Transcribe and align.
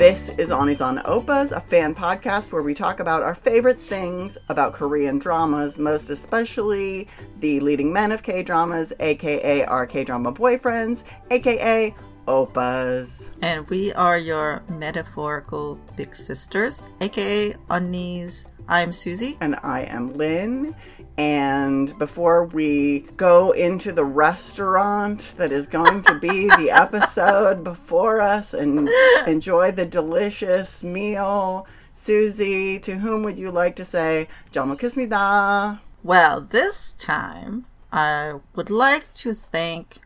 This 0.00 0.30
is 0.38 0.48
Unnis 0.48 0.82
on 0.82 0.96
Oppas, 1.00 1.52
a 1.52 1.60
fan 1.60 1.94
podcast 1.94 2.52
where 2.52 2.62
we 2.62 2.72
talk 2.72 3.00
about 3.00 3.22
our 3.22 3.34
favorite 3.34 3.78
things 3.78 4.38
about 4.48 4.72
Korean 4.72 5.18
dramas, 5.18 5.76
most 5.76 6.08
especially 6.08 7.06
the 7.40 7.60
leading 7.60 7.92
men 7.92 8.10
of 8.10 8.22
K 8.22 8.42
dramas, 8.42 8.94
aka 8.98 9.62
our 9.66 9.86
K 9.86 10.02
drama 10.02 10.32
boyfriends, 10.32 11.04
aka 11.30 11.94
Oppas. 12.26 13.30
And 13.42 13.68
we 13.68 13.92
are 13.92 14.16
your 14.16 14.62
metaphorical 14.70 15.78
big 15.96 16.14
sisters, 16.14 16.88
aka 17.02 17.52
Unnies. 17.68 18.46
I'm 18.70 18.94
Susie. 18.94 19.36
And 19.42 19.56
I 19.62 19.80
am 19.82 20.14
Lynn. 20.14 20.74
And 21.20 21.98
before 21.98 22.46
we 22.46 23.00
go 23.18 23.50
into 23.50 23.92
the 23.92 24.06
restaurant 24.06 25.34
that 25.36 25.52
is 25.52 25.66
going 25.66 26.00
to 26.04 26.18
be 26.18 26.48
the 26.48 26.70
episode 26.72 27.62
before 27.62 28.22
us 28.22 28.54
and 28.54 28.88
enjoy 29.26 29.72
the 29.72 29.84
delicious 29.84 30.82
meal, 30.82 31.66
Susie, 31.92 32.78
to 32.78 32.96
whom 32.96 33.22
would 33.24 33.38
you 33.38 33.50
like 33.50 33.76
to 33.76 33.84
say, 33.84 34.28
Jal 34.50 34.64
Meogisseubnida? 34.64 35.80
Well, 36.02 36.40
this 36.40 36.94
time 36.94 37.66
I 37.92 38.40
would 38.54 38.70
like 38.70 39.12
to 39.16 39.34
thank 39.34 39.98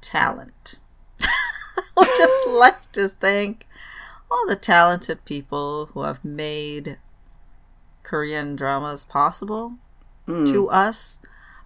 talent. 0.00 0.76
I 1.20 1.26
would 1.96 2.08
just 2.16 2.48
like 2.60 2.92
to 2.92 3.08
thank 3.08 3.66
all 4.30 4.46
the 4.46 4.54
talented 4.54 5.24
people 5.24 5.86
who 5.86 6.02
have 6.02 6.24
made 6.24 6.98
Korean 8.04 8.54
dramas 8.54 9.04
possible 9.04 9.78
mm. 10.26 10.46
to 10.50 10.68
us 10.68 11.18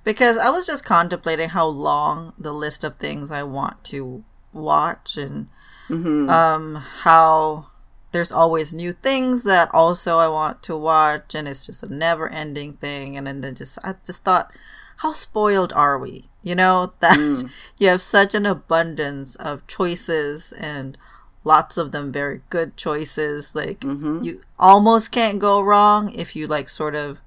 because 0.05 0.39
I 0.39 0.51
was 0.51 0.67
just 0.67 0.85
contemplating 0.85 1.51
how 1.51 1.67
long 1.67 2.33
the 2.39 2.53
list 2.53 2.85
of 2.85 2.97
things 2.97 3.31
I 3.31 3.43
want 3.43 3.85
to 3.85 4.25
watch 4.53 5.17
and 5.17 5.49
mm-hmm. 5.89 6.31
um, 6.31 6.77
how 6.77 7.67
there's 8.13 8.33
always 8.33 8.73
new 8.73 8.93
things 8.93 9.45
that 9.45 9.69
also 9.75 10.19
I 10.19 10.29
want 10.29 10.63
to 10.65 10.77
watch 10.77 11.35
and 11.35 11.47
it's 11.47 11.67
just 11.67 11.83
a 11.83 11.95
never 11.95 12.29
ending 12.29 12.75
thing 12.75 13.17
and 13.17 13.27
then 13.27 13.55
just 13.55 13.79
I 13.85 13.95
just 14.07 14.25
thought 14.25 14.51
how 14.99 15.13
spoiled 15.13 15.73
are 15.75 15.99
we 15.99 16.25
you 16.43 16.55
know 16.55 16.95
that 17.01 17.19
mm. 17.19 17.51
you 17.79 17.89
have 17.89 18.01
such 18.01 18.35
an 18.35 18.47
abundance 18.47 19.37
of 19.37 19.67
choices 19.67 20.53
and 20.53 20.97
lots 21.45 21.77
of 21.77 21.93
them 21.93 22.11
very 22.11 22.41
good 22.51 22.77
choices 22.77 23.55
like 23.55 23.81
mm-hmm. 23.81 24.23
you 24.23 24.41
almost 24.59 25.13
can't 25.13 25.39
go 25.39 25.61
wrong 25.61 26.13
if 26.15 26.35
you 26.35 26.47
like 26.47 26.69
sort 26.69 26.95
of 26.95 27.21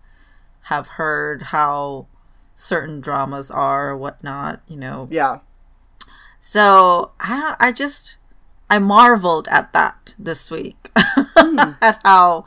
have 0.63 0.89
heard 0.89 1.43
how 1.43 2.07
certain 2.55 3.01
dramas 3.01 3.49
are 3.49 3.89
or 3.89 3.97
whatnot, 3.97 4.61
you 4.67 4.77
know. 4.77 5.07
Yeah. 5.09 5.39
So 6.39 7.11
I 7.19 7.55
I 7.59 7.71
just 7.71 8.17
I 8.69 8.79
marveled 8.79 9.47
at 9.49 9.73
that 9.73 10.15
this 10.17 10.49
week 10.49 10.91
mm. 10.95 11.77
at 11.81 11.99
how 12.03 12.45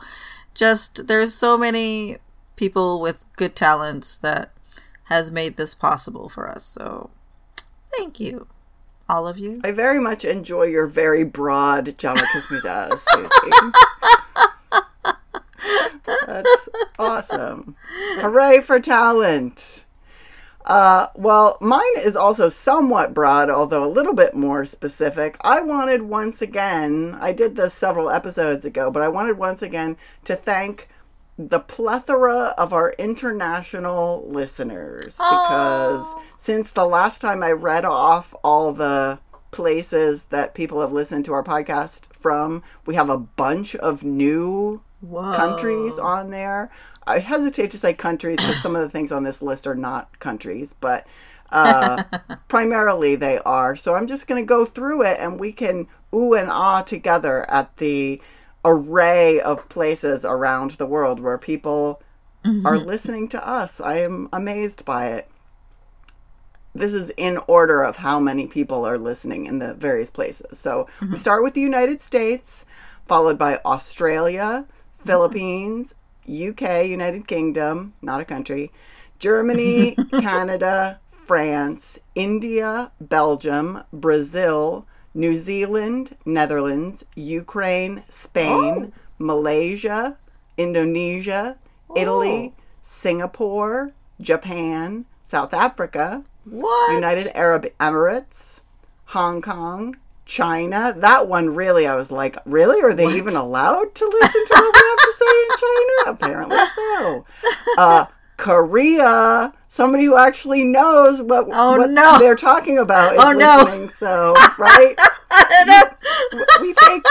just 0.53 1.07
there's 1.07 1.33
so 1.33 1.57
many 1.57 2.17
people 2.55 3.01
with 3.01 3.25
good 3.35 3.55
talents 3.55 4.17
that 4.17 4.51
has 5.05 5.31
made 5.31 5.55
this 5.55 5.75
possible 5.75 6.29
for 6.29 6.49
us. 6.49 6.63
So 6.65 7.11
thank 7.95 8.19
you, 8.19 8.47
all 9.07 9.27
of 9.27 9.37
you. 9.37 9.61
I 9.63 9.71
very 9.71 9.99
much 9.99 10.25
enjoy 10.25 10.63
your 10.63 10.87
very 10.87 11.23
broad 11.23 11.97
Jal 11.97 12.15
Meogisseubnidas, 12.15 12.99
Susie. 13.07 13.71
That's 16.25 16.69
awesome. 16.99 17.75
Hooray 18.19 18.61
for 18.61 18.79
talent. 18.79 19.85
Uh, 20.65 21.07
well, 21.15 21.57
mine 21.61 21.83
is 21.97 22.15
also 22.15 22.49
somewhat 22.49 23.13
broad, 23.13 23.49
although 23.49 23.83
a 23.83 23.87
little 23.87 24.15
bit 24.15 24.33
more 24.33 24.65
specific. 24.65 25.37
I 25.41 25.61
wanted 25.61 26.01
once 26.01 26.41
again, 26.41 27.15
I 27.19 27.33
did 27.33 27.55
this 27.55 27.73
several 27.73 28.09
episodes 28.09 28.65
ago, 28.65 28.89
but 28.89 29.03
I 29.03 29.07
wanted 29.07 29.37
once 29.37 29.61
again 29.61 29.95
to 30.23 30.35
thank 30.35 30.89
the 31.37 31.59
plethora 31.59 32.55
of 32.57 32.73
our 32.73 32.95
international 32.97 34.25
listeners 34.27 35.17
because 35.17 36.05
Aww. 36.05 36.21
since 36.37 36.71
the 36.71 36.85
last 36.85 37.19
time 37.19 37.43
I 37.43 37.51
read 37.51 37.83
off 37.85 38.33
all 38.43 38.71
the 38.71 39.19
places 39.51 40.23
that 40.25 40.53
people 40.53 40.81
have 40.81 40.93
listened 40.93 41.25
to 41.25 41.33
our 41.33 41.43
podcast 41.43 42.13
from, 42.13 42.63
we 42.85 42.95
have 42.95 43.09
a 43.09 43.17
bunch 43.17 43.75
of 43.75 44.03
new 44.03 44.81
Whoa. 45.01 45.33
countries 45.33 45.99
on 45.99 46.31
there. 46.31 46.71
I 47.07 47.19
hesitate 47.19 47.71
to 47.71 47.77
say 47.77 47.93
countries 47.93 48.37
because 48.37 48.61
some 48.61 48.75
of 48.75 48.81
the 48.81 48.89
things 48.89 49.11
on 49.11 49.23
this 49.23 49.41
list 49.41 49.67
are 49.67 49.75
not 49.75 50.19
countries, 50.19 50.73
but 50.73 51.05
uh, 51.51 52.03
primarily 52.47 53.15
they 53.15 53.39
are. 53.39 53.75
So 53.75 53.95
I'm 53.95 54.07
just 54.07 54.27
going 54.27 54.41
to 54.41 54.47
go 54.47 54.65
through 54.65 55.03
it 55.03 55.19
and 55.19 55.39
we 55.39 55.51
can 55.51 55.87
ooh 56.13 56.33
and 56.33 56.49
ah 56.49 56.81
together 56.81 57.49
at 57.49 57.77
the 57.77 58.21
array 58.63 59.39
of 59.41 59.69
places 59.69 60.25
around 60.25 60.71
the 60.71 60.85
world 60.85 61.19
where 61.19 61.37
people 61.37 62.01
mm-hmm. 62.43 62.65
are 62.65 62.77
listening 62.77 63.27
to 63.29 63.47
us. 63.47 63.79
I 63.79 63.97
am 63.97 64.27
amazed 64.33 64.85
by 64.85 65.09
it. 65.09 65.29
This 66.73 66.93
is 66.93 67.11
in 67.15 67.37
order 67.47 67.83
of 67.83 67.97
how 67.97 68.19
many 68.19 68.47
people 68.47 68.85
are 68.85 68.97
listening 68.97 69.45
in 69.45 69.59
the 69.59 69.75
various 69.75 70.09
places. 70.09 70.59
So 70.59 70.87
mm-hmm. 70.97 71.11
we 71.11 71.17
start 71.17 71.43
with 71.43 71.53
the 71.53 71.61
United 71.61 72.01
States, 72.01 72.65
followed 73.07 73.37
by 73.37 73.59
Australia, 73.63 74.65
Philippines, 75.05 75.93
UK, 76.27 76.85
United 76.85 77.27
Kingdom, 77.27 77.93
not 78.01 78.21
a 78.21 78.25
country, 78.25 78.71
Germany, 79.19 79.95
Canada, 80.11 80.99
France, 81.11 81.99
India, 82.15 82.91
Belgium, 82.99 83.83
Brazil, 83.93 84.87
New 85.13 85.35
Zealand, 85.35 86.15
Netherlands, 86.25 87.05
Ukraine, 87.15 88.03
Spain, 88.09 88.91
oh. 88.91 88.99
Malaysia, 89.19 90.17
Indonesia, 90.57 91.55
oh. 91.89 91.93
Italy, 91.95 92.53
Singapore, 92.81 93.91
Japan, 94.19 95.05
South 95.21 95.53
Africa, 95.53 96.23
what? 96.45 96.93
United 96.93 97.35
Arab 97.37 97.67
Emirates, 97.79 98.61
Hong 99.05 99.41
Kong, 99.41 99.95
China. 100.25 100.93
That 100.97 101.27
one 101.27 101.55
really, 101.55 101.87
I 101.87 101.95
was 101.95 102.11
like, 102.11 102.37
really? 102.45 102.81
Are 102.81 102.93
they 102.93 103.05
what? 103.05 103.15
even 103.15 103.35
allowed 103.35 103.93
to 103.95 104.05
listen 104.05 104.45
to 104.47 104.53
what 104.53 104.75
we 104.75 104.81
have 104.89 104.99
to 104.99 105.13
say 105.19 105.35
in 105.43 105.57
China? 105.57 105.95
Apparently 106.07 106.57
so. 106.75 107.25
Uh, 107.77 108.05
Korea. 108.37 109.53
Somebody 109.67 110.05
who 110.05 110.15
actually 110.15 110.63
knows 110.63 111.21
what, 111.21 111.47
oh, 111.51 111.77
what 111.77 111.89
no. 111.89 112.17
they're 112.19 112.35
talking 112.35 112.77
about 112.77 113.13
is 113.13 113.19
oh, 113.21 113.31
listening. 113.31 113.81
No. 113.81 113.87
So, 113.87 114.33
right? 114.57 114.95
we 116.61 116.73
take. 116.73 117.03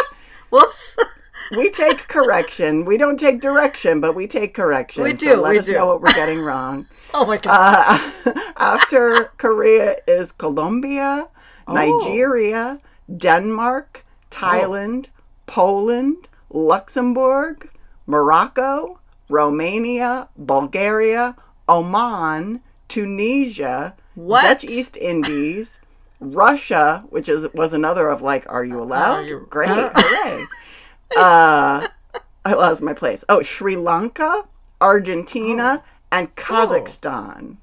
Whoops. 0.51 0.97
We 1.51 1.71
take 1.71 2.09
correction. 2.09 2.85
We 2.85 2.97
don't 2.97 3.19
take 3.19 3.41
direction, 3.41 4.01
but 4.01 4.15
we 4.15 4.27
take 4.27 4.55
correction. 4.55 5.03
We 5.03 5.13
do. 5.13 5.27
So 5.27 5.41
let 5.43 5.51
we 5.51 5.59
us 5.59 5.67
do. 5.67 5.75
know 5.75 5.87
what 5.87 6.01
we're 6.01 6.13
getting 6.13 6.43
wrong. 6.43 6.87
oh 7.15 7.27
my 7.27 7.37
god. 7.37 8.01
Uh, 8.25 8.33
after 8.57 9.25
Korea 9.37 9.97
is 10.07 10.33
Colombia, 10.33 11.29
oh. 11.67 11.75
Nigeria, 11.75 12.79
Denmark, 13.15 14.05
Thailand, 14.31 15.07
oh. 15.09 15.23
Poland, 15.47 16.29
Luxembourg, 16.51 17.69
Morocco, 18.07 18.99
Romania, 19.29 20.29
Bulgaria, 20.37 21.37
Oman, 21.69 22.61
Tunisia, 22.89 23.95
what? 24.15 24.43
Dutch 24.43 24.65
East 24.65 24.97
Indies, 24.97 25.81
Russia, 26.21 27.05
which 27.11 27.29
is 27.29 27.49
was 27.55 27.73
another 27.73 28.09
of 28.09 28.23
like, 28.23 28.45
are 28.51 28.65
you 28.65 28.81
allowed? 28.81 29.21
Are 29.21 29.25
you... 29.25 29.47
Great, 29.51 29.69
hooray! 29.95 30.45
uh, 31.19 31.87
I 32.45 32.53
lost 32.53 32.83
my 32.83 32.93
place. 32.93 33.25
Oh, 33.29 33.43
Sri 33.43 33.77
Lanka, 33.77 34.45
Argentina, 34.81 35.83
oh. 35.83 35.89
and. 36.13 36.35
Kazakhstan. 36.37 37.57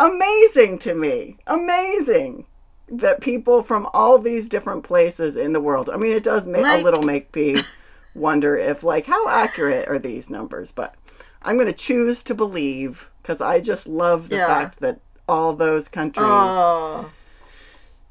Amazing 0.00 0.78
to 0.80 0.94
me. 0.94 1.36
Amazing 1.46 2.46
that 2.88 3.20
people 3.20 3.62
from 3.62 3.88
all 3.94 4.18
these 4.18 4.48
different 4.48 4.84
places 4.84 5.36
in 5.36 5.52
the 5.52 5.60
world. 5.60 5.88
I 5.90 5.96
mean, 5.96 6.12
it 6.12 6.22
does 6.22 6.46
make 6.46 6.62
like... 6.62 6.82
a 6.82 6.84
little 6.84 7.02
make 7.02 7.34
me 7.34 7.62
wonder 8.14 8.56
if 8.56 8.82
like 8.84 9.06
how 9.06 9.28
accurate 9.28 9.88
are 9.88 9.98
these 9.98 10.28
numbers, 10.28 10.72
but 10.72 10.94
I'm 11.42 11.56
going 11.56 11.68
to 11.68 11.72
choose 11.72 12.22
to 12.24 12.34
believe 12.34 13.10
because 13.22 13.40
I 13.40 13.60
just 13.60 13.86
love 13.86 14.28
the 14.28 14.36
yeah. 14.36 14.46
fact 14.46 14.80
that 14.80 15.00
all 15.28 15.54
those 15.54 15.88
countries. 15.88 16.26
Oh. 16.28 17.10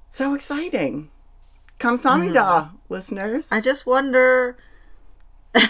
So 0.09 0.33
exciting. 0.33 1.09
Kamsamida, 1.79 2.33
mm. 2.33 2.71
listeners. 2.89 3.51
I 3.51 3.62
just 3.62 3.85
wonder 3.85 4.57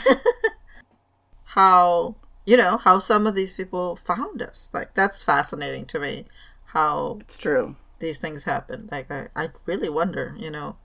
how, 1.43 2.15
you 2.45 2.57
know, 2.57 2.77
how 2.77 2.99
some 2.99 3.27
of 3.27 3.35
these 3.35 3.53
people 3.53 3.95
found 3.95 4.41
us. 4.41 4.69
Like, 4.73 4.93
that's 4.93 5.23
fascinating 5.23 5.85
to 5.85 5.99
me. 5.99 6.25
How. 6.65 7.19
It's 7.21 7.37
true 7.37 7.75
these 8.01 8.17
things 8.17 8.43
happen. 8.43 8.89
Like 8.91 9.09
I, 9.11 9.27
I 9.35 9.49
really 9.65 9.89
wonder, 9.89 10.35
you 10.37 10.51
know. 10.51 10.75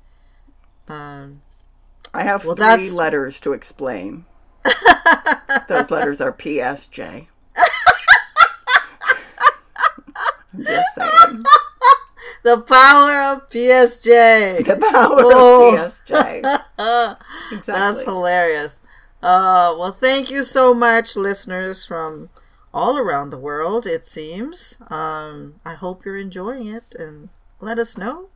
Um, 0.88 1.42
I 2.14 2.22
have 2.22 2.44
well, 2.44 2.54
three 2.54 2.64
that's... 2.64 2.92
letters 2.92 3.40
to 3.40 3.52
explain. 3.52 4.24
Those 5.68 5.90
letters 5.90 6.20
are 6.20 6.32
PSJ. 6.32 7.26
I'm 10.54 10.62
just 10.64 10.94
saying. 10.94 11.44
The 12.42 12.58
power 12.60 13.20
of 13.22 13.50
PSJ. 13.50 14.64
The 14.64 14.76
power 14.76 15.32
Oh. 15.34 15.74
of 15.76 15.80
PSJ. 15.90 16.60
Exactly. 17.52 17.74
That's 17.74 18.02
hilarious. 18.02 18.80
Uh, 19.22 19.74
well, 19.78 19.92
thank 19.92 20.30
you 20.30 20.42
so 20.42 20.74
much, 20.74 21.16
listeners 21.16 21.84
from 21.86 22.28
all 22.76 22.98
around 22.98 23.30
the 23.30 23.38
world. 23.38 23.86
It 23.86 24.04
seems. 24.04 24.76
Um, 24.90 25.60
I 25.64 25.74
hope 25.74 26.04
you're 26.04 26.16
enjoying 26.18 26.66
it, 26.66 26.94
and 26.98 27.30
let 27.58 27.78
us 27.78 27.96
know 27.96 28.28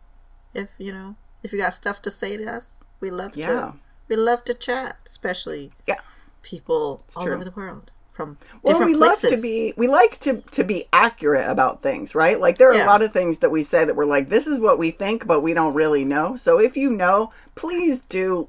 if 0.55 0.71
you 0.79 0.93
know 0.93 1.17
if 1.45 1.53
you 1.53 1.59
got 1.59 1.75
stuff 1.75 2.01
to 2.03 2.11
say 2.11 2.37
to 2.39 2.45
us. 2.51 2.69
We 3.01 3.11
love 3.11 3.37
Yeah. 3.37 3.47
to. 3.47 3.75
We 4.09 4.17
love 4.17 4.45
to 4.45 4.55
chat, 4.55 4.97
especially 5.07 5.73
Yeah. 5.87 6.01
people 6.43 7.05
all 7.17 7.23
true. 7.23 7.35
over 7.35 7.45
the 7.45 7.51
world 7.53 7.91
from 8.13 8.37
well, 8.63 8.79
we 8.85 8.95
places. 8.95 9.25
love 9.25 9.33
to 9.33 9.41
be 9.41 9.73
we 9.77 9.87
like 9.89 10.19
to 10.21 10.43
to 10.51 10.65
be 10.65 10.87
accurate 10.93 11.49
about 11.49 11.81
things, 11.83 12.15
right? 12.15 12.39
Like 12.41 12.59
there 12.59 12.69
are 12.71 12.75
Yeah. 12.75 12.87
a 12.87 12.93
lot 12.95 13.03
of 13.03 13.13
things 13.13 13.39
that 13.39 13.51
we 13.51 13.63
say 13.63 13.85
that 13.85 13.95
we're 13.97 14.05
like, 14.17 14.29
this 14.31 14.47
is 14.47 14.59
what 14.61 14.79
we 14.79 14.91
think, 14.91 15.27
but 15.27 15.41
we 15.41 15.55
don't 15.55 15.75
really 15.75 16.05
know. 16.05 16.37
So 16.37 16.59
if 16.61 16.77
you 16.77 16.91
know, 16.91 17.31
please 17.55 18.03
do 18.09 18.49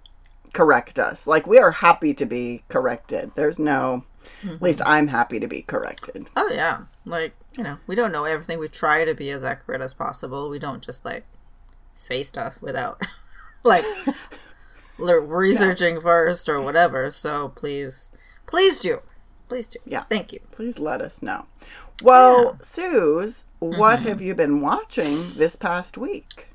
correct 0.53 0.99
us. 0.99 1.27
Like 1.27 1.47
we 1.47 1.57
are 1.59 1.71
happy 1.71 2.13
to 2.15 2.25
be 2.25 2.63
corrected. 2.67 3.31
There's 3.35 3.59
no 3.59 4.03
Mm-hmm. 4.41 4.55
at 4.55 4.61
least 4.61 4.81
I'm 4.85 5.07
happy 5.07 5.39
to 5.39 5.47
be 5.47 5.61
corrected. 5.61 6.27
Oh 6.35 6.49
yeah, 6.53 6.83
like 7.05 7.33
you 7.57 7.63
know, 7.63 7.77
we 7.87 7.95
don't 7.95 8.11
know 8.11 8.25
everything. 8.25 8.59
We 8.59 8.67
try 8.67 9.05
to 9.05 9.13
be 9.13 9.29
as 9.29 9.43
accurate 9.43 9.81
as 9.81 9.93
possible. 9.93 10.49
We 10.49 10.59
don't 10.59 10.83
just 10.83 11.05
like 11.05 11.25
say 11.93 12.23
stuff 12.23 12.61
without 12.61 13.01
like 13.63 13.85
researching 14.97 16.01
first 16.01 16.49
or 16.49 16.61
whatever. 16.61 17.11
So 17.11 17.49
please, 17.49 18.11
please 18.45 18.79
do, 18.79 18.99
please 19.47 19.67
do. 19.67 19.79
Yeah. 19.85 20.03
thank 20.09 20.33
you. 20.33 20.39
Please 20.51 20.79
let 20.79 21.01
us 21.01 21.21
know. 21.21 21.45
Well, 22.03 22.57
Suze, 22.63 23.45
what 23.59 24.01
have 24.01 24.21
you 24.21 24.33
been 24.33 24.59
watching 24.59 25.17
this 25.35 25.55
past 25.55 25.99
week? 25.99 26.47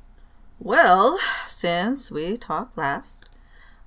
Well, 0.58 1.18
since 1.46 2.10
we 2.10 2.36
talked 2.36 2.76
last, 2.76 3.28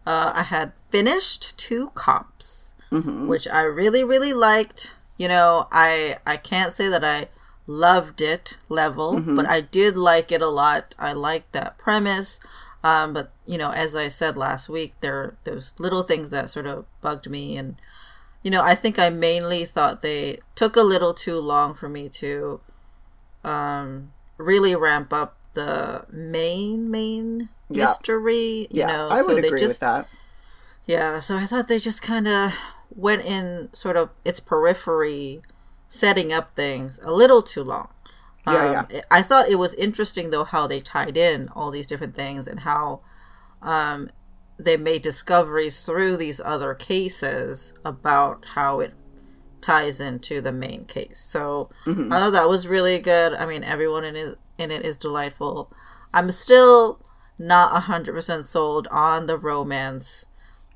uh, 0.05 0.31
I 0.35 0.43
had 0.43 0.71
finished 0.89 1.57
two 1.57 1.89
cops, 1.95 2.68
which 2.91 3.47
I 3.47 3.61
really, 3.61 4.03
really 4.03 4.33
liked. 4.33 4.95
You 5.17 5.27
know, 5.27 5.67
I 5.71 6.17
I 6.25 6.37
can't 6.37 6.73
say 6.73 6.87
that 6.89 7.03
I 7.03 7.27
loved 7.67 8.21
it 8.21 8.57
level, 8.69 9.19
but 9.35 9.47
I 9.47 9.61
did 9.61 9.95
like 9.97 10.31
it 10.31 10.41
a 10.41 10.47
lot. 10.47 10.95
I 10.97 11.13
liked 11.13 11.51
that 11.53 11.77
premise. 11.77 12.39
Um, 12.83 13.13
but 13.13 13.31
you 13.45 13.57
know, 13.57 13.71
as 13.71 13.95
I 13.95 14.07
said 14.07 14.37
last 14.37 14.69
week, 14.69 14.93
there 15.01 15.35
there's 15.43 15.73
little 15.79 16.03
things 16.03 16.29
that 16.29 16.49
sort 16.49 16.65
of 16.65 16.85
bugged 17.01 17.29
me, 17.29 17.57
and 17.57 17.75
you 18.41 18.49
know, 18.49 18.63
I 18.63 18.73
think 18.75 18.97
I 18.97 19.09
mainly 19.09 19.65
thought 19.65 20.01
they 20.01 20.39
took 20.55 20.75
a 20.77 20.81
little 20.81 21.13
too 21.13 21.39
long 21.39 21.73
for 21.73 21.89
me 21.89 22.07
to 22.09 22.61
um, 23.43 24.13
really 24.37 24.75
ramp 24.75 25.11
up 25.13 25.35
the 25.53 26.05
main 26.09 26.89
main 26.89 27.49
Yeah. 27.69 27.83
mystery. 27.85 28.67
You 28.71 28.79
Yeah, 28.79 28.87
know, 28.87 29.09
I 29.09 29.21
would 29.21 29.35
so 29.35 29.41
they 29.41 29.47
agree 29.47 29.59
just 29.59 29.69
with 29.71 29.79
that. 29.81 30.07
yeah, 30.85 31.19
so 31.19 31.35
I 31.35 31.45
thought 31.45 31.67
they 31.67 31.79
just 31.79 32.01
kind 32.01 32.27
of 32.27 32.53
went 32.95 33.25
in 33.25 33.69
sort 33.73 33.97
of 33.97 34.09
its 34.25 34.39
periphery, 34.39 35.41
setting 35.87 36.33
up 36.33 36.55
things 36.55 36.99
a 37.03 37.11
little 37.11 37.41
too 37.41 37.63
long. 37.63 37.89
Yeah, 38.45 38.65
Um, 38.81 38.87
I 39.11 39.21
thought 39.21 39.49
it 39.49 39.59
was 39.59 39.73
interesting 39.75 40.29
though 40.31 40.43
how 40.45 40.67
they 40.67 40.79
tied 40.79 41.17
in 41.17 41.49
all 41.49 41.71
these 41.71 41.87
different 41.87 42.15
things 42.15 42.47
and 42.47 42.61
how 42.61 43.01
um, 43.61 44.09
they 44.57 44.77
made 44.77 45.01
discoveries 45.01 45.81
through 45.85 46.17
these 46.17 46.39
other 46.39 46.73
cases 46.75 47.73
about 47.85 48.45
how 48.55 48.79
it 48.79 48.93
ties 49.61 49.99
into 49.99 50.41
the 50.41 50.51
main 50.51 50.85
case. 50.85 51.19
So 51.19 51.69
Mm-hmm. 51.85 52.13
I 52.13 52.19
thought 52.19 52.31
that 52.31 52.49
was 52.49 52.67
really 52.67 52.99
good. 52.99 53.33
I 53.33 53.45
mean, 53.45 53.63
everyone 53.63 54.03
in 54.03 54.15
it 54.15 54.37
in 54.57 54.71
it 54.71 54.85
is 54.85 54.97
delightful. 54.97 55.71
I'm 56.13 56.31
still 56.31 57.01
not 57.37 57.83
hundred 57.83 58.13
percent 58.13 58.45
sold 58.45 58.87
on 58.91 59.25
the 59.27 59.37
romance. 59.37 60.25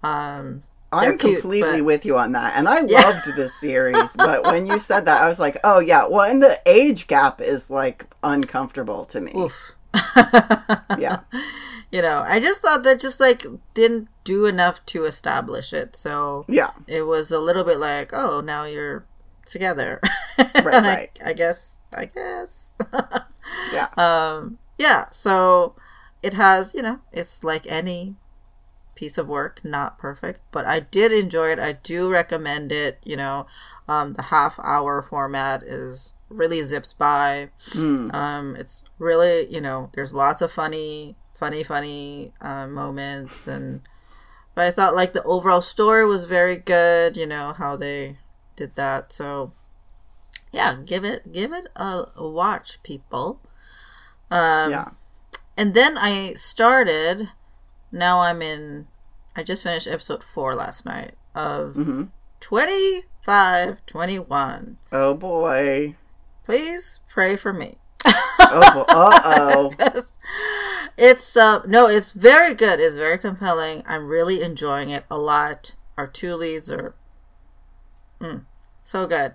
Um, 0.04 0.64
I'm 0.98 1.18
cute, 1.18 1.42
completely 1.42 1.78
but- 1.80 1.86
with 1.86 2.06
you 2.06 2.18
on 2.18 2.32
that. 2.34 2.54
And 2.56 2.68
I 2.68 2.82
loved 2.82 3.26
this 3.36 3.54
series, 3.60 4.14
but 4.16 4.46
when 4.46 4.66
you 4.66 4.80
said 4.80 5.06
that, 5.06 5.22
I 5.22 5.28
was 5.28 5.40
like, 5.40 5.58
oh, 5.64 5.80
yeah. 5.80 6.06
Well, 6.06 6.30
and 6.30 6.42
the 6.42 6.60
age 6.66 7.08
gap 7.08 7.42
is 7.42 7.70
like 7.70 8.06
uncomfortable 8.24 9.06
to 9.06 9.22
me. 9.22 9.32
oof. 9.36 9.74
Yeah. 10.98 11.20
you 11.92 12.02
know, 12.02 12.24
I 12.28 12.40
just 12.40 12.62
thought 12.62 12.84
that 12.84 13.00
just 13.00 13.20
like 13.20 13.46
didn't 13.74 14.10
do 14.24 14.46
enough 14.46 14.86
to 14.88 15.06
establish 15.06 15.74
it. 15.74 15.96
So 15.96 16.46
Yeah. 16.48 16.72
it 16.88 17.04
was 17.08 17.32
a 17.32 17.40
little 17.40 17.64
bit 17.64 17.80
like, 17.80 18.12
oh, 18.14 18.42
now 18.42 18.66
you're 18.66 19.06
together. 19.46 20.00
Right, 20.38 20.74
And 20.76 20.88
I- 20.88 20.96
right. 20.96 21.20
I, 21.26 21.34
guess, 21.34 21.80
I 21.94 22.06
guess. 22.06 22.74
Yeah. 23.74 23.88
um, 23.98 24.58
yeah. 24.78 25.06
So 25.12 25.76
it 26.24 26.34
has, 26.34 26.74
you 26.74 26.82
know, 26.82 27.02
it's 27.12 27.44
like 27.44 27.66
any 27.70 28.16
piece 28.96 29.18
of 29.18 29.28
work, 29.28 29.62
not 29.64 29.98
perfect, 29.98 30.42
but 30.52 30.66
I 30.66 30.80
did 30.80 31.12
enjoy 31.12 31.50
it. 31.50 31.60
I 31.60 31.74
do 31.74 32.12
recommend 32.12 32.72
it. 32.72 33.00
You 33.04 33.18
know, 33.18 33.48
um, 33.88 34.14
the 34.14 34.24
half 34.24 34.60
hour 34.64 35.02
format 35.02 35.64
is 35.64 36.14
really 36.30 36.62
zips 36.62 36.94
by. 36.94 37.50
Mm. 37.72 38.14
Um, 38.14 38.56
it's 38.56 38.84
really, 39.00 39.48
you 39.54 39.62
know, 39.62 39.90
there's 39.94 40.14
lots 40.14 40.42
of 40.42 40.52
funny, 40.52 41.16
funny, 41.34 41.64
funny 41.64 42.34
uh, 42.42 42.68
moments, 42.68 43.48
and 43.48 43.82
but 44.56 44.66
I 44.66 44.72
thought 44.72 44.96
like 44.96 45.14
the 45.14 45.24
overall 45.24 45.62
story 45.62 46.06
was 46.06 46.26
very 46.26 46.58
good. 46.58 47.18
You 47.18 47.28
know 47.28 47.54
how 47.54 47.76
they 47.76 48.18
did 48.56 48.76
that, 48.76 49.12
so 49.12 49.54
yeah, 50.52 50.78
give 50.86 51.04
it, 51.04 51.32
give 51.32 51.52
it 51.52 51.68
a, 51.76 52.06
a 52.16 52.28
watch, 52.28 52.82
people. 52.84 53.42
Um, 54.30 54.72
yeah. 54.72 54.90
and 55.58 55.74
then 55.74 55.98
I 55.98 56.34
started. 56.36 57.30
Now 57.94 58.22
I'm 58.22 58.42
in. 58.42 58.88
I 59.36 59.44
just 59.44 59.62
finished 59.62 59.88
episode 59.88 60.24
four 60.24 60.56
last 60.56 60.84
night 60.84 61.14
of 61.36 61.76
hmm 61.76 62.06
twenty 62.40 63.04
five 63.22 63.86
twenty 63.86 64.18
one. 64.18 64.78
Oh, 64.92 65.14
boy. 65.14 65.96
Please 66.44 67.00
pray 67.08 67.36
for 67.36 67.54
me. 67.54 67.78
Oh, 68.06 68.86
uh 68.90 69.22
oh. 69.24 69.72
it's 70.98 71.38
uh 71.38 71.62
no, 71.68 71.88
it's 71.88 72.14
very 72.14 72.56
good. 72.56 72.80
It's 72.80 72.98
very 72.98 73.20
compelling. 73.20 73.84
I'm 73.86 74.08
really 74.08 74.42
enjoying 74.42 74.90
it 74.90 75.06
a 75.12 75.20
lot. 75.20 75.76
Our 75.96 76.08
two 76.08 76.34
leads 76.34 76.72
are 76.72 76.96
mm, 78.20 78.44
so 78.82 79.06
good, 79.06 79.34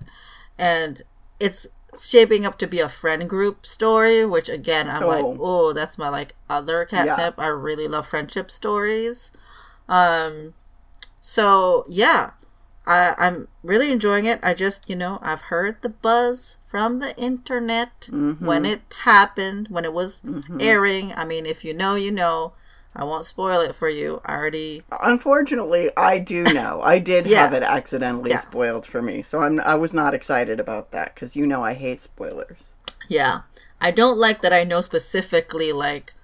and 0.58 1.02
it's 1.38 1.69
shaping 1.98 2.46
up 2.46 2.58
to 2.58 2.67
be 2.67 2.81
a 2.81 2.88
friend 2.88 3.28
group 3.28 3.67
story. 3.67 4.24
Which 4.24 4.48
again, 4.48 4.88
I'm 4.88 5.02
like, 5.06 5.24
Oh. 5.24 5.36
oh, 5.40 5.72
that's 5.72 5.98
my 5.98 6.08
like 6.08 6.34
other 6.48 6.84
catnip. 6.84 7.34
I 7.38 7.48
really 7.48 7.88
love 7.88 8.06
friendship 8.06 8.50
stories. 8.50 9.32
Um, 9.88 10.55
so 11.20 11.84
yeah, 11.88 12.32
I, 12.86 13.14
I'm 13.19 13.48
really 13.62 13.90
enjoying 13.93 14.24
it. 14.26 14.38
I 14.43 14.55
just, 14.55 14.88
you 14.88 14.96
know, 14.96 15.19
I've 15.22 15.43
heard 15.43 15.82
the 15.82 15.88
buzz 15.88 16.58
from 16.67 16.96
the 16.98 17.14
internet 17.17 18.08
when 18.10 18.64
it 18.64 18.82
happened, 19.05 19.69
when 19.69 19.84
it 19.84 19.93
was 19.93 20.22
airing. 20.60 21.12
I 21.14 21.24
mean, 21.24 21.46
if 21.46 21.64
you 21.64 21.74
know, 21.74 21.94
you 21.94 22.12
know. 22.12 22.52
I 22.94 23.04
won't 23.04 23.24
spoil 23.24 23.60
it 23.60 23.74
for 23.76 23.88
you. 23.88 24.20
I 24.24 24.34
already. 24.34 24.82
Unfortunately, 25.00 25.90
I 25.96 26.18
do 26.18 26.42
know. 26.54 26.80
I 26.82 26.98
did 26.98 27.26
Yeah. 27.26 27.42
have 27.42 27.52
it 27.52 27.62
accidentally 27.62 28.30
Yeah. 28.30 28.40
spoiled 28.40 28.86
for 28.86 29.00
me. 29.02 29.22
So 29.22 29.40
I'm, 29.42 29.60
I 29.60 29.74
was 29.76 29.92
not 29.92 30.14
excited 30.14 30.58
about 30.58 30.90
that 30.90 31.14
because 31.14 31.36
you 31.36 31.46
know 31.46 31.62
I 31.62 31.74
hate 31.74 32.02
spoilers. 32.02 32.74
Yeah. 33.08 33.42
I 33.80 33.90
don't 33.92 34.18
like 34.18 34.42
that 34.42 34.52
I 34.52 34.64
know 34.64 34.80
specifically, 34.80 35.72
like, 35.72 36.14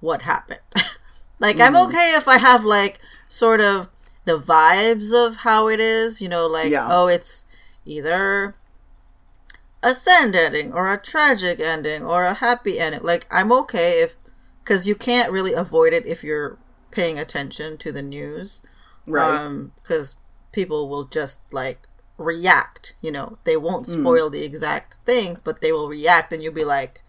what 0.00 0.22
happened. 0.22 0.60
like, 1.38 1.60
I'm 1.60 1.74
mm-hmm. 1.74 1.88
okay 1.90 2.14
if 2.16 2.26
I 2.26 2.38
have, 2.38 2.64
like, 2.64 2.98
sort 3.28 3.60
of 3.60 3.88
the 4.24 4.38
vibes 4.38 5.12
of 5.14 5.36
how 5.38 5.68
it 5.68 5.78
is, 5.80 6.20
you 6.20 6.28
know, 6.28 6.46
like, 6.46 6.72
Yeah. 6.72 6.86
oh, 6.90 7.06
it's 7.06 7.44
either 7.86 8.56
a 9.82 9.94
sad 9.94 10.34
ending 10.34 10.72
or 10.72 10.92
a 10.92 11.00
tragic 11.00 11.60
ending 11.60 12.02
or 12.04 12.24
a 12.24 12.34
happy 12.34 12.80
ending. 12.80 13.02
Like, 13.04 13.26
I'm 13.30 13.52
okay 13.52 14.00
if, 14.02 14.16
because 14.68 14.86
you 14.86 14.94
can't 14.94 15.32
really 15.32 15.54
avoid 15.54 15.94
it 15.94 16.06
if 16.06 16.22
you're 16.22 16.58
paying 16.90 17.18
attention 17.18 17.78
to 17.78 17.90
the 17.90 18.02
news. 18.02 18.60
Right. 19.06 19.66
Because 19.82 20.14
people 20.52 20.90
will 20.90 21.04
just, 21.04 21.40
like, 21.50 21.88
react, 22.18 22.94
you 23.00 23.10
know, 23.10 23.38
they 23.44 23.56
won't 23.56 23.86
Hmm. 23.86 24.02
spoil 24.02 24.28
the 24.28 24.44
exact 24.44 24.98
thing, 25.06 25.38
but 25.42 25.62
they 25.62 25.72
will 25.72 25.88
react 25.88 26.34
and 26.34 26.42
you'll 26.42 26.52
be 26.52 26.66
like, 26.66 27.02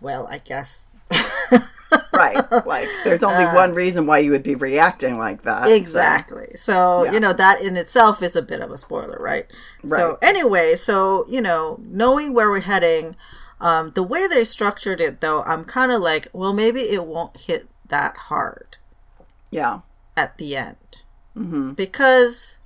well, 0.00 0.28
I 0.30 0.38
guess. 0.38 0.94
right. 2.14 2.38
Like, 2.64 2.86
there's 3.02 3.24
only 3.24 3.44
one 3.46 3.72
reason 3.72 4.06
why 4.06 4.18
you 4.18 4.30
would 4.30 4.44
be 4.44 4.54
reacting 4.54 5.18
like 5.18 5.42
that. 5.42 5.64
Uh, 5.64 5.70
Exactly. 5.70 6.52
So, 6.54 7.02
Yeah. 7.04 7.12
you 7.12 7.18
know, 7.20 7.32
that 7.32 7.60
in 7.60 7.76
itself 7.76 8.22
is 8.22 8.36
a 8.36 8.42
bit 8.42 8.60
of 8.60 8.70
a 8.70 8.76
spoiler, 8.78 9.18
right? 9.18 9.46
right? 9.82 9.98
So, 9.98 10.18
anyway, 10.22 10.76
so, 10.76 11.24
you 11.28 11.40
know, 11.40 11.80
knowing 11.82 12.34
where 12.34 12.50
we're 12.50 12.60
heading, 12.60 13.16
um, 13.62 13.92
the 13.94 14.04
way 14.04 14.28
they 14.28 14.44
structured 14.44 15.00
it, 15.00 15.22
though, 15.22 15.42
I'm 15.44 15.64
kind 15.64 15.92
of 15.92 16.02
like, 16.02 16.28
well, 16.34 16.54
maybe 16.54 16.82
it 16.82 17.06
won't 17.06 17.38
hit 17.42 17.68
that 17.88 18.16
hard 18.18 18.78
yeah. 19.50 19.80
at 20.16 20.38
the 20.38 20.56
end. 20.56 21.02
hmm 21.34 21.72
Because, 21.76 22.60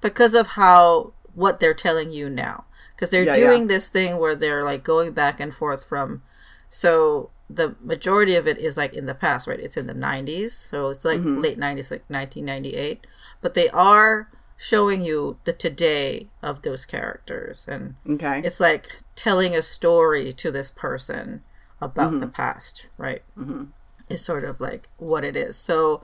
because 0.00 0.34
of 0.34 0.48
how, 0.48 1.12
what 1.34 1.60
they're 1.60 1.74
telling 1.74 2.10
you 2.12 2.28
now. 2.28 2.64
Because 2.94 3.10
they're 3.10 3.24
Yeah, 3.24 3.34
doing 3.34 3.62
yeah. 3.62 3.66
this 3.66 3.88
thing 3.88 4.18
where 4.18 4.34
they're 4.34 4.64
like 4.64 4.84
going 4.84 5.12
back 5.12 5.40
and 5.40 5.52
forth 5.52 5.84
from 5.86 6.22
So 6.68 7.30
the 7.50 7.76
majority 7.80 8.36
of 8.36 8.48
it 8.48 8.58
is 8.58 8.76
like 8.76 8.94
in 8.94 9.06
the 9.06 9.14
past, 9.14 9.46
right? 9.46 9.60
It's 9.60 9.76
in 9.76 9.86
the 9.86 9.94
90s. 9.94 10.54
So 10.70 10.88
it's 10.90 11.04
like 11.04 11.28
late 11.34 11.58
90s, 11.58 11.90
like 11.90 12.04
1998. 12.08 13.06
But 13.40 13.54
they 13.54 13.68
are 13.70 14.30
showing 14.56 15.02
you 15.04 15.38
the 15.44 15.52
today 15.52 16.28
of 16.42 16.62
those 16.62 16.84
characters. 16.84 17.66
And 17.68 17.96
Okay. 18.08 18.40
it's 18.44 18.60
like 18.60 18.98
telling 19.14 19.54
a 19.54 19.62
story 19.62 20.32
to 20.34 20.50
this 20.50 20.70
person 20.70 21.42
about 21.80 22.20
the 22.20 22.26
past, 22.26 22.86
right? 22.96 23.22
Mm-hmm. 23.36 23.64
It's 24.08 24.22
sort 24.22 24.44
of 24.44 24.60
like 24.60 24.88
what 24.96 25.24
it 25.24 25.36
is. 25.36 25.56
So 25.56 26.02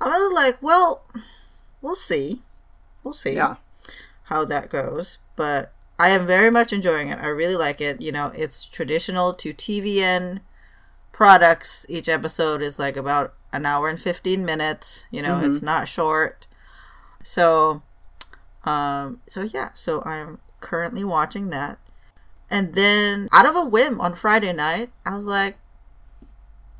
I'm 0.00 0.10
really 0.10 0.34
like, 0.34 0.62
well, 0.62 1.04
we'll 1.82 1.94
see. 1.94 2.42
We'll 3.02 3.14
see 3.14 3.34
yeah. 3.34 3.56
how 4.24 4.44
that 4.44 4.70
goes. 4.70 5.18
But 5.36 5.72
I 5.98 6.10
am 6.10 6.26
very 6.26 6.50
much 6.50 6.72
enjoying 6.72 7.08
it. 7.08 7.18
I 7.18 7.26
really 7.26 7.56
like 7.56 7.80
it. 7.80 8.00
You 8.00 8.12
know, 8.12 8.30
it's 8.34 8.64
traditional 8.66 9.34
to 9.34 9.52
TVN 9.52 10.40
products. 11.12 11.84
Each 11.88 12.08
episode 12.08 12.62
is 12.62 12.78
like 12.78 12.96
about 12.96 13.34
an 13.52 13.66
hour 13.66 13.88
and 13.88 14.00
15 14.00 14.44
minutes. 14.44 15.06
You 15.10 15.22
know, 15.22 15.40
it's 15.40 15.62
not 15.62 15.88
short. 15.88 16.46
So, 17.24 17.82
um, 18.68 19.20
so 19.26 19.42
yeah, 19.42 19.70
so 19.74 20.02
I'm 20.04 20.38
currently 20.60 21.04
watching 21.04 21.50
that. 21.50 21.78
And 22.50 22.74
then 22.74 23.28
out 23.32 23.46
of 23.46 23.56
a 23.56 23.64
whim 23.64 24.00
on 24.00 24.14
Friday 24.14 24.52
night, 24.52 24.90
I 25.04 25.14
was 25.14 25.26
like, 25.26 25.58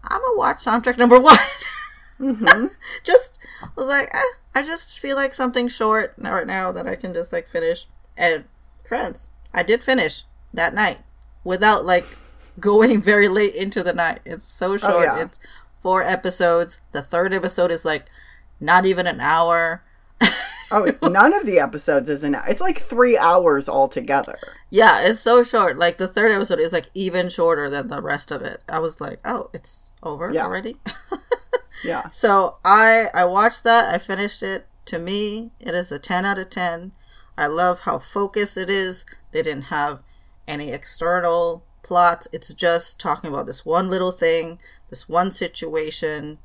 I'm 0.04 0.20
gonna 0.20 0.38
watch 0.38 0.58
soundtrack 0.58 0.98
number 0.98 1.18
one. 1.20 1.36
just 3.04 3.38
was 3.76 3.88
like, 3.88 4.08
eh, 4.14 4.34
I 4.54 4.62
just 4.62 4.98
feel 4.98 5.16
like 5.16 5.34
something 5.34 5.68
short 5.68 6.14
right 6.18 6.46
now 6.46 6.72
that 6.72 6.86
I 6.86 6.94
can 6.96 7.12
just 7.14 7.32
like 7.32 7.48
finish. 7.48 7.86
And 8.16 8.44
friends, 8.84 9.30
I 9.54 9.62
did 9.62 9.82
finish 9.82 10.24
that 10.52 10.74
night 10.74 10.98
without 11.44 11.84
like 11.84 12.04
going 12.60 13.00
very 13.12 13.28
late 13.28 13.54
into 13.54 13.82
the 13.82 13.92
night. 13.92 14.20
It's 14.24 14.46
so 14.46 14.76
short. 14.76 15.04
yeah. 15.04 15.20
It's 15.22 15.38
four 15.82 16.02
episodes. 16.02 16.80
The 16.92 17.02
third 17.02 17.32
episode 17.32 17.70
is 17.70 17.84
like 17.84 18.06
not 18.60 18.84
even 18.84 19.06
an 19.06 19.20
hour. 19.20 19.82
Oh, 20.70 20.92
none 21.02 21.34
of 21.34 21.46
the 21.46 21.58
episodes 21.60 22.08
is 22.08 22.22
an. 22.22 22.36
It's 22.48 22.60
like 22.60 22.78
three 22.78 23.16
hours 23.16 23.68
altogether. 23.68 24.38
Yeah, 24.70 25.00
it's 25.02 25.20
so 25.20 25.42
short. 25.42 25.78
Like 25.78 25.96
the 25.96 26.08
third 26.08 26.30
episode 26.32 26.60
is 26.60 26.72
like 26.72 26.86
even 26.94 27.28
shorter 27.28 27.70
than 27.70 27.88
the 27.88 28.02
rest 28.02 28.30
of 28.30 28.42
it. 28.42 28.62
I 28.68 28.78
was 28.78 29.00
like, 29.00 29.20
oh, 29.24 29.50
it's 29.54 29.90
over 30.02 30.32
Yeah. 30.32 30.44
already. 30.44 30.76
Yeah. 31.84 32.08
So 32.08 32.56
I 32.64 33.04
I 33.14 33.24
watched 33.24 33.62
that. 33.64 33.94
I 33.94 33.98
finished 33.98 34.42
it. 34.42 34.66
To 34.86 34.98
me, 34.98 35.52
it 35.60 35.74
is 35.74 35.92
a 35.92 35.98
ten 36.00 36.24
out 36.24 36.38
of 36.38 36.50
ten. 36.50 36.90
I 37.36 37.46
love 37.46 37.80
how 37.80 38.00
focused 38.00 38.56
it 38.56 38.68
is. 38.68 39.06
They 39.30 39.42
didn't 39.42 39.64
have 39.64 40.00
any 40.48 40.72
external 40.72 41.62
plots. 41.84 42.26
It's 42.32 42.52
just 42.52 42.98
talking 42.98 43.30
about 43.30 43.46
this 43.46 43.64
one 43.64 43.88
little 43.88 44.10
thing, 44.10 44.58
this 44.90 45.08
one 45.08 45.30
situation. 45.30 46.38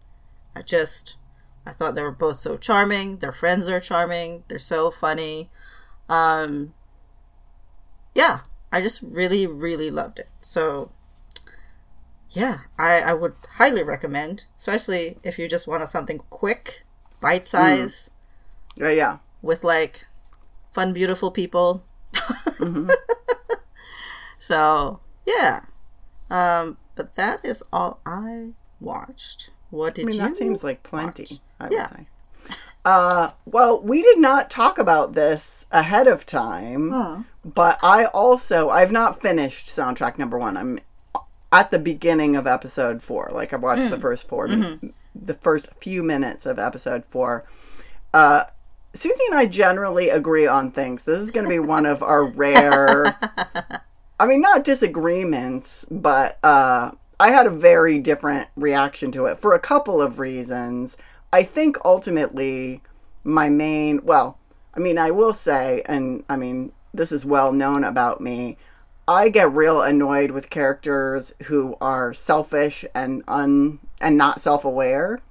I 0.55 0.61
just 0.61 1.17
I 1.65 1.71
thought 1.71 1.95
they 1.95 2.01
were 2.03 2.11
both 2.11 2.35
so 2.37 2.57
charming. 2.57 3.17
Their 3.17 3.31
friends 3.31 3.67
are 3.69 3.79
charming. 3.79 4.43
They're 4.47 4.59
so 4.59 4.91
funny. 4.91 5.49
Um 6.09 6.73
yeah, 8.15 8.41
I 8.71 8.81
just 8.81 9.01
really 9.01 9.47
really 9.47 9.89
loved 9.91 10.19
it. 10.19 10.29
So 10.41 10.91
yeah, 12.29 12.59
I, 12.79 12.99
I 13.01 13.13
would 13.13 13.35
highly 13.57 13.83
recommend, 13.83 14.45
especially 14.57 15.17
if 15.23 15.37
you 15.37 15.47
just 15.47 15.67
want 15.67 15.87
something 15.87 16.19
quick, 16.31 16.83
bite 17.21 17.47
size, 17.47 18.09
Yeah. 18.75 18.89
Yeah. 18.89 19.17
with 19.43 19.63
like 19.63 20.05
fun, 20.73 20.93
beautiful 20.93 21.29
people. 21.29 21.85
so 24.39 24.99
yeah, 25.25 25.61
um, 26.29 26.77
but 26.95 27.15
that 27.15 27.43
is 27.45 27.63
all 27.71 27.99
I 28.05 28.49
watched. 28.79 29.51
What 29.69 29.95
did 29.95 30.05
I 30.05 30.09
mean, 30.09 30.15
you? 30.19 30.21
that 30.27 30.35
seems 30.35 30.63
like 30.63 30.83
plenty. 30.83 31.23
watch? 31.23 31.39
I 31.63 31.67
would 31.69 31.73
Yeah. 31.73 31.89
say. 31.89 32.07
Uh, 32.85 33.31
well, 33.45 33.81
we 33.81 34.01
did 34.01 34.19
not 34.19 34.49
talk 34.49 34.77
about 34.77 35.13
this 35.13 35.65
ahead 35.71 36.05
of 36.07 36.25
time, 36.25 36.91
Hmm. 36.91 37.21
but 37.45 37.79
I 37.81 38.05
also 38.05 38.69
I've 38.69 38.91
not 38.91 39.21
finished 39.21 39.67
soundtrack 39.67 40.17
number 40.19 40.37
one. 40.37 40.57
I'm 40.57 40.79
at 41.51 41.71
the 41.71 41.79
beginning 41.79 42.35
of 42.35 42.45
episode 42.45 43.01
four. 43.01 43.29
Like 43.31 43.53
I 43.53 43.55
watched 43.55 43.83
Hmm. 43.83 43.89
the 43.91 43.99
first 43.99 44.27
4 44.27 44.47
Mm-hmm. 44.47 44.87
the 45.15 45.33
first 45.35 45.69
few 45.79 46.03
minutes 46.03 46.45
of 46.45 46.59
episode 46.59 47.05
four. 47.05 47.45
Uh, 48.13 48.43
Susie 48.95 49.23
and 49.29 49.39
I 49.39 49.45
generally 49.45 50.09
agree 50.09 50.45
on 50.45 50.69
things. 50.71 51.03
This 51.03 51.19
is 51.19 51.31
going 51.31 51.45
to 51.45 51.49
be 51.49 51.59
one 51.59 51.85
of 51.85 52.03
our 52.03 52.23
rare. 52.43 53.15
I 54.19 54.25
mean, 54.27 54.41
not 54.41 54.63
disagreements, 54.63 55.85
but 55.89 56.37
uh, 56.43 56.91
I 57.19 57.31
had 57.31 57.45
a 57.47 57.51
very 57.51 57.99
different 57.99 58.49
reaction 58.55 59.11
to 59.13 59.25
it 59.25 59.39
for 59.39 59.53
a 59.53 59.59
couple 59.59 60.01
of 60.01 60.19
reasons. 60.19 60.97
I 61.33 61.41
think 61.41 61.77
ultimately 61.83 62.83
my 63.23 63.49
main, 63.49 64.05
well, 64.05 64.37
I 64.75 64.79
mean, 64.79 64.99
I 64.99 65.09
will 65.09 65.33
say, 65.33 65.81
and 65.87 66.23
I 66.29 66.35
mean, 66.35 66.73
this 66.93 67.11
is 67.11 67.25
well 67.25 67.51
known 67.51 67.83
about 67.83 68.21
me. 68.21 68.55
I 69.07 69.29
get 69.29 69.51
real 69.51 69.81
annoyed 69.81 70.29
with 70.29 70.51
characters 70.51 71.33
who 71.45 71.75
are 71.81 72.13
selfish 72.13 72.85
and 72.93 73.23
un 73.27 73.79
and 73.99 74.15
not 74.15 74.41
self-aware. 74.41 75.21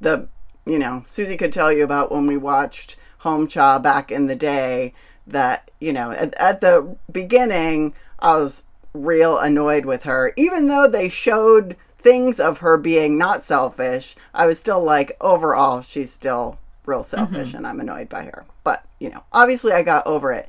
The 0.00 0.28
you 0.64 0.78
know, 0.78 1.02
Susie 1.08 1.36
could 1.36 1.52
tell 1.52 1.72
you 1.72 1.82
about 1.82 2.12
when 2.12 2.28
we 2.28 2.36
watched 2.36 2.96
Home 3.18 3.48
Cha 3.48 3.80
back 3.80 4.12
in 4.12 4.28
the 4.28 4.36
day 4.36 4.94
that, 5.26 5.72
you 5.80 5.92
know, 5.92 6.12
at, 6.12 6.34
at 6.34 6.60
the 6.60 6.96
beginning, 7.10 7.94
I 8.20 8.36
was 8.36 8.62
real 8.92 9.38
annoyed 9.38 9.86
with 9.86 10.04
her. 10.04 10.32
Even 10.36 10.68
though 10.68 10.86
they 10.86 11.08
showed 11.08 11.76
things 12.04 12.38
of 12.38 12.58
her 12.58 12.76
being 12.76 13.18
not 13.18 13.42
selfish, 13.42 14.14
I 14.34 14.46
was 14.46 14.58
still 14.58 14.80
like, 14.80 15.16
overall, 15.20 15.80
she's 15.80 16.12
still 16.12 16.58
real 16.86 17.00
mm-hmm. 17.00 17.16
selfish 17.16 17.54
and 17.54 17.66
I'm 17.66 17.80
annoyed 17.80 18.08
by 18.08 18.24
her. 18.24 18.44
But, 18.62 18.84
you 19.00 19.10
know, 19.10 19.24
obviously 19.32 19.72
I 19.72 19.82
got 19.82 20.06
over 20.06 20.30
it. 20.32 20.48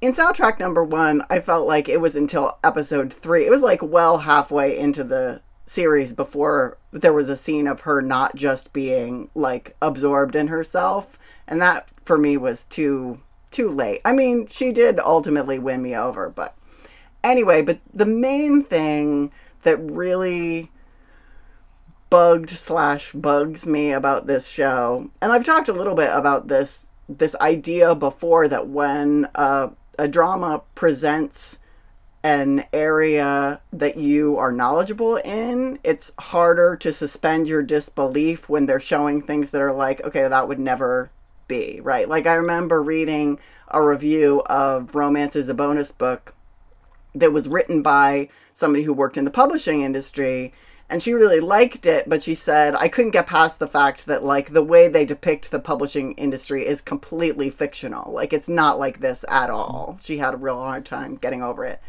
In 0.00 0.14
soundtrack 0.14 0.60
number 0.60 0.84
one, 0.84 1.24
I 1.28 1.40
felt 1.40 1.66
like 1.66 1.88
it 1.88 2.00
was 2.00 2.14
until 2.14 2.58
episode 2.62 3.12
three. 3.12 3.44
It 3.44 3.50
was 3.50 3.62
like 3.62 3.82
well 3.82 4.18
halfway 4.18 4.78
into 4.78 5.02
the 5.02 5.42
series 5.66 6.12
before 6.12 6.78
there 6.92 7.12
was 7.12 7.28
a 7.28 7.36
scene 7.36 7.66
of 7.66 7.80
her 7.80 8.00
not 8.00 8.36
just 8.36 8.72
being 8.72 9.28
like 9.34 9.76
absorbed 9.82 10.36
in 10.36 10.46
herself 10.46 11.18
and 11.48 11.60
that 11.60 11.88
for 12.04 12.16
me 12.16 12.36
was 12.36 12.62
too 12.66 13.20
too 13.50 13.68
late 13.68 14.00
i 14.04 14.12
mean 14.12 14.46
she 14.46 14.70
did 14.70 15.00
ultimately 15.00 15.58
win 15.58 15.82
me 15.82 15.96
over 15.96 16.30
but 16.30 16.54
anyway 17.24 17.62
but 17.62 17.80
the 17.92 18.06
main 18.06 18.62
thing 18.62 19.32
that 19.66 19.78
really 19.78 20.70
bugged 22.08 22.50
slash 22.50 23.12
bugs 23.12 23.66
me 23.66 23.90
about 23.90 24.28
this 24.28 24.48
show 24.48 25.10
and 25.20 25.32
i've 25.32 25.44
talked 25.44 25.68
a 25.68 25.72
little 25.72 25.96
bit 25.96 26.08
about 26.12 26.46
this 26.46 26.86
this 27.08 27.34
idea 27.36 27.94
before 27.94 28.48
that 28.48 28.68
when 28.68 29.28
uh, 29.34 29.68
a 29.98 30.08
drama 30.08 30.62
presents 30.74 31.58
an 32.22 32.64
area 32.72 33.60
that 33.72 33.96
you 33.96 34.36
are 34.36 34.50
knowledgeable 34.50 35.16
in, 35.16 35.78
it's 35.84 36.10
harder 36.18 36.76
to 36.76 36.92
suspend 36.92 37.48
your 37.48 37.62
disbelief 37.62 38.48
when 38.48 38.66
they're 38.66 38.80
showing 38.80 39.22
things 39.22 39.50
that 39.50 39.60
are 39.60 39.72
like, 39.72 40.04
okay, 40.04 40.26
that 40.26 40.48
would 40.48 40.58
never 40.58 41.08
be, 41.46 41.80
right? 41.80 42.08
Like 42.08 42.26
I 42.26 42.34
remember 42.34 42.82
reading 42.82 43.38
a 43.68 43.80
review 43.80 44.42
of 44.46 44.96
Romance 44.96 45.36
is 45.36 45.48
a 45.48 45.54
Bonus 45.54 45.92
book 45.92 46.34
that 47.18 47.32
was 47.32 47.48
written 47.48 47.82
by 47.82 48.28
somebody 48.52 48.84
who 48.84 48.92
worked 48.92 49.16
in 49.16 49.24
the 49.24 49.30
publishing 49.30 49.82
industry 49.82 50.52
and 50.88 51.02
she 51.02 51.12
really 51.12 51.40
liked 51.40 51.86
it 51.86 52.08
but 52.08 52.22
she 52.22 52.34
said 52.34 52.74
i 52.76 52.88
couldn't 52.88 53.10
get 53.10 53.26
past 53.26 53.58
the 53.58 53.66
fact 53.66 54.06
that 54.06 54.22
like 54.22 54.52
the 54.52 54.62
way 54.62 54.88
they 54.88 55.04
depict 55.04 55.50
the 55.50 55.58
publishing 55.58 56.12
industry 56.12 56.66
is 56.66 56.80
completely 56.80 57.50
fictional. 57.50 58.12
Like 58.12 58.32
it's 58.32 58.48
not 58.48 58.78
like 58.78 59.00
this 59.00 59.24
at 59.28 59.50
all. 59.50 59.98
She 60.02 60.18
had 60.18 60.34
a 60.34 60.38
real 60.38 60.56
hard 60.56 60.84
time 60.84 61.16
getting 61.16 61.42
over 61.42 61.64
it. 61.64 61.80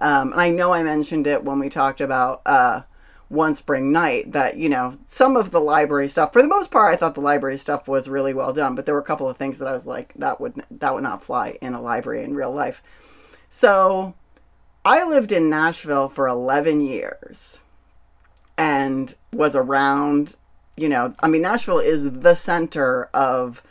Um, 0.00 0.32
and 0.32 0.40
i 0.40 0.48
know 0.48 0.72
i 0.72 0.82
mentioned 0.82 1.26
it 1.26 1.44
when 1.44 1.58
we 1.58 1.68
talked 1.68 2.00
about 2.00 2.42
uh, 2.46 2.82
one 3.28 3.54
spring 3.54 3.92
night 3.92 4.32
that 4.32 4.56
you 4.56 4.68
know 4.68 4.98
some 5.06 5.36
of 5.36 5.50
the 5.50 5.60
library 5.60 6.08
stuff 6.08 6.32
for 6.32 6.42
the 6.42 6.48
most 6.48 6.70
part 6.70 6.92
i 6.92 6.96
thought 6.96 7.14
the 7.14 7.20
library 7.20 7.56
stuff 7.56 7.88
was 7.88 8.08
really 8.08 8.34
well 8.34 8.52
done 8.52 8.74
but 8.74 8.86
there 8.86 8.94
were 8.94 9.00
a 9.00 9.04
couple 9.04 9.28
of 9.28 9.36
things 9.36 9.58
that 9.58 9.68
i 9.68 9.72
was 9.72 9.86
like 9.86 10.12
that 10.14 10.40
would 10.40 10.60
that 10.70 10.92
would 10.92 11.02
not 11.02 11.22
fly 11.22 11.56
in 11.62 11.74
a 11.74 11.80
library 11.80 12.24
in 12.24 12.34
real 12.34 12.52
life. 12.52 12.82
So 13.48 14.14
I 14.84 15.04
lived 15.04 15.32
in 15.32 15.48
Nashville 15.48 16.10
for 16.10 16.28
11 16.28 16.82
years 16.82 17.60
and 18.58 19.14
was 19.32 19.56
around, 19.56 20.36
you 20.76 20.90
know, 20.90 21.14
I 21.20 21.28
mean, 21.28 21.40
Nashville 21.40 21.78
is 21.78 22.10
the 22.10 22.34
center 22.34 23.04
of 23.14 23.62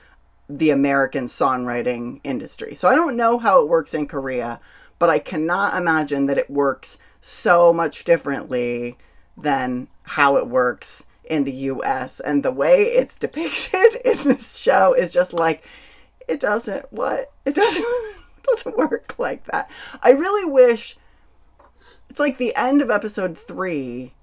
the 0.50 0.72
American 0.72 1.26
songwriting 1.26 2.20
industry. 2.24 2.74
So 2.74 2.88
I 2.88 2.96
don't 2.96 3.16
know 3.16 3.38
how 3.38 3.62
it 3.62 3.70
works 3.70 3.94
in 3.94 4.08
Korea, 4.08 4.60
but 4.98 5.12
I 5.12 5.20
cannot 5.20 5.78
imagine 5.78 6.26
that 6.26 6.40
it 6.40 6.50
works 6.50 6.98
so 7.22 7.72
much 7.72 8.04
differently 8.04 8.98
than 9.38 9.90
how 10.04 10.38
it 10.38 10.48
works 10.48 11.06
in 11.24 11.44
the 11.44 11.52
US. 11.52 12.22
And 12.22 12.42
the 12.42 12.52
way 12.52 12.86
it's 12.86 13.16
depicted 13.20 14.02
in 14.04 14.18
this 14.24 14.58
show 14.58 14.94
is 14.94 15.12
just 15.12 15.32
like, 15.32 15.64
it 16.28 16.40
doesn't, 16.40 16.92
what? 16.92 17.32
It 17.46 17.54
doesn't. 17.54 17.86
doesn't 18.44 18.78
work 18.78 19.16
like 19.18 19.46
that. 19.46 19.72
I 20.02 20.12
really 20.12 20.44
wish 20.50 20.98
it's 22.14 22.20
like 22.20 22.38
the 22.38 22.56
end 22.56 22.80
of 22.84 22.92
episode 22.92 23.36
three, 23.36 24.14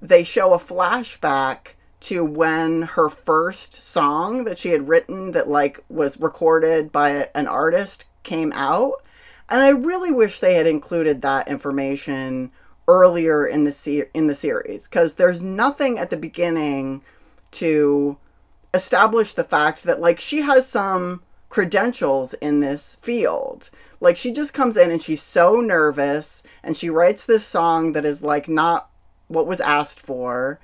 they 0.00 0.24
show 0.24 0.54
a 0.54 0.58
flashback 0.58 1.74
to 2.00 2.24
when 2.24 2.80
her 2.80 3.10
first 3.10 3.74
song 3.74 4.44
that 4.44 4.56
she 4.56 4.70
had 4.70 4.88
written 4.88 5.32
that 5.32 5.46
like 5.46 5.84
was 5.90 6.18
recorded 6.18 6.90
by 6.90 7.28
an 7.34 7.46
artist 7.46 8.06
came 8.22 8.54
out. 8.54 9.04
And 9.50 9.60
I 9.60 9.68
really 9.68 10.10
wish 10.10 10.38
they 10.38 10.54
had 10.54 10.66
included 10.66 11.20
that 11.20 11.46
information 11.46 12.52
earlier 12.88 13.46
in 13.46 13.64
the 13.64 13.72
se- 13.72 14.08
in 14.14 14.28
the 14.28 14.34
series 14.34 14.88
because 14.88 15.14
there's 15.14 15.42
nothing 15.42 15.98
at 15.98 16.08
the 16.08 16.16
beginning 16.16 17.02
to 17.50 18.16
establish 18.72 19.34
the 19.34 19.44
fact 19.44 19.82
that 19.82 20.00
like 20.00 20.20
she 20.20 20.40
has 20.40 20.66
some 20.66 21.22
credentials 21.50 22.32
in 22.32 22.60
this 22.60 22.96
field. 23.02 23.68
Like 24.00 24.16
she 24.16 24.32
just 24.32 24.52
comes 24.52 24.76
in 24.76 24.90
and 24.90 25.00
she's 25.00 25.22
so 25.22 25.60
nervous 25.60 26.42
and 26.62 26.76
she 26.76 26.90
writes 26.90 27.24
this 27.24 27.44
song 27.44 27.92
that 27.92 28.04
is 28.04 28.22
like 28.22 28.48
not 28.48 28.90
what 29.28 29.46
was 29.46 29.60
asked 29.60 30.00
for 30.00 30.60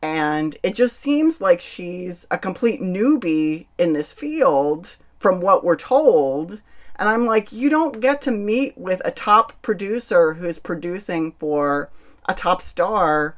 and 0.00 0.56
it 0.62 0.74
just 0.74 0.96
seems 0.96 1.40
like 1.40 1.60
she's 1.60 2.26
a 2.30 2.38
complete 2.38 2.80
newbie 2.80 3.66
in 3.76 3.92
this 3.92 4.12
field 4.12 4.96
from 5.18 5.40
what 5.40 5.64
we're 5.64 5.76
told 5.76 6.60
and 6.98 7.08
I'm 7.08 7.26
like, 7.26 7.52
you 7.52 7.70
don't 7.70 8.00
get 8.00 8.20
to 8.22 8.32
meet 8.32 8.76
with 8.76 9.00
a 9.04 9.12
top 9.12 9.60
producer 9.62 10.34
who's 10.34 10.58
producing 10.58 11.32
for 11.38 11.90
a 12.28 12.34
top 12.34 12.60
star 12.60 13.36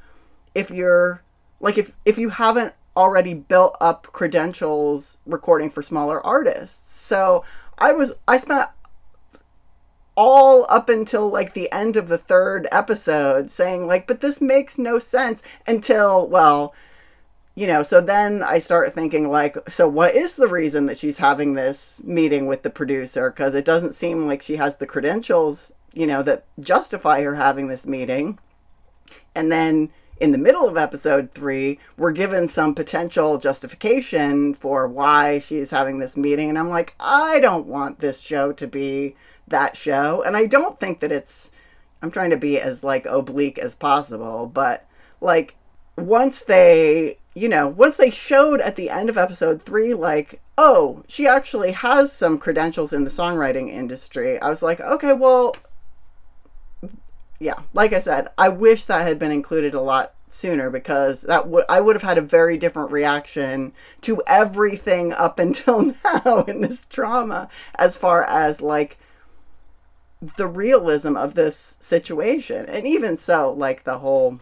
if 0.55 0.71
you're 0.71 1.23
like 1.61 1.77
if 1.77 1.93
if 2.05 2.17
you 2.17 2.31
haven't 2.31 2.75
already 2.97 3.35
built 3.35 3.77
up 3.81 4.07
credentials 4.13 5.19
recording 5.27 5.71
for 5.71 5.83
smaller 5.83 6.25
artists. 6.27 6.99
So 6.99 7.45
I 7.79 7.93
was 7.93 8.13
I 8.27 8.39
spent 8.39 8.71
all 10.17 10.67
up 10.69 10.89
until 10.89 11.29
like 11.29 11.55
the 11.55 11.71
end 11.73 11.97
of 11.97 12.09
the 12.09 12.19
third 12.19 12.67
episode 12.73 13.51
saying 13.51 13.87
like 13.87 14.07
but 14.07 14.21
this 14.21 14.41
makes 14.41 14.77
no 14.77 14.99
sense 14.99 15.43
until 15.67 16.29
well 16.29 16.75
you 17.61 17.67
know, 17.67 17.83
so 17.83 18.01
then 18.01 18.43
I 18.43 18.59
start 18.59 18.95
thinking, 18.95 19.29
like, 19.29 19.57
so 19.69 19.89
what 19.89 20.15
is 20.15 20.35
the 20.35 20.49
reason 20.49 20.87
that 20.87 20.99
she's 20.99 21.19
having 21.19 21.55
this 21.55 22.01
meeting 22.05 22.47
with 22.47 22.63
the 22.63 22.71
producer? 22.71 23.31
Because 23.31 23.55
it 23.55 23.65
doesn't 23.65 23.95
seem 23.95 24.27
like 24.27 24.41
she 24.41 24.57
has 24.57 24.77
the 24.77 24.87
credentials, 24.87 25.73
you 25.93 26.07
know, 26.07 26.23
that 26.23 26.45
justify 26.61 27.23
her 27.23 27.35
having 27.35 27.69
this 27.69 27.87
meeting. 27.87 28.39
And 29.35 29.51
then 29.51 29.91
in 30.21 30.33
the 30.33 30.39
middle 30.39 30.69
of 30.69 30.79
episode 30.79 31.33
three, 31.33 31.79
we're 31.97 32.13
given 32.13 32.47
some 32.47 32.75
potential 32.75 33.37
justification 33.37 34.55
for 34.55 34.87
why 34.87 35.39
she's 35.39 35.71
having 35.71 35.99
this 35.99 36.17
meeting. 36.17 36.49
And 36.49 36.59
I'm 36.59 36.69
like, 36.69 36.95
I 37.01 37.41
don't 37.41 37.67
want 37.67 37.99
this 37.99 38.21
show 38.21 38.53
to 38.53 38.67
be 38.67 39.17
that 39.51 39.77
show. 39.77 40.23
And 40.23 40.37
I 40.37 40.47
don't 40.47 40.81
think 40.81 41.01
that 41.01 41.13
it's, 41.13 41.51
I'm 42.03 42.11
trying 42.11 42.31
to 42.31 42.37
be 42.37 42.59
as 42.59 42.83
like 42.83 43.07
oblique 43.07 43.59
as 43.59 43.75
possible, 43.75 44.47
but 44.47 44.87
like 45.21 45.57
once 45.97 46.41
they 46.43 47.19
you 47.35 47.49
know, 47.49 47.69
once 47.69 47.97
they 47.97 48.11
showed 48.11 48.61
at 48.61 48.77
the 48.77 48.91
end 48.91 49.09
of 49.09 49.17
episode 49.17 49.63
three, 49.63 49.95
like, 49.95 50.41
oh, 50.59 51.03
she 51.07 51.27
actually 51.27 51.73
has 51.73 52.13
some 52.13 52.39
credentials 52.39 52.93
in 52.93 53.05
the 53.05 53.11
songwriting 53.11 53.71
industry, 53.71 54.41
I 54.41 54.49
was 54.49 54.63
like, 54.63 54.81
okay, 54.81 55.13
well, 55.13 55.55
yeah, 57.39 57.61
like 57.73 57.93
I 57.93 58.01
said, 58.01 58.29
I 58.37 58.49
wish 58.49 58.85
that 58.85 59.03
had 59.03 59.19
been 59.19 59.31
included 59.31 59.75
a 59.75 59.81
lot 59.81 60.15
sooner 60.29 60.71
because 60.71 61.23
that 61.23 61.49
would 61.49 61.65
I 61.69 61.81
would 61.81 61.97
have 61.97 62.05
had 62.05 62.19
a 62.19 62.23
very 62.23 62.57
different 62.57 62.93
reaction 62.93 63.73
to 64.03 64.23
everything 64.27 65.13
up 65.13 65.39
until 65.41 65.95
now 66.05 66.45
in 66.47 66.61
this 66.61 66.85
drama 66.85 67.49
as 67.77 67.97
far 67.97 68.25
as 68.25 68.63
like 68.63 68.99
the 70.21 70.47
realism 70.47 71.17
of 71.17 71.35
this 71.35 71.77
situation. 71.81 72.67
And 72.67 72.87
even 72.87 73.17
so, 73.17 73.53
like 73.53 73.85
the 73.85 73.99
whole 73.99 74.41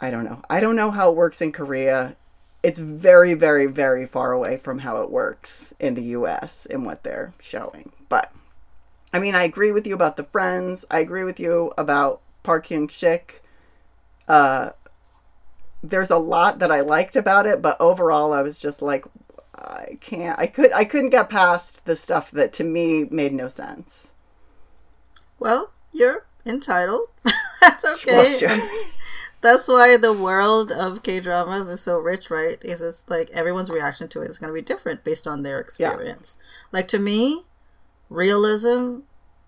I 0.00 0.10
don't 0.10 0.24
know. 0.24 0.42
I 0.48 0.60
don't 0.60 0.76
know 0.76 0.90
how 0.90 1.10
it 1.10 1.16
works 1.16 1.42
in 1.42 1.52
Korea. 1.52 2.16
It's 2.62 2.78
very, 2.78 3.34
very, 3.34 3.66
very 3.66 4.06
far 4.06 4.32
away 4.32 4.56
from 4.56 4.78
how 4.78 5.02
it 5.02 5.10
works 5.10 5.74
in 5.78 5.94
the 5.94 6.02
US 6.02 6.66
in 6.66 6.84
what 6.84 7.04
they're 7.04 7.34
showing. 7.38 7.92
But 8.08 8.32
I 9.12 9.18
mean, 9.18 9.34
I 9.34 9.42
agree 9.42 9.72
with 9.72 9.86
you 9.86 9.94
about 9.94 10.16
the 10.16 10.24
friends. 10.24 10.84
I 10.90 11.00
agree 11.00 11.24
with 11.24 11.38
you 11.38 11.72
about 11.76 12.22
Park 12.42 12.68
Hyung 12.68 12.90
Sik. 12.90 13.42
Uh, 14.26 14.70
there's 15.82 16.10
a 16.10 16.18
lot 16.18 16.60
that 16.60 16.70
I 16.70 16.80
liked 16.80 17.16
about 17.16 17.46
it, 17.46 17.60
but 17.60 17.80
overall, 17.80 18.32
I 18.32 18.42
was 18.42 18.56
just 18.56 18.80
like, 18.80 19.04
I 19.54 19.98
can't. 20.00 20.38
I 20.38 20.46
could. 20.46 20.72
I 20.72 20.84
couldn't 20.84 21.10
get 21.10 21.28
past 21.28 21.84
the 21.84 21.96
stuff 21.96 22.30
that 22.30 22.52
to 22.54 22.64
me 22.64 23.04
made 23.10 23.32
no 23.32 23.48
sense. 23.48 24.09
Well, 25.40 25.72
you're 25.90 26.26
entitled. 26.46 27.08
That's 27.60 27.84
okay. 27.84 28.16
Well, 28.16 28.38
sure 28.38 28.70
that's 29.40 29.68
why 29.68 29.96
the 29.96 30.12
world 30.12 30.70
of 30.70 31.02
K 31.02 31.20
dramas 31.20 31.68
is 31.68 31.80
so 31.80 31.98
rich, 31.98 32.30
right? 32.30 32.58
Is 32.62 32.82
it's 32.82 33.08
like 33.08 33.30
everyone's 33.30 33.70
reaction 33.70 34.08
to 34.08 34.22
it 34.22 34.30
is 34.30 34.38
going 34.38 34.48
to 34.48 34.54
be 34.54 34.62
different 34.62 35.02
based 35.02 35.26
on 35.26 35.42
their 35.42 35.58
experience. 35.58 36.38
Yeah. 36.38 36.78
Like 36.78 36.88
to 36.88 36.98
me, 36.98 37.42
realism 38.08 39.00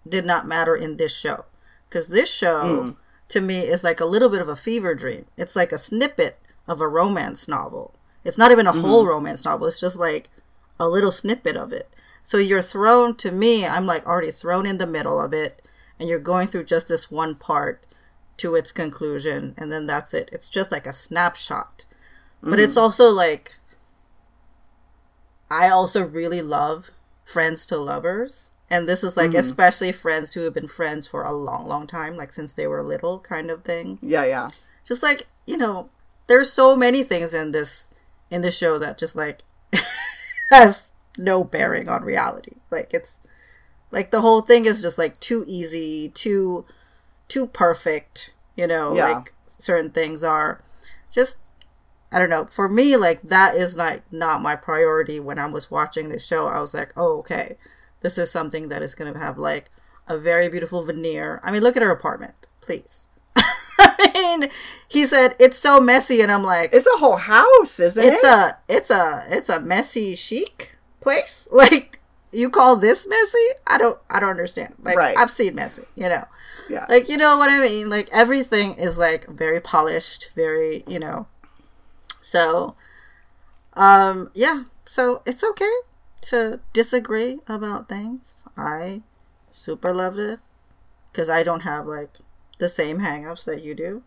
did 0.08 0.24
not 0.24 0.46
matter 0.46 0.74
in 0.74 0.96
this 0.96 1.14
show 1.14 1.44
because 1.88 2.08
this 2.08 2.32
show 2.32 2.82
mm. 2.82 2.96
to 3.28 3.40
me 3.40 3.60
is 3.60 3.84
like 3.84 4.00
a 4.00 4.06
little 4.06 4.30
bit 4.30 4.40
of 4.40 4.48
a 4.48 4.56
fever 4.56 4.94
dream. 4.94 5.26
It's 5.36 5.54
like 5.54 5.72
a 5.72 5.78
snippet 5.78 6.38
of 6.66 6.80
a 6.80 6.88
romance 6.88 7.46
novel. 7.46 7.94
It's 8.24 8.38
not 8.38 8.50
even 8.50 8.66
a 8.66 8.72
mm-hmm. 8.72 8.80
whole 8.80 9.06
romance 9.06 9.44
novel. 9.44 9.66
It's 9.66 9.80
just 9.80 9.98
like 9.98 10.30
a 10.80 10.88
little 10.88 11.12
snippet 11.12 11.56
of 11.56 11.72
it. 11.72 11.90
So 12.22 12.38
you're 12.38 12.62
thrown 12.62 13.16
to 13.16 13.30
me. 13.30 13.66
I'm 13.66 13.84
like 13.84 14.06
already 14.06 14.30
thrown 14.30 14.64
in 14.64 14.78
the 14.78 14.86
middle 14.86 15.20
of 15.20 15.34
it, 15.34 15.60
and 16.02 16.08
you're 16.08 16.18
going 16.18 16.48
through 16.48 16.64
just 16.64 16.88
this 16.88 17.12
one 17.12 17.36
part 17.36 17.86
to 18.36 18.56
its 18.56 18.72
conclusion 18.72 19.54
and 19.56 19.70
then 19.70 19.86
that's 19.86 20.12
it 20.12 20.28
it's 20.32 20.48
just 20.48 20.72
like 20.72 20.84
a 20.84 20.92
snapshot 20.92 21.86
mm-hmm. 22.38 22.50
but 22.50 22.58
it's 22.58 22.72
mm-hmm. 22.72 22.82
also 22.82 23.08
like 23.08 23.58
i 25.48 25.68
also 25.68 26.04
really 26.04 26.42
love 26.42 26.90
friends 27.24 27.64
to 27.64 27.78
lovers 27.78 28.50
and 28.68 28.88
this 28.88 29.04
is 29.04 29.16
like 29.16 29.30
mm-hmm. 29.30 29.38
especially 29.38 29.92
friends 29.92 30.34
who 30.34 30.40
have 30.40 30.54
been 30.54 30.66
friends 30.66 31.06
for 31.06 31.22
a 31.22 31.30
long 31.30 31.68
long 31.68 31.86
time 31.86 32.16
like 32.16 32.32
since 32.32 32.52
they 32.52 32.66
were 32.66 32.82
little 32.82 33.20
kind 33.20 33.48
of 33.48 33.62
thing 33.62 33.96
yeah 34.02 34.24
yeah 34.24 34.50
just 34.84 35.04
like 35.04 35.26
you 35.46 35.56
know 35.56 35.88
there's 36.26 36.52
so 36.52 36.74
many 36.74 37.04
things 37.04 37.32
in 37.32 37.52
this 37.52 37.88
in 38.28 38.40
the 38.40 38.50
show 38.50 38.76
that 38.76 38.98
just 38.98 39.14
like 39.14 39.42
has 40.50 40.90
no 41.16 41.44
bearing 41.44 41.88
on 41.88 42.02
reality 42.02 42.56
like 42.72 42.90
it's 42.92 43.20
like 43.92 44.10
the 44.10 44.20
whole 44.20 44.40
thing 44.40 44.64
is 44.64 44.82
just 44.82 44.98
like 44.98 45.20
too 45.20 45.44
easy 45.46 46.08
too 46.08 46.64
too 47.28 47.46
perfect, 47.46 48.32
you 48.56 48.66
know, 48.66 48.94
yeah. 48.94 49.12
like 49.12 49.32
certain 49.46 49.90
things 49.90 50.24
are 50.24 50.60
just 51.12 51.36
I 52.12 52.18
don't 52.18 52.28
know. 52.28 52.44
For 52.44 52.68
me, 52.68 52.96
like 52.96 53.22
that 53.22 53.54
is 53.54 53.76
not 53.76 54.00
not 54.10 54.42
my 54.42 54.54
priority 54.54 55.18
when 55.18 55.38
I 55.38 55.46
was 55.46 55.70
watching 55.70 56.10
the 56.10 56.18
show. 56.18 56.46
I 56.46 56.60
was 56.60 56.74
like, 56.74 56.92
oh, 56.96 57.18
okay, 57.20 57.56
this 58.00 58.18
is 58.18 58.30
something 58.30 58.68
that 58.68 58.82
is 58.82 58.94
going 58.94 59.12
to 59.12 59.18
have 59.18 59.38
like 59.38 59.70
a 60.06 60.18
very 60.18 60.48
beautiful 60.48 60.82
veneer. 60.84 61.40
I 61.42 61.50
mean, 61.50 61.62
look 61.62 61.76
at 61.76 61.82
her 61.82 61.90
apartment, 61.90 62.34
please. 62.60 63.08
I 63.36 64.10
mean, 64.14 64.50
he 64.88 65.06
said 65.06 65.34
it's 65.40 65.56
so 65.56 65.80
messy, 65.80 66.20
and 66.20 66.30
I'm 66.30 66.42
like, 66.42 66.74
it's 66.74 66.86
a 66.86 66.98
whole 66.98 67.16
house, 67.16 67.80
isn't 67.80 68.04
it's 68.04 68.22
it? 68.22 68.26
It's 68.26 68.26
a 68.26 68.58
it's 68.68 68.90
a 68.90 69.26
it's 69.30 69.48
a 69.48 69.60
messy 69.60 70.14
chic 70.14 70.76
place. 71.00 71.48
Like 71.50 72.00
you 72.32 72.48
call 72.48 72.76
this 72.76 73.06
messy? 73.06 73.48
I 73.66 73.78
don't 73.78 73.98
I 74.10 74.18
don't 74.18 74.30
understand. 74.30 74.74
Like 74.82 74.96
right. 74.96 75.16
I've 75.18 75.30
seen 75.30 75.54
messy, 75.54 75.84
you 75.94 76.08
know. 76.08 76.24
Yeah. 76.68 76.86
Like 76.88 77.08
you 77.08 77.16
know 77.16 77.36
what 77.36 77.50
I 77.50 77.60
mean? 77.60 77.90
Like 77.90 78.08
everything 78.12 78.74
is 78.74 78.98
like 78.98 79.28
very 79.28 79.60
polished, 79.60 80.30
very, 80.34 80.82
you 80.86 80.98
know. 80.98 81.26
So 82.20 82.74
um 83.74 84.30
yeah, 84.34 84.64
so 84.86 85.22
it's 85.26 85.44
okay 85.44 85.72
to 86.22 86.60
disagree 86.72 87.40
about 87.46 87.88
things. 87.88 88.44
I 88.56 89.02
super 89.50 89.92
loved 89.92 90.18
it 90.18 90.40
cuz 91.12 91.28
I 91.28 91.42
don't 91.42 91.60
have 91.60 91.86
like 91.86 92.18
the 92.58 92.68
same 92.68 93.00
hangups 93.00 93.44
that 93.44 93.62
you 93.62 93.74
do. 93.74 94.02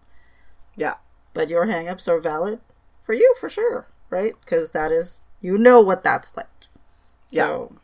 Yeah. 0.75 0.95
But 1.33 1.49
your 1.49 1.67
hangups 1.67 2.07
are 2.07 2.19
valid 2.19 2.59
for 3.03 3.13
you 3.13 3.35
for 3.39 3.49
sure, 3.49 3.87
right? 4.09 4.33
Cuz 4.45 4.71
that 4.71 4.91
is 4.91 5.21
you 5.41 5.59
know 5.59 5.79
what 5.79 6.03
that's 6.03 6.35
like. 6.35 6.47
So 7.27 7.69
yeah 7.71 7.77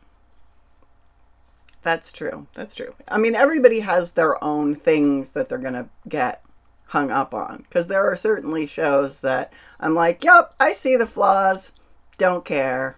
that's 1.82 2.12
true. 2.12 2.46
That's 2.54 2.74
true. 2.74 2.94
I 3.08 3.18
mean, 3.18 3.34
everybody 3.34 3.80
has 3.80 4.12
their 4.12 4.42
own 4.42 4.74
things 4.74 5.30
that 5.30 5.48
they're 5.48 5.58
going 5.58 5.74
to 5.74 5.88
get 6.08 6.42
hung 6.86 7.10
up 7.10 7.32
on 7.34 7.58
because 7.68 7.86
there 7.86 8.10
are 8.10 8.16
certainly 8.16 8.66
shows 8.66 9.20
that 9.20 9.52
I'm 9.80 9.94
like, 9.94 10.22
yep, 10.22 10.54
I 10.60 10.72
see 10.72 10.96
the 10.96 11.06
flaws, 11.06 11.72
don't 12.18 12.44
care. 12.44 12.96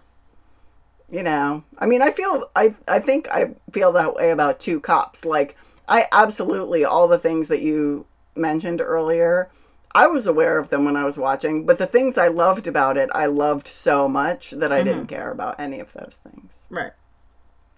You 1.09 1.23
know, 1.23 1.63
I 1.77 1.85
mean, 1.85 2.01
I 2.01 2.11
feel, 2.11 2.49
I, 2.55 2.75
I 2.87 2.99
think 2.99 3.27
I 3.29 3.55
feel 3.71 3.91
that 3.93 4.15
way 4.15 4.31
about 4.31 4.59
two 4.59 4.79
cops. 4.79 5.23
Like, 5.23 5.55
I 5.87 6.07
absolutely, 6.11 6.83
all 6.83 7.07
the 7.07 7.19
things 7.19 7.47
that 7.47 7.61
you 7.61 8.05
mentioned 8.35 8.81
earlier, 8.81 9.49
I 9.93 10.07
was 10.07 10.27
aware 10.27 10.57
of 10.57 10.69
them 10.69 10.83
when 10.83 10.97
I 10.97 11.05
was 11.05 11.17
watching, 11.17 11.65
but 11.65 11.77
the 11.77 11.85
things 11.85 12.17
I 12.17 12.27
loved 12.27 12.67
about 12.67 12.97
it, 12.97 13.09
I 13.13 13.27
loved 13.27 13.67
so 13.67 14.09
much 14.09 14.51
that 14.51 14.71
I 14.71 14.79
mm-hmm. 14.79 14.87
didn't 14.87 15.07
care 15.07 15.31
about 15.31 15.59
any 15.59 15.79
of 15.79 15.93
those 15.93 16.19
things. 16.21 16.65
Right. 16.69 16.91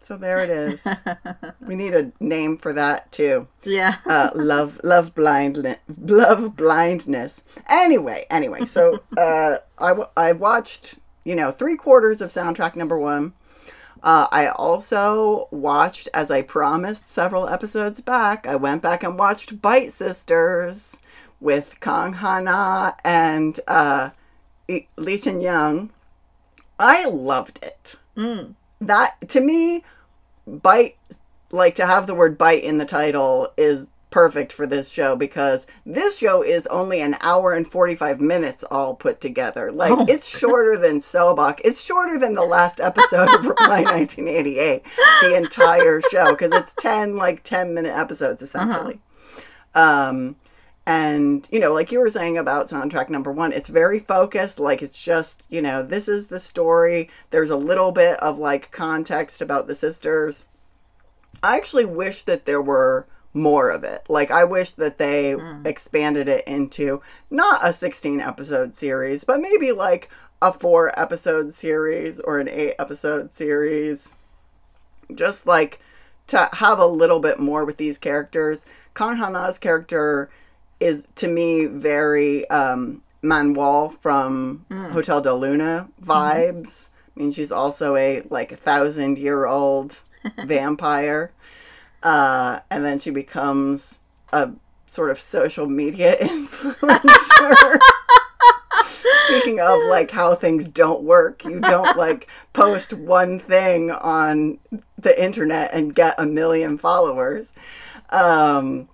So 0.07 0.15
there 0.15 0.41
it 0.41 0.49
is. 0.49 0.87
we 1.59 1.75
need 1.75 1.93
a 1.93 2.13
name 2.21 2.55
for 2.55 2.71
that 2.71 3.11
too. 3.11 3.49
Yeah. 3.65 3.95
Uh, 4.05 4.29
love, 4.35 4.79
love 4.81 5.13
blindness, 5.13 5.79
love 5.99 6.55
blindness. 6.55 7.43
Anyway, 7.69 8.25
anyway, 8.29 8.63
so 8.63 9.01
uh, 9.17 9.57
I 9.77 9.89
w- 9.89 10.07
I 10.15 10.31
watched 10.31 10.97
you 11.25 11.35
know 11.35 11.51
three 11.51 11.75
quarters 11.75 12.21
of 12.21 12.29
soundtrack 12.29 12.77
number 12.77 12.97
one. 12.97 13.33
Uh, 14.01 14.27
I 14.31 14.47
also 14.47 15.49
watched, 15.51 16.07
as 16.13 16.31
I 16.31 16.41
promised 16.41 17.09
several 17.09 17.49
episodes 17.49 17.99
back, 17.99 18.47
I 18.47 18.55
went 18.55 18.81
back 18.81 19.03
and 19.03 19.19
watched 19.19 19.61
Bite 19.61 19.91
Sisters 19.91 20.95
with 21.41 21.81
Kang 21.81 22.13
Hana 22.13 22.95
and 23.03 23.59
uh, 23.67 24.11
Lee 24.69 25.19
Young. 25.25 25.89
I 26.79 27.03
loved 27.09 27.59
it. 27.61 27.95
That, 28.79 29.27
to 29.29 29.41
me, 29.41 29.83
Bite, 30.47 30.95
like 31.51 31.75
to 31.75 31.85
have 31.85 32.07
the 32.07 32.15
word 32.15 32.37
bite 32.37 32.63
in 32.63 32.77
the 32.77 32.85
title 32.85 33.51
is 33.57 33.87
perfect 34.09 34.53
for 34.53 34.65
this 34.65 34.89
show 34.89 35.15
because 35.17 35.67
this 35.85 36.17
show 36.17 36.41
is 36.41 36.65
only 36.67 37.01
an 37.01 37.15
hour 37.21 37.51
and 37.53 37.67
45 37.67 38.21
minutes 38.21 38.63
all 38.71 38.95
put 38.95 39.19
together. 39.19 39.69
Like, 39.71 39.91
Oh. 39.91 40.05
it's 40.07 40.25
shorter 40.27 40.77
than 40.77 40.99
Sobok. 40.99 41.59
It's 41.65 41.83
shorter 41.83 42.17
than 42.17 42.33
the 42.33 42.43
last 42.45 42.79
episode 42.79 43.29
of 43.35 43.45
Reply 43.45 43.83
1988, 43.83 44.83
the 45.21 45.35
entire 45.35 46.01
show, 46.09 46.31
because 46.31 46.53
it's 46.53 46.71
10, 46.73 47.17
like, 47.17 47.43
10 47.43 47.73
minute 47.73 47.93
episodes 47.95 48.41
essentially. 48.41 48.99
Um, 49.75 50.37
and, 50.87 51.45
you 51.51 51.59
know, 51.59 51.73
like 51.73 51.91
you 51.91 51.99
were 51.99 52.09
saying 52.09 52.37
about 52.37 52.69
soundtrack 52.69 53.09
number 53.09 53.29
one, 53.29 53.51
it's 53.51 53.67
very 53.67 53.99
focused. 53.99 54.57
Like, 54.57 54.81
it's 54.81 54.97
just, 54.97 55.45
you 55.49 55.61
know, 55.61 55.83
this 55.83 56.07
is 56.07 56.27
the 56.27 56.39
story. 56.39 57.09
There's 57.29 57.49
a 57.49 57.57
little 57.57 57.91
bit 57.91 58.17
of, 58.21 58.39
like, 58.39 58.71
context 58.71 59.41
about 59.41 59.67
the 59.67 59.75
sisters. 59.75 60.45
I 61.43 61.57
actually 61.57 61.83
wish 61.83 62.23
that 62.23 62.45
there 62.45 62.61
were 62.61 63.05
more 63.33 63.69
of 63.69 63.83
it. 63.83 64.05
Like, 64.07 64.31
I 64.31 64.45
wish 64.45 64.71
that 64.71 64.97
they 64.97 65.33
hmm. 65.33 65.67
expanded 65.67 66.29
it 66.29 66.47
into 66.47 67.01
not 67.29 67.67
a 67.67 67.73
16 67.73 68.21
episode 68.21 68.73
series, 68.73 69.25
but 69.25 69.41
maybe 69.41 69.73
like 69.73 70.09
a 70.41 70.53
four 70.53 70.97
episode 70.97 71.53
series 71.53 72.17
or 72.21 72.39
an 72.39 72.47
eight 72.47 72.75
episode 72.79 73.31
series. 73.31 74.13
Just 75.13 75.45
like 75.45 75.81
to 76.27 76.49
have 76.53 76.79
a 76.79 76.87
little 76.87 77.19
bit 77.19 77.39
more 77.39 77.65
with 77.65 77.75
these 77.75 77.97
characters. 77.97 78.63
Kang 78.95 79.17
Hana's 79.17 79.59
character 79.59 80.29
is 80.79 81.07
to 81.15 81.27
me 81.27 81.65
very 81.65 82.49
um, 82.49 83.01
Man-wol 83.21 83.89
from 83.89 84.65
Hotel 84.91 85.21
Del 85.21 85.39
Luna 85.39 85.89
vibes. 86.03 86.89
I 87.15 87.19
mean, 87.19 87.31
she's 87.31 87.51
also 87.51 87.95
a 87.95 88.21
like 88.29 88.51
a 88.51 88.55
thousand 88.55 89.17
year 89.17 89.45
old 89.45 89.99
vampire, 90.45 91.31
uh, 92.03 92.59
and 92.69 92.85
then 92.85 92.99
she 92.99 93.09
becomes 93.09 93.97
a 94.31 94.51
sort 94.85 95.09
of 95.09 95.19
social 95.19 95.67
media 95.67 96.15
influencer. 96.21 97.79
Speaking 99.27 99.59
of 99.59 99.79
like 99.89 100.11
how 100.11 100.35
things 100.35 100.67
don't 100.67 101.03
work, 101.03 101.43
you 101.43 101.59
don't 101.59 101.97
like 101.97 102.27
post 102.53 102.93
one 102.93 103.39
thing 103.39 103.91
on 103.91 104.59
the 104.97 105.21
internet 105.21 105.73
and 105.73 105.93
get 105.93 106.15
a 106.17 106.25
million 106.25 106.77
followers. 106.77 107.51
Um, 108.09 108.87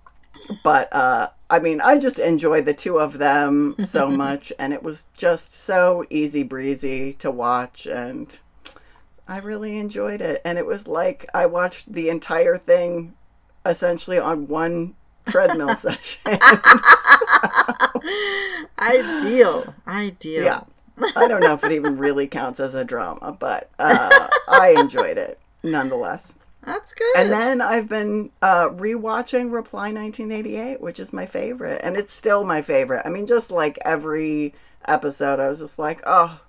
but 0.64 0.92
uh, 0.92 1.28
I 1.50 1.58
mean, 1.58 1.80
I 1.80 1.98
just 1.98 2.18
enjoy 2.18 2.62
the 2.62 2.74
two 2.74 2.98
of 2.98 3.18
them 3.18 3.76
so 3.84 4.06
much, 4.10 4.52
and 4.58 4.72
it 4.72 4.82
was 4.82 5.06
just 5.16 5.52
so 5.52 6.04
easy 6.10 6.42
breezy 6.42 7.12
to 7.14 7.30
watch, 7.30 7.86
and 7.86 8.38
I 9.28 9.38
really 9.38 9.78
enjoyed 9.78 10.20
it. 10.20 10.40
And 10.44 10.58
it 10.58 10.66
was 10.66 10.86
like 10.88 11.26
I 11.34 11.46
watched 11.46 11.92
the 11.92 12.08
entire 12.08 12.56
thing 12.56 13.14
essentially 13.66 14.18
on 14.18 14.48
one 14.48 14.94
treadmill 15.26 15.74
session. 15.76 16.20
Ideal. 18.80 19.74
Ideal. 19.86 20.44
yeah. 20.44 20.60
I 21.16 21.26
don't 21.26 21.40
know 21.40 21.54
if 21.54 21.64
it 21.64 21.72
even 21.72 21.98
really 21.98 22.28
counts 22.28 22.60
as 22.60 22.74
a 22.74 22.84
drama, 22.84 23.36
but 23.38 23.68
uh, 23.78 24.28
I 24.48 24.76
enjoyed 24.78 25.18
it 25.18 25.40
nonetheless. 25.62 26.34
That's 26.64 26.94
good. 26.94 27.16
And 27.16 27.30
then 27.30 27.60
I've 27.60 27.88
been 27.88 28.30
uh, 28.42 28.70
rewatching 28.70 29.52
Reply 29.52 29.92
1988, 29.92 30.80
which 30.80 30.98
is 30.98 31.12
my 31.12 31.26
favorite, 31.26 31.80
and 31.82 31.96
it's 31.96 32.12
still 32.12 32.44
my 32.44 32.62
favorite. 32.62 33.02
I 33.04 33.10
mean, 33.10 33.26
just 33.26 33.50
like 33.50 33.78
every 33.84 34.54
episode, 34.86 35.40
I 35.40 35.48
was 35.48 35.58
just 35.58 35.78
like, 35.78 36.02
oh, 36.06 36.40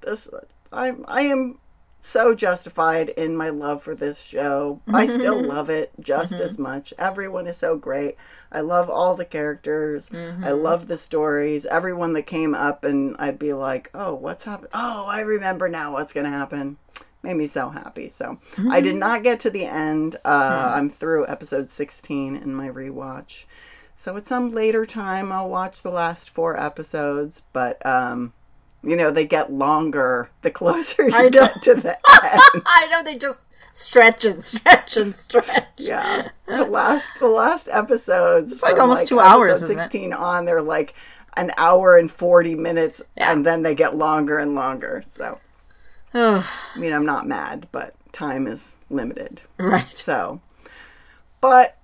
this. 0.00 0.28
I 0.72 0.94
I 1.06 1.22
am 1.22 1.58
so 2.00 2.34
justified 2.34 3.08
in 3.10 3.34
my 3.34 3.48
love 3.48 3.82
for 3.82 3.94
this 3.94 4.20
show. 4.20 4.80
I 4.92 5.06
still 5.06 5.42
love 5.46 5.70
it 5.70 5.92
just 6.00 6.32
as 6.34 6.58
much. 6.58 6.92
Everyone 6.98 7.46
is 7.46 7.56
so 7.56 7.76
great. 7.76 8.16
I 8.52 8.60
love 8.60 8.90
all 8.90 9.14
the 9.14 9.24
characters. 9.24 10.10
I 10.12 10.50
love 10.50 10.86
the 10.86 10.98
stories. 10.98 11.64
Everyone 11.64 12.12
that 12.12 12.26
came 12.26 12.54
up, 12.54 12.84
and 12.84 13.16
I'd 13.18 13.38
be 13.38 13.54
like, 13.54 13.90
oh, 13.94 14.14
what's 14.14 14.44
happening? 14.44 14.70
Oh, 14.74 15.06
I 15.06 15.20
remember 15.20 15.68
now 15.68 15.92
what's 15.92 16.12
gonna 16.12 16.30
happen 16.30 16.76
made 17.24 17.34
me 17.36 17.46
so 17.48 17.70
happy. 17.70 18.08
So 18.08 18.38
I 18.70 18.80
did 18.80 18.94
not 18.96 19.22
get 19.24 19.40
to 19.40 19.50
the 19.50 19.64
end. 19.64 20.16
Uh, 20.24 20.72
I'm 20.76 20.88
through 20.88 21.26
episode 21.26 21.70
16 21.70 22.36
in 22.36 22.54
my 22.54 22.68
rewatch. 22.68 23.44
So 23.96 24.16
at 24.16 24.26
some 24.26 24.50
later 24.50 24.84
time, 24.86 25.32
I'll 25.32 25.48
watch 25.48 25.82
the 25.82 25.90
last 25.90 26.30
four 26.30 26.56
episodes. 26.60 27.42
But 27.52 27.84
um, 27.86 28.32
you 28.82 28.94
know, 28.96 29.10
they 29.10 29.24
get 29.26 29.52
longer 29.52 30.30
the 30.42 30.50
closer 30.50 31.04
you 31.08 31.14
I 31.14 31.22
know. 31.24 31.30
get 31.30 31.62
to 31.62 31.74
the 31.74 31.90
end. 32.22 32.62
I 32.66 32.88
know 32.92 33.02
they 33.02 33.16
just 33.18 33.40
stretch 33.72 34.24
and 34.24 34.40
stretch 34.42 34.96
and 34.96 35.14
stretch. 35.14 35.64
yeah, 35.78 36.28
the 36.46 36.64
last 36.64 37.08
the 37.18 37.28
last 37.28 37.68
episodes. 37.72 38.52
It's 38.52 38.62
like 38.62 38.78
almost 38.78 39.08
two 39.08 39.18
hours, 39.20 39.62
isn't 39.62 39.78
it? 39.78 39.82
16 39.82 40.12
on, 40.12 40.44
they're 40.44 40.62
like 40.62 40.94
an 41.36 41.50
hour 41.56 41.96
and 41.98 42.10
40 42.12 42.54
minutes, 42.54 43.02
Yeah. 43.16 43.32
and 43.32 43.44
then 43.44 43.62
they 43.62 43.74
get 43.74 43.96
longer 43.96 44.38
and 44.38 44.54
longer. 44.54 45.02
So 45.08 45.40
I 46.14 46.44
mean, 46.76 46.92
I'm 46.92 47.06
not 47.06 47.26
mad, 47.26 47.68
but 47.72 47.94
time 48.12 48.46
is 48.46 48.74
limited. 48.88 49.42
right. 49.58 49.88
So, 49.88 50.40
but 51.40 51.76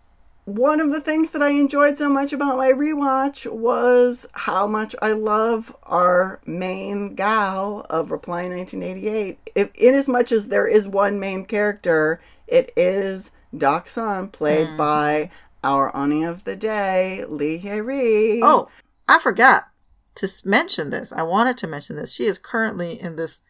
one 0.44 0.80
of 0.80 0.90
the 0.90 1.00
things 1.00 1.30
that 1.30 1.42
I 1.42 1.50
enjoyed 1.50 1.98
so 1.98 2.08
much 2.08 2.32
about 2.32 2.56
my 2.56 2.72
rewatch 2.72 3.50
was 3.50 4.26
how 4.32 4.66
much 4.66 4.94
I 5.02 5.08
love 5.12 5.74
our 5.82 6.40
main 6.46 7.14
gal 7.14 7.86
of 7.90 8.10
Reply 8.10 8.48
1988. 8.48 9.50
If, 9.54 9.70
in 9.74 9.94
as 9.94 10.08
much 10.08 10.32
as 10.32 10.48
there 10.48 10.66
is 10.66 10.88
one 10.88 11.20
main 11.20 11.44
character, 11.44 12.20
it 12.46 12.72
is 12.76 13.30
Deok-sun, 13.54 14.28
played 14.28 14.68
hmm. 14.68 14.76
by 14.76 15.30
our 15.62 15.92
Unni 15.92 16.28
of 16.28 16.44
the 16.44 16.56
Day, 16.56 17.24
Lee 17.28 17.58
Hye-ri. 17.58 18.40
Oh, 18.42 18.68
I 19.08 19.18
forgot 19.18 19.68
to 20.16 20.28
mention 20.44 20.90
this. 20.90 21.12
I 21.12 21.22
wanted 21.22 21.58
to 21.58 21.66
mention 21.66 21.96
this. 21.96 22.12
She 22.12 22.24
is 22.24 22.38
currently 22.38 23.00
in 23.00 23.16
this 23.16 23.42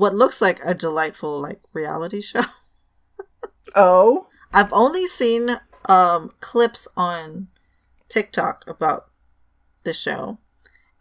what 0.00 0.14
looks 0.14 0.40
like 0.40 0.58
a 0.64 0.72
delightful 0.72 1.40
like 1.40 1.60
reality 1.74 2.22
show. 2.22 2.40
oh, 3.74 4.26
I've 4.52 4.72
only 4.72 5.06
seen 5.06 5.60
um 5.88 6.32
clips 6.40 6.88
on 6.96 7.48
TikTok 8.08 8.64
about 8.66 9.10
the 9.84 9.92
show. 9.92 10.38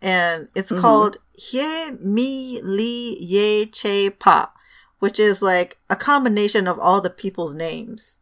And 0.02 0.50
it's 0.56 0.72
called 0.72 1.18
Ye 1.52 1.92
Mi 2.02 2.62
Li 2.62 3.18
Ye 3.20 3.66
Che 3.66 4.10
Pa, 4.10 4.52
which 5.00 5.20
is 5.20 5.42
like 5.42 5.78
a 5.90 5.96
combination 5.96 6.68
of 6.68 6.78
all 6.78 7.02
the 7.02 7.10
people's 7.10 7.54
names 7.54 8.20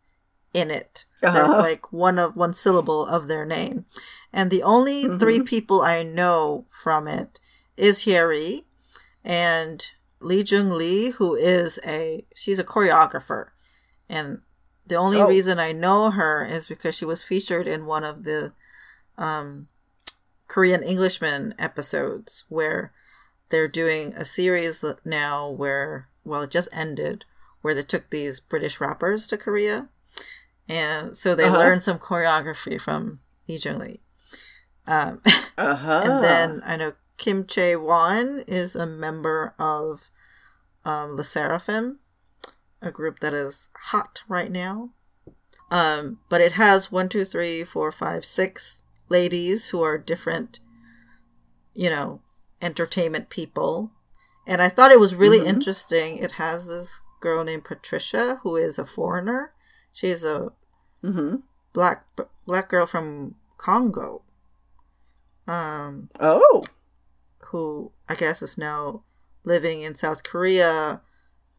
in 0.54 0.72
it. 0.72 1.06
Uh-huh. 1.24 1.58
like 1.58 1.92
one 1.92 2.20
of 2.20 2.36
one 2.36 2.54
syllable 2.54 3.04
of 3.04 3.28
their 3.28 3.46
name. 3.46 3.86
And 4.32 4.52
the 4.52 4.62
only 4.62 5.06
three 5.18 5.42
people 5.42 5.82
I 5.82 6.04
know 6.04 6.66
from 6.70 7.08
it 7.08 7.40
is 7.76 8.06
Hyeri 8.06 8.66
and 9.24 9.84
Lee 10.20 10.44
Jung 10.46 10.72
Lee, 10.72 11.12
who 11.12 11.36
is 11.36 11.80
a 11.86 12.26
she's 12.36 12.60
a 12.60 12.64
choreographer. 12.64 13.50
And 14.10 14.42
the 14.86 14.96
only 14.96 15.22
Oh. 15.22 15.28
reason 15.28 15.60
I 15.60 15.72
know 15.74 16.12
her 16.12 16.44
is 16.46 16.68
because 16.68 16.96
she 16.96 17.06
was 17.06 17.24
featured 17.24 17.68
in 17.68 17.86
one 17.86 18.04
of 18.04 18.24
the 18.24 18.54
um, 19.18 19.68
Korean 20.48 20.82
Englishman 20.84 21.54
episodes 21.60 22.46
where 22.50 22.94
they're 23.50 23.68
doing 23.68 24.14
a 24.14 24.24
series 24.26 24.84
now 25.04 25.50
where, 25.50 26.10
well, 26.24 26.42
it 26.44 26.52
just 26.52 26.70
ended, 26.72 27.26
where 27.62 27.74
they 27.74 27.84
took 27.84 28.10
these 28.10 28.40
British 28.40 28.80
rappers 28.80 29.28
to 29.28 29.38
Korea. 29.38 29.90
And 30.70 31.16
so 31.16 31.36
they 31.36 31.46
Uh-huh. 31.48 31.58
learned 31.58 31.84
some 31.84 32.00
choreography 32.00 32.80
from 32.80 33.20
Lee 33.48 33.56
Jung 33.58 33.80
Lee. 33.80 34.02
Um, 34.88 35.22
uh 35.58 35.76
huh. 35.76 36.02
and 36.04 36.24
then 36.24 36.62
I 36.66 36.76
know 36.78 36.94
Kim 37.18 37.44
Chae 37.44 37.80
Won 37.82 38.44
is 38.48 38.76
a 38.76 38.86
member 38.86 39.54
of 39.60 40.10
um, 40.86 41.16
Le 41.16 41.24
Sserafim, 41.24 41.98
a 42.82 42.92
group 42.92 43.20
that 43.20 43.34
is 43.34 43.70
hot 43.76 44.22
right 44.28 44.52
now. 44.52 44.92
Um, 45.70 46.20
but 46.30 46.40
it 46.42 46.54
has 46.54 46.92
one, 46.92 47.10
two, 47.10 47.26
three, 47.26 47.64
four, 47.64 47.92
five, 47.92 48.24
six 48.24 48.84
ladies 49.10 49.70
who 49.70 49.82
are 49.82 49.98
different, 49.98 50.60
you 51.74 51.90
know, 51.90 52.22
entertainment 52.62 53.30
people. 53.30 53.92
And 54.46 54.62
I 54.62 54.70
thought 54.70 54.92
it 54.92 55.00
was 55.00 55.16
really 55.16 55.40
Mhm. 55.40 55.48
interesting. 55.48 56.18
It 56.18 56.34
has 56.34 56.68
this 56.68 57.02
girl 57.20 57.44
named 57.44 57.66
Patricia 57.66 58.40
who 58.44 58.56
is 58.56 58.80
a 58.80 58.86
foreigner. 58.86 59.54
She's 59.92 60.24
a 60.24 60.52
Mm-hmm. 61.04 61.38
black 61.74 62.06
black 62.46 62.70
girl 62.70 62.86
from 62.86 63.36
Congo. 63.58 64.24
Um, 65.48 66.10
Oh. 66.20 66.64
Who 67.52 67.92
I 68.10 68.16
guess 68.16 68.42
is 68.42 68.58
now 68.58 69.04
living 69.44 69.82
in 69.82 69.96
South 69.96 70.24
Korea. 70.24 71.02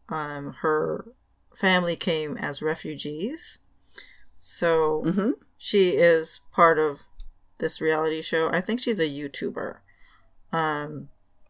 Um, 0.08 0.54
her 0.60 1.06
family 1.54 1.96
came 1.96 2.36
as 2.36 2.62
refugees, 2.62 3.58
so 4.40 5.02
Mm-hmm. 5.06 5.30
she 5.56 5.90
is 5.90 6.40
part 6.52 6.78
of 6.78 7.02
this 7.58 7.80
reality 7.80 8.22
show. 8.22 8.50
I 8.52 8.60
think 8.60 8.80
she's 8.80 9.00
a 9.00 9.08
YouTuber. 9.08 9.78
Um, 10.52 11.08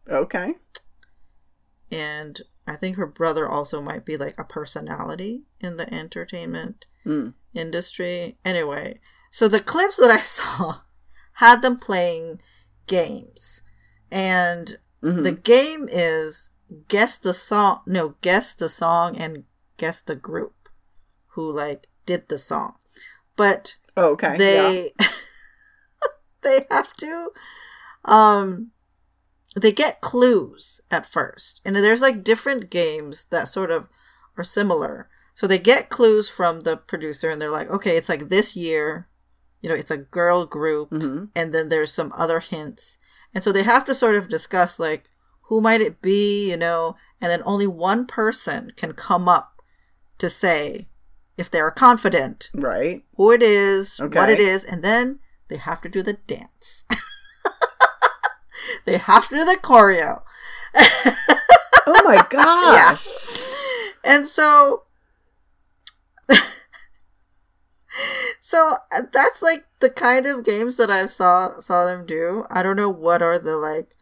Okay. 0.09 0.55
and 1.91 2.41
I 2.67 2.77
think 2.77 2.97
her 2.97 3.07
brother 3.07 3.49
also 3.49 3.81
might 3.81 4.05
be 4.05 4.17
like 4.17 4.39
a 4.39 4.45
personality 4.45 5.43
in 5.61 5.77
the 5.77 5.93
entertainment 5.93 6.85
Mm. 7.07 7.33
industry. 7.55 8.37
Anyway, 8.45 9.01
so 9.31 9.49
the 9.49 9.61
clips 9.61 9.97
that 9.97 10.11
I 10.11 10.21
saw 10.37 10.81
had 11.35 11.63
them 11.63 11.77
playing 11.77 12.41
games. 12.87 13.63
And 14.11 14.79
Mhm. 15.03 15.23
the 15.23 15.33
game 15.33 15.89
is 15.91 16.51
guess 16.89 17.17
the 17.19 17.33
song, 17.35 17.81
no, 17.87 18.15
guess 18.21 18.55
the 18.55 18.69
song 18.69 19.17
and 19.17 19.45
guess 19.77 20.01
the 20.01 20.17
group 20.17 20.69
who 21.29 21.51
like 21.53 21.87
did 22.07 22.29
the 22.29 22.39
song. 22.39 22.75
But 23.37 23.77
okay. 23.97 24.33
yeah. 24.33 24.37
they 24.39 24.93
they 26.43 26.67
have 26.71 26.93
to 26.95 27.31
um 28.05 28.71
they 29.61 29.73
get 29.73 30.01
clues 30.01 30.81
at 30.91 31.05
first 31.07 31.61
and 31.65 31.75
there's 31.77 32.01
like 32.03 32.23
different 32.25 32.71
games 32.71 33.27
that 33.31 33.49
sort 33.49 33.71
of 33.71 33.89
are 34.37 34.45
similar 34.45 35.09
so 35.35 35.47
they 35.47 35.59
get 35.59 35.89
clues 35.91 36.29
from 36.31 36.61
the 36.61 36.77
producer 36.77 37.29
and 37.31 37.41
they're 37.43 37.51
like 37.51 37.69
okay 37.69 37.97
it's 37.97 38.09
like 38.09 38.29
this 38.29 38.57
year 38.57 39.09
you 39.61 39.69
know 39.69 39.75
it's 39.75 39.91
a 39.91 39.97
girl 39.97 40.45
group 40.47 40.91
Mhm. 40.91 41.31
and 41.35 41.53
then 41.53 41.69
there's 41.69 41.93
some 41.93 42.13
other 42.15 42.39
hints 42.41 42.99
and 43.35 43.43
so 43.45 43.53
they 43.53 43.63
have 43.63 43.85
to 43.85 43.95
sort 43.95 44.15
of 44.15 44.29
discuss 44.29 44.79
like 44.79 45.11
who 45.43 45.61
might 45.61 45.81
it 45.81 46.01
be 46.03 46.51
you 46.51 46.57
know 46.57 46.97
and 47.21 47.31
then 47.31 47.43
only 47.45 47.67
one 47.67 48.07
person 48.07 48.73
can 48.77 48.93
come 48.93 49.29
up 49.29 49.63
to 50.19 50.29
say 50.31 50.89
if 51.37 51.51
they're 51.51 51.71
confident 51.71 52.51
Right. 52.55 53.05
who 53.17 53.31
it 53.31 53.43
is, 53.43 53.99
what 53.99 54.29
it 54.29 54.41
is, 54.41 54.65
and 54.65 54.83
then 54.83 55.21
they 55.49 55.57
have 55.57 55.81
to 55.83 55.89
do 55.89 56.03
the 56.03 56.15
dance. 56.15 56.85
they 58.85 58.99
have 58.99 59.29
to 59.29 59.37
do 59.37 59.45
the 59.45 59.57
choreo. 59.63 60.23
Oh 61.87 62.03
my 62.05 62.27
gosh. 62.31 63.07
Yeah. 64.05 64.13
And 64.13 64.27
so 64.27 64.83
So 68.49 68.77
uh, 68.91 69.03
that's 69.13 69.43
like 69.43 69.67
the 69.81 69.91
kind 69.91 70.25
of 70.25 70.43
games 70.43 70.79
that 70.79 70.91
I've 70.91 71.11
saw 71.11 71.61
saw 71.61 71.85
them 71.85 72.07
do. 72.07 72.45
I 72.51 72.63
don't 72.63 72.77
know 72.77 72.89
what 72.89 73.21
are 73.21 73.39
the 73.39 73.59
like 73.59 73.95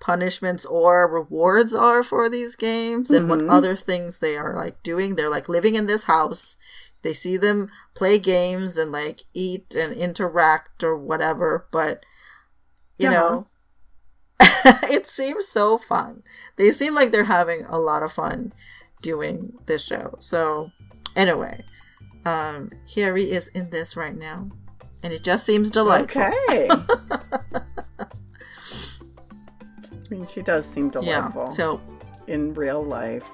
punishments 0.00 0.64
or 0.64 1.06
rewards 1.06 1.74
are 1.74 2.02
for 2.02 2.30
these 2.30 2.56
games 2.56 3.10
and 3.10 3.28
what 3.28 3.40
Mhm. 3.40 3.50
other 3.50 3.76
things 3.76 4.18
they 4.18 4.34
are 4.38 4.56
like 4.56 4.82
doing. 4.82 5.14
They're 5.16 5.28
like 5.28 5.46
living 5.46 5.74
in 5.74 5.88
this 5.88 6.04
house. 6.04 6.56
They 7.02 7.12
see 7.12 7.36
them 7.36 7.70
play 7.94 8.18
games 8.18 8.78
and 8.78 8.90
like 8.92 9.24
eat 9.34 9.74
and 9.74 9.92
interact 9.92 10.82
or 10.82 10.96
whatever, 10.96 11.66
but 11.70 12.02
you 12.98 13.10
Yeah. 13.10 13.20
know 13.20 13.46
it 14.90 15.06
seems 15.06 15.46
so 15.48 15.76
fun. 15.76 16.22
They 16.56 16.72
seem 16.72 16.94
like 16.94 17.10
they're 17.12 17.24
having 17.24 17.66
a 17.66 17.78
lot 17.78 18.02
of 18.02 18.10
fun 18.12 18.54
doing 19.02 19.58
this 19.66 19.84
show. 19.84 20.16
So 20.20 20.70
anyway, 21.14 21.62
um 22.24 22.70
Hyeri 22.86 23.24
is 23.24 23.48
in 23.48 23.70
this 23.70 23.96
right 23.96 24.16
now. 24.16 24.48
And 25.02 25.12
it 25.12 25.24
just 25.24 25.44
seems 25.44 25.70
delightful. 25.70 26.22
Okay. 26.22 26.68
I 26.70 26.76
mean, 30.10 30.26
she 30.26 30.42
does 30.42 30.66
seem 30.66 30.90
delightful 30.90 31.44
Yeah. 31.44 31.50
So 31.50 31.80
in 32.26 32.54
real 32.54 32.84
life. 32.84 33.28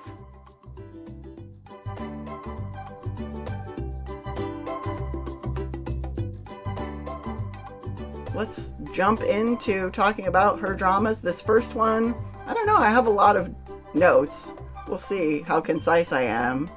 Let's 8.35 8.71
jump 8.93 9.21
into 9.23 9.91
talking 9.91 10.29
about 10.29 10.61
her 10.61 10.75
dramas. 10.75 11.21
This 11.21 11.43
first 11.43 11.75
one, 11.75 12.15
I 12.47 12.55
don't 12.55 12.67
know, 12.67 12.77
I 12.77 12.89
have 12.89 13.09
a 13.09 13.11
lot 13.11 13.37
of 13.37 13.53
notes. 13.95 14.53
We'll 14.87 14.99
see 14.99 15.41
how 15.41 15.61
concise 15.61 16.13
I 16.13 16.23
am 16.23 16.71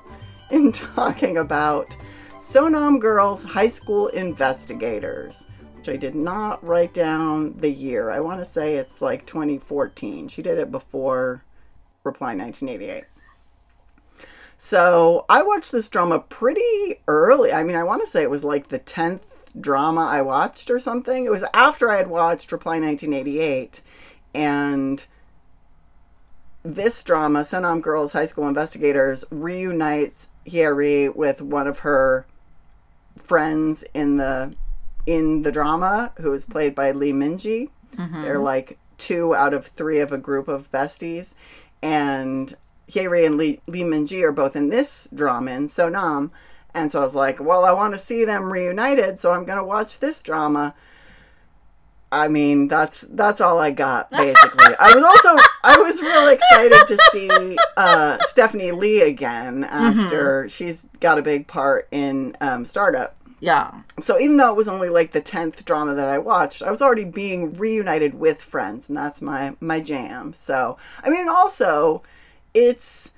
in 0.52 0.72
talking 0.72 1.38
about 1.38 1.96
Seonam 2.38 3.00
Girls 3.00 3.44
High 3.44 3.68
School 3.68 4.08
Investigators, 4.08 5.46
which 5.76 5.90
I 5.90 5.96
did 5.96 6.16
not 6.16 6.64
write 6.64 6.94
down 6.94 7.58
the 7.58 7.72
year. 7.72 8.10
I 8.10 8.20
want 8.20 8.40
to 8.40 8.46
say 8.46 8.76
it's 8.76 9.02
like 9.02 9.26
2014. 9.26 10.28
She 10.28 10.42
did 10.42 10.58
it 10.58 10.72
before 10.72 11.44
Reply 12.04 12.36
1988. 12.36 13.06
So 14.58 15.26
I 15.28 15.42
watched 15.42 15.72
this 15.72 15.90
drama 15.90 16.20
pretty 16.20 17.02
early. 17.08 17.52
I 17.52 17.64
mean, 17.64 17.76
I 17.76 17.84
want 17.84 18.04
to 18.04 18.08
say 18.08 18.22
it 18.22 18.30
was 18.30 18.44
like 18.44 18.68
the 18.68 18.80
10th 18.80 19.22
drama 19.60 20.06
I 20.06 20.22
watched 20.22 20.70
or 20.70 20.80
something. 20.80 21.26
It 21.26 21.32
was 21.32 21.44
after 21.54 21.90
I 21.90 21.98
had 21.98 22.10
watched 22.10 22.52
Reply 22.52 22.80
1988. 22.80 23.82
And 24.34 25.06
this 26.64 27.04
drama, 27.04 27.40
Seonam 27.40 27.82
Girls 27.82 28.14
High 28.14 28.28
School 28.28 28.48
Investigators, 28.48 29.26
reunites 29.32 30.28
Hyeri 30.46 31.14
with 31.14 31.42
one 31.42 31.68
of 31.68 31.80
her 31.80 32.26
friends 33.18 33.84
in 33.94 34.18
the 34.18 34.54
in 35.06 35.42
the 35.42 35.52
drama, 35.52 36.12
who 36.18 36.34
is 36.34 36.46
played 36.46 36.76
by 36.76 36.92
Lee 36.92 37.14
Minji. 37.14 37.70
Mm-hmm. 37.96 38.22
They're 38.22 38.40
like 38.40 38.78
two 38.98 39.34
out 39.36 39.54
of 39.54 39.68
three 39.68 40.00
of 40.00 40.12
a 40.12 40.18
group 40.18 40.48
of 40.48 40.72
besties, 40.72 41.34
and 41.82 42.56
Hyeri 42.90 43.26
and 43.26 43.38
Lee, 43.38 43.62
Lee 43.68 43.84
Minji 43.84 44.24
are 44.24 44.32
both 44.32 44.56
in 44.56 44.70
this 44.70 45.08
drama 45.14 45.52
in 45.52 45.68
Seonam. 45.68 46.32
And 46.74 46.90
so 46.92 47.02
I 47.02 47.04
was 47.04 47.16
like, 47.16 47.40
well, 47.42 47.66
I 47.66 47.72
want 47.72 47.94
to 47.96 48.00
see 48.00 48.24
them 48.24 48.52
reunited, 48.52 49.20
so 49.20 49.34
I'm 49.34 49.46
gonna 49.46 49.64
watch 49.64 50.00
this 50.00 50.24
drama. 50.24 50.74
I 52.12 52.28
mean, 52.28 52.67
that's 52.67 53.06
that's 53.10 53.39
all 53.39 53.60
I 53.60 53.71
got 53.71 54.12
basically. 54.12 54.76
I 54.80 54.93
was 54.93 55.04
also 55.04 55.30
I 55.63 55.78
was 55.78 56.02
really 56.02 56.34
excited 56.34 56.88
to 56.88 56.97
see 57.12 57.58
uh, 57.78 58.17
Stephanie 58.28 58.71
Lee 58.71 59.02
again 59.02 59.63
after 59.63 60.50
she's 60.50 60.88
got 61.00 61.17
a 61.17 61.21
big 61.21 61.47
part 61.47 61.88
in 61.91 62.36
um, 62.41 62.65
Startup. 62.65 63.15
yeah. 63.39 63.71
So 64.02 64.19
even 64.19 64.38
though 64.38 64.50
it 64.52 64.58
was 64.58 64.67
only 64.67 64.89
like 64.89 65.12
the 65.13 65.21
tenth 65.21 65.63
drama 65.63 65.93
that 65.95 66.08
I 66.08 66.17
watched, 66.17 66.62
I 66.62 66.69
was 66.71 66.82
already 66.82 67.06
being 67.06 67.54
reunited 67.54 68.15
with 68.15 68.41
friends, 68.41 68.89
and 68.89 68.97
that's 68.97 69.21
my 69.21 69.56
my 69.62 69.80
jam. 69.80 70.34
So 70.34 70.78
I 71.04 71.10
mean, 71.10 71.30
also, 71.30 72.04
it's 72.54 73.12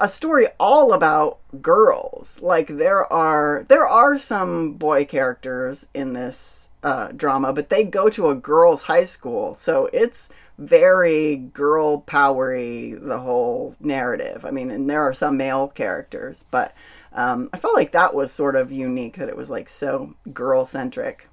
a 0.00 0.08
story 0.08 0.46
all 0.58 0.92
about 0.94 1.40
girls. 1.60 2.40
Like 2.40 2.68
there 2.68 3.04
are 3.12 3.66
there 3.68 3.86
are 3.86 4.16
some 4.16 4.74
boy 4.74 5.04
characters 5.04 5.86
in 5.92 6.14
this 6.14 6.67
uh, 6.82 7.08
drama, 7.08 7.52
but 7.52 7.68
they 7.68 7.84
go 7.84 8.08
to 8.08 8.28
a 8.28 8.34
girls' 8.34 8.82
high 8.82 9.04
school, 9.04 9.54
so 9.54 9.88
it's 9.92 10.28
very 10.58 11.36
girl 11.36 12.00
powery. 12.00 12.94
The 12.94 13.18
whole 13.18 13.76
narrative. 13.80 14.44
I 14.44 14.50
mean, 14.50 14.70
and 14.70 14.88
there 14.88 15.02
are 15.02 15.14
some 15.14 15.36
male 15.36 15.68
characters, 15.68 16.44
but 16.50 16.74
um, 17.12 17.50
I 17.52 17.58
felt 17.58 17.76
like 17.76 17.92
that 17.92 18.14
was 18.14 18.32
sort 18.32 18.56
of 18.56 18.70
unique 18.70 19.16
that 19.16 19.28
it 19.28 19.36
was 19.36 19.50
like 19.50 19.68
so 19.68 20.14
girl 20.32 20.64
centric. 20.64 21.28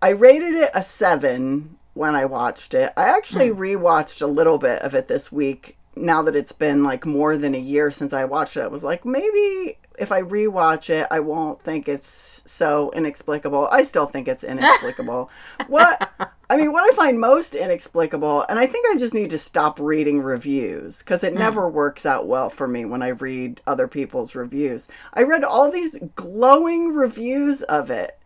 I 0.00 0.10
rated 0.10 0.54
it 0.54 0.70
a 0.74 0.82
seven 0.82 1.78
when 1.94 2.14
I 2.14 2.24
watched 2.24 2.74
it. 2.74 2.92
I 2.96 3.08
actually 3.08 3.50
rewatched 3.50 4.22
a 4.22 4.26
little 4.26 4.58
bit 4.58 4.80
of 4.82 4.94
it 4.94 5.08
this 5.08 5.32
week. 5.32 5.76
Now 5.96 6.22
that 6.22 6.36
it's 6.36 6.52
been 6.52 6.84
like 6.84 7.04
more 7.04 7.36
than 7.36 7.56
a 7.56 7.58
year 7.58 7.90
since 7.90 8.12
I 8.12 8.24
watched 8.24 8.56
it, 8.56 8.62
I 8.62 8.68
was 8.68 8.84
like, 8.84 9.04
maybe 9.04 9.78
if 9.98 10.12
I 10.12 10.22
rewatch 10.22 10.90
it, 10.90 11.06
I 11.10 11.20
won't 11.20 11.60
think 11.62 11.88
it's 11.88 12.42
so 12.44 12.90
inexplicable. 12.92 13.68
I 13.70 13.82
still 13.82 14.06
think 14.06 14.28
it's 14.28 14.44
inexplicable. 14.44 15.30
what 15.66 16.10
I 16.50 16.56
mean, 16.56 16.72
what 16.72 16.90
I 16.90 16.96
find 16.96 17.20
most 17.20 17.54
inexplicable, 17.54 18.46
and 18.48 18.58
I 18.58 18.66
think 18.66 18.86
I 18.88 18.96
just 18.96 19.12
need 19.12 19.30
to 19.30 19.38
stop 19.38 19.78
reading 19.78 20.22
reviews 20.22 20.98
because 20.98 21.22
it 21.22 21.34
mm. 21.34 21.38
never 21.38 21.68
works 21.68 22.06
out 22.06 22.26
well 22.26 22.48
for 22.48 22.66
me 22.66 22.84
when 22.84 23.02
I 23.02 23.08
read 23.08 23.60
other 23.66 23.86
people's 23.86 24.34
reviews. 24.34 24.88
I 25.12 25.24
read 25.24 25.44
all 25.44 25.70
these 25.70 25.98
glowing 26.14 26.94
reviews 26.94 27.62
of 27.62 27.90
it, 27.90 28.18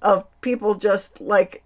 of 0.00 0.24
people 0.40 0.76
just 0.76 1.20
like 1.20 1.62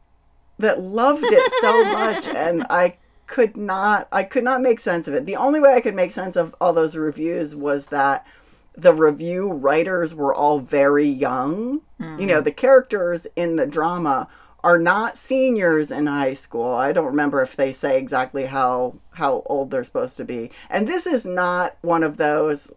that 0.58 0.80
loved 0.80 1.24
it 1.24 1.52
so 1.60 1.84
much, 1.84 2.28
and 2.34 2.66
I 2.68 2.94
could 3.26 3.56
not, 3.56 4.08
I 4.10 4.24
could 4.24 4.44
not 4.44 4.60
make 4.60 4.80
sense 4.80 5.06
of 5.06 5.14
it. 5.14 5.24
The 5.24 5.36
only 5.36 5.60
way 5.60 5.74
I 5.74 5.80
could 5.80 5.94
make 5.94 6.12
sense 6.12 6.36
of 6.36 6.54
all 6.60 6.72
those 6.72 6.96
reviews 6.96 7.54
was 7.54 7.86
that 7.86 8.26
the 8.74 8.94
review 8.94 9.50
writers 9.50 10.14
were 10.14 10.34
all 10.34 10.58
very 10.58 11.06
young. 11.06 11.82
You 12.18 12.26
know, 12.26 12.40
mm. 12.40 12.44
the 12.44 12.52
characters 12.52 13.28
in 13.36 13.56
the 13.56 13.66
drama 13.66 14.26
are 14.64 14.78
not 14.78 15.16
seniors 15.16 15.90
in 15.90 16.06
high 16.06 16.34
school. 16.34 16.74
I 16.74 16.92
don't 16.92 17.06
remember 17.06 17.42
if 17.42 17.54
they 17.54 17.72
say 17.72 17.98
exactly 17.98 18.46
how 18.46 18.96
how 19.12 19.42
old 19.46 19.70
they're 19.70 19.84
supposed 19.84 20.16
to 20.16 20.24
be. 20.24 20.50
And 20.70 20.86
this 20.86 21.06
is 21.06 21.24
not 21.24 21.76
one 21.80 22.02
of 22.02 22.16
those 22.16 22.70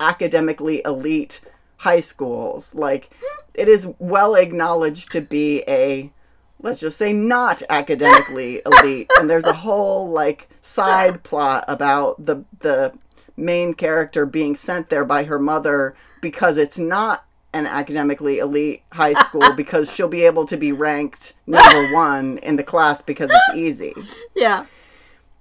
academically 0.00 0.82
elite 0.84 1.40
high 1.78 2.00
schools. 2.00 2.74
Like 2.74 3.10
hmm. 3.20 3.40
it 3.54 3.68
is 3.68 3.88
well 3.98 4.34
acknowledged 4.34 5.10
to 5.12 5.20
be 5.20 5.62
a 5.66 6.12
let's 6.60 6.80
just 6.80 6.98
say 6.98 7.12
not 7.12 7.62
academically 7.70 8.60
elite 8.66 9.08
and 9.18 9.30
there's 9.30 9.46
a 9.46 9.52
whole 9.52 10.10
like 10.10 10.48
side 10.60 11.22
plot 11.22 11.64
about 11.68 12.24
the 12.24 12.44
the 12.60 12.92
main 13.38 13.72
character 13.74 14.26
being 14.26 14.54
sent 14.54 14.88
there 14.88 15.04
by 15.04 15.24
her 15.24 15.38
mother 15.38 15.94
because 16.20 16.56
it's 16.56 16.78
not 16.78 17.24
an 17.54 17.66
academically 17.66 18.38
elite 18.38 18.82
high 18.92 19.14
school 19.24 19.54
because 19.54 19.92
she'll 19.92 20.08
be 20.08 20.24
able 20.24 20.44
to 20.46 20.56
be 20.56 20.72
ranked 20.72 21.32
number 21.46 21.88
one 21.94 22.38
in 22.38 22.56
the 22.56 22.62
class 22.62 23.00
because 23.00 23.30
it's 23.32 23.56
easy. 23.58 23.94
Yeah. 24.34 24.66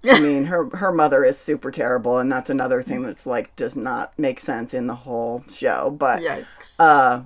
I 0.10 0.20
mean, 0.20 0.46
her 0.46 0.70
her 0.78 0.94
mother 0.94 1.24
is 1.26 1.38
super 1.38 1.72
terrible, 1.72 2.20
and 2.20 2.32
that's 2.32 2.50
another 2.52 2.82
thing 2.84 3.02
that's 3.02 3.26
like 3.26 3.54
does 3.56 3.76
not 3.76 4.18
make 4.18 4.40
sense 4.40 4.74
in 4.74 4.88
the 4.88 4.96
whole 4.96 5.44
show. 5.52 5.90
But 5.90 6.22
Yikes. 6.22 6.76
uh, 6.80 7.24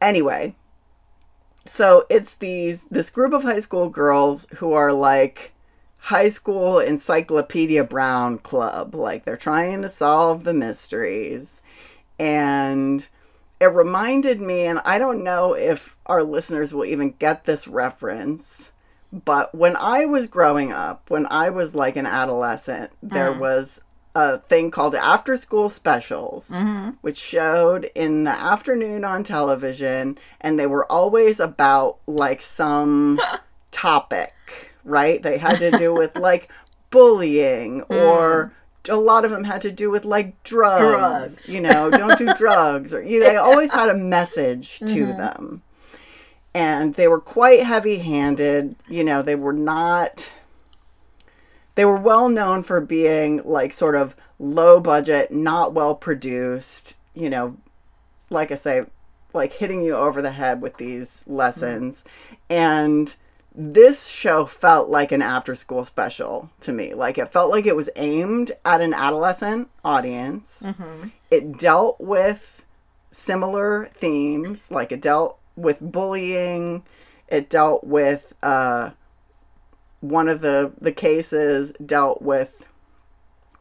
anyway, 0.00 0.56
so 1.64 2.04
it's 2.08 2.34
these 2.34 2.84
this 2.90 3.10
group 3.10 3.32
of 3.32 3.42
high 3.42 3.60
school 3.60 3.88
girls 3.88 4.46
who 4.56 4.72
are 4.72 4.92
like 4.92 5.52
high 6.06 6.28
school 6.28 6.78
encyclopedia 6.78 7.84
brown 7.84 8.38
club. 8.38 8.94
Like 8.94 9.24
they're 9.24 9.36
trying 9.36 9.82
to 9.82 9.88
solve 9.88 10.44
the 10.44 10.54
mysteries. 10.54 11.62
And 12.18 13.08
it 13.60 13.66
reminded 13.66 14.40
me 14.40 14.66
and 14.66 14.80
i 14.84 14.98
don't 14.98 15.24
know 15.24 15.54
if 15.54 15.96
our 16.06 16.22
listeners 16.22 16.74
will 16.74 16.84
even 16.84 17.10
get 17.18 17.44
this 17.44 17.66
reference 17.66 18.72
but 19.12 19.54
when 19.54 19.76
i 19.76 20.04
was 20.04 20.26
growing 20.26 20.72
up 20.72 21.08
when 21.08 21.26
i 21.30 21.48
was 21.48 21.74
like 21.74 21.96
an 21.96 22.06
adolescent 22.06 22.90
there 23.02 23.32
mm. 23.32 23.38
was 23.38 23.80
a 24.14 24.38
thing 24.38 24.70
called 24.70 24.94
after 24.94 25.36
school 25.36 25.68
specials 25.68 26.48
mm-hmm. 26.50 26.90
which 27.02 27.18
showed 27.18 27.90
in 27.94 28.24
the 28.24 28.30
afternoon 28.30 29.04
on 29.04 29.22
television 29.22 30.18
and 30.40 30.58
they 30.58 30.66
were 30.66 30.90
always 30.90 31.38
about 31.38 31.98
like 32.06 32.40
some 32.40 33.20
topic 33.70 34.32
right? 34.86 35.22
They 35.22 35.38
had 35.38 35.58
to 35.58 35.70
do 35.72 35.94
with 35.98 36.16
like 36.16 36.50
bullying 36.90 37.82
or 37.82 38.52
mm. 38.84 38.92
a 38.92 38.96
lot 38.96 39.24
of 39.24 39.30
them 39.30 39.44
had 39.44 39.60
to 39.62 39.72
do 39.72 39.90
with 39.90 40.04
like 40.04 40.42
drugs, 40.42 40.80
Drugs. 40.80 41.54
you 41.54 41.60
know? 41.60 41.90
Don't 41.90 42.18
do 42.18 42.32
drugs 42.38 42.94
or 42.94 43.02
you 43.02 43.20
know 43.20 43.26
they 43.26 43.36
always 43.36 43.72
had 43.72 43.88
a 43.90 43.94
message 43.94 44.78
to 44.78 44.84
mm-hmm. 44.84 45.18
them. 45.18 45.62
And 46.54 46.94
they 46.94 47.06
were 47.06 47.20
quite 47.20 47.64
heavy 47.64 47.98
handed 47.98 48.76
you 48.88 49.04
know? 49.04 49.20
They 49.20 49.34
were 49.34 49.52
not 49.52 50.30
they 51.74 51.84
were 51.84 51.98
well 51.98 52.28
known 52.30 52.62
for 52.62 52.80
being 52.80 53.42
like 53.44 53.72
sort 53.72 53.94
of 53.94 54.16
low 54.38 54.80
budget, 54.80 55.30
not 55.30 55.74
well 55.74 55.94
produced, 55.94 56.96
you 57.14 57.28
know, 57.28 57.56
like 58.30 58.50
I 58.50 58.54
say, 58.54 58.84
like 59.32 59.52
hitting 59.52 59.82
you 59.82 59.94
over 59.94 60.20
the 60.22 60.32
head 60.32 60.62
with 60.62 60.78
these 60.78 61.22
lessons. 61.26 62.02
Mm-hmm. 62.02 62.34
And 62.50 63.16
this 63.58 64.06
show 64.08 64.44
felt 64.44 64.90
like 64.90 65.12
an 65.12 65.22
after 65.22 65.54
school 65.54 65.84
special 65.84 66.50
to 66.60 66.72
me. 66.72 66.92
Like 66.92 67.16
it 67.16 67.32
felt 67.32 67.50
like 67.50 67.64
it 67.64 67.74
was 67.74 67.88
aimed 67.96 68.52
at 68.66 68.82
an 68.82 68.92
adolescent 68.92 69.70
audience. 69.82 70.62
It 71.30 71.56
dealt 71.58 71.98
with 71.98 72.64
similar 73.08 73.86
themes, 73.94 74.70
like 74.70 74.92
it 74.92 75.00
dealt 75.00 75.38
with 75.56 75.80
bullying, 75.80 76.82
it 77.28 77.48
dealt 77.48 77.82
with 77.84 78.34
uh 78.42 78.90
one 80.00 80.28
of 80.28 80.42
the 80.42 80.72
the 80.78 80.92
cases 80.92 81.72
dealt 81.84 82.20
with 82.20 82.66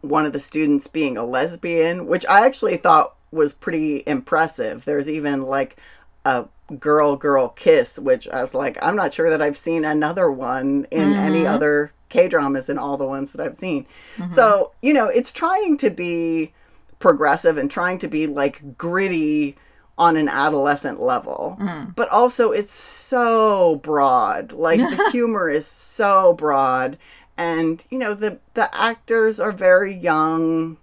one 0.02 0.26
of 0.26 0.34
the 0.34 0.40
students 0.42 0.88
being 0.88 1.16
a 1.18 1.26
lesbian, 1.26 2.06
which 2.06 2.26
I 2.28 2.46
actually 2.46 2.76
thought 2.78 3.16
was 3.32 3.54
pretty 3.54 4.04
impressive. 4.06 4.84
There's 4.84 5.10
even 5.10 5.44
like 5.44 5.78
a 6.26 6.46
girl 6.80 7.16
girl 7.16 7.50
kiss, 7.50 8.00
which 8.00 8.28
I 8.30 8.42
was 8.42 8.54
like, 8.54 8.78
I'm 8.82 8.96
not 8.96 9.14
sure 9.14 9.30
that 9.30 9.42
I've 9.42 9.58
seen 9.58 9.86
another 9.86 10.32
one 10.32 10.88
in 10.92 11.14
any 11.14 11.40
mm-hmm. 11.40 11.54
other 11.54 11.92
K 12.10 12.28
dramas 12.28 12.70
in 12.70 12.78
all 12.78 12.98
the 12.98 13.06
ones 13.06 13.32
that 13.32 13.46
I've 13.46 13.56
seen. 13.56 13.86
Mm-hmm. 14.18 14.32
So, 14.32 14.72
you 14.82 14.94
know, 14.94 15.08
it's 15.08 15.32
trying 15.32 15.78
to 15.78 15.90
be 15.90 16.54
progressive 17.00 17.58
and 17.58 17.70
trying 17.70 17.98
to 18.00 18.08
be 18.08 18.28
like 18.28 18.78
gritty 18.78 19.58
on 19.98 20.18
an 20.18 20.28
adolescent 20.28 21.02
level. 21.02 21.58
Mm. 21.60 21.96
But 21.96 22.10
also 22.10 22.52
it's 22.52 22.72
so 22.72 23.78
broad. 23.78 24.52
Like 24.52 24.80
the 24.80 25.10
humor 25.12 25.50
is 25.50 25.66
so 25.66 26.34
broad 26.34 26.98
and 27.38 27.86
you 27.90 27.98
know 27.98 28.14
the 28.14 28.40
the 28.54 28.74
actors 28.76 29.40
are 29.40 29.52
very 29.52 29.94
young. 29.94 30.78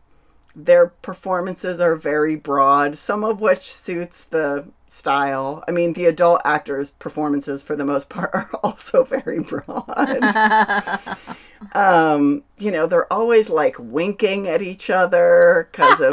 Their 0.54 0.88
performances 0.88 1.80
are 1.80 1.96
very 1.96 2.36
broad, 2.36 2.98
some 2.98 3.24
of 3.24 3.40
which 3.40 3.72
suits 3.72 4.24
the 4.24 4.66
style. 4.92 5.64
I 5.66 5.70
mean, 5.70 5.94
the 5.94 6.06
adult 6.06 6.42
actors' 6.44 6.90
performances 6.90 7.62
for 7.62 7.74
the 7.74 7.84
most 7.84 8.08
part 8.08 8.30
are 8.34 8.50
also 8.62 9.04
very 9.04 9.40
broad. 9.40 10.18
um, 11.72 12.44
you 12.58 12.70
know, 12.70 12.86
they're 12.86 13.12
always 13.12 13.48
like 13.50 13.76
winking 13.78 14.46
at 14.46 14.62
each 14.62 14.90
other 14.90 15.68
because 15.72 16.00
of 16.00 16.12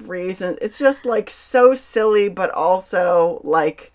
reasons. 0.08 0.58
It's 0.62 0.78
just 0.78 1.04
like 1.04 1.28
so 1.28 1.74
silly, 1.74 2.28
but 2.28 2.50
also 2.50 3.40
like 3.44 3.92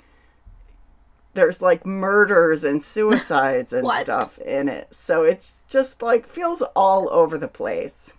there's 1.34 1.62
like 1.62 1.86
murders 1.86 2.64
and 2.64 2.84
suicides 2.84 3.74
and 3.74 3.88
stuff 3.88 4.38
in 4.40 4.70
it. 4.70 4.94
So 4.94 5.24
it's 5.24 5.64
just 5.68 6.02
like 6.02 6.28
feels 6.28 6.62
all 6.76 7.10
over 7.12 7.38
the 7.38 7.48
place. 7.48 8.14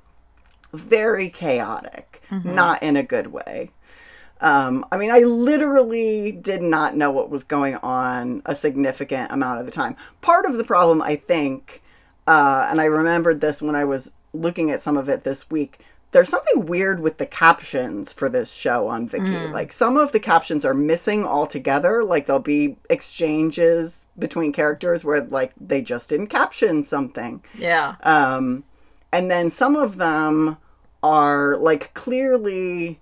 Very 0.72 1.30
chaotic, 1.30 2.20
not 2.30 2.82
in 2.82 2.94
a 2.94 3.02
good 3.02 3.28
way. 3.28 3.70
Um, 4.40 4.84
I 4.92 4.96
mean, 4.96 5.10
I 5.10 5.20
literally 5.20 6.32
did 6.32 6.62
not 6.62 6.96
know 6.96 7.10
what 7.10 7.30
was 7.30 7.44
going 7.44 7.76
on 7.76 8.42
a 8.46 8.54
significant 8.54 9.32
amount 9.32 9.60
of 9.60 9.66
the 9.66 9.72
time. 9.72 9.96
Part 10.20 10.46
of 10.46 10.54
the 10.54 10.64
problem, 10.64 11.02
I 11.02 11.16
think, 11.16 11.80
uh, 12.26 12.68
and 12.70 12.80
I 12.80 12.84
remembered 12.84 13.40
this 13.40 13.60
when 13.60 13.74
I 13.74 13.84
was 13.84 14.12
looking 14.32 14.70
at 14.70 14.80
some 14.80 14.96
of 14.96 15.08
it 15.08 15.24
this 15.24 15.50
week. 15.50 15.80
There's 16.10 16.28
something 16.30 16.64
weird 16.64 17.00
with 17.00 17.18
the 17.18 17.26
captions 17.26 18.14
for 18.14 18.30
this 18.30 18.50
show 18.50 18.88
on 18.88 19.08
Viki. 19.08 19.52
Like 19.52 19.72
some 19.72 19.98
of 19.98 20.12
the 20.12 20.20
captions 20.20 20.64
are 20.64 20.72
missing 20.72 21.26
altogether. 21.26 22.02
Like 22.02 22.24
there'll 22.24 22.40
be 22.40 22.78
exchanges 22.88 24.06
between 24.18 24.52
characters 24.52 25.04
where 25.04 25.20
like 25.20 25.52
they 25.60 25.82
just 25.82 26.08
didn't 26.08 26.28
caption 26.28 26.82
something. 26.82 27.42
Yeah. 27.58 27.96
Um, 28.04 28.64
and 29.12 29.30
then 29.30 29.50
some 29.50 29.76
of 29.76 29.98
them 29.98 30.56
are 31.02 31.56
like 31.56 31.92
clearly 31.92 33.00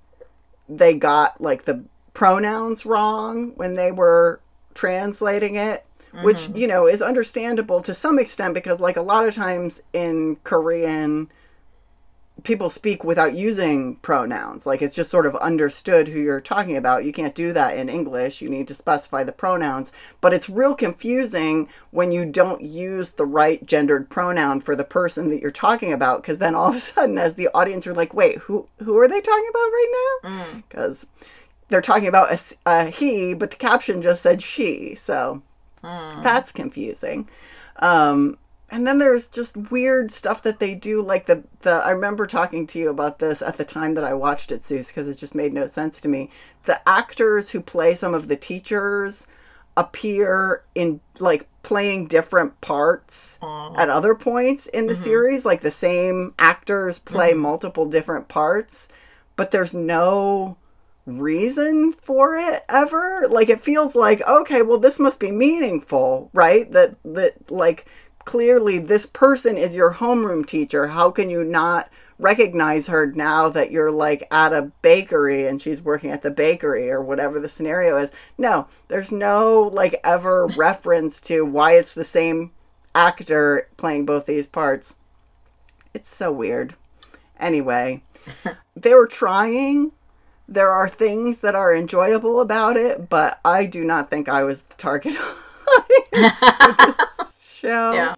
they 0.69 0.95
got 0.95 1.41
like 1.41 1.65
the 1.65 1.85
pronouns 2.15 2.87
wrong 2.87 3.53
when 3.57 3.75
they 3.75 3.93
were 3.93 4.41
translating 4.75 5.57
it, 5.57 5.85
which, 6.23 6.39
mm-hmm. 6.39 6.57
you 6.57 6.67
know, 6.67 6.87
is 6.87 7.03
understandable 7.03 7.81
to 7.83 7.93
some 7.93 8.19
extent 8.19 8.55
because, 8.55 8.81
like, 8.81 8.97
a 8.97 9.03
lot 9.03 9.27
of 9.27 9.35
times 9.35 9.81
in 9.93 10.37
Korean, 10.45 11.31
people 12.43 12.69
speak 12.71 13.03
without 13.03 13.35
using 13.35 13.97
pronouns. 13.97 14.67
Like, 14.67 14.83
it's 14.83 14.95
just 14.95 15.11
sort 15.11 15.27
of 15.27 15.35
understood 15.37 16.09
who 16.09 16.21
you're 16.21 16.41
talking 16.41 16.77
about. 16.77 17.05
You 17.05 17.13
can't 17.13 17.35
do 17.35 17.53
that 17.53 17.77
in 17.77 17.89
English. 17.89 18.43
You 18.43 18.49
need 18.49 18.69
to 18.69 18.75
specify 18.75 19.25
the 19.25 19.33
pronouns. 19.33 19.91
But 20.21 20.35
it's 20.35 20.49
real 20.49 20.75
confusing 20.75 21.69
when 21.91 22.13
you 22.13 22.27
don't 22.27 22.63
use 22.63 23.13
the 23.13 23.27
right 23.27 23.65
gendered 23.67 24.11
pronoun 24.11 24.61
for 24.61 24.77
the 24.77 24.85
person 24.85 25.31
that 25.31 25.41
you're 25.41 25.51
talking 25.51 25.93
about. 25.93 26.23
Because 26.23 26.39
then 26.39 26.55
all 26.55 26.69
of 26.69 26.77
a 26.77 26.81
sudden, 26.81 27.19
as 27.19 27.35
the 27.35 27.49
audience, 27.55 27.87
you're 27.87 27.95
like, 27.95 28.15
wait, 28.15 28.37
who, 28.39 28.69
who 28.79 28.99
are 28.99 29.09
they 29.09 29.21
talking 29.21 29.49
about 29.51 29.59
right 29.59 29.95
now? 30.23 30.31
Because 30.69 31.07
they're 31.69 31.81
talking 31.81 32.07
about 32.07 32.55
a 32.65 32.91
he, 32.91 33.35
but 33.35 33.51
the 33.51 33.57
caption 33.57 34.03
just 34.03 34.23
said 34.23 34.41
she. 34.41 34.95
So 34.95 35.43
that's 35.83 36.53
confusing. 36.53 37.29
Um, 37.81 38.39
and 38.69 38.87
then 38.87 38.99
there's 38.99 39.29
just 39.29 39.57
weird 39.71 40.11
stuff 40.11 40.43
that 40.43 40.59
they 40.59 40.75
do, 40.75 41.01
like 41.01 41.27
the 41.27 41.45
the. 41.61 41.71
I 41.71 41.91
remember 41.91 42.27
talking 42.27 42.67
to 42.69 42.79
you 42.79 42.91
about 42.91 43.21
this 43.21 43.41
at 43.41 43.59
the 43.59 43.65
time 43.65 43.95
that 43.95 44.05
I 44.05 44.13
watched 44.15 44.51
it, 44.51 44.65
Susie, 44.65 44.89
because 44.89 45.09
it 45.09 45.19
just 45.19 45.37
made 45.37 45.53
no 45.53 45.69
sense 45.69 46.01
to 46.01 46.09
me. 46.09 46.31
The 46.65 46.87
actors 46.89 47.51
who 47.51 47.61
play 47.61 47.95
some 47.95 48.13
of 48.13 48.27
the 48.27 48.37
teachers 48.37 49.27
appear 49.77 50.65
in 50.75 51.01
like 51.21 51.49
playing 51.63 52.07
different 52.09 52.61
parts 52.61 53.39
at 53.77 53.89
other 53.89 54.15
points 54.15 54.67
in 54.67 54.89
the 54.89 54.95
mm-hmm. 54.95 55.03
series. 55.03 55.45
Like 55.45 55.61
the 55.61 55.71
same 55.71 56.35
actors 56.39 56.99
play 56.99 57.31
mm-hmm. 57.31 57.41
multiple 57.41 57.87
different 57.87 58.27
parts, 58.27 58.89
but 59.37 59.53
there's 59.53 59.75
no 59.75 60.57
reason 61.07 61.93
for 61.93 62.37
it 62.37 62.63
ever 62.69 63.29
like 63.31 63.49
it 63.49 63.63
feels 63.63 63.95
like 63.95 64.21
okay 64.27 64.61
well 64.61 64.77
this 64.77 64.99
must 64.99 65.21
be 65.21 65.31
meaningful 65.31 66.29
right 66.33 66.73
that 66.73 66.97
that 67.05 67.49
like 67.49 67.87
clearly 68.27 68.79
this 68.79 69.07
person 69.07 69.57
is 69.57 69.75
your 69.75 69.95
homeroom 69.95 70.45
teacher 70.45 70.89
how 70.89 71.11
can 71.11 71.31
you 71.31 71.43
not 71.43 71.89
recognize 72.19 72.87
her 72.87 73.07
now 73.07 73.49
that 73.49 73.71
you're 73.71 73.91
like 73.91 74.27
at 74.31 74.53
a 74.53 74.71
bakery 74.83 75.47
and 75.47 75.61
she's 75.61 75.83
working 75.83 76.11
at 76.11 76.23
the 76.23 76.31
bakery 76.31 76.91
or 76.91 77.03
whatever 77.03 77.39
the 77.39 77.49
scenario 77.49 77.97
is. 77.97 78.11
No, 78.39 78.69
there's 78.89 79.13
no 79.13 79.63
like 79.73 80.01
ever 80.03 80.47
reference 80.57 81.21
to 81.23 81.45
why 81.45 81.73
it's 81.73 81.95
the 81.95 82.05
same 82.05 82.53
actor 82.95 83.69
playing 83.77 84.07
both 84.07 84.27
these 84.27 84.47
parts. 84.47 84.95
It's 85.93 86.15
so 86.15 86.33
weird. 86.33 86.75
Anyway, 87.39 88.03
they 88.77 88.95
were 88.95 89.07
trying. 89.07 89.93
There 90.49 90.71
are 90.71 90.89
things 90.89 91.41
that 91.41 91.57
are 91.57 91.75
enjoyable 91.75 92.41
about 92.41 92.77
it, 92.77 93.09
but 93.09 93.41
I 93.45 93.67
do 93.67 93.83
not 93.83 94.11
think 94.11 94.29
I 94.29 94.45
was 94.45 94.63
the 94.63 94.77
target 94.77 95.17
audience 95.79 96.39
for 96.39 96.87
this 96.87 97.26
show. 97.67 97.93
Yeah. 97.93 98.15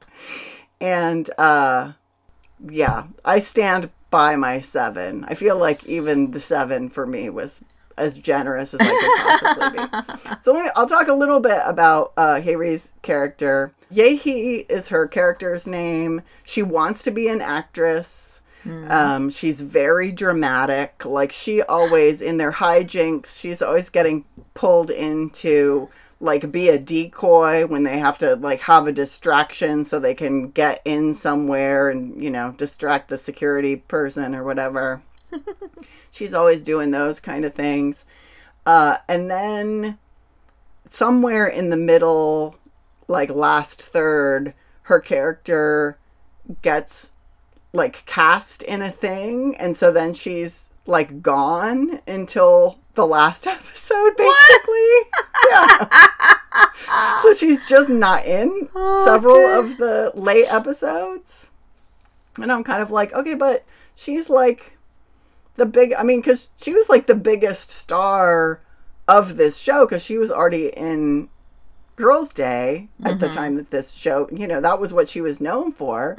And 0.80 1.30
uh 1.38 1.92
yeah, 2.68 3.04
I 3.24 3.38
stand 3.40 3.90
by 4.10 4.36
my 4.36 4.60
seven. 4.60 5.24
I 5.28 5.34
feel 5.34 5.58
like 5.58 5.86
even 5.86 6.32
the 6.32 6.40
seven 6.40 6.88
for 6.88 7.06
me 7.06 7.30
was 7.30 7.60
as 7.96 8.16
generous 8.16 8.74
as 8.74 8.80
I 8.80 8.86
could 8.86 9.40
possibly 9.42 9.86
be. 9.86 10.38
So 10.42 10.52
let 10.52 10.64
me 10.64 10.70
I'll 10.76 10.86
talk 10.86 11.08
a 11.08 11.14
little 11.14 11.40
bit 11.40 11.60
about 11.64 12.12
uh 12.16 12.40
Hyeri's 12.40 12.92
character. 13.02 13.72
Yehi 13.92 14.66
is 14.70 14.88
her 14.88 15.06
character's 15.06 15.66
name. 15.66 16.22
She 16.44 16.62
wants 16.62 17.02
to 17.04 17.10
be 17.10 17.28
an 17.28 17.40
actress. 17.40 18.40
Um, 18.90 19.30
she's 19.30 19.62
very 19.62 20.12
dramatic. 20.12 21.06
Like 21.06 21.32
she 21.32 21.62
always 21.62 22.20
in 22.20 22.36
their 22.36 22.52
hijinks, 22.52 23.40
she's 23.40 23.62
always 23.62 23.88
getting 23.88 24.26
pulled 24.52 24.90
into 24.90 25.88
like 26.20 26.50
be 26.50 26.68
a 26.68 26.78
decoy 26.78 27.66
when 27.66 27.84
they 27.84 27.98
have 27.98 28.18
to 28.18 28.34
like 28.36 28.60
have 28.62 28.86
a 28.86 28.92
distraction 28.92 29.84
so 29.84 29.98
they 29.98 30.14
can 30.14 30.50
get 30.50 30.82
in 30.84 31.14
somewhere 31.14 31.90
and 31.90 32.20
you 32.22 32.30
know 32.30 32.52
distract 32.52 33.08
the 33.08 33.18
security 33.18 33.76
person 33.76 34.34
or 34.34 34.44
whatever. 34.44 35.02
she's 36.10 36.34
always 36.34 36.62
doing 36.62 36.90
those 36.90 37.20
kind 37.20 37.44
of 37.44 37.54
things. 37.54 38.04
Uh, 38.66 38.98
and 39.08 39.30
then 39.30 39.98
somewhere 40.88 41.46
in 41.46 41.70
the 41.70 41.76
middle, 41.76 42.56
like 43.06 43.30
last 43.30 43.80
third, 43.80 44.54
her 44.82 45.00
character 45.00 45.98
gets 46.62 47.12
like 47.72 48.04
cast 48.06 48.62
in 48.62 48.82
a 48.82 48.90
thing, 48.90 49.54
and 49.56 49.76
so 49.76 49.92
then 49.92 50.14
she's 50.14 50.70
like 50.86 51.22
gone 51.22 52.00
until 52.08 52.78
the 52.98 53.06
last 53.06 53.46
episode, 53.56 54.16
basically. 54.16 54.94
yeah. 55.48 55.88
so 57.22 57.32
she's 57.32 57.66
just 57.68 57.88
not 57.88 58.24
in 58.26 58.68
several 59.04 59.36
Okay. 59.36 59.58
of 59.72 59.78
the 59.78 60.12
late 60.14 60.46
episodes. 60.52 61.48
And 62.40 62.50
I'm 62.52 62.64
kind 62.64 62.82
of 62.82 62.90
like, 62.90 63.12
okay, 63.14 63.34
but 63.34 63.64
she's 63.94 64.28
like 64.28 64.76
the 65.54 65.64
big, 65.66 65.92
I 65.94 66.02
mean, 66.02 66.20
because 66.20 66.50
she 66.56 66.72
was 66.72 66.88
like 66.88 67.06
the 67.06 67.14
biggest 67.14 67.70
star 67.70 68.60
of 69.08 69.36
this 69.36 69.56
show 69.58 69.86
because 69.86 70.04
she 70.04 70.18
was 70.18 70.30
already 70.30 70.68
in 70.68 71.28
Girls' 71.96 72.32
Day 72.32 72.88
at 73.04 73.18
the 73.20 73.28
time 73.28 73.56
that 73.56 73.70
this 73.70 73.92
show, 73.92 74.28
you 74.32 74.46
know, 74.46 74.60
that 74.60 74.78
was 74.78 74.92
what 74.92 75.08
she 75.08 75.20
was 75.20 75.40
known 75.40 75.72
for 75.72 76.14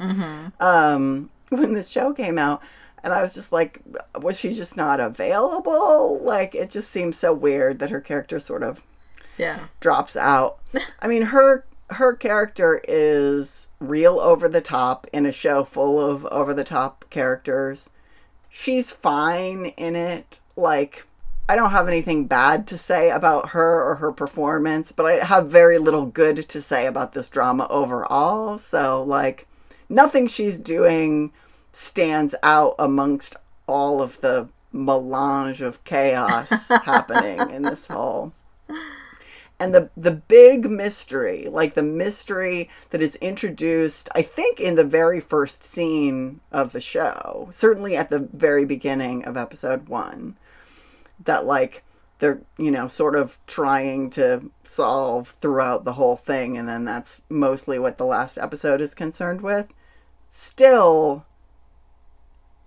um, 0.60 1.30
when 1.50 1.72
this 1.74 1.88
show 1.88 2.12
came 2.12 2.38
out. 2.38 2.62
And 3.02 3.12
I 3.12 3.22
was 3.22 3.34
just 3.34 3.52
like, 3.52 3.80
was 4.20 4.38
she 4.38 4.52
just 4.52 4.76
not 4.76 5.00
available? 5.00 6.20
Like, 6.22 6.54
it 6.54 6.70
just 6.70 6.90
seems 6.90 7.18
so 7.18 7.32
weird 7.32 7.78
that 7.78 7.90
her 7.90 8.00
character 8.00 8.38
sort 8.38 8.62
of 8.62 8.82
Yeah. 9.38 9.66
drops 9.80 10.16
out. 10.16 10.58
I 11.00 11.08
mean, 11.08 11.22
her 11.22 11.64
her 11.94 12.14
character 12.14 12.80
is 12.86 13.66
real 13.80 14.20
over 14.20 14.48
the 14.48 14.60
top 14.60 15.08
in 15.12 15.26
a 15.26 15.32
show 15.32 15.64
full 15.64 16.00
of 16.00 16.24
over 16.26 16.54
the 16.54 16.62
top 16.62 17.04
characters. 17.10 17.90
She's 18.48 18.92
fine 18.92 19.66
in 19.76 19.96
it. 19.96 20.40
Like 20.56 21.04
I 21.48 21.56
don't 21.56 21.72
have 21.72 21.88
anything 21.88 22.26
bad 22.26 22.68
to 22.68 22.78
say 22.78 23.10
about 23.10 23.48
her 23.50 23.82
or 23.82 23.96
her 23.96 24.12
performance, 24.12 24.92
but 24.92 25.04
I 25.06 25.12
have 25.24 25.48
very 25.48 25.78
little 25.78 26.06
good 26.06 26.48
to 26.48 26.62
say 26.62 26.86
about 26.86 27.12
this 27.12 27.28
drama 27.28 27.66
overall. 27.68 28.58
So 28.58 29.02
like 29.02 29.48
nothing 29.88 30.28
she's 30.28 30.60
doing 30.60 31.32
stands 31.72 32.34
out 32.42 32.74
amongst 32.78 33.36
all 33.66 34.02
of 34.02 34.20
the 34.20 34.48
melange 34.72 35.60
of 35.60 35.82
chaos 35.84 36.68
happening 36.84 37.38
in 37.50 37.62
this 37.62 37.86
whole 37.86 38.32
and 39.58 39.74
the 39.74 39.90
the 39.96 40.12
big 40.12 40.70
mystery 40.70 41.48
like 41.50 41.74
the 41.74 41.82
mystery 41.82 42.68
that 42.90 43.02
is 43.02 43.16
introduced 43.16 44.08
i 44.14 44.22
think 44.22 44.60
in 44.60 44.76
the 44.76 44.84
very 44.84 45.18
first 45.18 45.64
scene 45.64 46.40
of 46.52 46.72
the 46.72 46.80
show 46.80 47.48
certainly 47.50 47.96
at 47.96 48.10
the 48.10 48.20
very 48.32 48.64
beginning 48.64 49.24
of 49.24 49.36
episode 49.36 49.88
1 49.88 50.36
that 51.24 51.44
like 51.44 51.82
they're 52.20 52.40
you 52.58 52.70
know 52.70 52.86
sort 52.86 53.16
of 53.16 53.38
trying 53.46 54.08
to 54.08 54.50
solve 54.62 55.28
throughout 55.40 55.84
the 55.84 55.94
whole 55.94 56.16
thing 56.16 56.56
and 56.56 56.68
then 56.68 56.84
that's 56.84 57.20
mostly 57.28 57.78
what 57.78 57.98
the 57.98 58.04
last 58.04 58.38
episode 58.38 58.80
is 58.80 58.94
concerned 58.94 59.40
with. 59.40 59.66
Still 60.30 61.24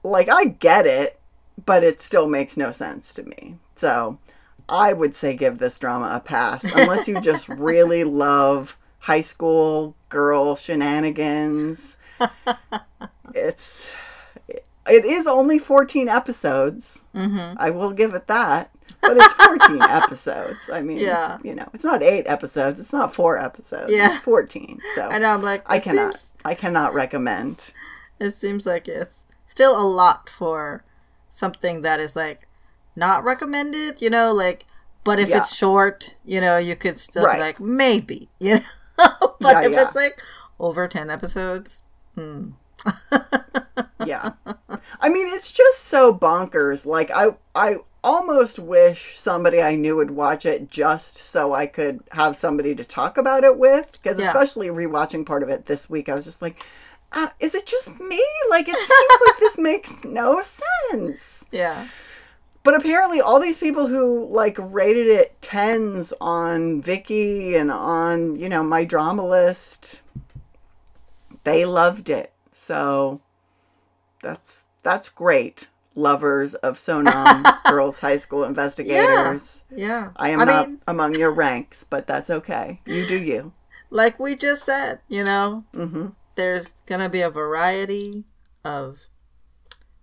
like 0.03 0.29
i 0.29 0.45
get 0.45 0.85
it 0.85 1.19
but 1.65 1.83
it 1.83 2.01
still 2.01 2.27
makes 2.27 2.57
no 2.57 2.71
sense 2.71 3.13
to 3.13 3.23
me 3.23 3.55
so 3.75 4.17
I 4.69 4.93
would 4.93 5.13
say 5.13 5.35
give 5.35 5.57
this 5.59 5.77
drama 5.77 6.09
a 6.13 6.19
pass 6.21 6.63
unless 6.63 7.05
you 7.07 7.19
just 7.19 7.49
really 7.49 8.05
love 8.05 8.77
high 8.99 9.19
school 9.19 9.93
girl 10.07 10.55
shenanigans. 10.55 11.97
It's 13.35 13.91
it 14.87 15.05
is 15.05 15.27
only 15.27 15.59
14 15.59 16.07
episodes. 16.07 17.03
Mm-hmm. 17.15 17.55
I 17.57 17.69
will 17.71 17.91
give 17.91 18.13
it 18.13 18.27
that. 18.27 18.69
But 19.01 19.17
it's 19.17 19.33
14 19.33 19.81
episodes. 19.81 20.69
I 20.71 20.81
mean, 20.81 20.97
Yeah. 20.99 21.35
it's, 21.35 21.45
you 21.45 21.55
know, 21.55 21.67
it's 21.73 21.83
not 21.83 22.01
8 22.01 22.25
episodes, 22.27 22.79
it's 22.79 22.93
not 22.93 23.13
4 23.13 23.37
episodes. 23.37 23.91
Yeah. 23.91 24.15
It's 24.15 24.23
14. 24.23 24.79
So 24.95 25.09
I 25.09 25.17
know. 25.19 25.33
I'm 25.33 25.41
like, 25.41 25.63
I 25.65 25.79
cannot 25.79 26.15
Seems, 26.15 26.33
I 26.45 26.53
cannot 26.53 26.93
recommend. 26.93 27.71
it 28.19 28.33
seems 28.35 28.65
like 28.65 28.87
it's 28.87 29.22
still 29.53 29.75
a 29.79 29.85
lot 30.01 30.29
for 30.29 30.83
something 31.29 31.81
that 31.83 31.99
is 31.99 32.15
like 32.15 32.47
not 32.95 33.23
recommended. 33.23 34.01
You 34.01 34.09
know, 34.09 34.33
like, 34.33 34.65
but 35.03 35.19
if 35.19 35.29
Yeah. 35.29 35.37
it's 35.37 35.55
short, 35.55 36.15
you 36.25 36.41
know, 36.41 36.57
you 36.57 36.75
could 36.75 36.97
still 36.99 37.23
Right. 37.25 37.35
be 37.37 37.41
like 37.49 37.59
maybe. 37.59 38.29
You 38.39 38.55
know, 38.55 39.35
but 39.39 39.53
Yeah, 39.55 39.65
if 39.67 39.71
yeah. 39.71 39.81
it's 39.83 39.95
like 39.95 40.21
over 40.59 40.87
ten 40.87 41.09
episodes, 41.09 41.83
hmm. 42.15 42.49
yeah 44.05 44.33
i 44.99 45.07
mean 45.09 45.27
it's 45.29 45.49
just 45.51 45.79
so 45.85 46.13
bonkers 46.13 46.85
like 46.85 47.09
i 47.11 47.27
i 47.55 47.77
almost 48.03 48.59
wish 48.59 49.17
somebody 49.17 49.61
i 49.61 49.73
knew 49.75 49.95
would 49.95 50.11
watch 50.11 50.45
it 50.45 50.69
just 50.69 51.15
so 51.15 51.53
i 51.53 51.65
could 51.65 52.01
have 52.11 52.35
somebody 52.35 52.75
to 52.75 52.83
talk 52.83 53.17
about 53.17 53.45
it 53.45 53.57
with 53.57 53.89
because 53.93 54.19
especially 54.19 54.67
rewatching 54.67 55.25
part 55.25 55.43
of 55.43 55.47
it 55.49 55.65
this 55.67 55.89
week 55.89 56.09
i 56.09 56.13
was 56.15 56.25
just 56.25 56.41
like 56.41 56.65
uh, 57.13 57.27
is 57.39 57.55
it 57.55 57.65
just 57.65 57.99
me 57.99 58.21
like 58.49 58.67
it 58.67 58.75
seems 58.75 59.21
like 59.27 59.39
this 59.39 59.57
makes 59.69 59.93
no 60.03 60.41
sense 60.91 61.45
yeah, 61.51 61.87
but 62.63 62.75
apparently 62.75 63.19
all 63.19 63.39
these 63.39 63.57
people 63.59 63.87
who 63.87 64.25
like 64.27 64.55
rated 64.57 65.07
it 65.07 65.41
tens 65.41 66.13
on 66.21 66.81
Viki 66.81 67.55
and 67.59 67.69
on, 67.69 68.37
you 68.37 68.47
know, 68.47 68.63
my 68.63 68.85
drama 68.85 69.25
list, 69.25 70.01
they 71.43 71.65
loved 71.65 72.09
it. 72.09 72.31
So 72.51 73.19
that's 74.21 74.67
that's 74.81 75.09
great. 75.09 75.67
Lovers 75.95 76.55
of 76.55 76.75
Seonam 76.77 77.43
Girls 77.69 77.99
High 77.99 78.17
School 78.17 78.45
Investigators. 78.45 79.61
yeah. 79.75 80.09
I 80.15 80.29
am 80.29 80.39
not 80.39 80.69
among 80.87 81.15
your 81.15 81.31
ranks, 81.31 81.83
but 81.87 82.07
that's 82.07 82.29
okay. 82.29 82.79
You 82.85 83.05
do 83.05 83.21
you. 83.21 83.51
like 83.91 84.19
we 84.19 84.35
just 84.35 84.63
said, 84.63 85.01
you 85.07 85.23
know, 85.23 85.65
there's 86.35 86.71
gonna 86.85 87.09
be 87.09 87.21
a 87.21 87.29
variety 87.29 88.25
of 88.63 88.99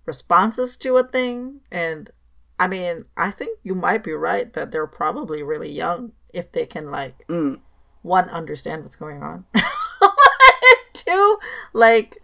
responses 0.07 0.77
to 0.79 0.97
a 0.97 1.05
thing, 1.05 1.61
and 1.71 2.11
I 2.59 2.67
mean, 2.67 3.07
I 3.17 3.31
think 3.31 3.59
you 3.63 3.75
might 3.75 4.05
be 4.05 4.13
right 4.13 4.53
that 4.53 4.71
they're 4.71 4.87
probably 4.87 5.43
really 5.43 5.71
young 5.71 6.13
if 6.33 6.53
they 6.53 6.67
can 6.67 6.91
like 6.91 7.27
Mm. 7.29 7.61
one 8.03 8.29
understand 8.31 8.83
what's 8.83 8.97
going 8.97 9.23
on, 9.23 9.45
two 10.93 11.39
like 11.73 12.19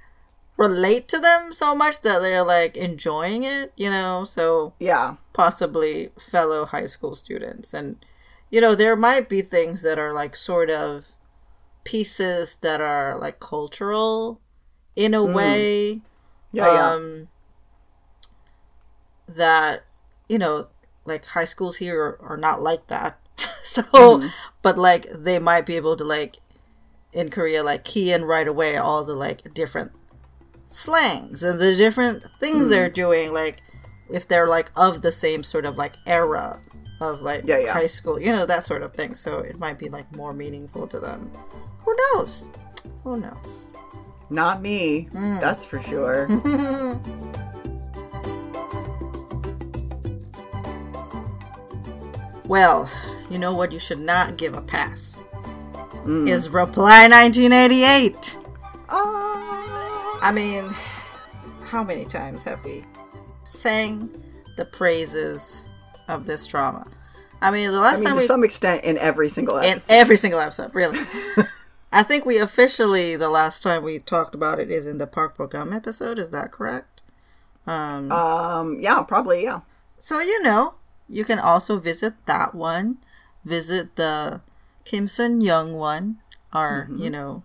relate 0.57 1.07
to 1.09 1.19
them 1.19 1.53
so 1.53 1.75
much 1.75 2.01
that 2.03 2.21
they're 2.21 2.45
like 2.45 2.77
enjoying 2.77 3.45
it, 3.45 3.73
you 3.77 3.91
know. 3.91 4.25
So 4.25 4.75
Yeah. 4.79 5.17
possibly 5.33 6.11
fellow 6.31 6.65
high 6.65 6.87
school 6.87 7.15
students 7.15 7.75
and 7.75 7.97
you 8.51 8.61
know 8.61 8.75
there 8.75 8.97
might 8.97 9.29
be 9.29 9.43
things 9.43 9.83
that 9.83 9.99
are 9.99 10.13
like 10.15 10.35
sort 10.37 10.71
of 10.71 11.09
pieces 11.87 12.57
that 12.67 12.81
are 12.83 13.17
like 13.19 13.39
cultural 13.41 14.41
in 14.97 15.15
a 15.15 15.23
way 15.23 16.03
Yeah, 16.53 16.73
yeah. 16.75 16.91
um 16.95 17.29
that 19.29 19.85
you 20.29 20.39
know 20.39 20.69
like 21.05 21.25
high 21.27 21.45
schools 21.45 21.77
here 21.79 22.01
are, 22.03 22.19
are 22.33 22.37
not 22.37 22.61
like 22.61 22.87
that 22.89 23.19
so 23.63 23.83
Mm-hmm. 23.83 24.29
but 24.63 24.77
like 24.79 25.07
they 25.13 25.39
might 25.39 25.67
be 25.67 25.77
able 25.77 25.97
to 25.97 26.05
like 26.05 26.37
in 27.13 27.31
korea 27.31 27.63
like 27.63 27.85
key 27.85 28.13
in 28.13 28.25
right 28.25 28.47
away 28.49 28.77
all 28.77 29.05
the 29.05 29.15
like 29.15 29.53
different 29.55 29.93
slangs 30.69 31.43
and 31.43 31.61
the 31.61 31.77
different 31.77 32.25
things 32.41 32.69
they're 32.69 32.91
doing, 32.91 33.33
like 33.33 33.63
if 34.11 34.27
they're 34.27 34.49
like 34.49 34.71
of 34.77 35.01
the 35.01 35.13
same 35.13 35.45
sort 35.45 35.65
of 35.65 35.77
like 35.79 35.95
era 36.07 36.61
of 37.01 37.23
like 37.23 37.45
Yeah, 37.47 37.59
yeah. 37.59 37.73
high 37.73 37.87
school, 37.87 38.21
you 38.21 38.33
know, 38.33 38.47
that 38.47 38.65
sort 38.65 38.83
of 38.83 38.93
thing. 38.93 39.15
So 39.15 39.39
it 39.39 39.59
might 39.61 39.79
be 39.79 39.89
like 39.89 40.15
more 40.17 40.33
meaningful 40.33 40.89
to 40.89 40.99
them. 40.99 41.31
Who 41.87 41.97
knows? 42.15 42.49
Who 43.05 43.17
knows? 43.19 43.73
Not 44.29 44.61
me. 44.61 45.09
Mm. 45.15 45.41
That's 45.41 45.65
for 45.65 45.81
sure. 45.81 46.27
Well, 52.47 52.89
you 53.31 53.39
know 53.39 53.55
what 53.55 53.73
you 53.73 53.79
should 53.79 53.99
not 54.01 54.37
give 54.37 54.57
a 54.57 54.63
pass 54.63 55.23
Mm. 56.05 56.29
is 56.29 56.49
Reply 56.49 57.09
1988. 57.09 58.39
Ah. 58.89 60.19
I 60.23 60.31
mean, 60.31 60.69
how 61.65 61.83
many 61.83 62.05
times 62.05 62.45
have 62.45 62.65
we 62.65 62.85
sang 63.43 64.09
the 64.57 64.65
praises 64.67 65.67
of 66.07 66.25
this 66.27 66.47
drama? 66.47 66.87
I 67.43 67.51
mean, 67.51 67.73
the 67.73 67.81
last 67.81 67.95
I 67.95 67.97
mean, 67.97 68.05
time 68.05 68.15
to 68.15 68.21
we 68.21 68.27
some 68.29 68.45
extent, 68.45 68.85
in 68.85 68.99
every 68.99 69.29
single 69.31 69.59
episode. 69.59 69.93
in 69.93 69.99
every 69.99 70.17
single 70.17 70.39
episode, 70.39 70.73
really. 70.77 71.01
I 71.93 72.03
think 72.03 72.25
we 72.25 72.39
officially 72.39 73.17
the 73.17 73.31
last 73.31 73.63
time 73.63 73.83
we 73.83 73.99
talked 73.99 74.35
about 74.35 74.59
it 74.59 74.71
is 74.71 74.87
in 74.87 74.99
the 74.99 75.07
Park 75.07 75.37
Bo-gum 75.37 75.73
episode. 75.73 76.19
Is 76.19 76.31
that 76.31 76.53
correct? 76.53 77.01
Um, 77.67 78.13
um, 78.13 78.79
yeah, 78.81 79.03
probably, 79.03 79.43
yeah. 79.43 79.61
so 79.99 80.21
you 80.21 80.43
know, 80.43 80.75
you 81.09 81.25
can 81.25 81.39
also 81.39 81.79
visit 81.79 82.15
that 82.27 82.55
one. 82.55 82.99
Visit 83.45 83.97
the 83.97 84.41
Kim 84.85 85.07
Sun 85.09 85.41
Young 85.41 85.75
one, 85.75 86.19
our 86.53 86.85
Mm-hmm. 86.85 87.03
you 87.03 87.11
know, 87.11 87.43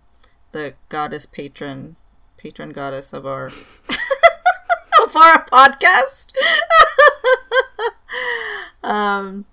the 0.52 0.74
goddess 0.90 1.26
patron, 1.26 1.96
patron 2.38 2.72
goddess 2.72 3.14
of 3.14 3.26
our 3.26 3.46
of 5.04 5.16
our 5.16 5.46
podcast. 5.46 6.34
um, 8.84 9.46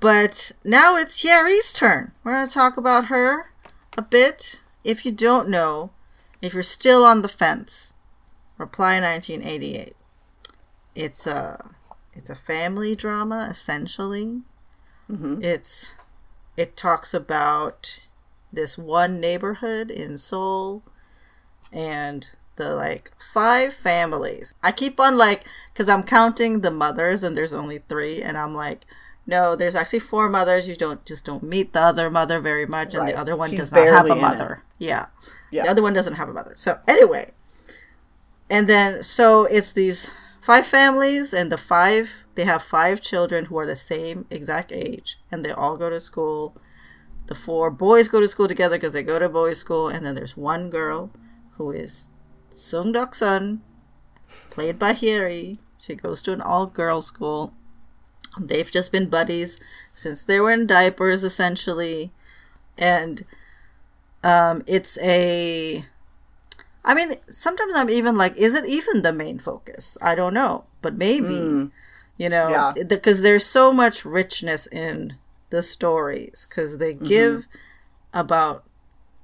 but 0.00 0.52
now 0.64 0.96
it's 0.96 1.22
Hyeri's 1.22 1.72
turn. 1.72 2.12
We're 2.24 2.32
gonna 2.34 2.50
talk 2.50 2.76
about 2.76 3.06
her 3.06 3.50
a 3.96 4.02
bit. 4.02 4.60
If 4.84 5.04
you 5.04 5.12
don't 5.12 5.48
know, 5.48 5.90
if 6.42 6.54
you're 6.54 6.62
still 6.62 7.04
on 7.04 7.22
the 7.22 7.28
fence, 7.28 7.94
Reply 8.58 9.00
1988. 9.00 9.94
It's 10.94 11.26
a 11.26 11.70
it's 12.14 12.30
a 12.30 12.34
family 12.36 12.96
drama 12.96 13.48
essentially. 13.50 14.42
Mhm. 15.10 15.42
It's 15.44 15.94
it 16.56 16.76
talks 16.76 17.12
about 17.12 18.00
this 18.52 18.78
one 18.78 19.20
neighborhood 19.20 19.90
in 19.90 20.16
Seoul 20.16 20.82
and 21.70 22.30
the 22.54 22.74
like 22.74 23.12
five 23.34 23.74
families. 23.74 24.54
I 24.62 24.72
keep 24.72 24.98
on 24.98 25.18
like 25.18 25.44
cuz 25.74 25.88
I'm 25.88 26.02
counting 26.02 26.60
the 26.62 26.70
mothers 26.70 27.22
and 27.22 27.36
there's 27.36 27.52
only 27.52 27.78
3 27.78 28.22
and 28.22 28.38
I'm 28.38 28.54
like 28.54 28.86
no, 29.26 29.56
there's 29.56 29.74
actually 29.74 29.98
four 29.98 30.28
mothers. 30.28 30.68
You 30.68 30.76
don't 30.76 31.04
just 31.04 31.24
don't 31.24 31.42
meet 31.42 31.72
the 31.72 31.80
other 31.80 32.10
mother 32.10 32.40
very 32.40 32.66
much 32.66 32.94
and 32.94 33.02
Right. 33.02 33.14
the 33.14 33.20
other 33.20 33.36
one 33.36 33.50
She's 33.50 33.58
does 33.58 33.72
not 33.72 33.88
have 33.88 34.08
a 34.08 34.16
mother. 34.16 34.62
Yeah. 34.78 35.06
Yeah. 35.50 35.64
The 35.64 35.70
other 35.70 35.82
one 35.82 35.94
doesn't 35.94 36.14
have 36.14 36.28
a 36.28 36.32
mother. 36.32 36.54
So 36.56 36.78
anyway, 36.86 37.32
and 38.48 38.68
then 38.68 39.02
so 39.02 39.44
it's 39.46 39.72
these 39.72 40.10
five 40.40 40.66
families 40.66 41.32
and 41.34 41.50
the 41.50 41.58
five 41.58 42.24
they 42.36 42.44
have 42.44 42.62
five 42.62 43.00
children 43.00 43.46
who 43.46 43.58
are 43.58 43.66
the 43.66 43.76
same 43.76 44.26
exact 44.30 44.70
age 44.70 45.18
and 45.30 45.44
they 45.44 45.50
all 45.50 45.76
go 45.76 45.90
to 45.90 46.00
school. 46.00 46.56
The 47.26 47.34
four 47.34 47.70
boys 47.70 48.08
go 48.08 48.20
to 48.20 48.28
school 48.28 48.46
together 48.46 48.76
because 48.76 48.92
they 48.92 49.02
go 49.02 49.18
to 49.18 49.28
boys' 49.28 49.58
school, 49.58 49.88
and 49.88 50.06
then 50.06 50.14
there's 50.14 50.36
one 50.36 50.70
girl 50.70 51.10
who 51.56 51.72
is 51.72 52.08
Sung 52.50 52.92
Deok-sun, 52.92 53.62
played 54.50 54.78
by 54.78 54.92
Hyeri. 54.92 55.58
She 55.76 55.96
goes 55.96 56.22
to 56.22 56.32
an 56.32 56.40
all 56.40 56.66
girls 56.66 57.06
school. 57.08 57.52
They've 58.38 58.70
just 58.70 58.92
been 58.92 59.08
buddies 59.08 59.58
since 59.94 60.22
they 60.22 60.40
were 60.40 60.50
in 60.50 60.66
diapers, 60.66 61.24
essentially. 61.24 62.12
And 62.78 63.24
um, 64.22 64.62
it's 64.66 64.98
a. 65.00 65.84
I 66.84 66.94
mean, 66.94 67.14
sometimes 67.28 67.74
I'm 67.74 67.90
even 67.90 68.16
like, 68.16 68.36
is 68.36 68.54
it 68.54 68.64
even 68.68 69.02
the 69.02 69.12
main 69.12 69.38
focus? 69.38 69.98
I 70.00 70.14
don't 70.14 70.34
know, 70.34 70.64
but 70.82 70.94
maybe, 70.96 71.34
Mm. 71.34 71.70
you 72.16 72.28
know, 72.28 72.48
Yeah. 72.48 72.72
because 72.86 73.22
there's 73.22 73.44
so 73.44 73.72
much 73.72 74.04
richness 74.04 74.68
in 74.68 75.16
the 75.50 75.62
stories 75.62 76.46
because 76.48 76.78
they 76.78 76.94
give 76.94 77.48
about, 78.14 78.62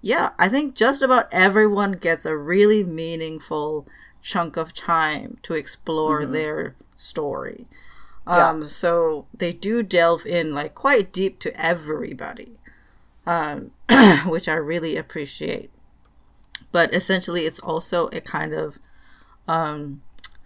yeah, 0.01 0.31
I 0.41 0.49
think 0.49 0.75
just 0.75 1.03
about 1.03 1.29
everyone 1.33 1.93
gets 1.93 2.27
a 2.27 2.37
really 2.37 2.83
meaningful 2.83 3.87
chunk 4.21 4.57
of 4.57 4.73
time 4.73 5.39
to 5.43 5.55
explore 5.55 6.27
their 6.27 6.75
story. 6.97 7.69
Yeah. 8.27 8.51
Um, 8.51 8.67
so 8.67 9.27
they 9.37 9.53
do 9.53 9.83
delve 9.83 10.27
in 10.27 10.55
like 10.55 10.75
quite 10.75 11.13
deep 11.13 11.39
to 11.41 11.61
everybody, 11.61 12.59
um, 13.27 13.73
which 14.27 14.49
I 14.49 14.55
really 14.55 14.97
appreciate. 14.97 15.71
But 16.71 16.95
essentially, 16.95 17.43
it's 17.43 17.59
also 17.59 18.09
a 18.09 18.21
kind 18.21 18.53
of 18.53 18.79
um, 19.49 20.03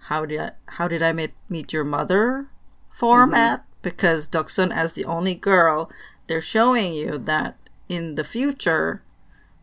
how 0.07 0.24
did 0.24 0.41
I, 0.41 0.51
how 0.66 0.89
did 0.89 1.03
I 1.03 1.12
meet, 1.12 1.33
meet 1.49 1.72
your 1.72 1.85
mother 1.85 2.49
format 2.91 3.64
because 3.83 4.29
Deok-sun 4.29 4.72
as 4.72 4.95
the 4.95 5.05
only 5.05 5.35
girl, 5.35 5.91
they're 6.27 6.41
showing 6.41 6.95
you 6.95 7.18
that 7.18 7.57
in 7.89 8.14
the 8.16 8.24
future 8.24 9.03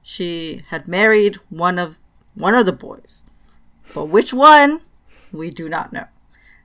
she 0.02 0.62
had 0.70 0.88
married 0.88 1.36
one 1.50 1.80
of 1.80 1.98
one 2.36 2.56
of 2.56 2.66
the 2.66 2.74
boys, 2.74 3.24
but 3.94 4.06
which 4.06 4.34
one 4.34 4.82
we 5.32 5.50
do 5.50 5.68
not 5.70 5.94
know. 5.94 6.06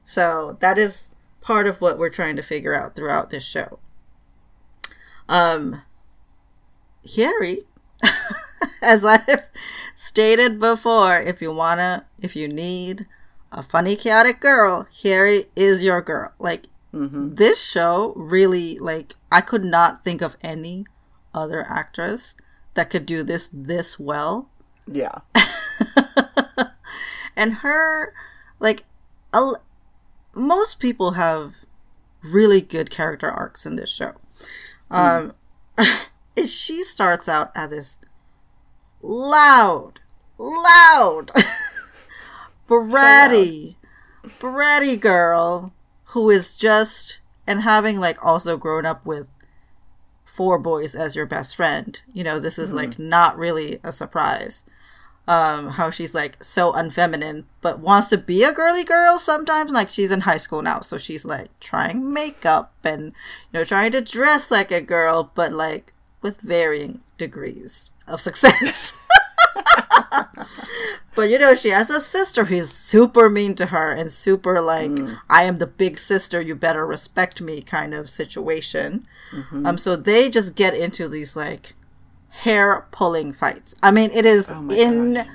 So 0.04 0.56
that 0.60 0.78
is 0.78 1.10
part 1.48 1.66
of 1.66 1.80
what 1.80 1.98
we're 1.98 2.10
trying 2.10 2.36
to 2.36 2.42
figure 2.42 2.74
out 2.74 2.94
throughout 2.94 3.30
this 3.30 3.42
show. 3.42 3.78
Um, 5.30 5.80
Hyeri, 7.06 7.60
as 8.82 9.02
I've 9.02 9.48
stated 9.94 10.60
before, 10.60 11.16
if 11.18 11.40
you 11.40 11.50
wanna, 11.50 12.04
if 12.20 12.36
you 12.36 12.48
need 12.48 13.06
a 13.50 13.62
funny, 13.62 13.96
chaotic 13.96 14.40
girl, 14.40 14.86
Hyeri 14.92 15.46
is 15.56 15.82
your 15.82 16.02
girl. 16.02 16.32
Like 16.38 16.68
Mm-hmm. 16.94 17.34
this 17.34 17.62
show, 17.62 18.14
really, 18.16 18.78
like 18.78 19.14
I 19.30 19.42
could 19.42 19.62
not 19.64 20.02
think 20.02 20.22
of 20.22 20.38
any 20.42 20.86
other 21.34 21.62
actress 21.68 22.34
that 22.74 22.88
could 22.88 23.04
do 23.04 23.22
this 23.22 23.50
this 23.52 23.98
well 23.98 24.48
Yeah. 24.86 25.18
and 27.36 27.56
her 27.56 28.14
like 28.58 28.84
a 29.34 29.52
most 30.34 30.78
people 30.78 31.12
have 31.12 31.54
really 32.22 32.60
good 32.60 32.90
character 32.90 33.30
arcs 33.30 33.66
in 33.66 33.76
this 33.76 33.90
show. 33.90 34.12
Um 34.90 35.34
she 36.46 36.82
starts 36.82 37.28
out 37.28 37.50
as 37.54 37.70
this 37.70 37.98
loud 39.02 40.00
loud 40.38 41.30
bratty 42.68 43.76
bratty 44.24 45.00
girl 45.00 45.72
who 46.06 46.30
is 46.30 46.56
just 46.56 47.20
and 47.46 47.62
having 47.62 47.98
like 47.98 48.24
also 48.24 48.56
grown 48.56 48.84
up 48.84 49.04
with 49.06 49.28
four 50.24 50.58
boys 50.58 50.94
as 50.94 51.16
your 51.16 51.26
best 51.26 51.56
friend. 51.56 52.00
You 52.12 52.24
know 52.24 52.38
this 52.38 52.58
is 52.58 52.72
like 52.72 52.98
not 52.98 53.38
really 53.38 53.80
a 53.82 53.92
surprise 53.92 54.64
um 55.28 55.68
how 55.68 55.90
she's 55.90 56.14
like 56.14 56.42
so 56.42 56.72
unfeminine 56.72 57.44
but 57.60 57.78
wants 57.80 58.08
to 58.08 58.16
be 58.16 58.42
a 58.42 58.52
girly 58.52 58.82
girl 58.82 59.18
sometimes 59.18 59.70
like 59.70 59.90
she's 59.90 60.10
in 60.10 60.22
high 60.22 60.38
school 60.38 60.62
now. 60.62 60.80
So 60.80 60.96
she's 60.98 61.24
like 61.24 61.50
trying 61.60 62.12
makeup 62.12 62.72
and 62.82 63.12
you 63.52 63.60
know 63.60 63.64
trying 63.64 63.92
to 63.92 64.00
dress 64.00 64.50
like 64.50 64.72
a 64.72 64.80
girl 64.80 65.30
but 65.34 65.52
like 65.52 65.92
with 66.22 66.40
varying 66.40 67.00
degrees 67.18 67.90
of 68.06 68.20
success. 68.28 68.94
But 71.14 71.30
you 71.30 71.38
know 71.38 71.54
she 71.56 71.70
has 71.70 71.90
a 71.90 72.00
sister 72.00 72.44
who's 72.44 72.70
super 72.70 73.28
mean 73.28 73.54
to 73.56 73.66
her 73.66 73.90
and 73.90 74.08
super 74.10 74.60
like 74.62 74.92
i 75.28 75.42
am 75.42 75.58
the 75.58 75.66
big 75.66 75.98
sister 75.98 76.40
you 76.40 76.54
better 76.54 76.86
respect 76.86 77.40
me 77.40 77.60
kind 77.60 77.92
of 77.92 78.08
situation. 78.08 79.04
Um 79.66 79.76
so 79.78 79.96
they 79.96 80.30
just 80.30 80.54
get 80.54 80.74
into 80.74 81.08
these 81.08 81.34
like 81.34 81.74
hair 82.28 82.86
pulling 82.90 83.32
fights. 83.32 83.74
I 83.82 83.90
mean 83.90 84.10
it 84.12 84.24
is 84.24 84.50
Oh 84.50 84.68
in 84.70 85.14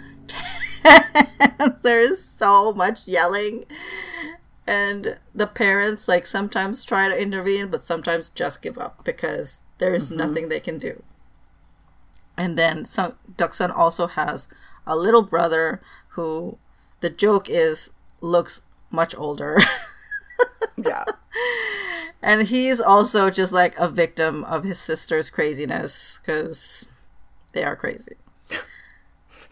there 1.83 2.01
is 2.01 2.23
so 2.23 2.73
much 2.73 3.07
yelling. 3.07 3.65
And 4.65 5.17
the 5.35 5.47
parents 5.47 6.07
like 6.07 6.25
sometimes 6.25 6.83
try 6.83 7.07
to 7.07 7.21
intervene 7.21 7.67
but 7.67 7.83
sometimes 7.83 8.29
just 8.29 8.61
give 8.61 8.77
up 8.77 9.03
because 9.03 9.61
there 9.77 9.93
is 9.93 10.09
mm-hmm. 10.09 10.17
nothing 10.17 10.49
they 10.49 10.59
can 10.59 10.77
do. 10.77 11.03
And 12.37 12.57
then 12.57 12.83
Deok-sun 12.83 13.71
also 13.71 14.07
has 14.07 14.47
a 14.87 14.95
little 14.95 15.21
brother 15.21 15.81
who 16.09 16.57
the 17.01 17.09
joke 17.09 17.49
is 17.49 17.91
looks 18.21 18.63
much 18.89 19.13
older 19.15 19.59
Yeah. 20.77 21.05
and 22.21 22.47
he's 22.47 22.81
also 22.81 23.29
just 23.29 23.53
like 23.53 23.77
a 23.77 23.87
victim 23.87 24.43
of 24.45 24.63
his 24.63 24.79
sister's 24.79 25.29
craziness 25.29 26.19
because 26.21 26.87
they 27.53 27.63
are 27.63 27.75
crazy 27.75 28.15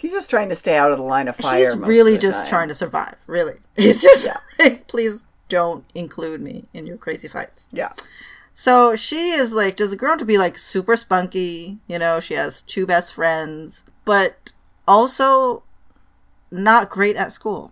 He's 0.02 0.14
just 0.14 0.32
trying 0.32 0.50
to 0.50 0.56
stay 0.56 0.76
out 0.78 0.92
of 0.92 0.98
the 0.98 1.04
line 1.04 1.28
of 1.28 1.36
fire. 1.36 1.76
He's 1.76 1.78
really 1.78 2.18
just 2.18 2.40
time. 2.40 2.50
trying 2.50 2.68
to 2.70 2.74
survive. 2.74 3.18
Really, 3.28 3.54
he's 3.76 4.02
just 4.02 4.30
like, 4.60 4.88
please 4.88 5.26
don't 5.48 5.86
include 5.94 6.42
me 6.42 6.66
in 6.74 6.88
your 6.88 6.98
crazy 6.98 7.28
fights. 7.28 7.68
Yeah. 7.72 7.94
So 8.56 8.96
she 8.96 9.30
is 9.30 9.54
like 9.54 9.78
just 9.78 9.96
grown 10.00 10.18
to 10.18 10.26
be 10.26 10.40
like 10.40 10.58
super 10.58 10.96
spunky. 10.96 11.78
You 11.88 12.00
know, 12.00 12.20
she 12.20 12.34
has 12.34 12.64
two 12.64 12.88
best 12.88 13.14
friends, 13.14 13.84
but 14.04 14.54
also 14.88 15.62
not 16.50 16.90
great 16.90 17.16
at 17.16 17.32
school. 17.32 17.72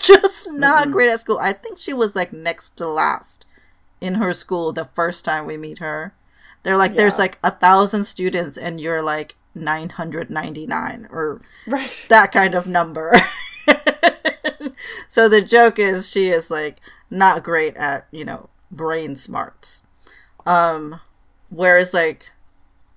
just 0.02 0.50
not 0.50 0.90
great 0.90 1.10
at 1.10 1.20
school. 1.20 1.38
I 1.38 1.52
think 1.52 1.78
she 1.78 1.92
was 1.92 2.16
like 2.16 2.32
next 2.32 2.76
to 2.78 2.86
last 2.86 3.46
in 4.00 4.14
her 4.14 4.32
school 4.32 4.72
the 4.72 4.86
first 4.94 5.24
time 5.24 5.46
we 5.46 5.56
meet 5.56 5.78
her. 5.78 6.14
They're 6.62 6.76
like, 6.76 6.94
there's 6.94 7.18
like 7.18 7.38
a 7.42 7.50
thousand 7.50 8.04
students, 8.04 8.58
and 8.58 8.80
you're 8.80 9.02
like 9.02 9.36
999 9.54 11.08
or 11.10 11.40
Right. 11.66 12.06
that 12.08 12.32
kind 12.32 12.54
of 12.54 12.66
number. 12.66 13.14
so 15.08 15.28
the 15.28 15.42
joke 15.42 15.78
is 15.78 16.08
she 16.08 16.28
is 16.28 16.50
like 16.50 16.80
not 17.10 17.42
great 17.42 17.76
at, 17.76 18.06
you 18.10 18.24
know, 18.24 18.48
brain 18.70 19.16
smarts. 19.16 19.82
Um 20.46 21.00
whereas 21.48 21.92
like 21.92 22.30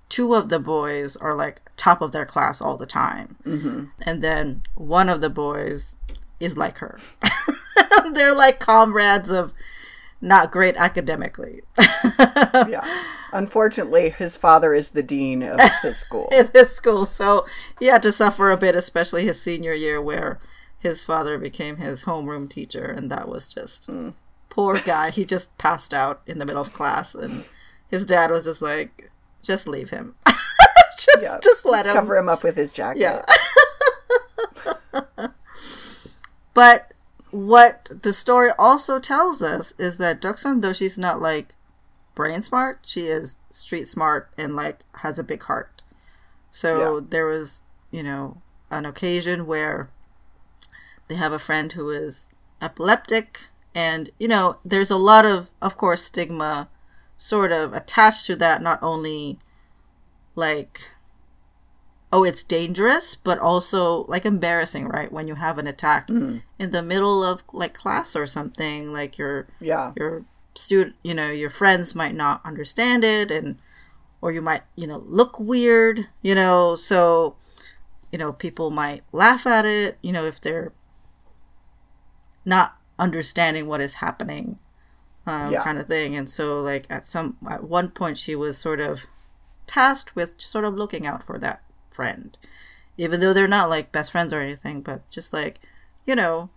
two 0.10 0.36
of 0.36 0.50
the 0.50 0.60
boys 0.60 1.16
are 1.18 1.34
like 1.34 1.62
top 1.76 2.02
of 2.02 2.12
their 2.12 2.26
class 2.26 2.62
all 2.62 2.78
the 2.78 2.86
time. 2.86 3.36
Mm-hmm. 3.46 3.86
And 4.06 4.24
then 4.24 4.62
one 4.76 5.10
of 5.10 5.22
the 5.22 5.30
boys 5.30 5.98
is 6.44 6.58
like 6.58 6.80
her. 6.80 7.00
They're 8.14 8.36
like 8.36 8.60
comrades 8.60 9.32
of 9.32 9.54
not 10.22 10.52
great 10.52 10.78
academically. 10.78 11.62
yeah. 12.20 12.88
Unfortunately, 13.34 14.10
his 14.10 14.38
father 14.38 14.74
is 14.74 14.90
the 14.90 15.04
dean 15.04 15.44
of 15.44 15.60
his 15.82 15.98
school. 15.98 16.30
his 16.54 16.70
school. 16.70 17.06
So 17.06 17.46
he 17.80 17.88
had 17.88 18.02
to 18.04 18.12
suffer 18.12 18.52
a 18.52 18.58
bit, 18.58 18.76
especially 18.76 19.26
his 19.26 19.42
senior 19.42 19.74
year, 19.74 20.02
where 20.02 20.40
his 20.80 21.04
father 21.04 21.38
became 21.38 21.78
his 21.78 22.06
homeroom 22.06 22.50
teacher, 22.50 22.86
and 22.86 23.12
that 23.12 23.28
was 23.28 23.48
just 23.48 23.90
mm. 23.90 24.14
poor 24.50 24.80
guy. 24.80 25.10
He 25.10 25.26
just 25.26 25.58
passed 25.58 25.94
out 25.94 26.22
in 26.26 26.40
the 26.40 26.46
middle 26.46 26.62
of 26.62 26.74
class, 26.74 27.16
and 27.16 27.46
his 27.90 28.06
dad 28.06 28.32
was 28.32 28.46
just 28.46 28.62
like, 28.62 29.12
"Just 29.42 29.68
leave 29.68 29.90
him, 29.90 30.16
just 30.98 31.22
Yeah. 31.22 31.38
just 31.42 31.66
let 31.66 31.86
him." 31.86 31.96
Cover 31.96 32.18
him 32.18 32.30
up 32.30 32.44
with 32.44 32.56
his 32.56 32.72
jacket. 32.72 33.02
Yeah. 33.02 33.22
But 36.54 36.94
what 37.32 37.90
the 38.04 38.14
story 38.14 38.50
also 38.60 39.00
tells 39.00 39.42
us 39.42 39.74
is 39.78 39.98
that 39.98 40.22
Deok-sun, 40.22 40.62
though 40.62 40.74
she's 40.74 40.98
not 40.98 41.22
like 41.22 41.56
brain 42.16 42.42
smart, 42.42 42.80
she 42.84 43.02
is 43.06 43.40
street 43.52 43.88
smart 43.88 44.30
and 44.38 44.56
like 44.56 44.84
has 44.98 45.18
a 45.18 45.24
big 45.24 45.44
heart. 45.44 45.82
So 46.52 46.96
Yeah. 46.98 47.06
there 47.10 47.26
was, 47.26 47.64
you 47.92 48.04
know, 48.04 48.42
an 48.70 48.86
occasion 48.86 49.46
where 49.48 49.90
they 51.08 51.16
have 51.16 51.32
a 51.34 51.40
friend 51.40 51.72
who 51.74 51.90
is 51.90 52.30
epileptic 52.62 53.46
and 53.76 54.10
you 54.20 54.28
know 54.28 54.58
there's 54.64 54.92
a 54.92 54.96
lot 54.98 55.26
of 55.26 55.50
of 55.62 55.76
course 55.76 56.04
stigma 56.04 56.70
sort 57.18 57.52
of 57.52 57.74
attached 57.74 58.26
to 58.26 58.36
that 58.36 58.62
not 58.62 58.80
only 58.82 59.38
like 60.36 60.90
oh 62.14 62.24
it's 62.24 62.44
dangerous 62.44 63.16
but 63.16 63.40
also 63.40 64.04
like 64.06 64.24
embarrassing 64.26 64.88
right 64.88 65.12
when 65.12 65.28
you 65.28 65.34
have 65.36 65.58
an 65.58 65.66
attack 65.68 66.08
in 66.10 66.70
the 66.72 66.84
middle 66.84 67.24
of 67.24 67.42
like 67.52 67.74
class 67.74 68.16
or 68.16 68.28
something 68.28 68.94
like 68.94 69.18
your 69.18 69.48
Yeah. 69.60 69.92
your 69.98 70.24
student 70.56 70.96
you 71.04 71.16
know 71.16 71.32
your 71.32 71.50
friends 71.50 71.96
might 71.96 72.14
not 72.14 72.40
understand 72.46 73.04
it 73.04 73.32
and 73.32 73.58
or 74.22 74.32
you 74.32 74.42
might 74.42 74.62
you 74.76 74.86
know 74.86 75.00
look 75.08 75.40
weird 75.40 76.08
you 76.22 76.36
know 76.36 76.76
so 76.76 77.36
you 78.12 78.20
know 78.20 78.32
people 78.32 78.70
might 78.70 79.02
laugh 79.12 79.48
at 79.48 79.66
it 79.66 79.98
you 80.04 80.12
know 80.12 80.26
if 80.26 80.40
they're 80.40 80.72
not 82.46 82.78
understanding 83.00 83.66
what 83.68 83.82
is 83.82 83.96
happening 83.96 84.60
um, 85.26 85.52
Yeah. 85.52 85.64
kind 85.64 85.80
of 85.80 85.88
thing 85.88 86.16
and 86.16 86.30
so 86.30 86.62
like 86.62 86.86
at 86.92 87.06
some 87.06 87.38
at 87.50 87.64
one 87.64 87.90
point 87.90 88.20
she 88.20 88.36
was 88.36 88.56
sort 88.58 88.80
of 88.80 89.08
tasked 89.66 90.16
with 90.16 90.40
sort 90.40 90.66
of 90.66 90.76
looking 90.76 91.08
out 91.08 91.24
for 91.24 91.40
that 91.40 91.63
friend. 91.94 92.38
Even 92.98 93.20
though 93.20 93.34
they're 93.34 93.48
not 93.48 93.70
like 93.70 93.92
best 93.92 94.12
friends 94.12 94.32
or 94.32 94.40
anything 94.40 94.82
but 94.82 95.10
just 95.10 95.34
like 95.34 95.60
you 96.06 96.16
know 96.16 96.50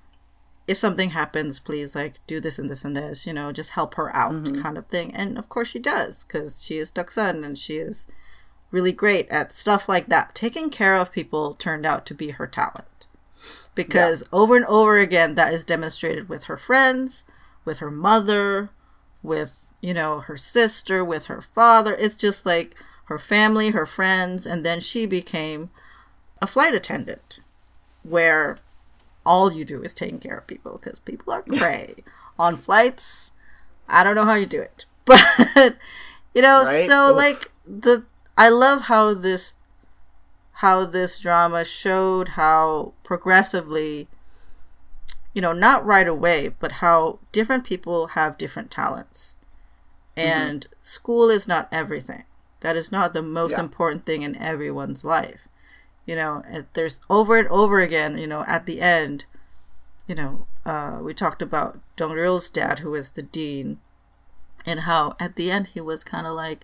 if 0.67 0.77
something 0.77 1.11
happens 1.11 1.61
please 1.61 1.95
like 1.95 2.15
do 2.27 2.41
this 2.41 2.59
and 2.59 2.69
this 2.69 2.85
and 2.85 2.97
this 2.97 3.27
you 3.27 3.33
know 3.33 3.53
just 3.53 3.71
help 3.71 3.95
her 3.95 4.15
out 4.15 4.33
mm-hmm. 4.33 4.61
kind 4.61 4.77
of 4.77 4.87
thing. 4.87 5.15
And 5.15 5.39
of 5.39 5.49
course 5.49 5.69
she 5.69 5.79
does 5.79 6.25
because 6.25 6.63
she 6.63 6.79
is 6.79 6.93
Sun 7.09 7.45
and 7.45 7.59
she 7.59 7.77
is 7.77 8.07
really 8.71 8.93
great 8.93 9.29
at 9.29 9.53
stuff 9.53 9.89
like 9.89 10.07
that. 10.09 10.35
Taking 10.35 10.71
care 10.71 10.97
of 10.97 11.13
people 11.13 11.55
turned 11.55 11.87
out 11.87 12.05
to 12.07 12.15
be 12.15 12.31
her 12.31 12.47
talent. 12.47 13.07
Because 13.75 14.27
over 14.33 14.57
and 14.57 14.65
over 14.65 14.97
again 14.97 15.35
that 15.35 15.53
is 15.53 15.65
demonstrated 15.65 16.29
with 16.29 16.45
her 16.45 16.57
friends 16.57 17.25
with 17.67 17.79
her 17.79 17.91
mother 17.91 18.71
with 19.23 19.75
you 19.83 19.93
know 19.93 20.21
her 20.21 20.39
sister 20.39 21.05
with 21.05 21.27
her 21.27 21.43
father. 21.43 21.95
It's 21.99 22.17
just 22.17 22.47
like 22.47 22.75
her 23.07 23.19
family 23.19 23.71
her 23.71 23.87
friends 23.87 24.47
and 24.47 24.65
then 24.65 24.81
she 24.81 25.07
became 25.07 25.71
a 26.41 26.47
flight 26.47 26.75
attendant 26.75 27.41
where 28.03 28.59
all 29.25 29.53
you 29.53 29.65
do 29.65 29.83
is 29.83 29.93
taking 29.93 30.19
care 30.21 30.39
of 30.39 30.47
people 30.47 30.79
because 30.79 31.01
people 31.01 31.33
are 31.33 31.43
cray. 31.43 31.95
On 32.39 32.57
flights 32.57 33.33
i 33.89 34.05
don't 34.05 34.15
know 34.15 34.25
how 34.25 34.35
you 34.35 34.47
do 34.47 34.61
it 34.61 34.85
but 35.07 35.77
you 36.35 36.43
know 36.43 36.63
Right? 36.65 36.89
so 36.89 37.11
Oof. 37.11 37.17
like 37.17 37.51
the 37.65 38.05
i 38.37 38.49
love 38.51 38.83
how 38.83 39.15
this 39.15 39.55
how 40.57 40.85
this 40.87 41.21
drama 41.21 41.65
showed 41.65 42.31
how 42.31 42.93
progressively 43.03 44.09
you 45.35 45.43
know 45.43 45.53
not 45.53 45.85
right 45.85 46.09
away 46.09 46.49
but 46.49 46.73
how 46.73 47.19
different 47.31 47.65
people 47.65 48.09
have 48.09 48.39
different 48.39 48.71
talents. 48.71 49.37
Mm-hmm. 50.17 50.29
And 50.29 50.67
school 50.81 51.29
is 51.29 51.47
not 51.47 51.69
everything 51.71 52.25
that 52.67 52.77
is 52.83 52.91
not 52.91 53.13
the 53.13 53.23
most 53.23 53.53
Yeah. 53.53 53.61
important 53.67 54.05
thing 54.07 54.23
in 54.23 54.35
everyone's 54.53 55.05
life 55.05 55.43
you 56.09 56.17
know 56.21 56.43
there's 56.75 56.99
over 57.09 57.35
and 57.39 57.49
over 57.61 57.79
again 57.89 58.19
you 58.19 58.27
know 58.33 58.43
at 58.57 58.67
the 58.67 58.81
end 58.81 59.25
you 60.09 60.15
know 60.21 60.33
uh, 60.73 60.99
we 61.07 61.15
talked 61.15 61.43
about 61.43 61.79
Dong 61.97 62.13
Ryong's 62.13 62.51
dad 62.51 62.81
who 62.81 62.93
is 63.01 63.09
the 63.13 63.23
dean 63.23 63.79
and 64.71 64.81
how 64.81 65.03
at 65.21 65.37
the 65.37 65.51
end 65.57 65.69
he 65.75 65.81
was 65.81 66.03
kind 66.15 66.27
of 66.27 66.35
like 66.35 66.61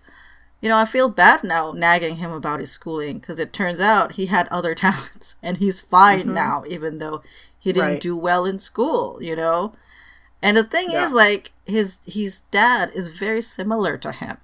you 0.61 0.69
know 0.69 0.79
i 0.79 0.85
feel 0.85 1.09
bad 1.09 1.43
now 1.45 1.65
nagging 1.73 2.17
him 2.17 2.33
about 2.33 2.61
his 2.61 2.71
schooling 2.79 3.19
because 3.19 3.39
it 3.45 3.53
turns 3.53 3.81
out 3.81 4.13
he 4.19 4.27
had 4.27 4.47
other 4.49 4.75
talents 4.87 5.37
and 5.43 5.55
he's 5.59 5.81
fine 5.81 6.33
now 6.35 6.63
even 6.69 6.99
though 6.99 7.23
he 7.59 7.73
didn't 7.73 7.89
Right. 7.99 8.01
do 8.09 8.17
well 8.17 8.45
in 8.45 8.59
school 8.59 9.19
you 9.29 9.37
know 9.37 9.75
and 10.45 10.57
the 10.57 10.65
thing 10.65 10.89
Yeah. 10.91 11.07
is 11.07 11.13
like 11.13 11.53
his 11.67 12.01
his 12.07 12.43
dad 12.51 12.91
is 12.95 13.07
very 13.25 13.43
similar 13.43 13.97
to 13.99 14.11
him 14.13 14.37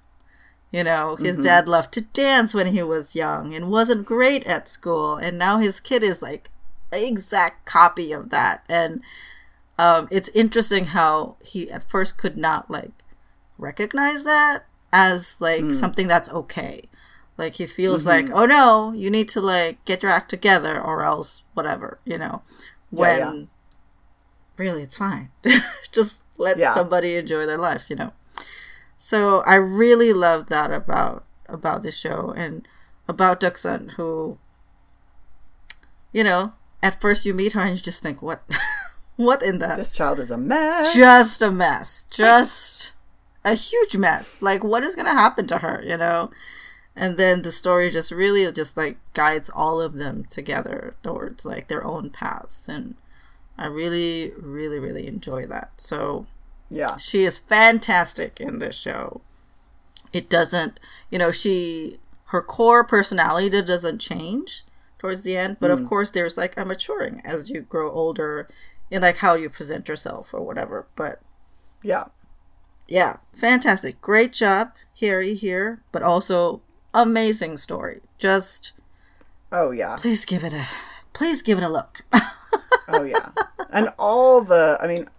you 0.71 0.83
know, 0.83 1.15
his 1.15 1.33
mm-hmm. 1.33 1.43
dad 1.43 1.67
loved 1.67 1.91
to 1.93 2.01
dance 2.01 2.53
when 2.53 2.67
he 2.67 2.83
was 2.83 3.15
young 3.15 3.55
and 3.55 3.71
wasn't 3.71 4.05
great 4.05 4.45
at 4.45 4.67
school, 4.67 5.15
and 5.15 5.37
now 5.37 5.57
his 5.57 5.79
kid 5.79 6.03
is 6.03 6.21
like 6.21 6.49
an 6.91 7.03
exact 7.05 7.65
copy 7.65 8.11
of 8.11 8.29
that. 8.29 8.63
And 8.69 9.01
um, 9.79 10.07
it's 10.11 10.29
interesting 10.29 10.85
how 10.85 11.37
he 11.43 11.71
at 11.71 11.89
first 11.89 12.17
could 12.17 12.37
not 12.37 12.69
like 12.69 12.91
recognize 13.57 14.23
that 14.25 14.65
as 14.93 15.39
like 15.41 15.61
hmm. 15.61 15.71
something 15.71 16.07
that's 16.07 16.31
okay. 16.31 16.83
Like 17.37 17.55
he 17.55 17.65
feels 17.65 18.05
mm-hmm. 18.05 18.27
like, 18.27 18.37
oh 18.37 18.45
no, 18.45 18.91
you 18.91 19.09
need 19.09 19.29
to 19.29 19.41
like 19.41 19.83
get 19.85 20.03
your 20.03 20.11
act 20.11 20.29
together 20.29 20.79
or 20.79 21.03
else 21.03 21.43
whatever, 21.53 21.99
you 22.05 22.17
know. 22.17 22.41
When 22.91 23.19
Yeah, 23.19 23.41
really 24.57 24.83
it's 24.83 24.97
fine. 24.97 25.31
Just 25.91 26.23
let 26.37 26.57
Yeah. 26.57 26.73
somebody 26.73 27.15
enjoy 27.15 27.45
their 27.45 27.57
life, 27.57 27.85
you 27.89 27.95
know. 27.95 28.11
So 28.99 29.41
I 29.47 29.55
really 29.55 30.11
love 30.13 30.47
that 30.47 30.71
about 30.71 31.23
about 31.47 31.81
the 31.81 31.91
show 31.91 32.31
and 32.37 32.67
about 33.07 33.39
Deok-sun, 33.39 33.93
who 33.95 34.37
you 36.11 36.23
know, 36.23 36.53
at 36.83 37.01
first 37.01 37.25
you 37.25 37.33
meet 37.33 37.53
her 37.53 37.61
and 37.61 37.77
you 37.77 37.81
just 37.81 38.03
think, 38.03 38.21
what 38.21 38.43
what 39.15 39.41
in 39.41 39.59
that? 39.59 39.77
This 39.77 39.91
child 39.91 40.19
is 40.19 40.29
a 40.29 40.37
mess. 40.37 40.93
just 40.93 41.41
a 41.41 41.49
mess. 41.49 42.05
Just 42.11 42.93
a 43.45 43.55
huge 43.55 43.95
mess. 43.95 44.41
Like 44.41 44.63
what 44.63 44.83
is 44.83 44.95
gonna 44.95 45.13
happen 45.13 45.47
to 45.47 45.59
her, 45.59 45.81
you 45.83 45.97
know? 45.97 46.29
And 46.93 47.15
then 47.15 47.43
the 47.43 47.53
story 47.53 47.89
just 47.91 48.11
really 48.11 48.51
just 48.51 48.75
like 48.75 48.97
guides 49.13 49.49
all 49.49 49.81
of 49.81 49.93
them 49.93 50.25
together 50.25 50.95
towards 51.03 51.45
like 51.45 51.69
their 51.69 51.85
own 51.85 52.09
paths 52.09 52.67
and 52.67 52.95
I 53.57 53.67
really, 53.67 54.31
really, 54.37 54.79
really 54.79 55.07
enjoy 55.07 55.45
that. 55.47 55.71
So 55.77 56.27
Yeah. 56.69 56.97
she 56.97 57.23
is 57.23 57.37
fantastic 57.37 58.39
in 58.39 58.59
this 58.59 58.75
show. 58.75 59.21
It 60.13 60.29
doesn't, 60.29 60.79
you 61.09 61.19
know, 61.19 61.31
she 61.31 61.99
her 62.25 62.41
core 62.41 62.83
personality 62.83 63.49
doesn't 63.61 63.99
change 63.99 64.63
towards 64.99 65.23
the 65.23 65.35
end, 65.35 65.57
but 65.59 65.71
of 65.71 65.79
mm. 65.79 65.87
course 65.89 66.11
there's 66.11 66.37
like 66.37 66.57
a 66.59 66.65
maturing 66.65 67.21
as 67.25 67.49
you 67.49 67.61
grow 67.61 67.91
older 67.91 68.47
in 68.91 69.01
like 69.01 69.17
how 69.17 69.35
you 69.35 69.49
present 69.49 69.87
yourself 69.87 70.33
or 70.33 70.41
whatever. 70.41 70.87
But 70.95 71.21
Yeah. 71.81 72.05
yeah, 72.87 73.17
fantastic. 73.35 74.01
Great 74.01 74.33
job, 74.33 74.71
Hyeri 74.99 75.35
here, 75.35 75.81
but 75.91 76.03
also 76.03 76.61
amazing 76.93 77.57
story. 77.57 78.01
Just 78.17 78.73
Oh 79.51 79.71
yeah. 79.71 79.95
please 79.95 80.25
give 80.25 80.43
it 80.43 80.53
a 80.53 80.65
please 81.13 81.41
give 81.41 81.57
it 81.57 81.63
a 81.63 81.69
look. 81.69 82.05
oh 82.87 83.03
yeah, 83.03 83.29
and 83.71 83.89
all 83.97 84.41
the 84.41 84.77
I 84.81 84.87
mean, 84.87 85.09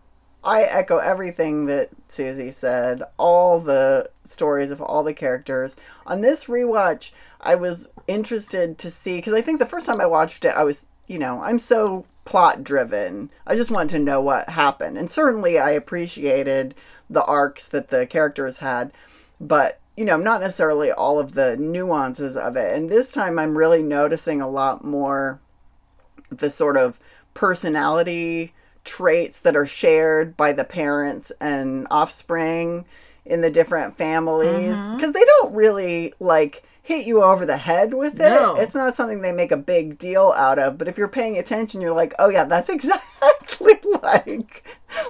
I 0.43 0.63
echo 0.63 0.99
everything 0.99 1.67
that 1.67 1.91
Susie 2.09 2.51
said. 2.51 3.03
All 3.19 3.61
the 3.61 4.11
stories 4.25 4.71
of 4.71 4.81
all 4.81 5.03
the 5.03 5.15
characters 5.15 5.77
on 6.07 6.21
this 6.21 6.47
rewatch, 6.47 7.11
I 7.41 7.55
was 7.55 7.89
interested 8.07 8.79
to 8.79 8.91
see 8.91 9.19
because 9.19 9.35
I 9.35 9.43
think 9.43 9.59
the 9.59 9.67
first 9.67 9.87
time 9.87 10.01
I 10.01 10.07
watched 10.07 10.45
it, 10.45 10.55
I 10.57 10.65
was 10.65 10.87
you 11.07 11.19
know 11.19 11.43
I'm 11.43 11.59
so 11.59 12.05
plot 12.25 12.65
driven. 12.65 13.31
I 13.47 13.57
just 13.57 13.71
wanted 13.71 13.91
to 13.91 14.05
know 14.05 14.21
what 14.21 14.51
happened, 14.51 14.99
and 14.99 15.11
certainly 15.11 15.59
I 15.59 15.71
appreciated 15.71 16.75
the 17.09 17.25
arcs 17.25 17.67
that 17.69 17.89
the 17.89 18.07
characters 18.07 18.59
had, 18.59 18.93
but 19.41 19.81
you 19.97 20.07
know, 20.07 20.17
not 20.17 20.41
necessarily 20.41 20.91
all 20.91 21.19
of 21.19 21.33
the 21.35 21.59
nuances 21.59 22.35
of 22.35 22.57
it. 22.57 22.75
And 22.75 22.89
this 22.89 23.13
time 23.13 23.39
I'm 23.39 23.59
really 23.59 23.83
noticing 23.83 24.41
a 24.41 24.49
lot 24.49 24.83
more 24.83 25.41
the 26.31 26.49
sort 26.49 26.79
of 26.79 26.99
personality 27.35 28.55
traits 28.85 29.41
that 29.41 29.57
are 29.57 29.67
shared 29.67 30.37
by 30.37 30.53
the 30.53 30.65
parents 30.65 31.31
and 31.41 31.87
offspring 31.91 32.85
in 33.25 33.41
the 33.43 33.51
different 33.51 33.97
families 33.97 34.75
because 34.75 35.03
mm-hmm. 35.03 35.13
they 35.13 35.25
don't 35.25 35.55
really 35.55 36.15
like 36.19 36.63
hit 36.83 37.07
you 37.07 37.23
over 37.23 37.47
the 37.47 37.57
head 37.57 37.95
with 37.95 38.15
it. 38.15 38.29
No. 38.29 38.57
It's 38.57 38.75
not 38.75 38.97
something 38.97 39.21
they 39.21 39.33
make 39.33 39.53
a 39.53 39.57
big 39.57 39.99
deal 39.99 40.33
out 40.37 40.59
of, 40.59 40.77
but 40.77 40.89
if 40.89 40.99
you're 40.99 41.09
paying 41.09 41.39
attention, 41.39 41.81
you're 41.81 41.95
like, 41.95 42.15
"Oh 42.19 42.29
yeah, 42.29 42.45
that's 42.45 42.69
exactly 42.77 43.75
like 44.03 44.65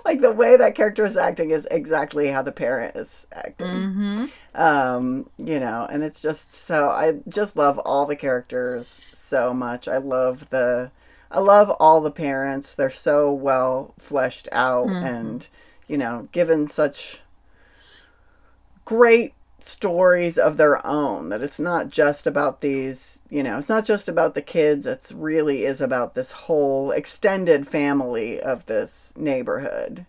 like 0.05 0.21
the 0.21 0.33
way 0.33 0.57
that 0.57 0.75
character 0.75 1.05
is 1.05 1.16
acting 1.16 1.51
is 1.51 1.66
exactly 1.71 2.29
how 2.29 2.43
the 2.43 2.53
parent 2.53 2.97
is 2.97 3.27
acting." 3.33 3.66
Mm-hmm. 3.66 4.25
Um, 4.55 5.31
you 5.39 5.59
know, 5.61 5.87
and 5.91 6.03
it's 6.03 6.21
just 6.21 6.53
so 6.53 6.89
I 6.89 7.21
just 7.29 7.57
love 7.57 7.79
all 7.79 8.05
the 8.05 8.16
characters 8.16 9.01
so 9.12 9.55
much. 9.55 9.89
I 9.89 9.99
love 9.99 10.51
the 10.51 10.91
I 11.31 11.39
love 11.39 11.70
all 11.78 12.01
the 12.01 12.11
parents. 12.11 12.72
They're 12.72 12.91
so 12.91 13.33
well 13.33 13.95
fleshed 13.99 14.49
out 14.53 14.87
mm-hmm. 14.87 15.07
and 15.07 15.49
you 15.87 15.99
know, 15.99 16.28
given 16.31 16.68
such 16.68 17.20
great 18.85 19.35
stories 19.59 20.39
of 20.39 20.57
their 20.57 20.85
own 20.87 21.28
that 21.28 21.43
it's 21.43 21.59
not 21.59 21.91
just 21.91 22.26
about 22.26 22.61
these 22.61 23.20
you 23.28 23.43
know 23.43 23.59
it's 23.59 23.68
not 23.68 23.85
just 23.85 24.09
about 24.09 24.35
the 24.35 24.43
kids 24.43 24.87
it's 24.87 25.12
really 25.12 25.64
is 25.64 25.81
about 25.81 26.14
this 26.14 26.31
whole 26.31 26.91
extended 26.91 27.68
family 27.68 28.41
of 28.41 28.64
this 28.66 29.12
neighborhood 29.16 30.07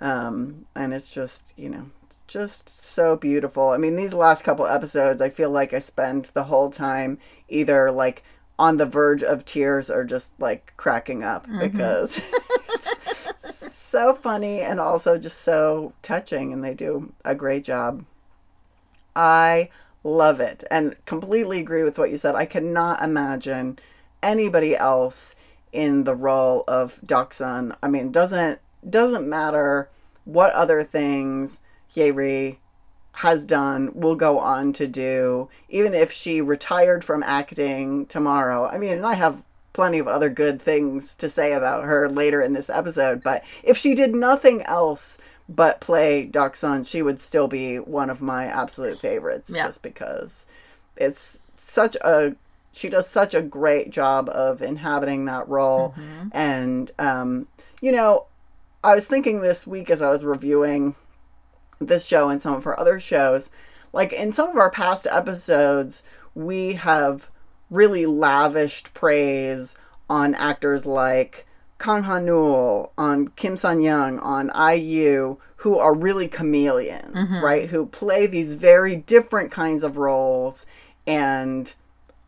um, 0.00 0.64
and 0.74 0.94
it's 0.94 1.12
just 1.12 1.52
you 1.56 1.68
know 1.68 1.86
just 2.26 2.68
so 2.68 3.16
beautiful 3.16 3.70
i 3.70 3.76
mean 3.76 3.96
these 3.96 4.14
last 4.14 4.44
couple 4.44 4.66
episodes 4.66 5.20
i 5.20 5.28
feel 5.28 5.50
like 5.50 5.74
i 5.74 5.78
spend 5.78 6.30
the 6.32 6.44
whole 6.44 6.70
time 6.70 7.18
either 7.48 7.90
like 7.90 8.22
on 8.58 8.76
the 8.76 8.86
verge 8.86 9.22
of 9.22 9.44
tears 9.44 9.90
or 9.90 10.04
just 10.04 10.30
like 10.38 10.72
cracking 10.76 11.24
up 11.24 11.46
mm-hmm. 11.46 11.60
because 11.60 12.18
it's 12.68 13.74
so 13.74 14.14
funny 14.14 14.60
and 14.60 14.78
also 14.78 15.18
just 15.18 15.40
so 15.40 15.92
touching 16.02 16.52
and 16.52 16.62
they 16.62 16.74
do 16.74 17.12
a 17.24 17.34
great 17.34 17.64
job 17.64 18.04
I 19.14 19.68
love 20.04 20.40
it 20.40 20.64
and 20.70 20.96
completely 21.06 21.60
agree 21.60 21.82
with 21.82 21.98
what 21.98 22.10
you 22.10 22.16
said. 22.16 22.34
I 22.34 22.46
cannot 22.46 23.02
imagine 23.02 23.78
anybody 24.22 24.76
else 24.76 25.34
in 25.72 26.04
the 26.04 26.14
role 26.14 26.64
of 26.68 27.00
Deok-sun. 27.04 27.76
I 27.82 27.88
mean, 27.88 28.12
doesn't 28.12 28.60
doesn't 28.88 29.28
matter 29.28 29.88
what 30.24 30.52
other 30.54 30.82
things 30.82 31.60
Hyeri 31.94 32.56
has 33.12 33.44
done, 33.44 33.90
will 33.94 34.14
go 34.14 34.38
on 34.38 34.72
to 34.74 34.86
do, 34.86 35.48
even 35.68 35.94
if 35.94 36.10
she 36.10 36.40
retired 36.40 37.04
from 37.04 37.22
acting 37.22 38.06
tomorrow. 38.06 38.66
I 38.66 38.78
mean, 38.78 38.96
and 38.96 39.06
I 39.06 39.14
have 39.14 39.42
plenty 39.72 39.98
of 39.98 40.08
other 40.08 40.28
good 40.28 40.60
things 40.60 41.14
to 41.16 41.28
say 41.28 41.52
about 41.52 41.84
her 41.84 42.08
later 42.08 42.40
in 42.40 42.52
this 42.52 42.70
episode, 42.70 43.22
but 43.22 43.44
if 43.62 43.76
she 43.76 43.94
did 43.94 44.14
nothing 44.14 44.62
else 44.62 45.18
but 45.48 45.80
play 45.80 46.26
Deok-sun, 46.26 46.84
she 46.84 47.02
would 47.02 47.20
still 47.20 47.48
be 47.48 47.78
one 47.78 48.10
of 48.10 48.22
my 48.22 48.46
absolute 48.46 49.00
favorites 49.00 49.50
yeah. 49.54 49.64
just 49.64 49.82
because 49.82 50.46
it's 50.96 51.40
such 51.58 51.96
a 52.04 52.34
she 52.72 52.88
does 52.88 53.08
such 53.08 53.34
a 53.34 53.42
great 53.42 53.90
job 53.90 54.28
of 54.30 54.62
inhabiting 54.62 55.26
that 55.26 55.48
role 55.48 55.94
mm-hmm. 55.96 56.28
and 56.32 56.90
um, 56.98 57.46
you 57.80 57.92
know 57.92 58.26
i 58.84 58.94
was 58.94 59.06
thinking 59.06 59.40
this 59.40 59.66
week 59.66 59.90
as 59.90 60.02
i 60.02 60.10
was 60.10 60.24
reviewing 60.24 60.94
this 61.86 62.06
show 62.06 62.28
and 62.28 62.40
some 62.40 62.54
of 62.54 62.64
her 62.64 62.78
other 62.78 62.98
shows 62.98 63.50
like 63.92 64.12
in 64.12 64.32
some 64.32 64.48
of 64.48 64.56
our 64.56 64.70
past 64.70 65.06
episodes 65.10 66.02
we 66.34 66.74
have 66.74 67.28
really 67.70 68.06
lavished 68.06 68.92
praise 68.94 69.74
on 70.08 70.34
actors 70.34 70.84
like 70.84 71.46
Kang 71.78 72.04
Ha-neul, 72.04 72.90
on 72.96 73.28
Kim 73.28 73.56
Sun 73.56 73.80
Young, 73.80 74.20
on 74.20 74.52
IU, 74.54 75.38
who 75.56 75.78
are 75.78 75.94
really 75.94 76.28
chameleons, 76.28 77.16
mm-hmm. 77.16 77.44
right? 77.44 77.70
Who 77.70 77.86
play 77.86 78.28
these 78.28 78.54
very 78.54 78.94
different 78.94 79.50
kinds 79.50 79.82
of 79.82 79.96
roles 79.96 80.64
and 81.08 81.74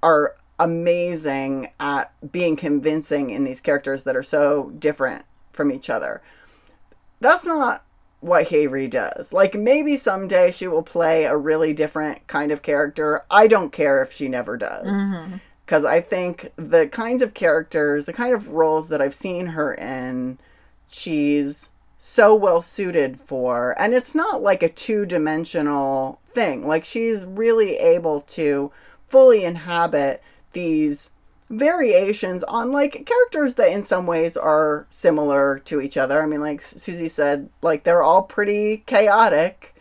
are 0.03 0.35
amazing 0.59 1.69
at 1.79 2.13
being 2.33 2.57
convincing 2.57 3.31
in 3.31 3.45
these 3.45 3.61
characters 3.61 4.05
that 4.05 4.17
are 4.17 4.23
so 4.23 4.71
different 4.79 5.25
from 5.53 5.71
each 5.71 5.89
other. 5.89 6.21
That's 7.21 7.45
not 7.45 7.85
what 8.25 8.47
Hyeri 8.47 8.89
does. 8.89 9.33
Like 9.33 9.55
maybe 9.55 9.97
someday 9.97 10.51
she 10.51 10.67
will 10.67 10.83
play 10.83 11.25
a 11.25 11.37
really 11.37 11.73
different 11.75 12.27
kind 12.27 12.51
of 12.51 12.63
character. 12.63 13.25
I 13.31 13.47
don't 13.47 13.71
care 13.71 14.03
if 14.03 14.13
she 14.13 14.29
never 14.29 14.57
does. 14.57 14.87
Mm-hmm 14.87 15.37
because 15.65 15.85
I 15.85 16.01
think 16.01 16.53
the 16.57 16.87
kinds 16.89 17.23
of 17.23 17.35
characters, 17.35 18.05
the 18.05 18.13
kind 18.13 18.35
of 18.35 18.51
roles 18.51 18.89
that 18.89 19.01
I've 19.01 19.15
seen 19.15 19.47
her 19.47 19.73
in, 19.73 20.39
she's 20.89 21.71
so 21.97 22.35
well 22.35 22.61
suited 22.61 23.19
for. 23.21 23.75
And 23.79 23.95
it's 23.95 24.15
not 24.15 24.43
like 24.43 24.63
a 24.63 24.69
two 24.69 25.07
dimensional 25.07 26.21
thing. 26.27 26.67
Like 26.67 26.85
she's 26.85 27.25
really 27.25 27.77
able 27.77 28.21
to 28.21 28.73
fully 29.09 29.45
inhabit 29.45 30.23
these 30.53 31.09
variations 31.59 32.43
on 32.45 32.73
like 32.73 33.07
characters 33.07 33.55
that 33.55 33.71
in 33.71 33.83
some 33.83 34.07
ways 34.07 34.37
are 34.37 34.87
similar 34.91 35.59
to 35.61 35.81
each 35.81 35.97
other. 35.97 36.23
I 36.23 36.27
mean, 36.27 36.41
like 36.41 36.63
Susie 36.63 37.09
said, 37.09 37.49
like 37.63 37.85
they're 37.85 38.03
all 38.03 38.23
pretty 38.23 38.79
chaotic. 38.87 39.75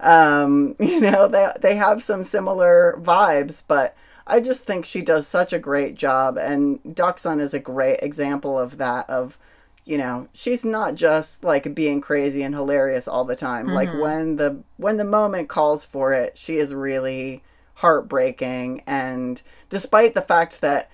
Um, 0.00 0.76
you 0.80 1.00
know, 1.00 1.28
they 1.28 1.50
they 1.60 1.74
have 1.76 2.02
some 2.02 2.24
similar 2.24 2.98
vibes, 3.00 3.62
but 3.66 3.96
I 4.26 4.40
just 4.40 4.64
think 4.64 4.84
she 4.84 5.00
does 5.00 5.26
such 5.26 5.52
a 5.52 5.58
great 5.58 5.94
job, 5.94 6.36
and 6.36 6.80
Deok-sun 6.84 7.40
is 7.40 7.54
a 7.54 7.58
great 7.58 8.00
example 8.00 8.58
of 8.58 8.78
that. 8.78 9.08
Of 9.10 9.38
you 9.84 9.98
know, 9.98 10.28
she's 10.32 10.64
not 10.64 10.94
just 10.94 11.42
like 11.42 11.74
being 11.74 12.00
crazy 12.00 12.42
and 12.42 12.54
hilarious 12.54 13.08
all 13.08 13.24
the 13.24 13.36
time. 13.36 13.66
Mm-hmm. 13.66 13.74
Like 13.74 13.92
when 13.94 14.36
the 14.36 14.62
when 14.76 14.96
the 14.96 15.04
moment 15.04 15.48
calls 15.48 15.84
for 15.84 16.12
it, 16.12 16.38
she 16.38 16.56
is 16.56 16.74
really 16.74 17.42
heartbreaking. 17.80 18.82
And 18.86 19.40
despite 19.68 20.14
the 20.14 20.22
fact 20.22 20.60
that 20.60 20.90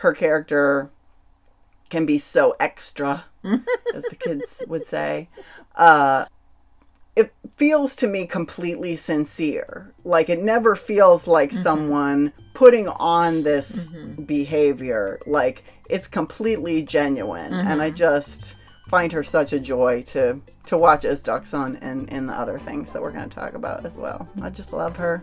her 0.00 0.14
character 0.14 0.90
can 1.90 2.06
be 2.06 2.16
so 2.16 2.56
extra, 2.58 3.26
as 3.44 4.02
the 4.04 4.16
kids 4.18 4.62
would 4.66 4.84
say, 4.84 5.28
uh, 5.76 6.24
it 7.16 7.34
feels 7.56 7.94
to 7.96 8.06
me 8.06 8.24
completely 8.24 8.96
sincere. 8.96 9.92
Like 10.04 10.30
it 10.30 10.38
never 10.38 10.74
feels 10.74 11.26
like 11.26 11.50
mm-hmm. 11.50 11.58
someone 11.58 12.32
putting 12.54 12.88
on 12.88 13.42
this 13.42 13.88
mm-hmm. 13.88 14.22
behavior. 14.22 15.20
Like 15.26 15.64
it's 15.90 16.06
completely 16.06 16.82
genuine, 16.82 17.52
mm-hmm. 17.52 17.68
and 17.68 17.82
I 17.82 17.88
mm-hmm. 17.88 17.96
just 17.96 18.56
find 18.88 19.12
her 19.12 19.22
such 19.22 19.52
a 19.52 19.60
joy 19.60 20.00
to 20.02 20.40
to 20.66 20.78
watch 20.78 21.04
as 21.04 21.22
Deok-sun 21.22 21.76
and 21.82 22.08
in 22.08 22.26
the 22.26 22.32
other 22.32 22.58
things 22.58 22.92
that 22.92 23.02
we're 23.02 23.12
going 23.12 23.28
to 23.28 23.36
talk 23.36 23.52
about 23.52 23.84
as 23.84 23.98
well. 23.98 24.26
I 24.40 24.48
just 24.48 24.72
love 24.72 24.96
her. 24.96 25.22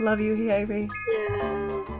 Love 0.00 0.20
you, 0.20 0.34
Hyeri. 0.34 0.90
Yeah. 1.08 1.92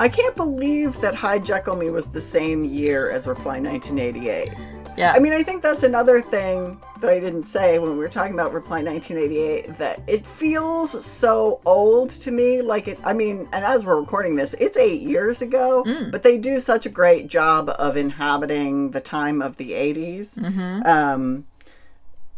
I 0.00 0.08
can't 0.08 0.36
believe 0.36 1.00
that 1.00 1.14
Hyde, 1.14 1.44
Jekyll, 1.44 1.74
Me 1.74 1.90
was 1.90 2.06
the 2.06 2.20
same 2.20 2.64
year 2.64 3.10
as 3.10 3.26
Reply 3.26 3.58
1988. 3.58 4.48
Yeah. 4.96 5.12
I 5.14 5.18
mean, 5.18 5.32
I 5.32 5.42
think 5.42 5.62
that's 5.62 5.82
another 5.82 6.20
thing 6.20 6.80
that 7.00 7.10
I 7.10 7.20
didn't 7.20 7.44
say 7.44 7.78
when 7.78 7.92
we 7.92 7.98
were 7.98 8.08
talking 8.08 8.34
about 8.34 8.52
Reply 8.52 8.82
1988 8.82 9.78
that 9.78 10.00
it 10.08 10.26
feels 10.26 11.04
so 11.04 11.60
old 11.66 12.10
to 12.10 12.30
me. 12.30 12.62
Like 12.62 12.88
it, 12.88 12.98
I 13.04 13.12
mean, 13.12 13.48
and 13.52 13.64
as 13.64 13.84
we're 13.84 13.98
recording 13.98 14.36
this, 14.36 14.54
it's 14.54 14.76
eight 14.76 15.02
years 15.02 15.42
ago, 15.42 15.84
mm. 15.84 16.10
but 16.10 16.22
they 16.22 16.38
do 16.38 16.60
such 16.60 16.86
a 16.86 16.88
great 16.88 17.26
job 17.28 17.70
of 17.78 17.96
inhabiting 17.96 18.90
the 18.92 19.00
time 19.00 19.40
of 19.40 19.56
the 19.56 19.72
80s. 19.72 20.38
Mm-hmm. 20.38 20.82
Um, 20.86 21.46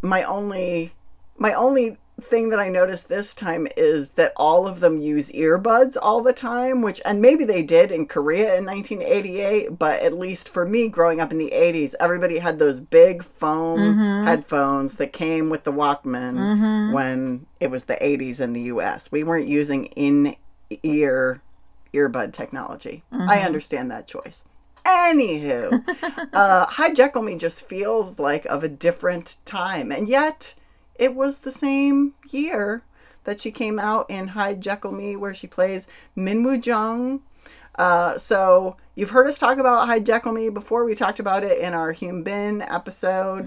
my 0.02 0.22
only, 0.22 0.92
my 1.38 1.54
only 1.54 1.98
thing 2.21 2.51
that 2.51 2.59
I 2.59 2.68
noticed 2.68 3.09
this 3.09 3.35
time 3.35 3.66
is 3.77 4.11
that 4.11 4.33
all 4.37 4.66
of 4.66 4.81
them 4.81 4.99
use 4.99 5.33
earbuds 5.33 5.97
all 6.01 6.21
the 6.21 6.33
time, 6.33 6.83
which, 6.83 7.01
and 7.05 7.21
maybe 7.21 7.45
they 7.45 7.62
did 7.62 7.93
in 7.93 8.07
Korea 8.07 8.57
in 8.57 8.64
1988, 8.64 9.79
but 9.79 10.01
at 10.03 10.12
least 10.12 10.49
for 10.49 10.64
me 10.64 10.89
growing 10.89 11.21
up 11.21 11.33
in 11.33 11.39
the 11.39 11.53
80s, 11.53 11.95
everybody 12.01 12.39
had 12.39 12.59
those 12.59 12.81
big 12.81 13.23
foam 13.23 13.79
mm-hmm. 13.79 14.27
headphones 14.27 14.95
that 14.95 15.12
came 15.12 15.51
with 15.51 15.64
the 15.64 15.73
Walkman 15.73 16.37
mm-hmm. 16.37 16.95
when 16.95 17.47
it 17.59 17.71
was 17.71 17.85
the 17.85 17.97
80s 17.97 18.41
in 18.41 18.53
the 18.53 18.62
US. 18.62 19.11
We 19.11 19.25
weren't 19.25 19.49
using 19.49 19.87
in 19.87 20.37
ear 20.83 21.43
earbud 21.93 22.33
technology. 22.33 23.03
I 23.11 23.16
mm-hmm. 23.16 23.47
understand 23.47 23.91
that 23.91 24.07
choice. 24.07 24.45
Anywho, 24.85 25.85
uh, 26.33 26.66
Hyde, 26.66 26.97
Jekyll, 26.97 27.23
Me 27.23 27.37
just 27.37 27.66
feels 27.66 28.18
like 28.18 28.47
of 28.47 28.64
a 28.64 28.68
different 28.68 29.37
time, 29.45 29.93
and 29.93 30.09
yet 30.09 30.55
it 31.01 31.16
was 31.16 31.38
the 31.38 31.51
same 31.51 32.14
year 32.30 32.84
that 33.24 33.40
she 33.40 33.51
came 33.51 33.78
out 33.78 34.07
in 34.09 34.28
Hyde, 34.28 34.61
Jekyll, 34.61 34.92
Me, 34.92 35.16
where 35.16 35.34
she 35.34 35.46
plays 35.46 35.86
Min 36.14 36.44
Woo 36.44 36.59
Jung. 36.59 37.22
Uh, 37.76 38.18
so 38.18 38.76
you've 38.94 39.11
heard 39.11 39.26
us 39.26 39.38
talk 39.38 39.59
about 39.59 39.88
Hyde, 39.88 40.07
Jekyll, 40.07 40.32
Me 40.32 40.51
before. 40.51 40.84
We 40.84 40.94
talked 40.94 41.18
about 41.18 41.42
it 41.42 41.59
in 41.59 41.74
our 41.74 41.94
Hyun 41.94 42.22
Bin 42.22 42.62
episode. 42.62 43.46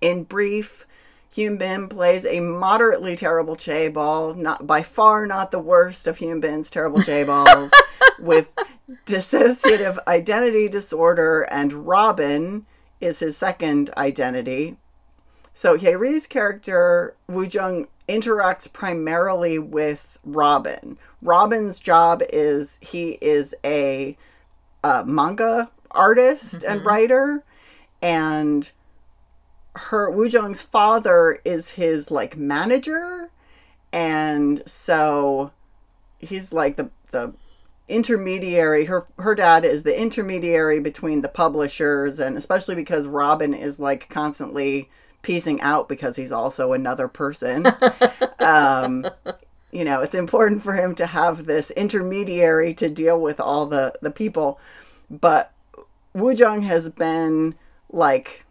In 0.00 0.24
brief, 0.24 0.86
Hyun 1.32 1.58
Bin 1.58 1.88
plays 1.88 2.24
a 2.24 2.40
moderately 2.40 3.14
terrible 3.14 3.54
chaebol, 3.54 4.36
not 4.36 4.66
by 4.66 4.82
far 4.82 5.26
not 5.26 5.52
the 5.52 5.58
worst 5.60 6.06
of 6.08 6.18
Hyun 6.18 6.40
Bin's 6.40 6.70
terrible 6.70 6.98
chaebols, 7.00 7.70
with 8.20 8.52
dissociative 9.06 9.98
identity 10.08 10.68
disorder, 10.68 11.42
and 11.42 11.72
Robin 11.86 12.66
is 13.00 13.20
his 13.20 13.36
second 13.36 13.90
identity. 13.96 14.76
So 15.52 15.76
Hyeri's 15.76 16.26
character 16.26 17.14
Wu 17.28 17.44
Jung 17.44 17.88
interacts 18.08 18.72
primarily 18.72 19.58
with 19.58 20.18
Robin. 20.24 20.98
Robin's 21.22 21.78
job 21.78 22.22
is 22.32 22.78
he 22.80 23.18
is 23.20 23.54
a, 23.64 24.16
uh 24.82 25.04
manga 25.06 25.70
artist 25.90 26.64
and 26.64 26.84
writer, 26.84 27.44
and 28.00 28.70
her 29.76 30.10
Wu 30.10 30.26
Jung's 30.26 30.62
father 30.62 31.38
is 31.44 31.72
his 31.72 32.10
like 32.10 32.36
manager, 32.36 33.30
and 33.92 34.62
so 34.66 35.52
he's 36.18 36.52
like 36.52 36.76
the 36.76 36.90
the 37.10 37.34
intermediary 37.88 38.84
her 38.84 39.06
her 39.18 39.34
dad 39.34 39.64
is 39.64 39.82
the 39.82 40.00
intermediary 40.00 40.78
between 40.78 41.22
the 41.22 41.28
publishers 41.28 42.20
and 42.20 42.36
especially 42.36 42.76
because 42.76 43.08
Robin 43.08 43.52
is 43.52 43.80
like 43.80 44.08
constantly 44.08 44.88
piecing 45.22 45.60
out 45.60 45.88
because 45.88 46.16
he's 46.16 46.32
also 46.32 46.72
another 46.72 47.08
person 47.08 47.66
um 48.40 49.04
you 49.70 49.84
know 49.84 50.00
it's 50.00 50.14
important 50.14 50.62
for 50.62 50.74
him 50.74 50.94
to 50.94 51.06
have 51.06 51.44
this 51.44 51.70
intermediary 51.72 52.72
to 52.72 52.88
deal 52.88 53.20
with 53.20 53.38
all 53.40 53.66
the 53.66 53.92
the 54.00 54.10
people 54.10 54.58
but 55.10 55.52
Woo 56.12 56.32
Jung 56.32 56.62
has 56.62 56.88
been 56.88 57.54
like 57.90 58.44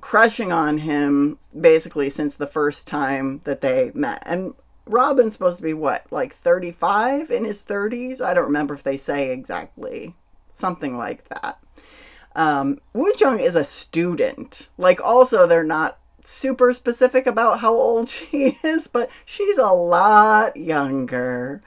crushing 0.00 0.52
on 0.52 0.78
him 0.78 1.38
basically 1.58 2.10
since 2.10 2.34
the 2.34 2.46
first 2.46 2.86
time 2.86 3.40
that 3.44 3.60
they 3.60 3.92
met. 3.94 4.22
And 4.26 4.54
Robin's 4.86 5.34
supposed 5.34 5.58
to 5.58 5.62
be 5.62 5.74
what, 5.74 6.06
like 6.10 6.34
35 6.34 7.30
in 7.30 7.44
his 7.44 7.64
30s? 7.64 8.20
I 8.20 8.34
don't 8.34 8.44
remember 8.44 8.74
if 8.74 8.82
they 8.82 8.96
say 8.96 9.30
exactly. 9.30 10.14
Something 10.50 10.96
like 10.96 11.28
that. 11.28 11.58
Um, 12.34 12.80
Woo 12.92 13.12
Jung 13.18 13.40
is 13.40 13.54
a 13.54 13.64
student. 13.64 14.68
Like, 14.76 15.00
also, 15.00 15.46
they're 15.46 15.64
not 15.64 15.98
super 16.24 16.72
specific 16.72 17.26
about 17.26 17.60
how 17.60 17.74
old 17.74 18.08
she 18.10 18.58
is, 18.62 18.86
but 18.86 19.10
she's 19.24 19.58
a 19.58 19.68
lot 19.68 20.56
younger. 20.56 21.62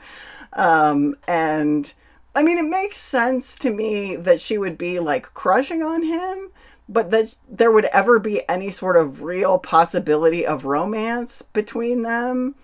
Um, 0.53 1.15
and 1.27 1.93
I 2.35 2.43
mean, 2.43 2.57
it 2.57 2.65
makes 2.65 2.97
sense 2.97 3.55
to 3.55 3.71
me 3.71 4.15
that 4.15 4.41
she 4.41 4.57
would 4.57 4.77
be 4.77 4.99
like 4.99 5.33
crushing 5.33 5.81
on 5.81 6.03
him, 6.03 6.51
but 6.89 7.11
that 7.11 7.35
there 7.49 7.71
would 7.71 7.85
ever 7.85 8.19
be 8.19 8.41
any 8.47 8.71
sort 8.71 8.95
of 8.95 9.23
real 9.23 9.57
possibility 9.57 10.45
of 10.45 10.65
romance 10.65 11.41
between 11.53 12.03
them 12.03 12.55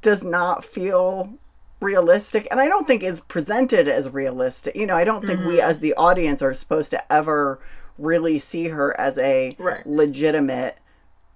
does 0.00 0.22
not 0.22 0.64
feel 0.64 1.34
realistic 1.82 2.46
and 2.50 2.60
i 2.60 2.68
don't 2.68 2.86
think 2.86 3.02
is 3.02 3.20
presented 3.20 3.88
as 3.88 4.08
realistic 4.10 4.74
you 4.76 4.86
know 4.86 4.96
i 4.96 5.04
don't 5.04 5.24
think 5.26 5.44
we 5.44 5.60
as 5.60 5.80
the 5.80 5.92
audience 5.94 6.40
are 6.40 6.54
supposed 6.54 6.90
to 6.90 7.12
ever 7.12 7.58
really 7.98 8.38
see 8.38 8.68
her 8.68 8.98
as 9.00 9.18
a 9.18 9.54
Right. 9.58 9.84
legitimate 9.86 10.78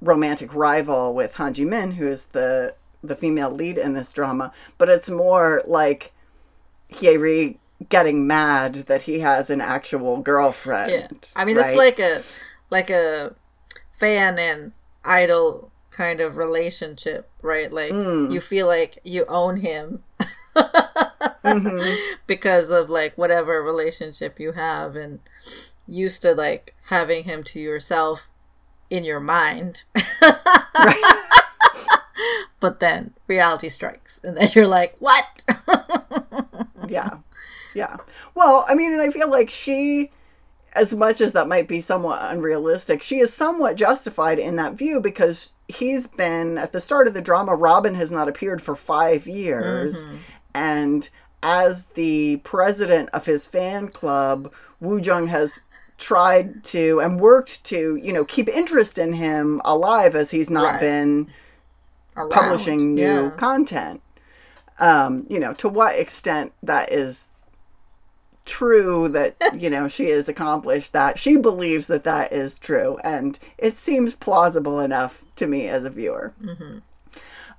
romantic 0.00 0.54
rival 0.54 1.14
with 1.14 1.34
Han 1.34 1.54
Ji 1.54 1.64
Min 1.64 1.92
who 1.92 2.06
is 2.06 2.24
the 2.26 2.74
the 3.02 3.16
female 3.16 3.50
lead 3.50 3.76
in 3.78 3.94
this 3.94 4.12
drama 4.12 4.52
but 4.78 4.88
it's 4.88 5.08
more 5.10 5.62
like 5.66 6.12
Hyeri 6.90 7.56
getting 7.88 8.26
mad 8.26 8.74
that 8.86 9.02
he 9.02 9.20
has 9.20 9.50
an 9.50 9.60
actual 9.60 10.18
girlfriend 10.22 10.90
Yeah. 10.90 11.08
I 11.34 11.44
mean, 11.44 11.56
right? 11.56 11.68
it's 11.68 11.76
like 11.76 11.98
a 11.98 12.20
like 12.70 12.90
a 12.90 13.34
fan 13.92 14.38
and 14.38 14.72
idol 15.04 15.70
kind 15.90 16.20
of 16.20 16.36
relationship, 16.36 17.28
right? 17.42 17.72
Like 17.72 17.92
Mm. 17.92 18.32
you 18.32 18.40
feel 18.40 18.66
like 18.66 18.98
you 19.04 19.24
own 19.28 19.58
him 19.58 20.02
Mm-hmm. 21.46 22.16
because 22.26 22.70
of 22.70 22.90
like 22.90 23.16
whatever 23.16 23.62
relationship 23.62 24.40
you 24.40 24.52
have 24.52 24.96
and 24.96 25.20
used 25.86 26.22
to 26.22 26.34
like 26.34 26.74
having 26.86 27.24
him 27.24 27.42
to 27.44 27.60
yourself 27.60 28.28
in 28.90 29.04
your 29.04 29.20
mind. 29.20 29.84
but 32.60 32.80
then 32.80 33.14
reality 33.26 33.68
strikes 33.68 34.20
and 34.24 34.36
then 34.36 34.48
you're 34.54 34.66
like, 34.66 34.96
"What?" 34.98 35.44
yeah 36.88 37.18
yeah 37.76 37.96
well 38.34 38.64
i 38.68 38.74
mean 38.74 38.92
and 38.92 39.02
i 39.02 39.10
feel 39.10 39.30
like 39.30 39.50
she 39.50 40.10
as 40.74 40.94
much 40.94 41.20
as 41.20 41.32
that 41.32 41.48
might 41.48 41.68
be 41.68 41.80
somewhat 41.80 42.20
unrealistic 42.32 43.02
she 43.02 43.18
is 43.18 43.32
somewhat 43.32 43.76
justified 43.76 44.38
in 44.38 44.56
that 44.56 44.74
view 44.74 45.00
because 45.00 45.52
he's 45.68 46.06
been 46.06 46.58
at 46.58 46.72
the 46.72 46.80
start 46.80 47.06
of 47.06 47.14
the 47.14 47.22
drama 47.22 47.54
robin 47.54 47.94
has 47.94 48.10
not 48.10 48.28
appeared 48.28 48.62
for 48.62 48.74
five 48.74 49.26
years 49.26 50.06
and 50.54 51.10
as 51.42 51.84
the 51.94 52.38
president 52.44 53.08
of 53.12 53.26
his 53.26 53.46
fan 53.46 53.88
club 53.88 54.46
Wu 54.80 54.98
Jung 54.98 55.28
has 55.28 55.62
tried 55.98 56.62
to 56.64 57.00
and 57.00 57.20
worked 57.20 57.64
to 57.64 57.96
you 57.96 58.12
know 58.12 58.24
keep 58.24 58.48
interest 58.48 58.98
in 58.98 59.12
him 59.14 59.60
alive 59.64 60.14
as 60.14 60.30
he's 60.30 60.50
not 60.50 60.72
Right. 60.72 60.80
been 60.80 61.32
Around. 62.16 62.30
publishing 62.30 62.94
new 62.94 63.24
Yeah. 63.24 63.30
content. 63.36 64.00
Um, 64.78 65.26
you 65.30 65.38
know, 65.38 65.54
to 65.54 65.68
what 65.70 65.98
extent 65.98 66.52
that 66.62 66.92
is 66.92 67.28
true 68.44 69.08
that, 69.08 69.36
you 69.54 69.70
know, 69.70 69.88
she 69.88 70.10
has 70.10 70.28
accomplished 70.28 70.92
that. 70.92 71.18
She 71.18 71.36
believes 71.36 71.86
that 71.88 72.04
that 72.04 72.32
is 72.32 72.58
true. 72.58 72.98
And 73.02 73.38
it 73.58 73.76
seems 73.76 74.14
plausible 74.14 74.80
enough 74.80 75.24
to 75.36 75.46
me 75.46 75.68
as 75.68 75.84
a 75.84 75.90
viewer. 75.90 76.32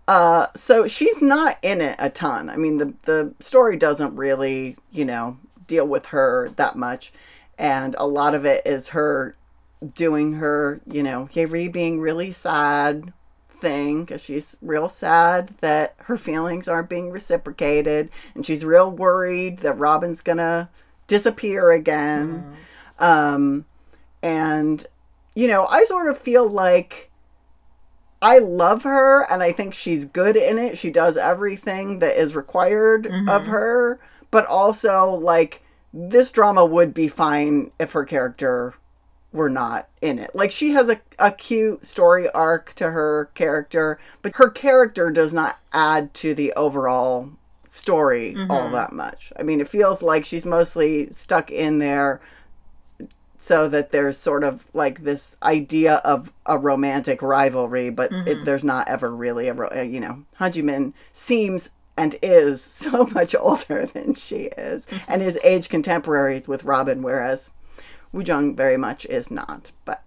Uh, 0.07 0.47
so 0.55 0.87
she's 0.87 1.21
not 1.21 1.57
in 1.61 1.81
it 1.81 1.95
a 1.99 2.09
ton. 2.09 2.49
I 2.49 2.55
mean, 2.55 2.77
the, 2.77 2.93
the 3.03 3.33
story 3.39 3.75
doesn't 3.75 4.15
really, 4.15 4.77
you 4.91 5.03
know, 5.03 5.37
deal 5.65 5.85
with 5.85 6.07
her 6.07 6.49
that 6.55 6.77
much. 6.77 7.11
And 7.57 7.95
a 7.97 8.07
lot 8.07 8.33
of 8.33 8.45
it 8.45 8.65
is 8.65 8.89
her 8.89 9.35
doing 9.93 10.33
her, 10.33 10.79
you 10.87 11.03
know, 11.03 11.27
Hyeri 11.31 11.71
being 11.71 11.99
really 11.99 12.31
sad 12.31 13.11
thing 13.49 14.05
because 14.05 14.23
she's 14.23 14.57
real 14.61 14.87
sad 14.87 15.49
that 15.61 15.95
her 16.03 16.15
feelings 16.17 16.67
aren't 16.67 16.89
being 16.89 17.09
reciprocated 17.11 18.09
and 18.35 18.45
she's 18.45 18.63
real 18.63 18.89
worried 18.89 19.59
that 19.59 19.77
Robin's 19.77 20.21
gonna 20.21 20.69
disappear 21.07 21.71
again. 21.71 22.55
Um, 22.99 23.65
and, 24.23 24.85
you 25.35 25.47
know, 25.47 25.65
I 25.65 25.83
sort 25.85 26.07
of 26.07 26.17
feel 26.17 26.47
like 26.47 27.06
I 28.21 28.39
love 28.39 28.83
her 28.83 29.31
and 29.31 29.43
I 29.43 29.51
think 29.51 29.73
she's 29.73 30.05
good 30.05 30.35
in 30.35 30.57
it. 30.57 30.77
She 30.77 30.89
does 30.89 31.17
everything 31.17 31.99
that 31.99 32.19
is 32.19 32.35
required 32.35 33.05
of 33.05 33.13
mm-hmm. 33.13 33.51
her, 33.51 33.99
but 34.31 34.45
also, 34.45 35.11
like, 35.11 35.61
this 35.93 36.31
drama 36.31 36.65
would 36.65 36.93
be 36.93 37.07
fine 37.07 37.71
if 37.79 37.91
her 37.91 38.03
character 38.03 38.73
were 39.31 39.49
not 39.49 39.87
in 40.01 40.19
it. 40.19 40.31
Like 40.33 40.51
she 40.51 40.71
has 40.71 40.89
a, 40.89 40.99
a 41.19 41.31
cute 41.31 41.85
story 41.85 42.29
arc 42.31 42.73
to 42.75 42.91
her 42.91 43.29
character, 43.35 43.99
but 44.21 44.35
her 44.35 44.49
character 44.49 45.09
does 45.11 45.33
not 45.33 45.57
add 45.73 46.13
to 46.15 46.33
the 46.33 46.53
overall 46.53 47.29
story 47.67 48.35
all 48.49 48.63
mm-hmm. 48.63 48.73
that 48.73 48.93
much. 48.93 49.31
I 49.37 49.43
mean, 49.43 49.59
it 49.59 49.67
feels 49.67 50.01
like 50.01 50.25
she's 50.25 50.45
mostly 50.45 51.09
stuck 51.11 51.51
in 51.51 51.79
there 51.79 52.21
so 53.47 53.69
that 53.69 53.91
there's 53.91 54.17
sort 54.17 54.43
of 54.43 54.65
like 54.73 55.03
this 55.03 55.37
idea 55.41 55.95
of 56.03 56.33
a 56.45 56.57
romantic 56.57 57.21
rivalry, 57.21 57.89
but 57.89 58.11
it, 58.11 58.43
there's 58.43 58.63
not 58.63 58.89
ever 58.89 59.15
really 59.15 59.47
a, 59.47 59.55
uh, 59.55 59.81
you 59.81 60.01
know, 60.01 60.25
Ji 60.51 60.93
seems 61.13 61.69
and 61.95 62.17
is 62.21 62.61
so 62.83 63.05
much 63.05 63.33
older 63.33 63.85
than 63.85 64.13
she 64.15 64.49
is 64.57 64.85
and 65.07 65.23
is 65.23 65.39
age 65.43 65.69
contemporaries 65.69 66.47
with 66.49 66.65
Robin, 66.65 67.01
whereas 67.01 67.51
Woo 68.11 68.21
Jung 68.21 68.53
very 68.53 68.75
much 68.75 69.05
is 69.05 69.31
not. 69.31 69.71
But 69.85 70.03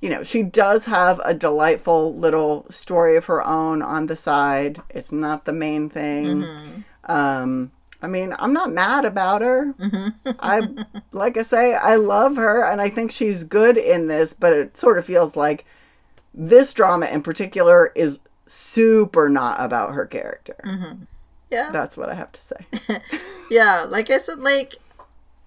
you 0.00 0.08
know, 0.08 0.22
she 0.22 0.42
does 0.42 0.86
have 0.86 1.20
a 1.24 1.34
delightful 1.34 2.14
little 2.14 2.64
story 2.70 3.16
of 3.16 3.26
her 3.26 3.44
own 3.44 3.82
on 3.82 4.06
the 4.06 4.16
side. 4.16 4.80
It's 4.88 5.12
not 5.12 5.44
the 5.44 5.52
main 5.52 5.90
thing. 5.90 6.44
Um, 7.04 7.72
I 8.00 8.06
mean, 8.06 8.34
I'm 8.38 8.52
not 8.52 8.70
mad 8.72 9.04
about 9.04 9.42
her. 9.42 9.74
I, 10.40 10.68
like 11.12 11.36
I 11.36 11.42
say, 11.42 11.74
I 11.74 11.96
love 11.96 12.36
her 12.36 12.64
and 12.64 12.80
I 12.80 12.88
think 12.90 13.10
she's 13.10 13.42
good 13.44 13.76
in 13.76 14.06
this, 14.06 14.32
but 14.32 14.52
it 14.52 14.76
sort 14.76 14.98
of 14.98 15.04
feels 15.04 15.34
like 15.34 15.64
this 16.32 16.72
drama 16.72 17.06
in 17.06 17.22
particular 17.22 17.90
is 17.96 18.20
super 18.46 19.28
not 19.28 19.56
about 19.60 19.94
her 19.94 20.06
character. 20.06 20.56
Yeah. 21.50 21.70
That's 21.72 21.96
what 21.96 22.08
I 22.08 22.14
have 22.14 22.32
to 22.32 22.40
say. 22.40 22.66
Yeah, 23.50 23.86
like 23.88 24.10
I 24.10 24.18
said, 24.18 24.40
like 24.40 24.74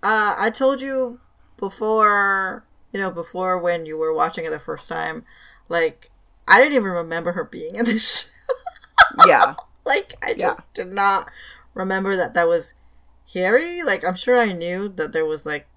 uh, 0.03 0.35
I 0.39 0.49
told 0.49 0.81
you 0.81 1.19
before, 1.57 2.63
you 2.91 2.99
know, 2.99 3.11
before 3.11 3.57
when 3.59 3.85
you 3.85 3.97
were 3.97 4.11
watching 4.13 4.43
it 4.43 4.49
the 4.49 4.57
first 4.59 4.89
time, 4.89 5.23
like 5.69 6.09
I 6.47 6.57
didn't 6.59 6.73
even 6.73 6.91
remember 6.91 7.31
her 7.33 7.43
being 7.43 7.75
in 7.75 7.85
this 7.85 8.31
show. 9.19 9.27
yeah. 9.27 9.53
like 9.85 10.15
I 10.23 10.31
Yeah. 10.31 10.47
just 10.49 10.73
did 10.73 10.91
not 10.91 11.29
remember 11.73 12.15
that 12.15 12.33
that 12.33 12.47
was 12.47 12.73
Hyeri. 13.27 13.83
Like 13.83 14.03
I'm 14.05 14.15
sure 14.15 14.37
I 14.37 14.51
knew 14.53 14.89
that 14.89 15.11
there 15.13 15.25
was 15.25 15.45
like 15.45 15.67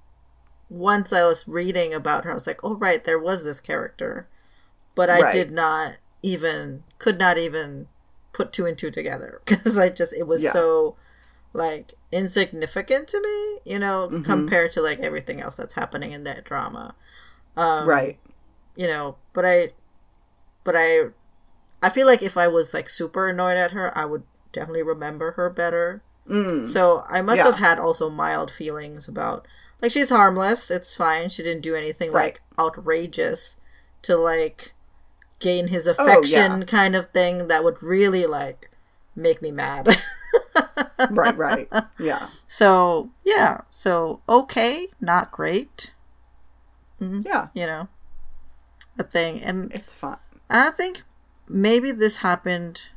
once 0.70 1.12
I 1.12 1.24
was 1.24 1.46
reading 1.46 1.92
about 1.94 2.24
her, 2.24 2.30
I 2.30 2.34
was 2.34 2.46
like, 2.46 2.60
oh 2.64 2.74
right, 2.76 3.02
there 3.04 3.18
was 3.18 3.44
this 3.44 3.60
character, 3.60 4.28
but 4.94 5.10
I 5.10 5.20
Right. 5.22 5.32
did 5.32 5.50
not 5.50 5.96
even 6.22 6.82
could 6.98 7.18
not 7.18 7.36
even 7.38 7.86
put 8.32 8.52
two 8.52 8.66
and 8.66 8.76
two 8.76 8.90
together 8.90 9.40
because 9.46 9.78
I 9.78 9.90
just 9.90 10.12
it 10.12 10.26
was 10.26 10.42
Yeah. 10.42 10.50
so 10.52 10.96
like 11.52 11.94
insignificant 12.10 13.06
to 13.08 13.20
me, 13.20 13.72
you 13.72 13.78
know, 13.78 14.08
Mm-hmm. 14.08 14.22
compared 14.22 14.72
to 14.72 14.80
like 14.82 15.00
everything 15.00 15.40
else 15.40 15.56
that's 15.56 15.74
happening 15.74 16.10
in 16.12 16.24
that 16.24 16.44
drama. 16.44 16.94
Um, 17.56 17.86
right. 17.86 18.18
you 18.74 18.88
know 18.88 19.14
but 19.32 19.44
i 19.46 19.68
but 20.64 20.74
i 20.76 21.04
i 21.80 21.88
feel 21.88 22.04
like 22.04 22.20
if 22.20 22.36
i 22.36 22.48
was 22.48 22.74
like 22.74 22.88
super 22.88 23.28
annoyed 23.28 23.56
at 23.56 23.70
her 23.70 23.96
i 23.96 24.04
would 24.04 24.24
definitely 24.54 24.82
remember 24.82 25.32
her 25.32 25.50
better 25.50 26.02
Mm. 26.26 26.66
so 26.66 27.04
i 27.10 27.20
must 27.20 27.36
Yeah. 27.36 27.44
have 27.44 27.56
had 27.56 27.78
also 27.78 28.08
mild 28.08 28.50
feelings 28.50 29.06
about 29.06 29.46
like 29.82 29.92
she's 29.92 30.08
harmless 30.08 30.70
it's 30.70 30.94
fine 30.96 31.28
she 31.28 31.42
didn't 31.42 31.60
do 31.60 31.74
anything 31.74 32.10
Right. 32.12 32.24
like 32.24 32.40
outrageous 32.58 33.58
to 34.02 34.16
like 34.16 34.72
gain 35.38 35.68
his 35.68 35.86
Oh, 35.86 35.90
affection 35.92 36.60
yeah. 36.60 36.64
kind 36.64 36.96
of 36.96 37.08
thing 37.08 37.48
that 37.48 37.62
would 37.62 37.82
really 37.82 38.24
like 38.24 38.70
make 39.14 39.42
me 39.42 39.50
mad 39.50 39.86
right, 41.10 41.36
right. 41.36 41.68
Yeah. 41.98 42.28
so 42.48 43.10
yeah 43.22 43.58
so 43.68 44.20
okay 44.26 44.86
not 45.02 45.30
great 45.30 45.92
Yeah. 47.00 47.48
you 47.52 47.66
know 47.66 47.88
a 48.98 49.02
thing 49.02 49.42
and 49.42 49.70
It's 49.72 49.92
fine. 49.94 50.16
And 50.48 50.62
I 50.62 50.70
think 50.70 51.02
maybe 51.48 51.90
this 51.92 52.18
happened 52.18 52.88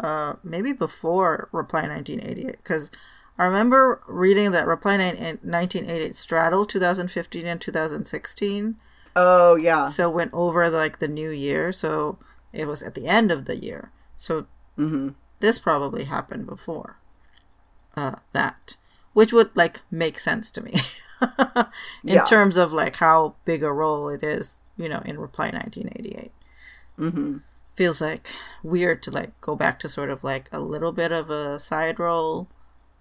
uh 0.00 0.34
maybe 0.42 0.72
before 0.72 1.48
Reply 1.52 1.82
1988 1.88 2.56
because 2.58 2.90
I 3.38 3.44
remember 3.44 4.02
reading 4.08 4.50
that 4.52 4.66
Reply 4.66 4.96
9 4.96 5.16
1988 5.42 6.16
straddled 6.16 6.68
2015 6.70 7.46
and 7.46 7.60
2016 7.60 8.76
Oh, 9.16 9.56
yeah. 9.56 9.88
so 9.88 10.08
went 10.08 10.30
over 10.32 10.68
like 10.70 10.98
the 10.98 11.08
new 11.08 11.30
year 11.30 11.72
so 11.72 12.18
it 12.52 12.66
was 12.66 12.82
at 12.82 12.94
the 12.94 13.06
end 13.06 13.30
of 13.32 13.44
the 13.46 13.56
year. 13.56 13.90
So 14.16 14.46
hmm 14.76 15.10
this 15.40 15.58
probably 15.58 16.04
happened 16.04 16.46
before 16.46 16.96
uh 17.96 18.16
that 18.32 18.76
which 19.12 19.32
would 19.32 19.56
like 19.56 19.80
make 19.90 20.18
sense 20.18 20.50
to 20.52 20.60
me. 20.62 20.72
In 22.04 22.14
Yeah. 22.14 22.24
terms 22.24 22.56
of 22.56 22.72
like 22.72 22.96
how 22.96 23.34
big 23.44 23.62
a 23.64 23.72
role 23.72 24.08
it 24.08 24.22
is 24.22 24.60
you 24.76 24.88
know 24.88 25.02
in 25.04 25.18
Reply 25.18 25.50
1988 25.50 26.32
hmm 26.96 27.38
feels 27.78 28.00
like 28.00 28.26
weird 28.64 29.00
to 29.04 29.10
like 29.10 29.30
go 29.40 29.54
back 29.54 29.78
to 29.78 29.88
sort 29.88 30.10
of 30.10 30.24
like 30.24 30.48
a 30.52 30.58
little 30.58 30.90
bit 30.92 31.12
of 31.12 31.30
a 31.30 31.58
side 31.60 31.98
role 32.00 32.48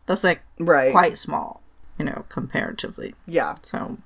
that's 0.05 0.23
like 0.23 0.41
Right. 0.59 0.91
quite 0.91 1.17
small 1.17 1.61
you 1.97 2.05
know 2.05 2.25
comparatively 2.29 3.15
Yeah. 3.25 3.55
so 3.63 3.97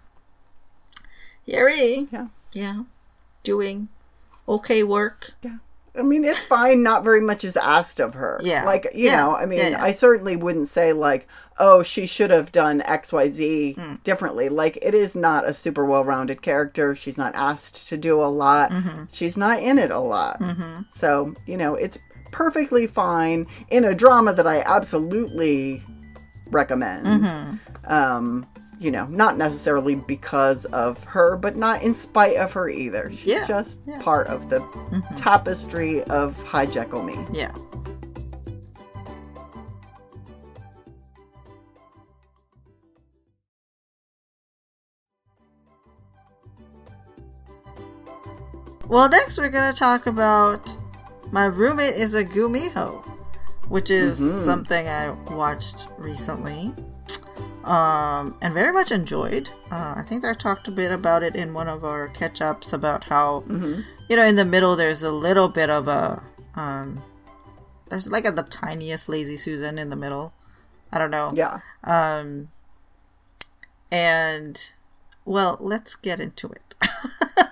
Hyeri 1.48 2.08
Yeah. 2.12 2.28
yeah 2.54 2.84
doing 3.44 3.90
okay 4.48 4.82
work 4.84 5.32
Yeah. 5.44 5.58
I 5.94 6.04
mean, 6.04 6.24
it's 6.24 6.46
fine. 6.46 6.84
Not 6.84 7.04
very 7.04 7.20
much 7.20 7.44
is 7.44 7.58
asked 7.58 8.00
of 8.00 8.14
her. 8.14 8.40
Yeah. 8.42 8.64
Like, 8.66 8.88
you 8.94 9.08
Yeah. 9.10 9.18
know, 9.18 9.36
I 9.36 9.46
mean, 9.46 9.60
Yeah, 9.60 9.70
yeah. 9.72 9.84
I 9.84 9.92
certainly 9.92 10.36
wouldn't 10.38 10.70
say, 10.70 10.94
like, 10.94 11.28
oh, 11.60 11.84
she 11.84 12.06
should 12.06 12.32
have 12.32 12.52
done 12.52 12.82
XYZ 12.86 13.74
Hmm. 13.78 13.96
differently. 14.04 14.48
Like, 14.48 14.80
it 14.82 14.94
is 14.94 15.16
not 15.16 15.46
a 15.48 15.54
super 15.54 15.84
well 15.86 16.06
rounded 16.06 16.42
character. 16.42 16.96
She's 16.96 17.18
not 17.18 17.36
asked 17.36 17.90
to 17.90 17.98
do 17.98 18.22
a 18.22 18.32
lot. 18.32 18.72
Mm-hmm. 18.72 19.04
She's 19.12 19.36
not 19.36 19.60
in 19.60 19.78
it 19.78 19.92
a 19.92 20.00
lot. 20.00 20.42
So, 20.94 21.36
you 21.46 21.58
know, 21.58 21.76
it's 21.76 21.98
perfectly 22.32 22.88
fine 22.88 23.46
in 23.70 23.84
a 23.84 23.94
drama 23.94 24.32
that 24.34 24.48
I 24.48 24.62
absolutely 24.62 25.84
recommend. 26.52 27.06
Mm-hmm. 27.06 27.94
Um, 27.94 28.46
you 28.82 28.90
know, 28.90 29.06
not 29.06 29.38
necessarily 29.38 29.94
because 29.94 30.66
of 30.66 31.04
her, 31.04 31.38
but 31.38 31.56
not 31.56 31.84
in 31.84 31.94
spite 31.94 32.36
of 32.38 32.52
her 32.54 32.68
either. 32.68 33.12
She's 33.12 33.28
Yeah, 33.28 33.46
just 33.48 33.80
yeah. 33.86 33.94
Mm-hmm. 33.94 34.02
part 34.04 34.26
of 34.28 34.50
the 34.50 34.60
tapestry 35.16 36.04
of 36.06 36.36
Jekyll 36.66 37.04
Me. 37.04 37.16
yeah 37.32 37.52
Well, 48.88 49.08
next 49.08 49.38
we're 49.38 49.50
going 49.50 49.72
to 49.72 49.78
talk 49.78 50.06
about 50.08 50.76
My 51.32 51.46
Roommate 51.46 51.94
is 51.94 52.14
a 52.16 52.26
Gumiho, 52.26 53.02
which 53.70 53.90
is 53.90 54.18
something 54.44 54.88
I 54.88 55.12
watched 55.34 55.88
recently 55.98 56.74
um, 57.66 58.36
and 58.42 58.54
very 58.54 58.74
much 58.74 58.92
enjoyed. 58.92 59.50
Uh, 59.70 59.96
I 59.98 60.04
think 60.04 60.26
I 60.26 60.34
talked 60.34 60.68
a 60.68 60.72
bit 60.72 60.92
about 60.92 61.24
it 61.24 61.36
in 61.36 61.54
one 61.54 61.68
of 61.68 61.84
our 61.84 62.08
catch 62.10 62.42
ups 62.42 62.74
about 62.74 63.06
how, 63.06 63.44
you 64.10 64.16
know, 64.16 64.26
in 64.26 64.36
the 64.36 64.46
middle 64.46 64.76
there's 64.76 65.04
a 65.04 65.12
little 65.12 65.48
bit 65.48 65.70
of 65.70 65.88
a. 65.88 66.24
Um, 66.56 67.02
there's 67.90 68.10
like 68.10 68.26
a, 68.26 68.32
the 68.32 68.44
tiniest 68.44 69.10
Lazy 69.10 69.38
Susan 69.38 69.78
in 69.78 69.90
the 69.90 69.96
middle. 69.96 70.34
I 70.92 70.98
don't 70.98 71.12
know. 71.12 71.32
Yeah. 71.36 71.60
Um, 71.84 72.50
and 73.92 74.72
well, 75.26 75.58
let's 75.60 75.96
get 75.96 76.20
into 76.20 76.50
it. 76.50 76.76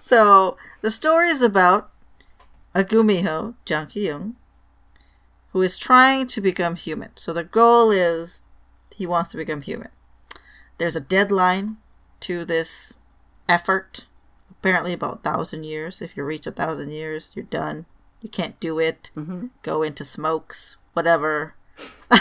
so 0.00 0.56
the 0.80 0.90
story 0.90 1.28
is 1.28 1.42
about 1.42 1.90
a 2.74 2.84
Gumiho, 2.84 3.54
Jang 3.64 3.86
Ki-yong, 3.86 4.36
who 5.52 5.62
is 5.62 5.76
trying 5.76 6.26
to 6.28 6.40
become 6.40 6.76
human. 6.76 7.10
So 7.16 7.32
the 7.32 7.44
goal 7.44 7.90
is 7.90 8.42
he 8.98 9.06
wants 9.06 9.30
to 9.30 9.36
become 9.36 9.62
human. 9.62 9.90
There's 10.78 10.96
a 10.96 11.00
deadline 11.00 11.76
to 12.20 12.44
this 12.44 12.94
effort. 13.48 14.06
Apparently, 14.50 14.92
about 14.92 15.22
thousand 15.22 15.64
years. 15.64 16.02
If 16.02 16.16
you 16.16 16.24
reach 16.24 16.48
a 16.48 16.50
thousand 16.50 16.90
years, 16.90 17.32
you're 17.36 17.44
done. 17.44 17.86
You 18.20 18.28
can't 18.28 18.58
do 18.58 18.80
it. 18.80 19.12
Mm-hmm. 19.16 19.46
Go 19.62 19.84
into 19.84 20.04
smokes, 20.04 20.76
whatever. 20.94 21.54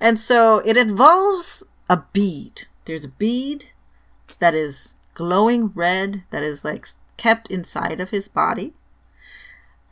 and 0.00 0.18
so 0.18 0.60
it 0.66 0.76
involves 0.76 1.62
a 1.88 2.02
bead. 2.12 2.66
There's 2.84 3.04
a 3.04 3.08
bead 3.08 3.66
that 4.40 4.54
is 4.54 4.94
glowing 5.14 5.68
red 5.72 6.24
that 6.30 6.42
is 6.42 6.64
like 6.64 6.86
kept 7.16 7.52
inside 7.52 8.00
of 8.00 8.10
his 8.10 8.26
body. 8.26 8.74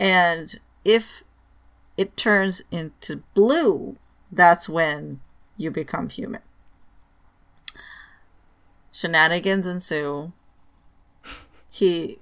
And 0.01 0.59
if 0.84 1.22
it 1.96 2.16
turns 2.16 2.62
into 2.72 3.22
blue, 3.34 3.96
that's 4.32 4.68
when 4.68 5.20
you 5.56 5.70
become 5.70 6.08
human. 6.08 6.42
Shenanigans 8.92 9.66
ensue. 9.66 10.32
He 11.70 12.18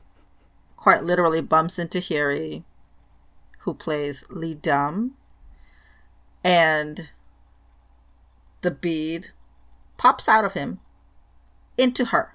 quite 0.76 1.04
literally 1.04 1.40
bumps 1.40 1.78
into 1.78 1.98
Hyeri, 1.98 2.62
who 3.60 3.74
plays 3.74 4.24
Lee 4.30 4.54
Dam, 4.54 5.14
and 6.44 7.10
the 8.60 8.70
bead 8.70 9.28
pops 9.96 10.28
out 10.28 10.44
of 10.44 10.54
him 10.54 10.80
into 11.76 12.06
her. 12.06 12.34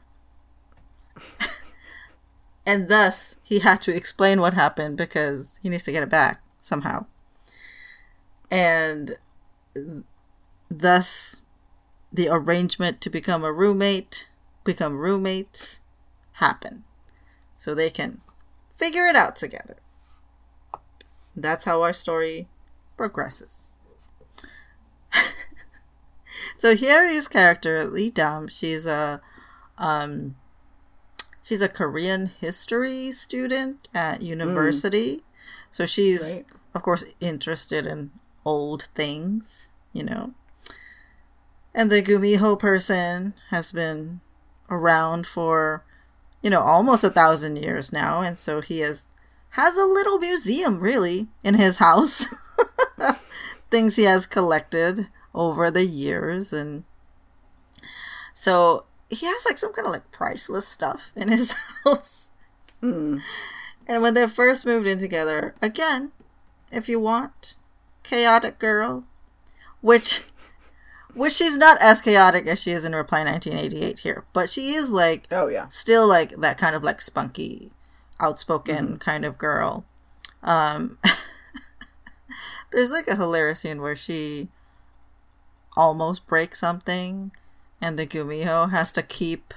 and 2.66 2.90
thus, 2.90 3.38
he 3.44 3.60
had 3.60 3.82
to 3.84 3.96
explain 3.96 4.42
what 4.42 4.54
happened 4.54 4.98
because 4.98 5.60
he 5.62 5.70
needs 5.70 5.84
to 5.84 5.92
get 5.92 6.04
it 6.04 6.10
back 6.10 6.42
somehow. 6.60 7.06
And 8.52 9.18
thus, 10.70 11.42
the 12.12 12.30
arrangement 12.30 13.02
to 13.02 13.10
become 13.10 13.44
a 13.44 13.52
roommate, 13.52 14.28
become 14.64 14.98
roommates, 14.98 15.82
happen. 16.34 16.84
So 17.58 17.74
they 17.74 17.90
can 17.90 18.22
figure 18.76 19.06
it 19.06 19.16
out 19.16 19.36
together. 19.36 19.78
That's 21.36 21.64
how 21.64 21.82
our 21.82 21.94
story 21.94 22.48
progresses. 22.98 23.72
so 26.58 26.76
here 26.76 27.04
is 27.04 27.28
character 27.28 27.86
Lee 27.86 28.10
Dam. 28.10 28.48
She's 28.48 28.86
a 28.86 29.22
Um, 29.78 30.36
she's 31.42 31.62
a 31.64 31.68
Korean 31.70 32.28
history 32.28 33.12
student 33.12 33.88
at 33.94 34.22
university, 34.22 35.24
so 35.72 35.86
she's 35.88 36.22
Right. 36.22 36.46
of 36.76 36.84
course 36.84 37.04
interested 37.20 37.88
in 37.88 38.12
old 38.46 38.84
things, 38.96 39.70
you 39.92 40.04
know. 40.04 40.34
And 41.74 41.90
the 41.90 42.04
Gumiho 42.04 42.58
person 42.60 43.34
has 43.50 43.72
been 43.72 44.22
around 44.70 45.26
for, 45.26 45.84
you 46.42 46.50
know, 46.50 46.62
almost 46.62 47.04
a 47.04 47.10
thousand 47.10 47.58
years 47.58 47.92
now, 47.92 48.22
and 48.22 48.38
so 48.38 48.62
he 48.62 48.80
has 48.80 49.10
has 49.52 49.78
a 49.78 49.86
little 49.86 50.18
museum 50.18 50.80
really 50.80 51.28
in 51.44 51.56
his 51.56 51.78
house. 51.78 52.26
Things 53.70 53.96
he 53.96 54.04
has 54.04 54.28
collected 54.28 55.08
over 55.34 55.72
the 55.72 55.86
years 55.86 56.54
and 56.54 56.84
so 58.34 58.86
he 59.10 59.26
has 59.26 59.46
like 59.46 59.58
some 59.58 59.74
kind 59.74 59.88
of 59.88 59.94
like 59.94 60.12
priceless 60.12 60.68
stuff 60.68 61.12
in 61.16 61.30
his 61.30 61.54
house. 61.86 62.30
Hmm. 62.82 63.20
And 63.88 64.02
when 64.02 64.14
they 64.14 64.28
first 64.28 64.66
moved 64.66 64.88
in 64.88 64.98
together, 64.98 65.56
again, 65.62 66.12
if 66.72 66.90
you 66.90 67.00
want, 67.00 67.56
chaotic 68.04 68.60
girl, 68.60 69.04
which 69.82 70.24
which 71.14 71.34
she's 71.34 71.58
not 71.58 71.78
as 71.80 72.02
chaotic 72.02 72.48
as 72.48 72.62
she 72.62 72.72
is 72.72 72.84
in 72.86 72.96
Reply 72.96 73.24
1988 73.24 74.00
here, 74.00 74.26
but 74.34 74.50
she 74.50 74.74
is 74.74 74.90
like 74.90 75.28
Oh 75.32 75.48
yeah. 75.48 75.68
still 75.68 76.08
like 76.08 76.32
that 76.38 76.58
kind 76.58 76.76
of 76.76 76.84
like 76.84 77.02
spunky, 77.02 77.72
outspoken 78.20 78.98
kind 78.98 79.24
of 79.26 79.38
girl. 79.38 79.86
Um, 80.42 80.98
there's 82.72 82.92
like 82.92 83.08
a 83.08 83.16
hilarious 83.16 83.60
scene 83.60 83.82
where 83.82 83.96
she 83.96 84.50
almost 85.78 86.28
breaks 86.28 86.60
something, 86.60 87.32
and 87.82 87.98
the 87.98 88.08
Gumiho 88.08 88.72
has 88.72 88.92
to 88.94 89.04
keep 89.04 89.54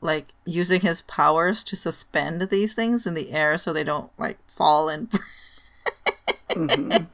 like 0.00 0.34
using 0.44 0.80
his 0.80 1.02
powers 1.02 1.64
to 1.64 1.76
suspend 1.76 2.40
these 2.42 2.74
things 2.74 3.06
in 3.06 3.14
the 3.14 3.32
air 3.32 3.58
so 3.58 3.72
they 3.72 3.82
don't 3.84 4.12
like 4.16 4.38
fall 4.48 4.88
and 4.88 5.12
Mhm. 6.50 7.06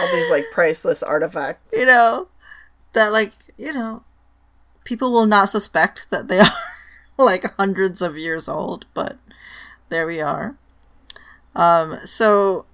All 0.00 0.08
these 0.12 0.30
like 0.30 0.44
priceless 0.52 1.02
artifacts. 1.02 1.76
you 1.76 1.86
know 1.86 2.28
that 2.92 3.12
like 3.12 3.32
you 3.58 3.72
know 3.72 4.02
people 4.84 5.12
will 5.12 5.26
not 5.26 5.48
suspect 5.48 6.10
that 6.10 6.28
they 6.28 6.40
are 6.40 6.50
like 7.18 7.44
hundreds 7.56 8.00
of 8.02 8.16
years 8.16 8.48
old 8.48 8.86
but 8.94 9.18
there 9.88 10.06
we 10.06 10.20
are 10.20 10.56
um 11.54 11.96
so 12.04 12.64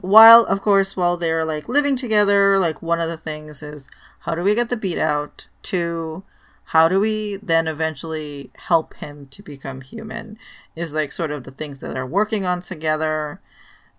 while 0.00 0.44
of 0.44 0.60
course 0.60 0.96
while 0.96 1.16
they're 1.16 1.44
like 1.44 1.68
living 1.68 1.96
together 1.96 2.58
like 2.58 2.82
one 2.82 3.00
of 3.00 3.08
the 3.08 3.16
things 3.16 3.62
is 3.62 3.88
how 4.20 4.34
do 4.34 4.42
we 4.42 4.54
get 4.54 4.68
the 4.68 4.76
beat 4.76 4.98
out 4.98 5.48
to 5.62 6.22
how 6.70 6.88
do 6.88 7.00
we 7.00 7.36
then 7.36 7.66
eventually 7.68 8.50
help 8.56 8.94
him 8.94 9.26
to 9.28 9.42
become 9.42 9.80
human 9.80 10.38
is 10.74 10.92
like 10.94 11.10
sort 11.12 11.30
of 11.30 11.44
the 11.44 11.50
things 11.50 11.80
that 11.80 11.96
are 11.96 12.06
working 12.06 12.44
on 12.44 12.60
together 12.60 13.40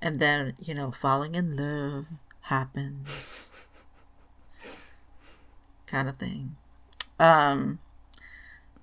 and 0.01 0.19
then 0.19 0.55
you 0.59 0.73
know 0.73 0.91
falling 0.91 1.35
in 1.35 1.55
love 1.55 2.05
happens. 2.41 3.51
Kind 5.85 6.09
of 6.09 6.17
thing. 6.17 6.55
Um 7.19 7.79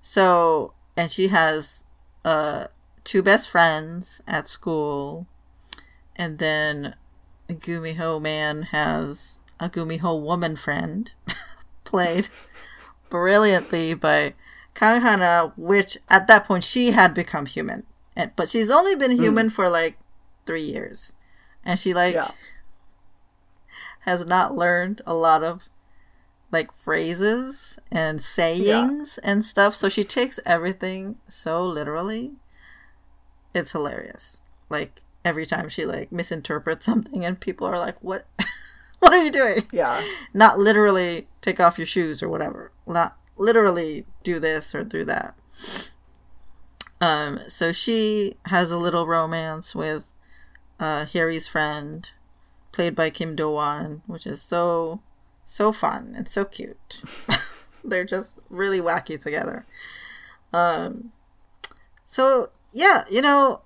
so 0.01 0.73
and 0.97 1.11
she 1.11 1.27
has 1.29 1.85
uh 2.23 2.67
two 3.03 3.23
best 3.23 3.49
friends 3.49 4.21
at 4.27 4.47
school. 4.47 5.27
And 6.17 6.39
then 6.39 6.95
a 7.47 7.53
gumiho 7.53 8.21
man 8.21 8.63
has 8.63 9.39
a 9.59 9.69
gumiho 9.69 10.21
woman 10.21 10.55
friend 10.55 11.13
played 11.85 12.27
brilliantly 13.09 13.93
by 13.93 14.33
Kang 14.73 15.01
Hana, 15.01 15.53
which 15.55 15.97
at 16.09 16.27
that 16.27 16.45
point 16.45 16.63
she 16.63 16.91
had 16.91 17.13
become 17.13 17.45
human. 17.45 17.83
And, 18.15 18.31
but 18.35 18.49
she's 18.49 18.71
only 18.71 18.95
been 18.95 19.11
human 19.11 19.49
for 19.49 19.69
like 19.69 19.97
three 20.45 20.63
years. 20.63 21.13
And 21.63 21.79
she 21.79 21.93
like 21.93 22.15
Yeah. 22.15 22.31
has 24.01 24.25
not 24.25 24.55
learned 24.55 25.01
a 25.05 25.13
lot 25.13 25.43
of 25.43 25.69
like 26.51 26.71
phrases 26.71 27.79
and 27.91 28.21
sayings 28.21 29.17
and 29.19 29.43
stuff. 29.43 29.75
So 29.75 29.89
she 29.89 30.03
takes 30.03 30.39
everything 30.45 31.17
so 31.27 31.65
literally. 31.65 32.33
It's 33.53 33.71
hilarious. 33.71 34.41
Like 34.69 35.01
every 35.23 35.45
time 35.45 35.69
she 35.69 35.85
like 35.85 36.11
misinterprets 36.11 36.85
something 36.85 37.25
and 37.25 37.39
people 37.39 37.65
are 37.67 37.79
like, 37.79 38.01
What 38.03 38.25
what 38.99 39.13
are 39.13 39.23
you 39.23 39.31
doing? 39.31 39.61
Yeah. 39.71 40.01
not 40.33 40.59
literally 40.59 41.27
take 41.41 41.59
off 41.59 41.77
your 41.77 41.87
shoes 41.87 42.21
or 42.23 42.29
whatever. 42.29 42.71
Not 42.87 43.17
literally 43.37 44.05
do 44.23 44.39
this 44.39 44.73
or 44.75 44.83
do 44.83 45.03
that. 45.05 45.35
Um, 47.01 47.39
so 47.49 47.71
she 47.71 48.35
has 48.45 48.71
a 48.71 48.77
little 48.77 49.05
romance 49.05 49.75
with 49.75 50.14
uh, 50.79 51.05
Hyeri's 51.05 51.47
friend, 51.47 52.09
played 52.71 52.95
by 52.95 53.09
Kim 53.09 53.35
Do-wan, 53.35 54.01
which 54.07 54.27
is 54.27 54.41
so 54.41 55.01
so 55.45 55.71
fun 55.71 56.13
and 56.15 56.27
so 56.27 56.43
cute. 56.43 57.01
They're 57.83 58.03
just 58.03 58.39
really 58.49 58.81
wacky 58.81 59.21
together. 59.21 59.65
Um, 60.51 61.11
so 62.03 62.49
yeah, 62.73 63.05
you 63.09 63.21
know, 63.21 63.61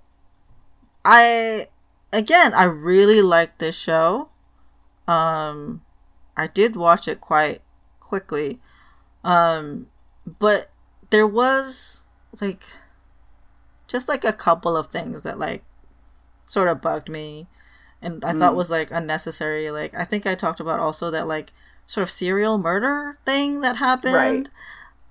I 1.04 1.66
again 2.12 2.52
I 2.54 2.64
really 2.64 3.22
like 3.22 3.58
this 3.58 3.76
show. 3.78 4.28
Um, 5.08 5.82
I 6.36 6.46
did 6.46 6.76
watch 6.76 7.08
it 7.08 7.20
quite 7.20 7.60
quickly. 7.98 8.60
Um, 9.24 9.88
but 10.38 10.70
there 11.10 11.26
was 11.26 12.04
like 12.40 12.64
just 13.86 14.08
like 14.08 14.24
a 14.24 14.32
couple 14.32 14.76
of 14.76 14.88
things 14.88 15.22
that 15.22 15.38
like 15.38 15.64
sort 16.50 16.66
of 16.68 16.80
bugged 16.80 17.08
me 17.08 17.46
and 18.02 18.24
I 18.24 18.32
thought 18.32 18.54
Mm. 18.54 18.56
was 18.56 18.70
like 18.70 18.90
unnecessary. 18.90 19.70
Like 19.70 19.94
I 19.94 20.04
think 20.04 20.26
I 20.26 20.34
talked 20.34 20.58
about 20.58 20.80
also 20.80 21.10
that 21.10 21.28
like 21.28 21.52
sort 21.86 22.02
of 22.02 22.10
serial 22.10 22.58
murder 22.58 23.18
thing 23.24 23.60
that 23.60 23.76
happened. 23.76 24.14
Right. 24.14 24.50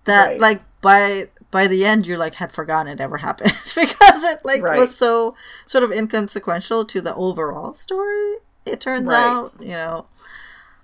That 0.04 0.28
Right. 0.32 0.42
like 0.42 0.62
by 0.82 1.26
by 1.52 1.68
the 1.68 1.86
end 1.86 2.08
you 2.08 2.18
like 2.18 2.36
had 2.36 2.52
forgotten 2.52 2.92
it 2.92 3.00
ever 3.02 3.18
happened 3.18 3.54
because 3.76 4.24
it 4.32 4.40
like 4.44 4.62
Right. 4.62 4.80
was 4.80 4.96
so 4.96 5.34
sort 5.66 5.84
of 5.84 5.92
inconsequential 5.92 6.84
to 6.86 7.00
the 7.02 7.16
overall 7.16 7.74
story. 7.74 8.36
It 8.66 8.82
turns 8.82 9.10
out, 9.10 9.54
you 9.62 9.70
know. 9.78 10.06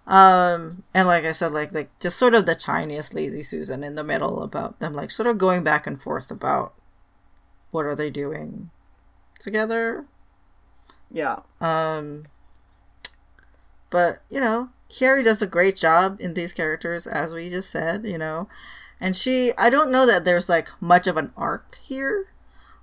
Um 0.08 0.84
and 0.94 1.08
like 1.08 1.26
I 1.26 1.32
said, 1.34 1.52
like 1.52 1.74
like 1.74 1.90
just 2.00 2.18
sort 2.18 2.36
of 2.36 2.46
the 2.46 2.56
tiniest 2.56 3.14
lazy 3.14 3.42
Susan 3.44 3.84
in 3.84 3.96
the 3.96 4.04
middle 4.04 4.42
about 4.44 4.80
them 4.80 4.94
like 4.94 5.12
sort 5.12 5.28
of 5.28 5.38
going 5.38 5.64
back 5.64 5.88
and 5.88 6.00
forth 6.02 6.30
about 6.32 6.74
what 7.72 7.86
are 7.86 7.96
they 7.96 8.10
doing 8.12 8.70
together. 9.40 10.06
Yeah. 11.12 11.40
Um, 11.62 12.26
but 13.90 14.20
you 14.30 14.40
know, 14.40 14.70
Hyeri 14.90 15.24
does 15.24 15.42
a 15.42 15.48
great 15.48 15.76
job 15.76 16.18
in 16.20 16.34
these 16.34 16.54
characters, 16.54 17.08
as 17.08 17.34
we 17.34 17.50
just 17.50 17.70
said. 17.70 18.06
You 18.06 18.18
know, 18.18 18.48
and 19.00 19.16
she, 19.16 19.52
I 19.58 19.70
don't 19.70 19.92
know 19.92 20.06
that 20.06 20.26
there's 20.26 20.50
like 20.50 20.70
much 20.82 21.08
of 21.08 21.18
an 21.18 21.32
arc 21.38 21.76
here. 21.82 22.28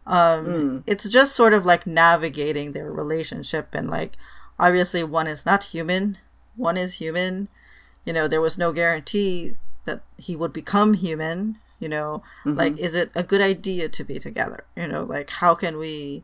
Um, 0.06 0.46
Mm. 0.46 0.82
it's 0.86 1.08
just 1.08 1.34
sort 1.36 1.52
of 1.52 1.64
like 1.64 1.86
navigating 1.86 2.72
their 2.72 2.90
relationship, 2.90 3.68
and 3.74 3.88
like 3.90 4.16
obviously 4.58 5.04
one 5.04 5.26
is 5.26 5.46
not 5.46 5.64
human, 5.64 6.18
one 6.56 6.76
is 6.76 6.94
human. 6.94 7.48
You 8.04 8.12
know, 8.12 8.26
there 8.26 8.40
was 8.40 8.58
no 8.58 8.72
guarantee 8.72 9.54
that 9.84 10.02
he 10.18 10.34
would 10.34 10.52
become 10.52 10.94
human. 10.94 11.58
You 11.78 11.88
know, 11.88 12.22
like 12.44 12.78
is 12.78 12.94
it 12.94 13.10
a 13.14 13.22
good 13.24 13.40
idea 13.40 13.88
to 13.88 14.04
be 14.04 14.18
together? 14.20 14.64
You 14.76 14.86
know, 14.88 15.02
like 15.02 15.30
how 15.30 15.54
can 15.56 15.78
we 15.78 16.22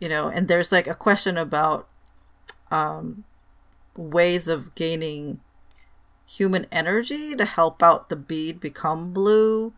you 0.00 0.08
know 0.08 0.28
and 0.28 0.48
there's 0.48 0.72
like 0.72 0.86
a 0.86 0.94
question 0.94 1.36
about 1.38 1.86
um 2.70 3.24
ways 3.96 4.48
of 4.48 4.74
gaining 4.74 5.40
human 6.26 6.66
energy 6.72 7.34
to 7.34 7.44
help 7.44 7.82
out 7.82 8.08
the 8.08 8.16
bead 8.16 8.60
become 8.60 9.12
blue. 9.12 9.72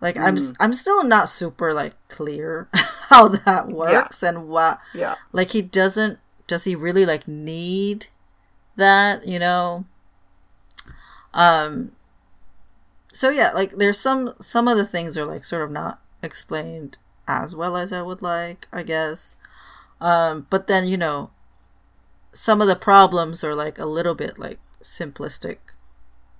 Like 0.00 0.18
i'm 0.18 0.36
i'm 0.60 0.74
still 0.74 1.02
not 1.02 1.28
super 1.28 1.72
like 1.72 1.94
clear 2.08 2.68
how 3.08 3.28
that 3.28 3.68
works 3.68 4.22
and 4.22 4.46
what 4.46 4.78
Yeah. 4.94 5.14
like 5.32 5.50
he 5.50 5.62
doesn't 5.62 6.18
does 6.46 6.64
he 6.64 6.76
really 6.76 7.06
like 7.06 7.26
need 7.26 8.06
that 8.76 9.26
you 9.26 9.38
know? 9.38 9.86
Um 11.34 11.92
so 13.12 13.30
yeah 13.30 13.50
like 13.52 13.72
there's 13.72 13.98
some 13.98 14.34
some 14.38 14.68
of 14.68 14.76
the 14.76 14.84
things 14.84 15.16
are 15.16 15.24
like 15.24 15.44
sort 15.44 15.62
of 15.62 15.70
not 15.70 16.02
explained 16.22 16.98
as 17.26 17.56
well 17.56 17.76
as 17.76 17.90
i 17.92 18.02
would 18.02 18.20
like 18.20 18.68
i 18.72 18.82
guess 18.82 19.36
um 20.00 20.46
but 20.50 20.66
then 20.66 20.86
you 20.86 20.96
know 20.96 21.30
some 22.32 22.60
of 22.60 22.68
the 22.68 22.76
problems 22.76 23.42
are 23.42 23.54
like 23.54 23.78
a 23.78 23.86
little 23.86 24.14
bit 24.14 24.38
like 24.38 24.58
simplistic 24.82 25.58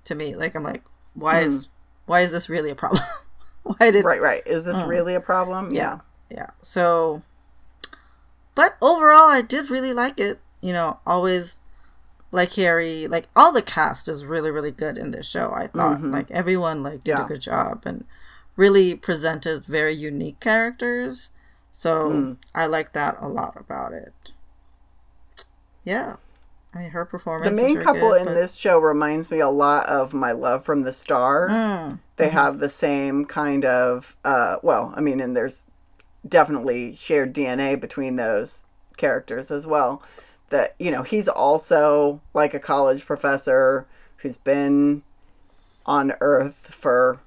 to 0.04 0.14
me 0.14 0.34
like 0.34 0.54
i'm 0.54 0.62
like 0.62 0.82
why 1.14 1.40
hmm. 1.40 1.48
is 1.48 1.68
why 2.04 2.20
is 2.20 2.32
this 2.32 2.48
really 2.48 2.70
a 2.70 2.74
problem 2.74 3.02
why 3.62 3.90
did 3.90 4.04
Right, 4.04 4.22
right. 4.22 4.46
Is 4.46 4.62
this 4.62 4.76
mm. 4.76 4.86
really 4.86 5.14
a 5.14 5.20
problem? 5.20 5.74
Yeah. 5.74 5.98
yeah 6.30 6.50
so 6.62 7.22
but 8.54 8.76
overall 8.80 9.28
i 9.28 9.42
did 9.42 9.70
really 9.70 9.92
like 9.92 10.20
it 10.20 10.38
you 10.60 10.72
know 10.72 11.00
always 11.04 11.60
like 12.30 12.50
Hyeri 12.50 13.08
like 13.08 13.26
all 13.34 13.52
the 13.52 13.62
cast 13.62 14.06
is 14.06 14.24
really 14.24 14.50
really 14.50 14.70
good 14.70 14.98
in 14.98 15.10
this 15.10 15.28
show 15.28 15.50
i 15.52 15.66
thought 15.66 15.98
mm-hmm. 15.98 16.12
like 16.12 16.30
everyone 16.30 16.82
like 16.82 17.02
did 17.02 17.12
Yeah. 17.12 17.24
a 17.24 17.28
good 17.28 17.40
job 17.40 17.82
and 17.86 18.04
really 18.56 18.94
presented 18.96 19.64
very 19.64 19.94
unique 19.94 20.40
characters. 20.40 21.30
So 21.78 22.10
Mm. 22.10 22.36
I 22.54 22.64
like 22.64 22.94
that 22.94 23.16
a 23.20 23.28
lot 23.28 23.54
about 23.60 23.92
it. 23.92 24.32
Yeah. 25.84 26.16
I 26.74 26.78
mean, 26.80 26.90
her 26.90 27.04
performance. 27.04 27.50
The 27.54 27.62
main 27.62 27.80
couple 27.82 28.10
good, 28.12 28.20
in 28.22 28.24
but- 28.28 28.34
this 28.34 28.54
show 28.56 28.78
reminds 28.78 29.30
me 29.30 29.40
a 29.40 29.48
lot 29.50 29.86
of 29.86 30.14
My 30.14 30.32
Love 30.32 30.64
from 30.64 30.82
the 30.82 30.92
Star. 30.92 31.48
Mm, 31.50 32.00
They 32.16 32.30
have 32.30 32.60
the 32.60 32.70
same 32.70 33.26
kind 33.26 33.66
of, 33.66 34.16
uh, 34.24 34.56
well, 34.62 34.94
I 34.96 35.02
mean, 35.02 35.20
and 35.20 35.36
there's 35.36 35.66
definitely 36.26 36.94
shared 36.94 37.34
DNA 37.34 37.76
between 37.78 38.16
those 38.16 38.64
characters 38.96 39.50
as 39.50 39.66
well. 39.66 40.02
That, 40.48 40.74
you 40.78 40.90
know, 40.90 41.02
he's 41.02 41.28
also 41.28 42.22
like 42.32 42.54
a 42.54 42.58
college 42.58 43.04
professor 43.04 43.86
who's 44.18 44.38
been 44.38 45.02
on 45.84 46.14
Earth 46.22 46.68
for 46.70 47.20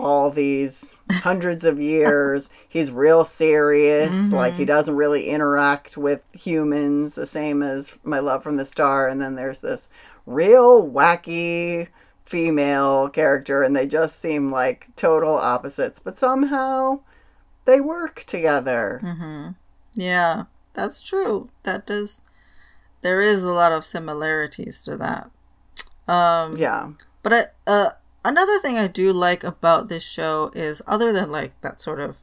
all 0.00 0.30
these 0.30 0.94
hundreds 1.10 1.64
of 1.64 1.80
years. 1.80 2.48
He's 2.68 2.90
real 2.90 3.24
serious. 3.24 4.32
Like, 4.32 4.54
he 4.54 4.64
doesn't 4.64 4.94
really 4.96 5.26
interact 5.28 5.96
with 5.96 6.22
humans 6.32 7.14
the 7.14 7.26
same 7.26 7.62
as 7.62 7.98
my 8.04 8.18
love 8.18 8.42
from 8.42 8.56
the 8.56 8.64
star. 8.64 9.08
And 9.08 9.20
then 9.20 9.34
there's 9.34 9.60
this 9.60 9.88
real 10.26 10.88
wacky 10.88 11.88
female 12.24 13.08
character, 13.08 13.62
and 13.62 13.74
they 13.74 13.86
just 13.86 14.20
seem 14.20 14.52
like 14.52 14.88
total 14.94 15.34
opposites, 15.34 15.98
but 15.98 16.16
somehow 16.16 17.00
they 17.64 17.80
work 17.80 18.20
together. 18.24 19.00
Yeah, 19.94 20.44
that's 20.74 21.02
true. 21.02 21.50
That 21.64 21.86
does. 21.86 22.20
There 23.02 23.20
is 23.20 23.42
a 23.42 23.50
lot 23.52 23.72
of 23.72 23.84
similarities 23.84 24.84
to 24.84 24.96
that. 24.98 25.30
Um, 26.12 26.56
Yeah. 26.56 26.90
But 27.22 27.32
I, 27.32 27.42
uh, 27.66 27.90
another 28.24 28.58
thing 28.58 28.76
I 28.78 28.86
do 28.86 29.12
like 29.12 29.44
about 29.44 29.88
this 29.88 30.02
show 30.02 30.50
is, 30.54 30.82
other 30.86 31.12
than 31.12 31.30
like 31.30 31.58
that 31.62 31.80
sort 31.80 32.00
of, 32.00 32.18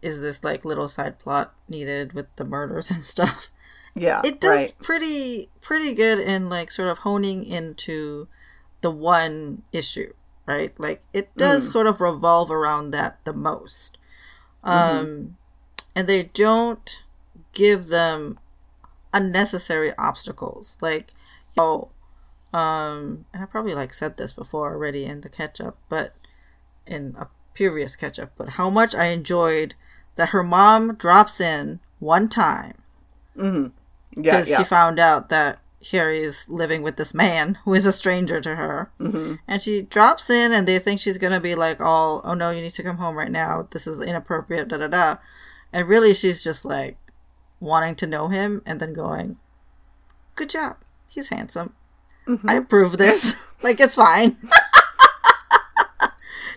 is 0.00 0.20
this 0.20 0.42
like 0.42 0.64
little 0.64 0.88
side 0.88 1.18
plot 1.18 1.54
needed 1.68 2.12
with 2.12 2.26
the 2.36 2.44
murders 2.44 2.90
and 2.92 3.02
stuff. 3.02 3.48
Yeah. 3.94 4.20
It 4.24 4.40
does 4.40 4.50
Right. 4.68 4.74
pretty 4.82 5.50
pretty 5.60 5.94
good 5.94 6.18
in 6.18 6.48
like 6.48 6.70
sort 6.70 6.88
of 6.88 6.98
honing 6.98 7.44
into 7.44 8.26
the 8.80 8.90
one 8.90 9.62
issue, 9.70 10.12
right? 10.46 10.72
Like 10.78 11.02
it 11.12 11.34
does 11.36 11.68
Mm. 11.68 11.72
sort 11.72 11.86
of 11.86 12.00
revolve 12.00 12.50
around 12.50 12.90
that 12.92 13.24
the 13.24 13.32
most. 13.32 13.98
Mm-hmm. 14.64 14.98
Um, 14.98 15.36
and 15.94 16.08
they 16.08 16.22
don't 16.24 17.02
give 17.52 17.88
them 17.88 18.38
unnecessary 19.12 19.92
obstacles. 19.98 20.78
Like, 20.80 21.12
oh, 21.58 21.90
um, 22.52 23.24
and 23.32 23.42
I 23.42 23.46
probably 23.46 23.74
like 23.74 23.92
said 23.94 24.16
this 24.16 24.32
before 24.32 24.72
already 24.72 25.04
in 25.04 25.20
the 25.22 25.28
catch 25.28 25.60
up, 25.60 25.78
but 25.88 26.14
in 26.86 27.14
a 27.18 27.28
previous 27.54 27.96
catch 27.96 28.18
up, 28.18 28.32
but 28.36 28.50
how 28.50 28.68
much 28.70 28.94
I 28.94 29.06
enjoyed 29.06 29.74
that 30.16 30.30
her 30.30 30.42
mom 30.42 30.94
drops 30.96 31.40
in 31.40 31.80
one 31.98 32.28
time 32.28 32.74
Yeah. 33.36 33.68
because 34.14 34.50
Yeah. 34.50 34.58
she 34.58 34.64
found 34.64 34.98
out 34.98 35.28
that 35.30 35.58
Hyeri 35.82 36.20
is 36.20 36.48
living 36.48 36.82
with 36.82 36.96
this 36.96 37.12
man 37.14 37.58
who 37.64 37.74
is 37.74 37.86
a 37.86 37.92
stranger 37.92 38.40
to 38.40 38.54
her. 38.56 38.90
Mm-hmm. 39.00 39.34
And 39.48 39.60
she 39.62 39.82
drops 39.82 40.30
in, 40.30 40.52
and 40.52 40.66
they 40.66 40.78
think 40.78 41.00
she's 41.00 41.18
gonna 41.18 41.40
be 41.40 41.54
like, 41.54 41.80
all, 41.80 42.20
oh 42.24 42.34
no, 42.34 42.50
you 42.50 42.60
need 42.62 42.74
to 42.74 42.82
come 42.82 42.98
home 42.98 43.16
right 43.16 43.30
now. 43.30 43.66
This 43.70 43.86
is 43.86 44.00
inappropriate, 44.04 44.68
da 44.68 44.76
da 44.78 44.88
da. 44.88 45.16
And 45.72 45.88
really, 45.88 46.12
she's 46.14 46.44
just 46.44 46.64
like 46.64 46.98
wanting 47.60 47.94
to 47.96 48.06
know 48.06 48.28
him 48.28 48.62
and 48.66 48.78
then 48.80 48.92
going, 48.92 49.38
good 50.34 50.50
job. 50.50 50.76
He's 51.08 51.28
handsome. 51.30 51.74
Mm-hmm. 52.26 52.48
I 52.48 52.54
approve 52.54 52.98
this. 52.98 53.50
like, 53.62 53.80
it's 53.80 53.96
fine. 53.96 54.36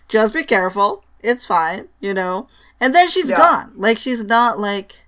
just 0.08 0.34
be 0.34 0.44
careful. 0.44 1.04
It's 1.22 1.46
fine, 1.46 1.88
you 2.00 2.14
know? 2.14 2.48
And 2.80 2.94
then 2.94 3.08
she's 3.08 3.30
Yeah. 3.30 3.38
gone. 3.38 3.74
Like, 3.76 3.98
she's 3.98 4.24
not 4.24 4.60
like 4.60 5.06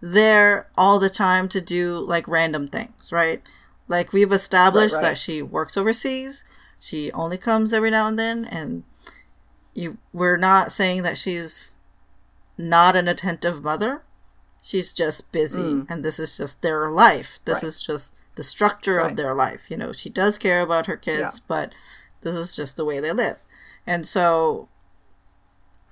there 0.00 0.68
all 0.76 0.98
the 0.98 1.10
time 1.10 1.48
to 1.48 1.60
do 1.60 1.98
like 2.00 2.26
random 2.28 2.68
things, 2.68 3.12
right? 3.12 3.42
Like 3.88 4.12
we've 4.12 4.32
established 4.32 4.94
Right, 4.94 5.02
right. 5.02 5.08
that 5.10 5.18
she 5.18 5.42
works 5.42 5.76
overseas. 5.76 6.44
She 6.80 7.10
only 7.12 7.38
comes 7.38 7.72
every 7.72 7.90
now 7.90 8.06
and 8.06 8.18
then 8.18 8.44
and 8.46 8.84
you 9.74 9.98
we're 10.12 10.36
not 10.36 10.72
saying 10.72 11.02
that 11.02 11.16
she's 11.18 11.74
not 12.58 12.96
an 12.96 13.08
attentive 13.08 13.62
mother. 13.64 14.02
She's 14.62 14.92
just 14.92 15.30
busy 15.32 15.84
and 15.88 16.04
this 16.04 16.18
is 16.18 16.36
just 16.36 16.60
their 16.62 16.90
life. 16.90 17.40
This 17.46 17.58
Mm. 17.58 17.62
Right. 17.62 17.68
is 17.68 17.82
just 17.82 18.14
the 18.36 18.42
structure 18.42 18.98
of 18.98 19.16
their 19.16 19.34
life. 19.34 19.62
You 19.70 19.76
know, 19.76 19.92
she 19.92 20.10
does 20.10 20.38
care 20.38 20.60
about 20.62 20.86
her 20.86 20.96
kids, 20.96 21.38
Yeah. 21.38 21.44
but 21.48 21.74
this 22.22 22.34
is 22.34 22.54
just 22.56 22.76
the 22.76 22.84
way 22.84 23.00
they 23.00 23.12
live. 23.12 23.38
And 23.86 24.06
so 24.06 24.68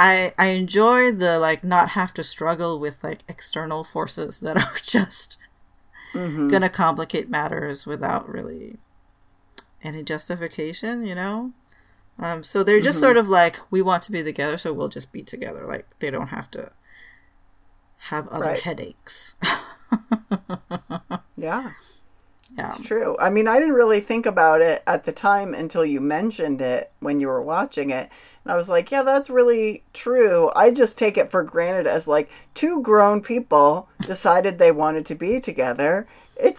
I 0.00 0.32
I 0.38 0.46
enjoy 0.48 1.12
the 1.12 1.38
like 1.38 1.62
not 1.62 1.90
have 1.90 2.12
to 2.14 2.22
struggle 2.24 2.78
with 2.80 3.02
like 3.04 3.20
external 3.28 3.84
forces 3.84 4.40
that 4.40 4.56
are 4.66 4.78
just 4.82 5.38
Mhm. 6.14 6.50
gonna 6.50 6.68
complicate 6.68 7.30
matters 7.30 7.86
without 7.86 8.28
really 8.28 8.78
any 9.82 10.02
justification, 10.02 11.06
you 11.06 11.14
know? 11.14 11.52
Um, 12.18 12.42
so 12.44 12.62
they're 12.62 12.80
just 12.80 13.00
sort 13.00 13.16
of 13.16 13.28
like, 13.30 13.58
we 13.70 13.80
want 13.82 14.02
to 14.04 14.12
be 14.12 14.22
together, 14.22 14.56
so 14.58 14.72
we'll 14.72 14.88
just 14.88 15.10
be 15.12 15.22
together. 15.22 15.66
Like 15.66 15.86
they 15.98 16.10
don't 16.10 16.28
have 16.28 16.50
to 16.52 16.70
have 18.10 18.28
other 18.28 18.44
Right. 18.46 18.62
headaches. 18.62 19.34
Yeah. 21.36 21.72
Yeah. 22.56 22.68
It's 22.68 22.82
true. 22.82 23.16
I 23.18 23.30
mean, 23.30 23.48
I 23.48 23.58
didn't 23.58 23.74
really 23.74 24.00
think 24.00 24.26
about 24.26 24.60
it 24.60 24.82
at 24.86 25.04
the 25.04 25.12
time 25.12 25.54
until 25.54 25.84
you 25.84 26.00
mentioned 26.00 26.60
it 26.60 26.92
when 27.00 27.18
you 27.18 27.28
were 27.28 27.40
watching 27.42 27.90
it. 27.90 28.10
And 28.44 28.52
I 28.52 28.56
was 28.56 28.68
like, 28.68 28.90
yeah, 28.90 29.02
that's 29.02 29.30
really 29.30 29.84
true. 29.92 30.50
I 30.54 30.70
just 30.70 30.98
take 30.98 31.16
it 31.16 31.30
for 31.30 31.44
granted 31.44 31.86
as 31.86 32.06
like 32.06 32.30
two 32.54 32.82
grown 32.82 33.22
people 33.22 33.88
decided 34.00 34.58
they 34.58 34.72
wanted 34.72 35.06
to 35.06 35.14
be 35.14 35.40
together. 35.40 36.06
It 36.36 36.56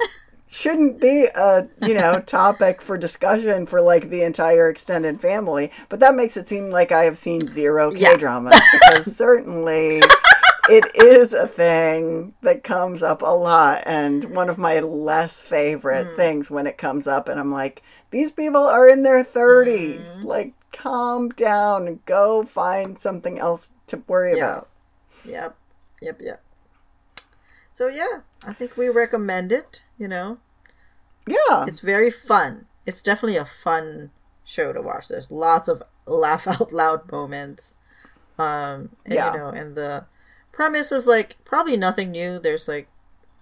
shouldn't 0.50 1.00
be 1.00 1.28
a, 1.36 1.68
you 1.86 1.94
know, 1.94 2.20
topic 2.26 2.82
for 2.82 2.98
discussion 2.98 3.66
for 3.66 3.82
like 3.82 4.10
the 4.10 4.24
entire 4.24 4.70
extended 4.70 5.22
family. 5.22 5.72
But 5.90 6.00
that 6.00 6.16
makes 6.16 6.38
it 6.38 6.48
seem 6.48 6.70
like 6.70 6.92
I 6.92 7.04
have 7.04 7.18
seen 7.18 7.42
zero 7.42 7.92
K 7.92 8.18
dramas 8.18 8.60
because 8.72 9.16
certainly 9.16 10.02
it 10.70 10.86
is 10.96 11.34
a 11.34 11.48
thing 11.48 12.34
that 12.42 12.64
comes 12.64 13.04
up 13.04 13.22
a 13.22 13.26
lot 13.36 13.84
and 13.86 14.36
one 14.36 14.50
of 14.50 14.58
my 14.58 14.80
less 14.80 15.42
favorite 15.42 16.08
Hmm. 16.08 16.16
things 16.16 16.52
when 16.52 16.68
it 16.68 16.78
comes 16.78 17.06
up 17.08 17.28
and 17.28 17.40
i'm 17.40 17.52
like 17.52 17.82
these 18.12 18.32
people 18.32 18.62
are 18.64 18.88
in 18.88 19.04
their 19.04 19.24
30s 19.24 20.20
Hmm. 20.20 20.26
like 20.26 20.54
calm 20.72 21.30
down 21.30 21.88
and 21.88 22.04
go 22.06 22.44
find 22.44 22.98
something 22.98 23.38
else 23.40 23.72
to 23.88 24.02
worry 24.08 24.38
Yeah. 24.38 24.44
about 24.54 24.70
Yep. 25.26 25.56
Yep. 26.02 26.18
Yep. 26.22 26.44
So 27.74 27.88
yeah, 27.88 28.22
I 28.46 28.54
think 28.54 28.76
we 28.76 28.90
recommend 28.90 29.52
it. 29.52 29.82
You 29.98 30.08
know, 30.08 30.38
yeah 31.28 31.66
it's 31.66 31.80
very 31.80 32.12
fun. 32.12 32.68
It's 32.86 33.02
definitely 33.02 33.38
a 33.38 33.46
fun 33.46 34.12
show 34.44 34.74
to 34.74 34.82
watch. 34.82 35.08
There's 35.08 35.32
lots 35.32 35.68
of 35.70 35.82
laugh 36.06 36.48
out 36.54 36.72
loud 36.74 37.12
moments. 37.12 37.78
Um, 38.38 38.90
and, 39.06 39.14
Yeah. 39.14 39.32
you 39.32 39.40
know, 39.40 39.48
and 39.50 39.76
the 39.76 40.06
premise 40.54 40.94
is 40.94 41.06
like 41.06 41.36
probably 41.44 41.76
nothing 41.76 42.12
new. 42.12 42.40
There's 42.40 42.70
like 42.70 42.88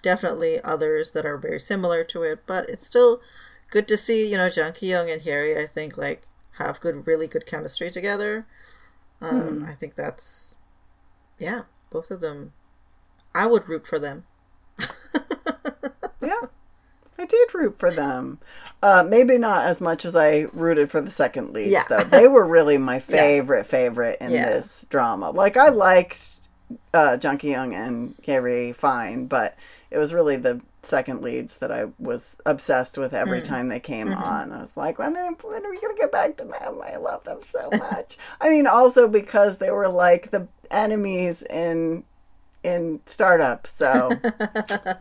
definitely 0.01 0.59
others 0.63 1.11
that 1.11 1.25
are 1.27 1.38
very 1.38 1.59
similar 1.59 2.03
to 2.05 2.23
it, 2.23 2.39
but 2.47 2.67
it's 2.69 2.88
still 2.88 3.21
good 3.69 3.88
to 3.89 3.97
see. 3.97 4.31
You 4.31 4.38
know, 4.38 4.49
Jang 4.49 4.73
Ki-yong 4.73 5.11
and 5.11 5.21
Hyeri. 5.21 5.55
I 5.61 5.67
think 5.67 5.95
like 5.97 6.23
have 6.57 6.81
good, 6.81 7.05
really 7.05 7.27
good 7.27 7.45
chemistry 7.45 7.91
together. 7.91 8.47
Um, 9.21 9.63
I 9.69 9.75
think 9.75 9.93
that's 9.93 10.55
yeah, 11.38 11.61
both 11.91 12.09
of 12.09 12.21
them. 12.21 12.53
I 13.35 13.45
would 13.45 13.69
root 13.69 13.85
for 13.85 13.99
them. 13.99 14.25
yeah 16.21 16.39
i 17.17 17.25
did 17.25 17.53
root 17.53 17.77
for 17.79 17.91
them 17.91 18.39
uh, 18.83 19.03
maybe 19.07 19.38
not 19.38 19.65
as 19.65 19.79
much 19.81 20.05
as 20.05 20.15
i 20.15 20.45
rooted 20.53 20.89
for 20.89 21.01
the 21.01 21.09
second 21.11 21.51
leads 21.53 21.71
Yeah. 21.71 21.83
though 21.89 22.03
they 22.03 22.27
were 22.27 22.45
really 22.45 22.77
my 22.77 22.99
favorite 23.15 23.65
favorite 23.65 24.17
in 24.21 24.31
Yeah. 24.31 24.49
this 24.51 24.85
drama 24.89 25.31
like 25.31 25.57
i 25.57 25.69
liked 25.69 26.40
uh, 26.93 27.18
Jang 27.18 27.38
Ki-yong 27.38 27.73
and 27.73 28.15
Hyeri 28.18 28.73
fine 28.76 29.26
but 29.27 29.56
it 29.89 29.98
was 29.98 30.14
really 30.14 30.38
the 30.38 30.61
second 30.84 31.22
leads 31.22 31.57
that 31.57 31.72
i 31.72 31.85
was 31.99 32.35
obsessed 32.45 32.98
with 32.98 33.14
every 33.14 33.39
Mm. 33.41 33.43
time 33.45 33.68
they 33.69 33.80
came 33.80 34.07
Mm-hmm. 34.07 34.23
on 34.23 34.52
i 34.52 34.61
was 34.61 34.76
like 34.76 34.98
when, 34.99 35.15
are- 35.15 35.31
when 35.43 35.65
are 35.65 35.69
we 35.69 35.80
gonna 35.80 35.93
get 35.95 36.11
back 36.11 36.38
to 36.38 36.43
them 36.45 36.81
i 36.84 36.95
love 36.98 37.23
them 37.23 37.39
so 37.48 37.69
much 37.77 38.18
i 38.39 38.49
mean 38.49 38.65
also 38.65 39.07
because 39.07 39.60
they 39.60 39.69
were 39.72 39.88
like 39.89 40.31
the 40.31 40.48
enemies 40.72 41.43
in 41.43 42.03
in 42.64 42.99
startup 43.06 43.68
so 43.68 44.18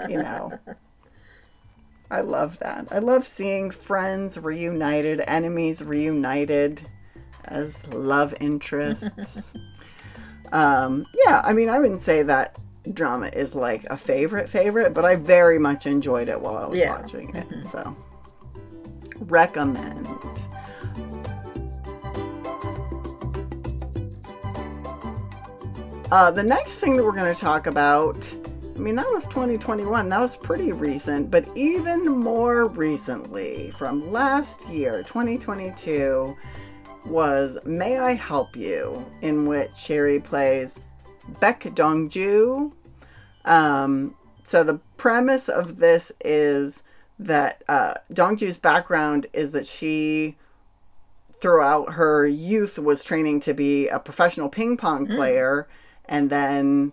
you 0.08 0.22
know 0.22 0.52
I 2.12 2.22
love 2.22 2.58
that. 2.58 2.88
I 2.90 2.98
love 2.98 3.24
seeing 3.24 3.70
friends 3.70 4.36
reunited, 4.36 5.22
enemies 5.28 5.80
reunited 5.80 6.82
as 7.44 7.86
love 7.86 8.34
interests. 8.40 9.52
um, 10.52 11.06
yeah, 11.26 11.40
I 11.44 11.52
mean, 11.52 11.68
I 11.68 11.78
wouldn't 11.78 12.02
say 12.02 12.22
that 12.22 12.58
drama 12.92 13.26
is 13.28 13.54
like 13.54 13.84
a 13.84 13.96
favorite 13.96 14.48
favorite, 14.48 14.94
but 14.94 15.04
I 15.04 15.16
very 15.16 15.58
much 15.58 15.86
enjoyed 15.86 16.28
it 16.28 16.40
while 16.40 16.56
I 16.56 16.66
was 16.66 16.78
yeah. 16.78 16.98
watching 16.98 17.34
it. 17.34 17.48
Mm-hmm. 17.48 17.66
So 17.66 17.96
recommend. 19.20 20.06
Uh, 26.10 26.28
the 26.30 26.42
next 26.42 26.78
thing 26.78 26.96
that 26.96 27.04
we're 27.04 27.12
going 27.12 27.32
to 27.32 27.40
talk 27.40 27.68
about, 27.68 28.34
I 28.74 28.78
mean, 28.80 28.96
that 28.96 29.06
was 29.12 29.28
2021. 29.28 30.08
That 30.08 30.18
was 30.18 30.36
pretty 30.36 30.72
recent, 30.72 31.30
but 31.30 31.46
even 31.56 32.04
more 32.04 32.66
recently, 32.66 33.70
from 33.78 34.10
last 34.10 34.68
year, 34.68 35.04
2022, 35.04 36.36
was 37.06 37.58
May 37.64 37.98
I 37.98 38.14
Help 38.14 38.56
You, 38.56 39.04
in 39.22 39.46
which 39.46 39.70
Hyeri 39.72 40.22
plays 40.22 40.80
Baek 41.40 41.74
Dongju. 41.74 42.72
Um, 43.44 44.14
so 44.44 44.62
the 44.64 44.80
premise 44.96 45.48
of 45.48 45.78
this 45.78 46.12
is 46.24 46.82
that 47.18 47.62
uh, 47.68 47.94
Dongju's 48.12 48.56
background 48.56 49.26
is 49.32 49.52
that 49.52 49.66
she, 49.66 50.36
throughout 51.34 51.94
her 51.94 52.26
youth, 52.26 52.78
was 52.78 53.04
training 53.04 53.40
to 53.40 53.54
be 53.54 53.88
a 53.88 53.98
professional 53.98 54.48
ping 54.48 54.76
pong 54.76 55.06
player, 55.06 55.68
and 56.06 56.30
then 56.30 56.92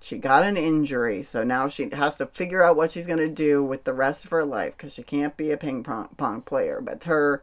she 0.00 0.18
got 0.18 0.42
an 0.42 0.56
injury. 0.56 1.22
So 1.22 1.44
now 1.44 1.68
she 1.68 1.90
has 1.90 2.16
to 2.16 2.26
figure 2.26 2.62
out 2.62 2.76
what 2.76 2.90
she's 2.90 3.06
going 3.06 3.18
to 3.18 3.28
do 3.28 3.62
with 3.62 3.84
the 3.84 3.92
rest 3.92 4.24
of 4.24 4.30
her 4.30 4.44
life 4.44 4.76
because 4.76 4.94
she 4.94 5.02
can't 5.02 5.36
be 5.36 5.50
a 5.50 5.56
ping 5.56 5.84
pong 5.84 6.42
player. 6.42 6.80
But 6.80 7.04
her 7.04 7.42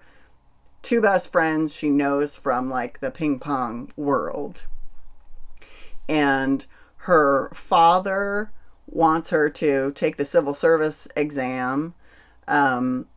two 0.81 1.01
best 1.01 1.31
friends 1.31 1.75
she 1.75 1.89
knows 1.89 2.35
from 2.35 2.69
like 2.69 2.99
the 2.99 3.11
ping 3.11 3.39
pong 3.39 3.91
world. 3.95 4.65
And 6.07 6.65
her 7.01 7.49
father 7.53 8.51
wants 8.85 9.29
her 9.31 9.49
to 9.49 9.91
take 9.91 10.17
the 10.17 10.25
civil 10.25 10.53
service 10.53 11.07
exam 11.15 11.93
um, 12.47 13.07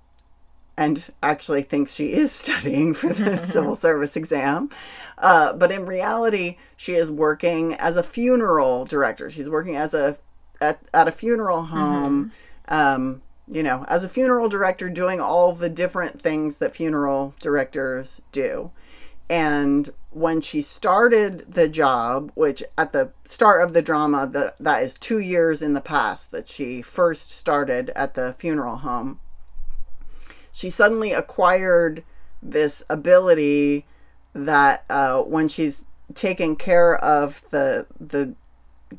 and 0.77 1.11
actually 1.23 1.63
thinks 1.63 1.95
she 1.95 2.13
is 2.13 2.33
studying 2.33 2.95
for 2.95 3.13
the 3.13 3.43
civil 3.45 3.77
service 3.77 4.17
exam. 4.17 4.71
Uh, 5.19 5.53
but 5.53 5.71
in 5.71 5.87
reality, 5.87 6.57
she 6.77 6.93
is 6.93 7.11
working 7.11 7.75
as 7.75 7.97
a 7.97 8.03
funeral 8.03 8.85
director. 8.85 9.31
She's 9.31 9.49
working 9.49 9.77
as 9.77 9.95
a 9.95 10.19
at, 10.61 10.81
at 10.93 11.09
a 11.09 11.13
funeral 11.13 11.65
home. 11.65 12.33
Um, 12.69 13.23
you 13.51 13.63
know, 13.63 13.85
as 13.89 14.05
a 14.05 14.09
funeral 14.09 14.49
director, 14.49 14.89
doing 14.89 15.21
all 15.21 15.53
the 15.53 15.69
different 15.69 16.23
things 16.23 16.59
that 16.59 16.75
funeral 16.75 17.35
directors 17.41 18.23
do. 18.31 18.71
And 19.29 19.91
when 20.11 20.41
she 20.41 20.63
started 20.63 21.53
the 21.53 21.69
job, 21.69 22.33
which 22.35 22.63
at 22.79 22.93
the 22.93 23.11
start 23.25 23.63
of 23.63 23.73
the 23.73 23.83
drama, 23.83 24.27
that 24.29 24.57
that 24.59 24.83
is 24.83 24.95
two 24.95 25.19
years 25.19 25.63
in 25.63 25.75
the 25.75 25.81
past 25.81 26.31
that 26.31 26.49
she 26.49 26.83
first 26.83 27.31
started 27.31 27.91
at 27.95 28.15
the 28.15 28.35
funeral 28.39 28.79
home, 28.79 29.21
she 30.53 30.71
suddenly 30.71 31.13
acquired 31.13 32.05
this 32.43 32.83
ability 32.89 33.85
that 34.33 34.85
uh, 34.89 35.21
when 35.23 35.49
she's 35.49 35.85
taking 36.15 36.57
care 36.57 36.97
of 36.97 37.43
the 37.51 37.87
the 38.01 38.35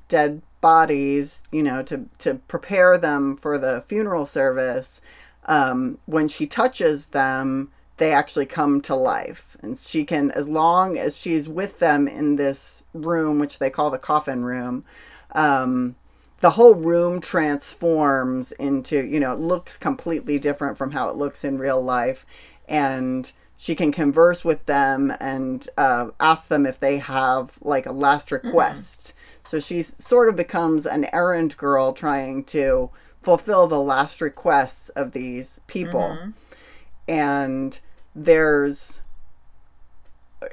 dead 0.07 0.41
bodies, 0.61 1.43
you 1.51 1.63
know, 1.63 1.83
to 1.83 2.05
to 2.19 2.35
prepare 2.47 2.97
them 2.97 3.35
for 3.35 3.57
the 3.57 3.83
funeral 3.87 4.25
service, 4.25 5.01
um, 5.45 5.97
when 6.05 6.27
she 6.27 6.45
touches 6.45 7.07
them, 7.07 7.71
they 7.97 8.13
actually 8.13 8.45
come 8.45 8.81
to 8.81 8.95
life, 8.95 9.57
and 9.61 9.77
she 9.77 10.05
can, 10.05 10.31
as 10.31 10.47
long 10.47 10.97
as 10.97 11.17
she's 11.17 11.49
with 11.49 11.79
them 11.79 12.07
in 12.07 12.35
this 12.35 12.83
room, 12.93 13.39
which 13.39 13.59
they 13.59 13.69
call 13.69 13.89
the 13.89 13.97
coffin 13.97 14.43
room. 14.43 14.85
Um, 15.33 15.95
the 16.41 16.51
whole 16.51 16.73
room 16.73 17.21
transforms 17.21 18.51
into, 18.53 19.05
you 19.05 19.19
know, 19.19 19.33
it 19.33 19.39
looks 19.39 19.77
completely 19.77 20.39
different 20.39 20.77
from 20.77 20.91
how 20.91 21.07
it 21.09 21.15
looks 21.15 21.43
in 21.43 21.59
real 21.59 21.81
life. 21.81 22.25
And 22.67 23.31
she 23.57 23.75
can 23.75 23.91
converse 23.91 24.43
with 24.43 24.65
them 24.65 25.13
and 25.19 25.69
uh, 25.77 26.07
ask 26.19 26.47
them 26.47 26.65
if 26.65 26.79
they 26.79 26.97
have 26.97 27.59
like 27.61 27.85
a 27.85 27.91
last 27.91 28.31
request. 28.31 29.13
So 29.51 29.59
she 29.59 29.81
sort 29.81 30.29
of 30.29 30.37
becomes 30.37 30.85
an 30.85 31.07
errand 31.11 31.57
girl 31.57 31.91
trying 31.91 32.45
to 32.45 32.89
fulfill 33.21 33.67
the 33.67 33.81
last 33.81 34.21
requests 34.21 34.87
of 34.89 35.11
these 35.11 35.59
people. 35.67 36.17
Mm-hmm. 36.17 36.29
And 37.09 37.79
there's 38.15 39.01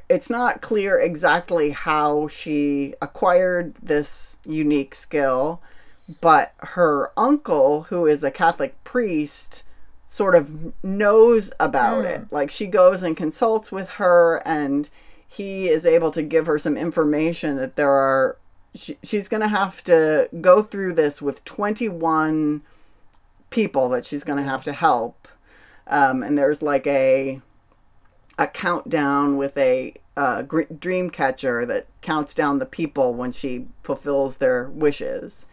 it's 0.08 0.28
not 0.28 0.60
clear 0.60 0.98
exactly 0.98 1.70
how 1.70 2.26
she 2.26 2.94
acquired 3.00 3.76
this 3.80 4.36
unique 4.44 4.96
skill, 4.96 5.62
but 6.20 6.52
her 6.58 7.12
uncle, 7.16 7.82
who 7.84 8.04
is 8.04 8.24
a 8.24 8.32
Catholic 8.32 8.82
priest, 8.82 9.62
sort 10.06 10.34
of 10.34 10.74
knows 10.82 11.52
about 11.60 12.04
it. 12.04 12.22
Hmm. 12.22 12.34
Like 12.34 12.50
she 12.50 12.66
goes 12.66 13.04
and 13.04 13.16
consults 13.16 13.70
with 13.70 13.90
her, 13.90 14.42
and 14.44 14.90
he 15.28 15.68
is 15.68 15.86
able 15.86 16.10
to 16.10 16.22
give 16.22 16.46
her 16.46 16.58
some 16.58 16.76
information 16.76 17.54
that 17.58 17.76
there 17.76 17.92
are. 17.92 18.38
She, 18.74 18.96
she's 19.02 19.28
going 19.28 19.40
to 19.40 19.48
have 19.48 19.82
to 19.84 20.28
go 20.40 20.62
through 20.62 20.92
this 20.92 21.22
with 21.22 21.44
21 21.44 22.62
people 23.50 23.88
that 23.90 24.04
she's 24.04 24.24
going 24.24 24.42
to 24.42 24.48
have 24.48 24.64
to 24.64 24.72
help. 24.72 25.28
Um, 25.86 26.22
and 26.22 26.36
there's 26.36 26.62
like 26.62 26.86
a 26.86 27.40
a 28.38 28.46
countdown 28.46 29.36
with 29.36 29.56
a 29.58 29.94
uh, 30.16 30.42
dream 30.42 31.10
catcher 31.10 31.66
that 31.66 31.86
counts 32.02 32.34
down 32.34 32.58
the 32.58 32.66
people 32.66 33.12
when 33.14 33.32
she 33.32 33.66
fulfills 33.82 34.36
their 34.36 34.68
wishes. 34.68 35.44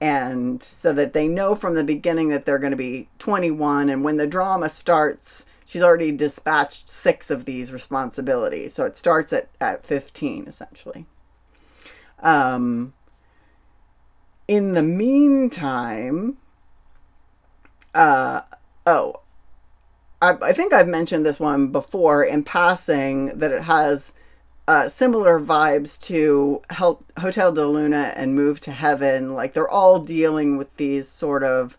And 0.00 0.62
so 0.62 0.92
that 0.92 1.14
they 1.14 1.26
know 1.26 1.54
from 1.54 1.74
the 1.74 1.84
beginning 1.84 2.28
that 2.28 2.44
they're 2.44 2.58
going 2.58 2.70
to 2.70 2.76
be 2.76 3.08
21. 3.18 3.88
And 3.88 4.04
when 4.04 4.18
the 4.18 4.26
drama 4.26 4.68
starts, 4.68 5.44
she's 5.64 5.82
already 5.82 6.12
dispatched 6.12 6.88
six 6.88 7.30
of 7.30 7.44
these 7.44 7.72
responsibilities. 7.72 8.74
So 8.74 8.84
it 8.84 8.96
starts 8.96 9.32
at, 9.32 9.48
at 9.60 9.86
15, 9.86 10.46
essentially. 10.46 11.06
Um, 12.20 12.94
in 14.48 14.72
the 14.72 14.82
meantime, 14.82 16.36
uh, 17.94 18.42
oh, 18.86 19.20
I, 20.22 20.36
I 20.40 20.52
think 20.52 20.72
I've 20.72 20.88
mentioned 20.88 21.26
this 21.26 21.40
one 21.40 21.68
before 21.68 22.22
in 22.24 22.42
passing 22.42 23.38
that 23.38 23.50
it 23.50 23.62
has 23.62 24.12
uh, 24.68 24.88
similar 24.88 25.38
vibes 25.38 25.98
to 26.06 26.62
Hel- 26.70 27.04
Hotel 27.18 27.52
de 27.52 27.66
Luna 27.66 28.12
and 28.16 28.34
Move 28.34 28.60
to 28.60 28.72
Heaven. 28.72 29.34
Like 29.34 29.52
they're 29.52 29.68
all 29.68 30.00
dealing 30.00 30.56
with 30.56 30.74
these 30.76 31.08
sort 31.08 31.44
of 31.44 31.78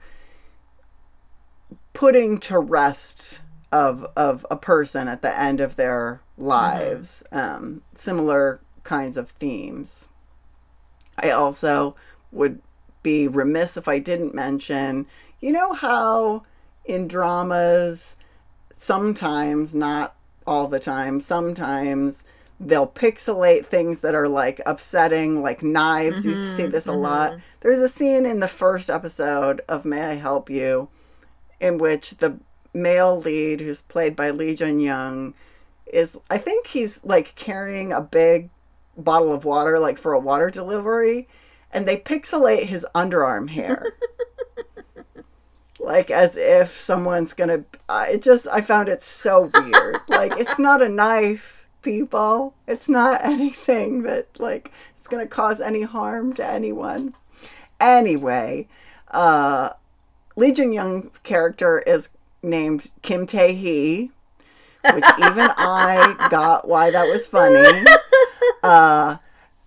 putting 1.94 2.40
to 2.40 2.60
rest 2.60 3.42
of 3.72 4.06
of 4.16 4.46
a 4.50 4.56
person 4.56 5.08
at 5.08 5.22
the 5.22 5.38
end 5.38 5.60
of 5.60 5.76
their 5.76 6.22
lives. 6.38 7.24
Um, 7.32 7.82
similar 7.96 8.62
kinds 8.84 9.18
of 9.18 9.32
themes. 9.32 10.08
I 11.18 11.32
also 11.32 11.96
would 12.32 12.62
be 13.04 13.28
remiss 13.28 13.78
if 13.78 13.88
I 13.88 14.00
didn't 14.00 14.36
mention, 14.36 15.08
you 15.40 15.52
know 15.52 15.74
how 15.74 16.44
in 16.86 17.08
dramas 17.08 18.16
sometimes, 18.76 19.74
not 19.74 20.16
all 20.46 20.68
the 20.68 20.80
time, 20.80 21.20
sometimes 21.20 22.24
they'll 22.60 22.88
pixelate 22.88 23.66
things 23.66 24.00
that 24.00 24.16
are 24.16 24.28
like 24.28 24.62
upsetting, 24.66 25.42
like 25.42 25.62
knives. 25.62 26.26
you 26.26 26.34
see 26.44 26.64
mm-hmm, 26.64 26.72
this 26.72 26.88
a 26.88 26.94
lot. 26.94 27.32
Mm-hmm. 27.32 27.42
There's 27.62 27.82
a 27.82 27.90
scene 27.90 28.26
in 28.26 28.40
the 28.40 28.48
first 28.48 28.90
episode 28.90 29.62
of 29.68 29.86
May 29.86 30.02
I 30.02 30.16
Help 30.16 30.50
You 30.50 30.90
in 31.60 31.78
which 31.78 32.12
the 32.12 32.38
male 32.74 33.18
lead, 33.18 33.62
who's 33.62 33.82
played 33.82 34.16
by 34.16 34.30
Lee 34.30 34.56
Jun 34.56 34.80
Young, 34.80 35.34
is 35.86 36.18
I 36.30 36.38
think 36.38 36.68
he's 36.68 37.04
like 37.04 37.36
carrying 37.36 37.92
a 37.92 38.02
big 38.02 38.50
bottle 38.98 39.34
of 39.34 39.46
water, 39.46 39.80
like 39.80 39.98
for 39.98 40.14
a 40.14 40.20
water 40.20 40.50
delivery, 40.50 41.28
and 41.72 41.88
they 41.88 41.98
pixelate 41.98 42.64
his 42.64 42.86
underarm 42.96 43.50
hair. 43.50 43.86
like 45.80 46.10
as 46.10 46.36
if 46.36 46.76
someone's 46.76 47.34
gonna 47.34 47.64
uh, 47.88 48.06
it 48.10 48.22
just 48.22 48.48
i 48.48 48.62
found 48.62 48.90
it 48.90 49.04
so 49.04 49.52
weird. 49.54 50.00
Like 50.08 50.38
it's 50.38 50.58
not 50.58 50.82
a 50.82 50.90
knife 50.90 51.68
people. 51.84 52.56
It's 52.68 52.90
not 52.90 53.24
anything 53.24 54.02
that 54.04 54.40
like 54.40 54.72
is 54.98 55.08
gonna 55.08 55.28
cause 55.28 55.62
any 55.62 55.84
harm 55.84 56.34
to 56.34 56.46
anyone. 56.46 57.14
Anyway 57.80 58.68
uh 59.10 59.70
lee 60.36 60.54
young's 60.54 61.18
character 61.20 61.80
is 61.80 62.10
named 62.44 62.92
kim 63.02 63.26
tae 63.26 63.54
hee 63.54 64.12
which 64.94 65.06
even 65.20 65.50
i 65.58 66.28
got 66.30 66.68
why 66.68 66.92
that 66.92 67.08
was 67.08 67.26
funny 67.26 67.56
uh 68.64 69.18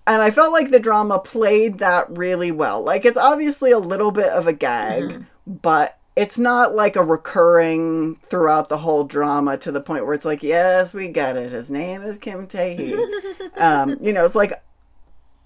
and 0.07 0.23
I 0.23 0.31
felt 0.31 0.53
like 0.53 0.71
the 0.71 0.81
drama 0.81 1.19
played 1.21 1.79
that 1.79 2.07
really 2.17 2.51
well. 2.51 2.83
Like 2.83 3.05
it's 3.05 3.17
obviously 3.17 3.71
a 3.71 3.79
little 3.79 4.11
bit 4.11 4.31
of 4.31 4.47
a 4.47 4.53
gag, 4.53 5.25
but 5.47 5.99
it's 6.17 6.39
not 6.39 6.75
like 6.75 6.97
a 6.97 7.05
recurring 7.05 8.17
throughout 8.29 8.69
the 8.69 8.79
whole 8.79 9.05
drama 9.05 9.57
to 9.59 9.71
the 9.71 9.81
point 9.81 10.05
where 10.05 10.15
it's 10.15 10.25
like, 10.25 10.43
yes, 10.43 10.93
we 10.93 11.09
get 11.09 11.37
it. 11.37 11.53
His 11.53 11.71
name 11.71 12.03
is 12.03 12.19
Kim 12.19 12.47
Tae 12.47 12.97
um, 13.57 13.97
you 14.01 14.13
know, 14.13 14.25
it's 14.25 14.35
like 14.35 14.61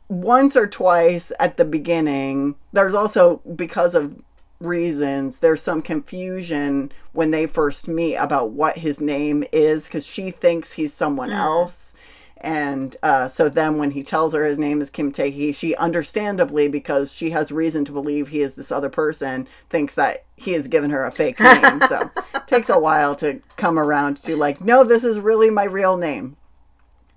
once 0.09 0.57
or 0.57 0.67
twice 0.67 1.31
at 1.39 1.57
the 1.57 1.65
beginning. 1.65 2.55
There's 2.73 2.95
also 2.95 3.43
because 3.55 3.95
of 3.95 4.17
reasons 4.61 5.39
there's 5.39 5.61
some 5.61 5.83
confusion 5.83 6.91
when 7.13 7.31
they 7.31 7.47
first 7.47 7.87
meet 7.87 8.17
about 8.17 8.51
what 8.51 8.79
his 8.79 9.01
name 9.01 9.45
is 9.53 9.85
because 9.85 10.07
she 10.07 10.31
thinks 10.31 10.73
he's 10.73 10.95
someone 10.95 11.31
else 11.31 11.94
And 12.39 12.97
uh, 13.03 13.29
so 13.29 13.49
then 13.49 13.79
when 13.79 13.93
he 13.93 14.03
tells 14.03 14.35
her 14.35 14.45
his 14.45 14.59
name 14.59 14.83
is 14.83 14.91
Kim 14.91 15.13
Tae 15.13 15.31
Hee, 15.31 15.53
she 15.53 15.75
understandably, 15.77 16.69
because 16.69 17.13
she 17.13 17.31
has 17.31 17.51
reason 17.51 17.85
to 17.87 17.93
believe 17.93 18.29
he 18.29 18.43
is 18.43 18.55
this 18.55 18.71
other 18.71 18.91
person, 18.91 19.49
thinks 19.71 19.95
that 19.95 20.25
he 20.37 20.53
has 20.53 20.69
given 20.69 20.91
her 20.91 21.05
a 21.05 21.11
fake 21.11 21.41
name. 21.41 21.81
so 21.89 22.11
it 22.35 22.47
takes 22.47 22.69
a 22.69 22.79
while 22.79 23.15
to 23.17 23.41
come 23.57 23.79
around 23.79 24.19
to 24.23 24.37
like, 24.37 24.61
no, 24.61 24.85
this 24.85 25.05
is 25.05 25.19
really 25.19 25.49
my 25.49 25.65
real 25.65 25.97
name. 25.97 26.37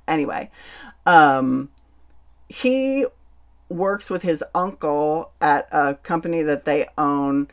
Anyway, 0.08 0.50
um, 1.06 1.70
he 2.48 3.06
works 3.70 4.10
with 4.10 4.22
his 4.22 4.44
uncle 4.56 5.32
at 5.42 5.68
a 5.72 5.96
company 5.96 6.42
that 6.42 6.66
they 6.66 6.88
own 6.98 7.50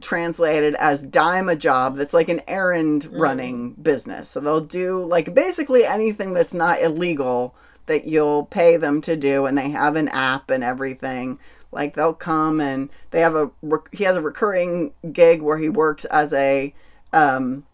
translated 0.00 0.74
as 0.76 1.02
dime 1.02 1.48
a 1.48 1.56
job 1.56 1.96
that's 1.96 2.14
like 2.14 2.28
an 2.28 2.40
errand 2.46 3.08
running 3.12 3.72
business. 3.74 4.28
So 4.28 4.40
they'll 4.40 4.60
do 4.60 5.04
like 5.04 5.34
basically 5.34 5.84
anything 5.84 6.34
that's 6.34 6.54
not 6.54 6.82
illegal 6.82 7.54
that 7.86 8.06
you'll 8.06 8.44
pay 8.46 8.76
them 8.76 9.00
to 9.02 9.16
do 9.16 9.46
and 9.46 9.58
they 9.58 9.70
have 9.70 9.96
an 9.96 10.08
app 10.08 10.50
and 10.50 10.62
everything. 10.62 11.38
Like 11.72 11.94
they'll 11.94 12.14
come 12.14 12.60
and 12.60 12.90
they 13.10 13.20
have 13.20 13.34
a 13.34 13.50
rec- 13.62 13.92
he 13.92 14.04
has 14.04 14.16
a 14.16 14.22
recurring 14.22 14.92
gig 15.12 15.42
where 15.42 15.58
he 15.58 15.68
works 15.68 16.04
as 16.06 16.32
a 16.32 16.74
um, 17.12 17.64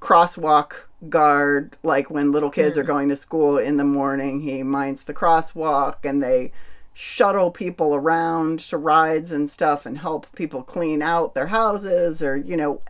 crosswalk 0.00 0.72
guard. 1.08 1.76
Like 1.82 2.10
when 2.10 2.32
little 2.32 2.50
kids 2.50 2.76
are 2.76 2.82
going 2.82 3.08
to 3.08 3.16
school 3.16 3.58
in 3.58 3.76
the 3.76 3.84
morning 3.84 4.40
he 4.40 4.62
minds 4.62 5.04
the 5.04 5.14
crosswalk 5.14 6.04
and 6.04 6.22
they 6.22 6.52
shuttle 7.00 7.52
people 7.52 7.94
around 7.94 8.58
to 8.58 8.76
rides 8.76 9.30
and 9.30 9.48
stuff 9.48 9.86
and 9.86 9.98
help 9.98 10.26
people 10.34 10.64
clean 10.64 11.00
out 11.00 11.32
their 11.32 11.46
houses 11.46 12.20
or 12.20 12.36
you 12.36 12.56
know 12.56 12.80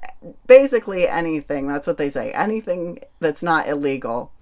basically 0.47 1.07
anything. 1.07 1.67
That's 1.67 1.87
what 1.87 1.99
they 1.99 2.09
say. 2.09 2.33
Anything 2.33 3.01
that's 3.21 3.43
not 3.43 3.69
illegal. 3.69 4.33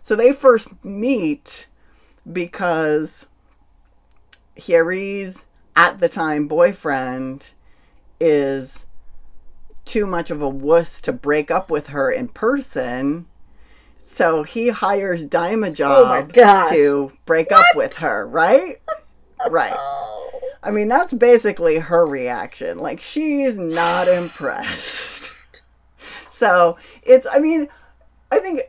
So 0.00 0.16
they 0.16 0.32
first 0.32 0.82
meet 0.82 1.66
because 2.32 3.26
Hyeri's 4.58 5.44
at 5.76 6.00
the 6.00 6.08
time 6.08 6.48
boyfriend 6.48 7.52
is 8.18 8.86
too 9.84 10.06
much 10.06 10.30
of 10.30 10.40
a 10.40 10.48
wuss 10.48 11.02
to 11.02 11.12
break 11.12 11.50
up 11.50 11.70
with 11.70 11.88
her 11.88 12.10
in 12.10 12.28
person. 12.28 13.26
So 14.12 14.42
he 14.42 14.68
hires 14.68 15.24
Dima 15.26 15.80
Oh 15.80 16.04
my 16.04 16.20
Job 16.20 16.32
gosh. 16.34 16.70
to 16.70 17.12
break 17.24 17.50
up 17.50 17.64
with 17.74 17.98
her, 18.00 18.26
right? 18.26 18.76
right. 19.50 19.74
I 20.62 20.70
mean, 20.70 20.88
that's 20.88 21.14
basically 21.14 21.78
her 21.78 22.04
reaction. 22.04 22.78
Like, 22.78 23.00
she's 23.00 23.56
not 23.56 24.08
impressed. 24.08 25.62
so 26.30 26.76
it's, 27.02 27.26
I 27.32 27.38
mean, 27.38 27.68
I 28.30 28.38
think 28.38 28.60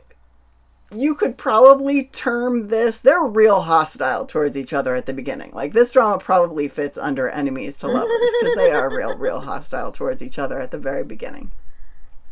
you 0.90 1.14
could 1.14 1.36
probably 1.36 2.04
term 2.04 2.68
this 2.68 3.00
they're 3.00 3.24
real 3.24 3.62
hostile 3.62 4.24
towards 4.26 4.56
each 4.56 4.72
other 4.72 4.94
at 4.94 5.06
the 5.06 5.12
beginning 5.12 5.50
like 5.52 5.72
this 5.72 5.90
drama 5.90 6.18
probably 6.18 6.68
fits 6.68 6.96
under 6.96 7.28
enemies 7.28 7.76
to 7.78 7.88
lovers 7.88 8.08
because 8.40 8.54
they 8.56 8.70
are 8.70 8.94
real 8.96 9.16
real 9.18 9.40
hostile 9.40 9.90
towards 9.90 10.22
each 10.22 10.38
other 10.38 10.60
at 10.60 10.70
the 10.70 10.78
very 10.78 11.02
beginning 11.02 11.50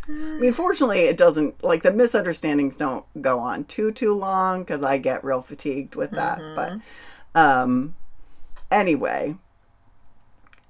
i 0.08 0.38
mean 0.40 0.52
fortunately 0.52 1.00
it 1.00 1.16
doesn't 1.16 1.62
like 1.62 1.82
the 1.82 1.92
misunderstandings 1.92 2.76
don't 2.76 3.04
go 3.22 3.38
on 3.38 3.64
too 3.64 3.92
too 3.92 4.14
long 4.14 4.60
because 4.60 4.82
i 4.82 4.98
get 4.98 5.22
real 5.22 5.42
fatigued 5.42 5.94
with 5.94 6.10
that 6.10 6.40
but 6.56 7.40
um 7.40 7.94
anyway 8.70 9.36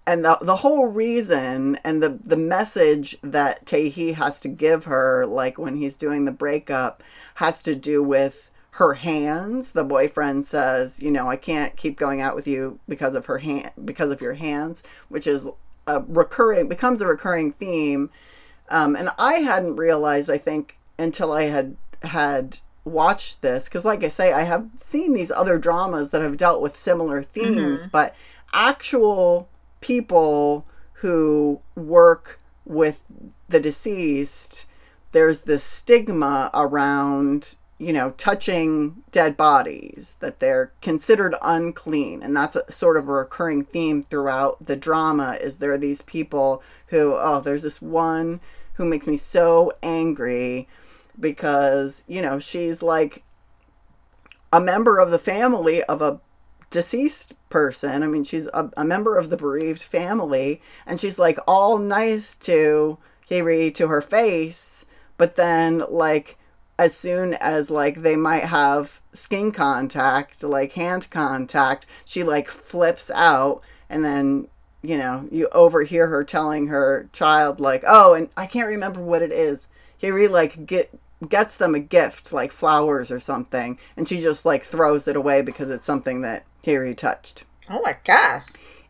and 0.06 0.24
the 0.24 0.38
the 0.42 0.56
whole 0.56 0.86
reason 0.86 1.76
and 1.84 2.02
the 2.02 2.18
the 2.22 2.36
message 2.36 3.16
that 3.22 3.64
Tae-hee 3.66 4.12
has 4.12 4.40
to 4.40 4.48
give 4.48 4.84
her, 4.84 5.26
like 5.26 5.58
when 5.58 5.76
he's 5.76 5.96
doing 5.96 6.24
the 6.24 6.32
breakup, 6.32 7.02
has 7.36 7.62
to 7.62 7.74
do 7.74 8.02
with 8.02 8.50
her 8.72 8.94
hands. 8.94 9.72
The 9.72 9.84
boyfriend 9.84 10.46
says, 10.46 11.00
you 11.02 11.10
know, 11.10 11.28
I 11.28 11.36
can't 11.36 11.76
keep 11.76 11.96
going 11.96 12.20
out 12.20 12.34
with 12.34 12.46
you 12.46 12.80
because 12.88 13.14
of 13.14 13.26
her 13.26 13.38
hand 13.38 13.70
because 13.84 14.10
of 14.10 14.20
your 14.20 14.34
hands, 14.34 14.82
which 15.08 15.26
is 15.26 15.46
a 15.86 16.00
recurring 16.00 16.68
becomes 16.68 17.00
a 17.00 17.06
recurring 17.06 17.52
theme. 17.52 18.10
Um, 18.72 18.96
and 18.96 19.10
I 19.18 19.34
hadn't 19.34 19.76
realized, 19.76 20.30
I 20.30 20.38
think, 20.38 20.78
until 20.98 21.30
I 21.32 21.44
had 21.44 21.76
had 22.02 22.58
watched 22.84 23.42
this, 23.42 23.66
because 23.66 23.84
like 23.84 24.02
I 24.02 24.08
say, 24.08 24.32
I 24.32 24.42
have 24.42 24.68
seen 24.78 25.12
these 25.12 25.30
other 25.30 25.58
dramas 25.58 26.10
that 26.10 26.22
have 26.22 26.36
dealt 26.36 26.60
with 26.60 26.76
similar 26.76 27.22
themes, 27.22 27.86
but 27.86 28.16
actual 28.52 29.48
people 29.80 30.66
who 30.94 31.60
work 31.76 32.40
with 32.64 33.00
the 33.48 33.60
deceased, 33.60 34.66
there's 35.12 35.40
this 35.40 35.62
stigma 35.62 36.50
around, 36.54 37.56
you 37.78 37.92
know, 37.92 38.12
touching 38.12 39.02
dead 39.12 39.36
bodies, 39.36 40.16
that 40.20 40.40
they're 40.40 40.72
considered 40.80 41.36
unclean. 41.42 42.22
And 42.22 42.34
that's 42.34 42.56
a, 42.56 42.70
sort 42.72 42.96
of 42.96 43.06
a 43.06 43.12
recurring 43.12 43.64
theme 43.64 44.02
throughout 44.02 44.64
the 44.64 44.76
drama 44.76 45.36
is 45.40 45.56
there 45.56 45.72
are 45.72 45.78
these 45.78 46.02
people 46.02 46.62
who, 46.86 47.14
oh, 47.16 47.40
there's 47.40 47.62
this 47.62 47.82
one 47.82 48.40
who 48.74 48.84
makes 48.84 49.06
me 49.06 49.16
so 49.16 49.72
angry 49.82 50.68
because, 51.18 52.04
you 52.06 52.22
know, 52.22 52.38
she's 52.38 52.82
like 52.82 53.22
a 54.52 54.60
member 54.60 54.98
of 54.98 55.10
the 55.10 55.18
family 55.18 55.82
of 55.84 56.02
a 56.02 56.20
deceased 56.70 57.34
person. 57.48 58.02
I 58.02 58.06
mean, 58.06 58.24
she's 58.24 58.46
a, 58.46 58.70
a 58.76 58.84
member 58.84 59.16
of 59.16 59.30
the 59.30 59.36
bereaved 59.36 59.82
family, 59.82 60.60
and 60.86 60.98
she's 60.98 61.18
like 61.18 61.38
all 61.46 61.78
nice 61.78 62.34
to 62.36 62.98
Hyeri 63.30 63.72
to 63.74 63.88
her 63.88 64.00
face, 64.00 64.84
but 65.16 65.36
then 65.36 65.84
like 65.88 66.38
as 66.78 66.96
soon 66.96 67.34
as 67.34 67.70
like 67.70 68.02
they 68.02 68.16
might 68.16 68.44
have 68.44 69.00
skin 69.12 69.52
contact, 69.52 70.42
like 70.42 70.72
hand 70.72 71.08
contact, 71.10 71.86
she 72.04 72.22
like 72.22 72.48
flips 72.48 73.10
out, 73.14 73.62
and 73.88 74.04
then 74.04 74.48
you 74.82 74.98
know 74.98 75.28
you 75.30 75.48
overhear 75.52 76.08
her 76.08 76.24
telling 76.24 76.66
her 76.68 77.08
child 77.12 77.60
like, 77.60 77.84
"Oh, 77.86 78.14
and 78.14 78.28
I 78.36 78.46
can't 78.46 78.68
remember 78.68 79.00
what 79.00 79.22
it 79.22 79.32
is." 79.32 79.66
Hyeri 80.02 80.28
like 80.28 80.66
get 80.66 80.90
gets 81.28 81.56
them 81.56 81.74
a 81.74 81.80
gift 81.80 82.32
like 82.32 82.50
flowers 82.50 83.10
or 83.10 83.20
something 83.20 83.78
and 83.96 84.08
she 84.08 84.20
just 84.20 84.44
like 84.44 84.64
throws 84.64 85.06
it 85.06 85.16
away 85.16 85.40
because 85.42 85.70
it's 85.70 85.86
something 85.86 86.22
that 86.22 86.44
Hyeri 86.64 86.96
touched. 86.96 87.44
Oh 87.70 87.80
my 87.82 87.96
gosh. 88.04 88.48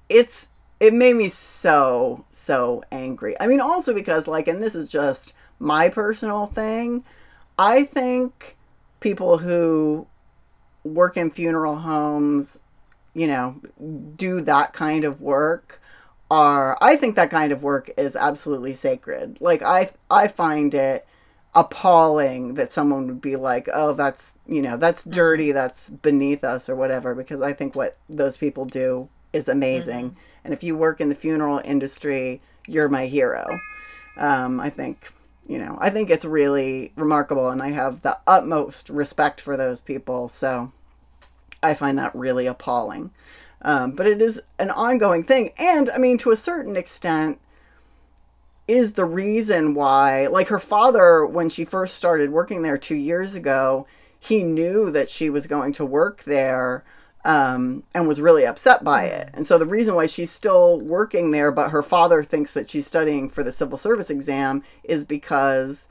It's 0.08 0.48
it 0.80 0.94
made 0.94 1.16
me 1.16 1.28
so 1.28 2.24
so 2.30 2.82
angry. 2.90 3.36
I 3.40 3.46
mean 3.46 3.60
also 3.60 3.92
because 3.92 4.26
like 4.26 4.48
and 4.48 4.62
this 4.62 4.74
is 4.74 4.88
just 4.88 5.34
my 5.58 5.88
personal 5.88 6.46
thing. 6.46 7.04
I 7.58 7.84
think 7.84 8.56
people 9.00 9.38
who 9.38 10.06
work 10.84 11.16
in 11.16 11.30
funeral 11.30 11.76
homes, 11.76 12.58
you 13.14 13.26
know, 13.26 13.60
do 14.16 14.40
that 14.40 14.72
kind 14.72 15.04
of 15.04 15.20
work 15.20 15.81
are 16.32 16.78
I 16.80 16.96
think 16.96 17.14
that 17.16 17.28
kind 17.28 17.52
of 17.52 17.62
work 17.62 17.90
is 17.98 18.16
absolutely 18.16 18.72
sacred. 18.72 19.38
Like 19.40 19.60
I 19.60 19.90
I 20.10 20.28
find 20.28 20.72
it 20.74 21.06
appalling 21.54 22.54
that 22.54 22.72
someone 22.72 23.06
would 23.06 23.20
be 23.20 23.36
like, 23.36 23.68
"Oh, 23.74 23.92
that's, 23.92 24.38
you 24.46 24.62
know, 24.62 24.78
that's 24.78 25.04
dirty, 25.04 25.52
that's 25.52 25.90
beneath 25.90 26.42
us 26.42 26.70
or 26.70 26.74
whatever" 26.74 27.14
because 27.14 27.42
I 27.42 27.52
think 27.52 27.74
what 27.74 27.98
those 28.08 28.38
people 28.38 28.64
do 28.64 29.10
is 29.34 29.46
amazing. 29.46 30.16
And 30.42 30.54
if 30.54 30.64
you 30.64 30.74
work 30.74 31.02
in 31.02 31.10
the 31.10 31.14
funeral 31.14 31.60
industry, 31.66 32.40
you're 32.66 32.88
my 32.88 33.06
hero. 33.06 33.60
Um, 34.16 34.58
I 34.58 34.70
think, 34.70 35.12
you 35.46 35.58
know, 35.58 35.76
I 35.80 35.90
think 35.90 36.08
it's 36.08 36.24
really 36.24 36.92
remarkable 36.96 37.50
and 37.50 37.62
I 37.62 37.70
have 37.72 38.00
the 38.02 38.18
utmost 38.26 38.88
respect 38.88 39.38
for 39.40 39.56
those 39.56 39.82
people. 39.82 40.28
So 40.28 40.72
I 41.62 41.74
find 41.74 41.98
that 41.98 42.14
really 42.14 42.46
appalling. 42.46 43.10
Um, 43.62 43.92
but 43.92 44.06
it 44.06 44.20
is 44.20 44.42
an 44.58 44.70
ongoing 44.70 45.22
thing. 45.22 45.50
And 45.58 45.88
I 45.90 45.98
mean, 45.98 46.18
to 46.18 46.30
a 46.30 46.36
certain 46.36 46.76
extent, 46.76 47.38
is 48.68 48.92
the 48.92 49.04
reason 49.04 49.74
why, 49.74 50.26
like 50.28 50.48
her 50.48 50.58
father, 50.58 51.26
when 51.26 51.48
she 51.48 51.64
first 51.64 51.96
started 51.96 52.30
working 52.30 52.62
there 52.62 52.78
two 52.78 52.96
years 52.96 53.34
ago, 53.34 53.86
he 54.18 54.42
knew 54.42 54.90
that 54.90 55.10
she 55.10 55.28
was 55.28 55.46
going 55.46 55.72
to 55.72 55.84
work 55.84 56.22
there 56.22 56.84
um, 57.24 57.82
and 57.92 58.06
was 58.06 58.20
really 58.20 58.46
upset 58.46 58.84
by 58.84 59.04
it. 59.04 59.30
And 59.34 59.46
so 59.46 59.58
the 59.58 59.66
reason 59.66 59.94
why 59.94 60.06
she's 60.06 60.30
still 60.30 60.80
working 60.80 61.32
there, 61.32 61.50
but 61.50 61.70
her 61.70 61.82
father 61.82 62.22
thinks 62.22 62.52
that 62.54 62.70
she's 62.70 62.86
studying 62.86 63.28
for 63.28 63.42
the 63.42 63.52
civil 63.52 63.78
service 63.78 64.10
exam, 64.10 64.62
is 64.84 65.04
because 65.04 65.88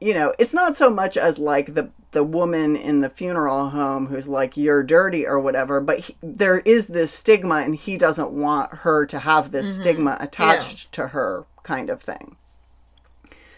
you 0.00 0.14
know, 0.14 0.32
it's 0.38 0.54
not 0.54 0.76
so 0.76 0.90
much 0.90 1.16
as 1.16 1.38
like 1.38 1.74
the 1.74 1.90
the 2.12 2.24
woman 2.24 2.74
in 2.76 3.00
the 3.00 3.10
funeral 3.10 3.70
home 3.70 4.06
who's 4.06 4.28
like 4.28 4.56
you're 4.56 4.82
dirty 4.82 5.26
or 5.26 5.38
whatever, 5.38 5.80
but 5.80 5.98
he, 5.98 6.16
there 6.22 6.60
is 6.60 6.86
this 6.86 7.12
stigma, 7.12 7.56
and 7.56 7.76
he 7.76 7.96
doesn't 7.96 8.30
want 8.30 8.72
her 8.76 9.04
to 9.06 9.18
have 9.18 9.50
this 9.50 9.66
mm-hmm. 9.66 9.82
stigma 9.82 10.16
attached 10.20 10.90
to 10.92 11.08
her, 11.08 11.46
kind 11.64 11.90
of 11.90 12.00
thing. 12.00 12.36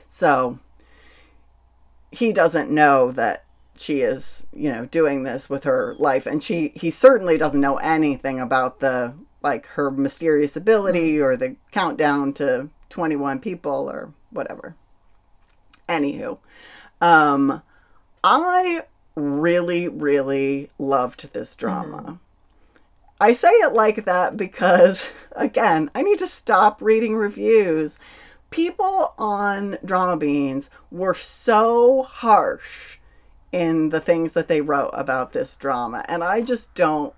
So 0.08 0.58
he 2.10 2.32
doesn't 2.32 2.70
know 2.70 3.12
that 3.12 3.44
she 3.76 4.00
is, 4.00 4.44
you 4.52 4.70
know, 4.70 4.86
doing 4.86 5.22
this 5.22 5.48
with 5.48 5.64
her 5.64 5.94
life, 5.98 6.26
and 6.26 6.42
she 6.42 6.72
he 6.74 6.90
certainly 6.90 7.36
doesn't 7.36 7.60
know 7.60 7.76
anything 7.76 8.40
about 8.40 8.80
the 8.80 9.14
like 9.42 9.66
her 9.66 9.90
mysterious 9.90 10.56
ability 10.56 11.14
mm-hmm. 11.14 11.24
or 11.24 11.36
the 11.36 11.56
countdown 11.70 12.32
to 12.34 12.70
twenty 12.88 13.16
one 13.16 13.40
people 13.40 13.90
or 13.90 14.12
whatever 14.30 14.74
anywho 15.90 16.38
um 17.00 17.62
i 18.22 18.82
really, 19.20 19.88
really 19.88 20.70
loved 20.78 21.32
this 21.32 21.54
drama. 21.56 22.18
I 23.20 23.32
say 23.32 23.50
it 23.50 23.74
like 23.74 24.04
that 24.06 24.36
because, 24.36 25.10
again, 25.32 25.90
I 25.94 26.02
need 26.02 26.18
to 26.18 26.26
stop 26.26 26.80
reading 26.80 27.16
reviews. 27.16 27.98
People 28.50 29.14
on 29.18 29.78
Dramabeans 29.84 30.70
were 30.90 31.14
so 31.14 32.02
harsh 32.02 32.98
in 33.52 33.90
the 33.90 34.00
things 34.00 34.32
that 34.32 34.48
they 34.48 34.60
wrote 34.60 34.90
about 34.92 35.32
this 35.32 35.56
drama, 35.56 36.04
and 36.08 36.22
I 36.22 36.40
just 36.40 36.72
don't 36.74 37.14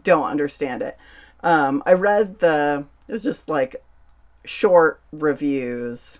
don't 0.00 0.30
understand 0.30 0.82
it. 0.82 0.96
Um, 1.42 1.82
I 1.84 1.92
read 1.94 2.38
the 2.38 2.86
it 3.08 3.12
was 3.12 3.22
just 3.22 3.48
like 3.48 3.82
short 4.44 5.00
reviews 5.12 6.18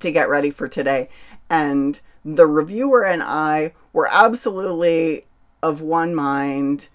to 0.00 0.10
get 0.10 0.28
ready 0.28 0.50
for 0.50 0.68
today, 0.68 1.08
and 1.50 2.00
the 2.24 2.46
reviewer 2.46 3.04
and 3.04 3.22
I 3.22 3.72
were 3.92 4.08
absolutely 4.10 5.26
of 5.62 5.80
one 5.80 6.14
mind 6.14 6.88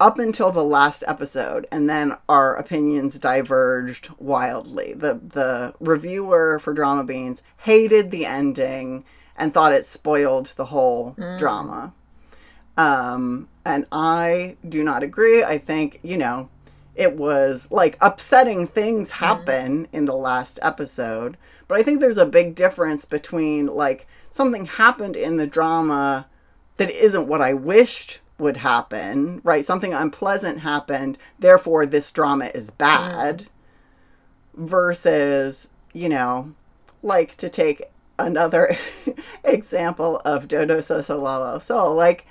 up 0.00 0.18
until 0.18 0.50
the 0.50 0.64
last 0.64 1.04
episode 1.06 1.64
and 1.70 1.88
then 1.88 2.16
our 2.28 2.56
opinions 2.56 3.18
diverged 3.20 4.10
wildly. 4.18 4.92
The 4.94 5.14
the 5.14 5.74
reviewer 5.78 6.58
for 6.58 6.74
Dramabeans 6.74 7.40
hated 7.58 8.10
the 8.10 8.26
ending 8.26 9.04
and 9.36 9.54
thought 9.54 9.72
it 9.72 9.86
spoiled 9.86 10.46
the 10.46 10.66
whole 10.66 11.14
drama. 11.38 11.92
Um 12.76 13.48
and 13.64 13.86
I 13.92 14.56
do 14.68 14.82
not 14.82 15.04
agree. 15.04 15.44
I 15.44 15.58
think, 15.58 16.00
you 16.02 16.16
know, 16.16 16.48
it 16.96 17.16
was 17.16 17.68
like 17.70 17.96
upsetting 18.00 18.66
things 18.66 19.10
happen 19.10 19.86
in 19.92 20.06
the 20.06 20.16
last 20.16 20.58
episode, 20.62 21.36
but 21.72 21.80
I 21.80 21.84
think 21.84 22.00
there's 22.00 22.18
a 22.18 22.26
big 22.26 22.54
difference 22.54 23.06
between 23.06 23.64
like 23.64 24.06
something 24.30 24.66
happened 24.66 25.16
in 25.16 25.38
the 25.38 25.46
drama 25.46 26.26
that 26.76 26.90
isn't 26.90 27.26
what 27.26 27.40
I 27.40 27.54
wished 27.54 28.20
would 28.36 28.58
happen, 28.58 29.40
right? 29.42 29.64
Something 29.64 29.94
unpleasant 29.94 30.58
happened, 30.58 31.16
therefore 31.38 31.86
this 31.86 32.12
drama 32.12 32.50
is 32.54 32.70
bad, 32.70 33.46
versus, 34.52 35.68
you 35.94 36.10
know, 36.10 36.52
like 37.02 37.36
to 37.36 37.48
take 37.48 37.84
another 38.18 38.76
example 39.42 40.20
of 40.26 40.48
Dodo 40.48 40.80
Sosolalo 40.80 41.62
Soul, 41.62 41.94
like 41.94 42.26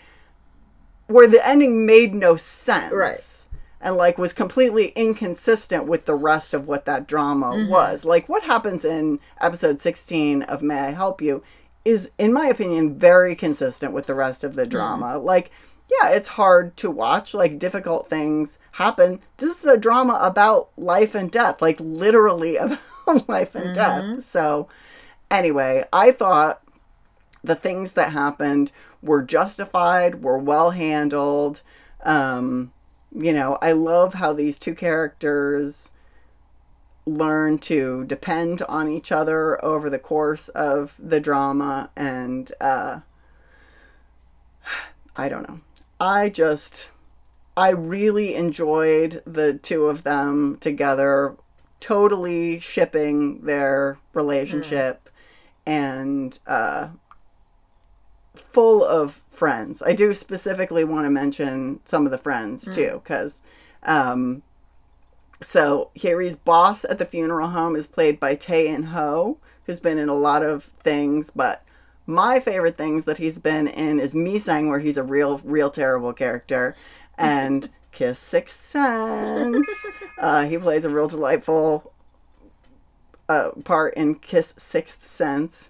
where 1.08 1.28
the 1.28 1.44
ending 1.48 1.88
made 1.88 2.14
no 2.14 2.36
sense. 2.36 2.94
Right. 2.94 3.41
And 3.84 3.98
like 3.98 4.18
was 4.18 4.32
completely 4.32 4.90
inconsistent 4.90 5.88
with 5.88 6.06
the 6.06 6.14
rest 6.14 6.54
of 6.54 6.68
what 6.68 6.86
that 6.86 7.08
drama 7.08 7.48
mm-hmm. 7.48 7.72
was. 7.72 8.06
Like 8.06 8.30
what 8.30 8.44
happens 8.44 8.86
in 8.86 9.20
episode 9.40 9.80
16 9.80 10.44
of 10.44 10.62
May 10.62 10.80
I 10.80 10.92
Help 10.92 11.22
You 11.22 11.42
is, 11.86 12.12
in 12.18 12.34
my 12.34 12.48
opinion, 12.48 12.98
very 12.98 13.36
consistent 13.36 13.94
with 13.94 14.06
the 14.06 14.16
rest 14.16 14.44
of 14.44 14.56
the 14.56 14.64
mm-hmm. 14.64 14.70
drama. 14.70 15.18
Like, 15.18 15.52
yeah, 16.02 16.10
it's 16.10 16.30
hard 16.30 16.78
to 16.78 16.90
watch. 16.90 17.34
Like, 17.34 17.60
difficult 17.60 18.08
things 18.08 18.60
happen. 18.74 19.20
This 19.38 19.60
is 19.60 19.66
a 19.66 19.78
drama 19.78 20.18
about 20.22 20.70
life 20.78 21.16
and 21.16 21.32
death, 21.32 21.62
like, 21.62 21.80
literally 21.80 22.56
about 22.58 23.28
life 23.28 23.56
and 23.56 23.76
death. 23.76 24.04
Mm-hmm. 24.04 24.20
So, 24.20 24.68
anyway, 25.30 25.86
I 25.92 26.12
thought 26.12 26.62
the 27.44 27.56
things 27.56 27.94
that 27.94 28.12
happened 28.12 28.72
were 29.02 29.24
justified, 29.24 30.24
were 30.24 30.38
well 30.38 30.72
handled. 30.72 31.62
Um, 32.04 32.72
you 33.14 33.34
know, 33.34 33.58
I 33.62 33.74
love 33.74 34.16
how 34.16 34.34
these 34.34 34.58
two 34.58 34.76
characters 34.76 35.92
learn 37.06 37.58
to 37.58 38.06
depend 38.06 38.62
on 38.64 38.88
each 38.88 39.12
other 39.12 39.64
over 39.66 39.90
the 39.90 40.00
course 40.00 40.50
of 40.50 40.96
the 41.00 41.20
drama 41.20 41.90
and 41.96 42.52
uh 42.62 43.00
I 45.18 45.28
don't 45.28 45.48
know. 45.48 45.62
I 46.00 46.30
just 46.30 46.90
I 47.58 47.72
really 47.72 48.36
enjoyed 48.36 49.22
the 49.26 49.56
two 49.56 49.86
of 49.86 50.04
them 50.04 50.58
together 50.62 51.36
totally 51.80 52.60
shipping 52.60 53.42
their 53.42 53.98
relationship 54.14 55.10
and 55.66 56.38
uh 56.46 56.90
full 58.52 58.84
of 58.84 59.22
friends. 59.30 59.82
I 59.82 59.94
do 59.94 60.14
specifically 60.14 60.84
want 60.84 61.06
to 61.06 61.10
mention 61.10 61.80
some 61.84 62.06
of 62.06 62.12
the 62.12 62.18
friends 62.18 62.68
too 62.74 63.02
cuz 63.06 63.42
um 63.84 64.44
so 65.42 65.90
Hyeri's 66.00 66.36
boss 66.36 66.86
at 66.86 67.00
the 67.00 67.06
funeral 67.06 67.50
home 67.50 67.76
is 67.76 67.88
played 67.88 68.20
by 68.20 68.36
Tae 68.36 68.68
In 68.68 68.84
Ho, 68.84 69.38
who's 69.66 69.80
been 69.80 69.98
in 69.98 70.10
a 70.10 70.14
lot 70.16 70.44
of 70.44 70.64
things, 70.64 71.32
but 71.32 71.64
my 72.06 72.40
favorite 72.40 72.78
things 72.78 73.06
that 73.06 73.18
he's 73.18 73.40
been 73.40 73.68
in 73.68 74.00
is 74.00 74.14
Me 74.14 74.36
Misaeng, 74.36 74.68
where 74.68 74.80
he's 74.80 74.98
a 74.98 75.04
real, 75.04 75.40
real 75.44 75.70
terrible 75.72 76.14
character, 76.14 76.76
and 77.18 77.70
Kiss 77.92 78.20
Sixth 78.20 78.66
Sense. 78.66 79.68
uh, 80.20 80.46
he 80.46 80.58
plays 80.58 80.86
a 80.86 80.90
real 80.90 81.08
delightful 81.08 81.92
uh, 83.28 83.52
part 83.64 83.96
in 83.96 84.16
Kiss 84.16 84.54
Sixth 84.58 85.08
Sense. 85.08 85.70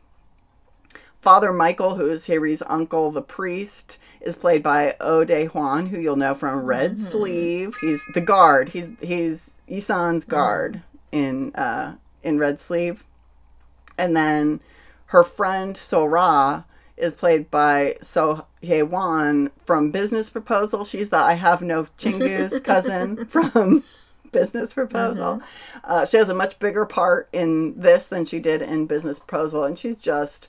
Father 1.21 1.53
Michael, 1.53 1.95
who 1.95 2.09
is 2.09 2.25
Hyeri's 2.25 2.63
uncle, 2.65 3.11
the 3.11 3.21
priest, 3.21 3.99
is 4.21 4.35
played 4.35 4.63
by 4.63 4.95
Ode 4.99 5.49
Hwan, 5.51 5.87
who 5.87 5.99
you'll 5.99 6.15
know 6.15 6.33
from 6.33 6.65
Red 6.65 6.99
Sleeve. 6.99 7.75
He's 7.79 8.03
the 8.13 8.21
guard. 8.21 8.69
He's 8.69 8.89
he's 9.01 9.51
Yi 9.67 9.79
San's 9.81 10.25
guard 10.25 10.81
in 11.11 11.53
uh, 11.53 11.95
in 12.23 12.39
Red 12.39 12.59
Sleeve, 12.59 13.03
and 13.97 14.15
then 14.15 14.61
her 15.07 15.23
friend 15.23 15.77
Sora 15.77 16.65
is 16.97 17.15
played 17.15 17.51
by 17.51 17.95
So 18.01 18.45
Hye 18.65 18.81
Won 18.81 19.51
from 19.63 19.91
Business 19.91 20.29
Proposal. 20.29 20.85
She's 20.85 21.09
the 21.09 21.17
I 21.17 21.33
Have 21.33 21.61
No 21.61 21.87
Chingus 21.97 22.59
cousin 22.63 23.25
from 23.25 23.83
Business 24.31 24.73
Proposal. 24.73 25.41
Uh, 25.83 26.05
she 26.05 26.17
has 26.17 26.29
a 26.29 26.33
much 26.33 26.57
bigger 26.59 26.85
part 26.85 27.29
in 27.31 27.79
this 27.79 28.07
than 28.07 28.25
she 28.25 28.39
did 28.39 28.61
in 28.61 28.87
Business 28.87 29.19
Proposal, 29.19 29.63
and 29.63 29.77
she's 29.77 29.97
just 29.97 30.47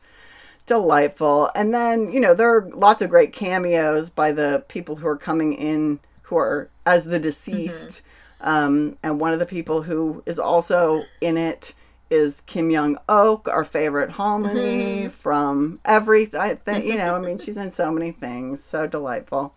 delightful. 0.67 1.51
And 1.55 1.75
then, 1.75 2.13
you 2.13 2.21
know, 2.21 2.35
there 2.35 2.55
are 2.55 2.69
lots 2.71 3.03
of 3.03 3.11
great 3.11 3.33
cameos 3.33 4.11
by 4.11 4.33
the 4.33 4.65
people 4.69 4.97
who 4.97 5.07
are 5.07 5.17
coming 5.17 5.53
in 5.53 6.01
who 6.23 6.37
are 6.37 6.71
as 6.87 7.05
the 7.05 7.19
deceased. 7.19 8.03
Um, 8.41 8.97
and 9.03 9.21
one 9.21 9.33
of 9.33 9.39
the 9.39 9.47
people 9.47 9.83
who 9.83 10.23
is 10.27 10.39
also 10.39 11.03
in 11.21 11.37
it 11.37 11.75
is 12.11 12.43
Kim 12.47 12.71
Young 12.71 12.99
Oak, 13.09 13.49
our 13.49 13.65
favorite 13.65 14.11
halmeoni 14.11 15.11
from 15.11 15.81
everything. 15.85 16.59
You 16.67 16.99
know, 16.99 17.15
I 17.15 17.21
mean, 17.21 17.39
she's 17.39 17.57
in 17.57 17.71
so 17.71 17.91
many 17.91 18.13
things. 18.13 18.63
So 18.63 18.87
delightful. 18.87 19.55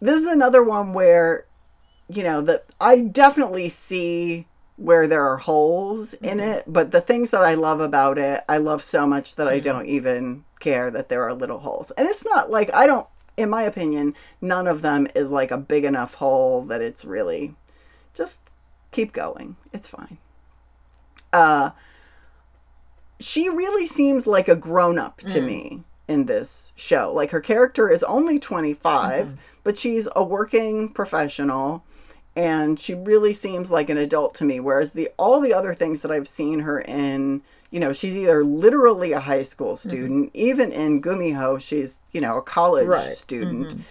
This 0.00 0.20
is 0.20 0.26
another 0.26 0.62
one 0.62 0.92
where, 0.92 1.46
you 2.08 2.22
know, 2.22 2.40
that 2.42 2.66
I 2.80 2.98
definitely 3.00 3.68
see 3.68 4.46
where 4.78 5.08
there 5.08 5.24
are 5.24 5.38
holes 5.38 6.14
in 6.14 6.38
mm-hmm. 6.38 6.58
it, 6.58 6.64
but 6.66 6.92
the 6.92 7.00
things 7.00 7.30
that 7.30 7.42
I 7.42 7.54
love 7.54 7.80
about 7.80 8.16
it, 8.16 8.44
I 8.48 8.58
love 8.58 8.82
so 8.82 9.06
much 9.06 9.34
that 9.34 9.48
I 9.48 9.56
mm-hmm. 9.56 9.64
don't 9.64 9.86
even 9.86 10.44
care 10.60 10.88
that 10.90 11.08
there 11.08 11.24
are 11.24 11.34
little 11.34 11.58
holes. 11.58 11.90
And 11.98 12.08
it's 12.08 12.24
not 12.24 12.50
like 12.50 12.72
I 12.72 12.86
don't 12.86 13.06
in 13.36 13.50
my 13.50 13.62
opinion, 13.62 14.14
none 14.40 14.66
of 14.66 14.82
them 14.82 15.06
is 15.14 15.30
like 15.30 15.52
a 15.52 15.58
big 15.58 15.84
enough 15.84 16.14
hole 16.14 16.62
that 16.64 16.80
it's 16.80 17.04
really 17.04 17.54
just 18.14 18.40
keep 18.90 19.12
going. 19.12 19.56
It's 19.72 19.88
fine. 19.88 20.18
Uh 21.32 21.70
she 23.20 23.48
really 23.48 23.88
seems 23.88 24.28
like 24.28 24.46
a 24.46 24.54
grown 24.54 24.96
up 24.96 25.18
to 25.18 25.40
mm. 25.40 25.46
me 25.46 25.82
in 26.06 26.26
this 26.26 26.72
show. 26.76 27.12
Like 27.12 27.32
her 27.32 27.40
character 27.40 27.88
is 27.88 28.04
only 28.04 28.38
25, 28.38 29.26
mm-hmm. 29.26 29.34
but 29.64 29.76
she's 29.76 30.06
a 30.14 30.22
working 30.22 30.88
professional 30.88 31.84
and 32.38 32.78
she 32.78 32.94
really 32.94 33.32
seems 33.32 33.68
like 33.68 33.90
an 33.90 33.98
adult 33.98 34.32
to 34.36 34.44
me 34.44 34.60
whereas 34.60 34.92
the 34.92 35.10
all 35.18 35.40
the 35.40 35.52
other 35.52 35.74
things 35.74 36.02
that 36.02 36.12
I've 36.12 36.28
seen 36.28 36.60
her 36.60 36.80
in, 36.80 37.42
you 37.72 37.80
know, 37.80 37.92
she's 37.92 38.16
either 38.16 38.44
literally 38.44 39.10
a 39.12 39.18
high 39.20 39.42
school 39.42 39.76
student, 39.76 40.30
even 40.34 40.70
in 40.70 41.02
Gumiho 41.02 41.60
she's, 41.60 42.00
you 42.12 42.20
know, 42.20 42.36
a 42.38 42.42
college 42.42 42.86
Right. 42.86 43.16
student. 43.16 43.82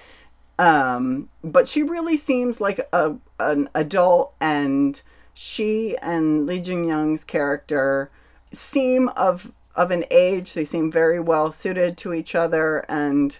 Um, 0.57 1.29
but 1.43 1.67
she 1.67 1.83
really 1.83 2.17
seems 2.17 2.59
like 2.61 2.79
a 2.93 3.15
an 3.39 3.69
adult 3.75 4.33
and 4.39 5.01
she 5.33 5.97
and 6.01 6.47
Lee 6.47 6.61
Jun 6.61 6.87
Young's 6.87 7.23
character 7.23 8.09
seem 8.53 9.09
of 9.09 9.51
of 9.75 9.91
an 9.91 10.05
age 10.09 10.53
they 10.53 10.65
seem 10.65 10.89
very 10.91 11.19
well 11.19 11.51
suited 11.51 11.97
to 11.97 12.13
each 12.13 12.33
other 12.33 12.83
and 12.89 13.39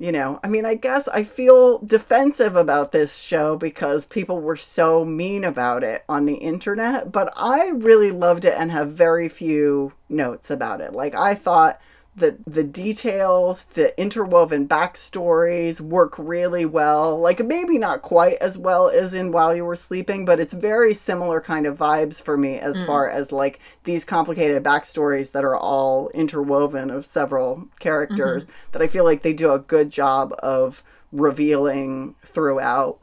you 0.00 0.10
know 0.10 0.40
i 0.42 0.48
mean 0.48 0.64
i 0.64 0.74
guess 0.74 1.06
i 1.08 1.22
feel 1.22 1.78
defensive 1.80 2.56
about 2.56 2.90
this 2.90 3.18
show 3.18 3.56
because 3.56 4.06
people 4.06 4.40
were 4.40 4.56
so 4.56 5.04
mean 5.04 5.44
about 5.44 5.84
it 5.84 6.02
on 6.08 6.24
the 6.24 6.36
internet 6.36 7.12
but 7.12 7.32
i 7.36 7.68
really 7.76 8.10
loved 8.10 8.44
it 8.44 8.54
and 8.56 8.72
have 8.72 8.90
very 8.90 9.28
few 9.28 9.92
notes 10.08 10.50
about 10.50 10.80
it. 10.80 10.92
Like 10.92 11.14
i 11.14 11.34
thought 11.34 11.80
the 12.20 12.38
the 12.46 12.62
details, 12.62 13.64
the 13.64 13.98
interwoven 14.00 14.68
backstories 14.68 15.80
work 15.80 16.18
really 16.18 16.64
well. 16.64 17.18
Like 17.18 17.44
maybe 17.44 17.78
not 17.78 18.02
quite 18.02 18.36
as 18.36 18.56
well 18.56 18.88
as 18.88 19.12
in 19.12 19.32
While 19.32 19.54
You 19.54 19.64
Were 19.64 19.76
Sleeping, 19.76 20.24
but 20.24 20.38
it's 20.38 20.54
very 20.54 20.94
similar 20.94 21.40
kind 21.40 21.66
of 21.66 21.76
vibes 21.76 22.22
for 22.22 22.36
me 22.36 22.58
as 22.58 22.80
far 22.86 23.10
as 23.10 23.32
like 23.32 23.58
these 23.84 24.04
complicated 24.04 24.62
backstories 24.62 25.32
that 25.32 25.44
are 25.44 25.56
all 25.56 26.08
interwoven 26.10 26.90
of 26.90 27.04
several 27.04 27.68
characters 27.80 28.46
that 28.72 28.82
I 28.82 28.86
feel 28.86 29.04
like 29.04 29.22
they 29.22 29.32
do 29.32 29.52
a 29.52 29.58
good 29.58 29.90
job 29.90 30.32
of 30.40 30.84
revealing 31.10 32.14
throughout. 32.24 32.98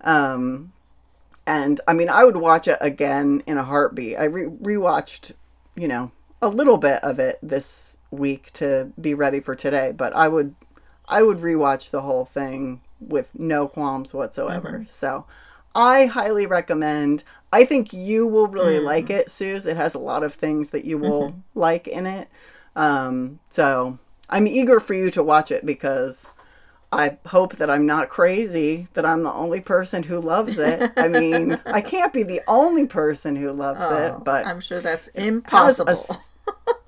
Um, 0.00 0.72
and 1.46 1.80
I 1.86 1.94
mean, 1.94 2.08
I 2.08 2.24
would 2.24 2.36
watch 2.36 2.68
it 2.68 2.78
again 2.80 3.42
in 3.46 3.58
a 3.58 3.64
heartbeat. 3.64 4.18
I 4.18 4.24
re- 4.24 4.46
rewatched, 4.46 5.32
you 5.76 5.88
know, 5.88 6.12
a 6.40 6.48
little 6.48 6.78
bit 6.78 7.02
of 7.04 7.18
it 7.18 7.38
this 7.42 7.96
week 8.12 8.52
to 8.52 8.92
be 9.00 9.14
ready 9.14 9.40
for 9.40 9.56
today, 9.56 9.92
but 9.96 10.14
I 10.14 10.28
would, 10.28 10.54
I 11.08 11.22
would 11.22 11.38
rewatch 11.38 11.90
the 11.90 12.02
whole 12.02 12.24
thing 12.24 12.80
with 13.00 13.30
no 13.36 13.66
qualms 13.66 14.14
whatsoever. 14.14 14.70
Mm-hmm. 14.70 14.86
So, 14.86 15.26
I 15.74 16.06
highly 16.06 16.46
recommend. 16.46 17.24
I 17.52 17.64
think 17.64 17.92
you 17.92 18.26
will 18.26 18.46
really 18.46 18.78
mm. 18.78 18.84
like 18.84 19.10
it, 19.10 19.30
Suze. 19.30 19.66
It 19.66 19.76
has 19.76 19.94
a 19.94 19.98
lot 19.98 20.22
of 20.22 20.34
things 20.34 20.70
that 20.70 20.84
you 20.84 20.98
will 20.98 21.30
mm-hmm. 21.30 21.38
like 21.54 21.88
in 21.88 22.06
it. 22.06 22.28
Um, 22.76 23.40
so 23.48 23.98
I'm 24.28 24.46
eager 24.46 24.80
for 24.80 24.94
you 24.94 25.10
to 25.10 25.22
watch 25.22 25.50
it 25.50 25.64
because 25.66 26.30
I 26.90 27.18
hope 27.26 27.56
that 27.56 27.70
I'm 27.70 27.86
not 27.86 28.08
crazy, 28.08 28.88
that 28.94 29.04
I'm 29.04 29.22
the 29.22 29.32
only 29.32 29.60
person 29.60 30.02
who 30.02 30.20
loves 30.20 30.58
it. 30.58 30.92
I 30.96 31.08
mean, 31.08 31.60
I 31.66 31.80
can't 31.80 32.12
be 32.12 32.22
the 32.22 32.40
only 32.46 32.86
person 32.86 33.36
who 33.36 33.52
loves 33.52 33.80
it, 33.80 34.12
oh, 34.14 34.22
but 34.24 34.46
I'm 34.46 34.60
sure 34.60 34.80
that's 34.80 35.08
impossible. 35.08 36.04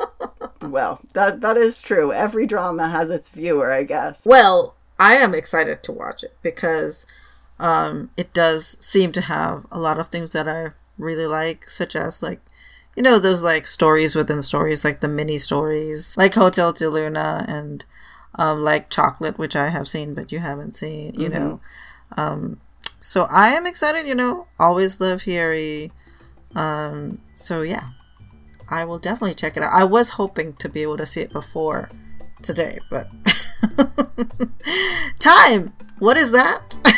well, 0.71 1.01
that 1.15 1.41
that 1.41 1.57
is 1.57 1.81
true. 1.81 2.13
Every 2.13 2.47
drama 2.47 2.89
has 2.89 3.11
its 3.11 3.31
viewer, 3.31 3.71
I 3.71 3.83
guess. 3.83 4.25
Well, 4.25 4.75
I 4.99 5.15
am 5.15 5.35
excited 5.35 5.83
to 5.85 5.93
watch 5.93 6.23
it 6.23 6.37
because 6.43 7.07
um, 7.59 8.11
it 8.17 8.33
does 8.33 8.77
seem 8.81 9.13
to 9.13 9.21
have 9.23 9.67
a 9.71 9.79
lot 9.79 9.99
of 9.99 10.09
things 10.09 10.33
that 10.33 10.49
I 10.49 10.73
really 10.99 11.27
like, 11.27 11.69
such 11.69 11.97
as 11.97 12.23
like, 12.23 12.41
you 12.97 13.03
know, 13.03 13.19
those 13.19 13.43
like 13.43 13.67
stories 13.67 14.15
within 14.15 14.43
stories, 14.43 14.85
like 14.85 15.01
the 15.01 15.09
mini 15.09 15.39
stories, 15.39 16.17
like 16.17 16.35
Hotel 16.35 16.73
de 16.73 16.89
Luna 16.89 17.45
and 17.49 17.85
um, 18.37 18.63
like 18.63 18.91
Chocolate, 18.91 19.39
which 19.39 19.57
I 19.57 19.69
have 19.69 19.89
seen 19.89 20.15
but 20.15 20.33
you 20.33 20.39
haven't 20.41 20.77
seen, 20.77 21.15
you 21.15 21.29
know. 21.29 21.61
Um, 22.17 22.61
so 23.01 23.27
I 23.31 23.51
am 23.51 23.67
excited, 23.67 24.07
you 24.07 24.15
know, 24.15 24.47
always 24.59 25.01
love 25.01 25.23
Hyeri. 25.23 25.91
Um, 26.55 27.21
so 27.35 27.63
yeah, 27.63 27.91
I 28.69 28.85
will 28.85 28.99
definitely 28.99 29.35
check 29.35 29.57
it 29.57 29.63
out. 29.63 29.73
I 29.73 29.85
was 29.85 30.11
hoping 30.11 30.55
to 30.55 30.69
be 30.69 30.83
able 30.83 30.97
to 30.97 31.07
see 31.07 31.21
it 31.21 31.33
before 31.33 31.89
today, 32.43 32.79
but 32.91 33.09
time. 35.19 35.73
What 35.99 36.17
is 36.17 36.33
that? 36.33 36.77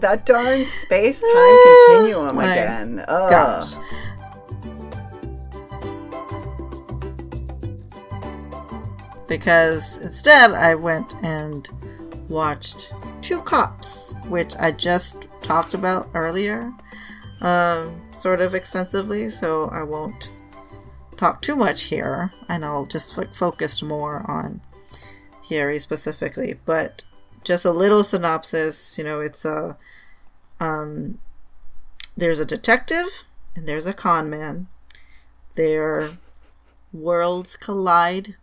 That 0.00 0.26
darn 0.26 0.66
space 0.66 1.22
time 1.22 1.58
continuum 1.88 2.36
my 2.36 2.52
again. 2.52 3.04
Ugh. 3.08 3.30
Gosh. 3.30 3.76
Because 9.26 9.96
instead, 9.98 10.50
I 10.52 10.74
went 10.74 11.14
and 11.24 11.66
watched 12.28 12.92
Two 13.22 13.40
Cops, 13.40 14.14
which 14.28 14.54
I 14.56 14.70
just 14.70 15.28
talked 15.40 15.72
about 15.72 16.10
earlier, 16.12 16.70
um, 17.40 17.96
sort 18.14 18.42
of 18.42 18.54
extensively, 18.54 19.30
so 19.30 19.70
I 19.70 19.82
won't 19.82 20.30
talk 21.16 21.42
too 21.42 21.56
much 21.56 21.84
here, 21.84 22.32
and 22.48 22.64
I'll 22.64 22.86
just 22.86 23.16
like 23.16 23.34
focus 23.34 23.82
more 23.82 24.28
on 24.30 24.60
Hyeri 25.48 25.80
specifically. 25.80 26.58
But 26.64 27.02
just 27.44 27.64
a 27.64 27.70
little 27.70 28.04
synopsis, 28.04 28.96
you 28.98 29.04
know, 29.04 29.20
it's 29.20 29.44
a 29.44 29.76
um, 30.60 31.18
there's 32.16 32.38
a 32.38 32.44
detective 32.44 33.24
and 33.54 33.66
there's 33.66 33.86
a 33.86 33.94
con 33.94 34.30
man. 34.30 34.68
Their 35.54 36.10
worlds 36.92 37.56
collide, 37.56 38.36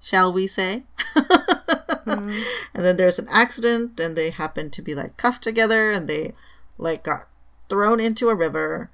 shall 0.00 0.32
we 0.32 0.46
say? 0.46 0.84
And 2.06 2.84
then 2.84 2.96
there's 2.96 3.18
an 3.18 3.26
accident, 3.30 3.98
and 4.00 4.16
they 4.16 4.30
happen 4.30 4.70
to 4.70 4.82
be 4.82 4.94
like 4.94 5.16
cuffed 5.16 5.42
together, 5.42 5.90
and 5.90 6.08
they 6.08 6.34
like 6.78 7.02
got 7.02 7.26
thrown 7.68 8.00
into 8.00 8.28
a 8.28 8.34
river. 8.34 8.90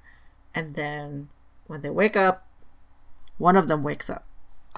And 0.53 0.75
then 0.75 1.29
when 1.67 1.81
they 1.81 1.89
wake 1.89 2.17
up, 2.17 2.46
one 3.37 3.55
of 3.55 3.67
them 3.67 3.83
wakes 3.83 4.09
up. 4.09 4.25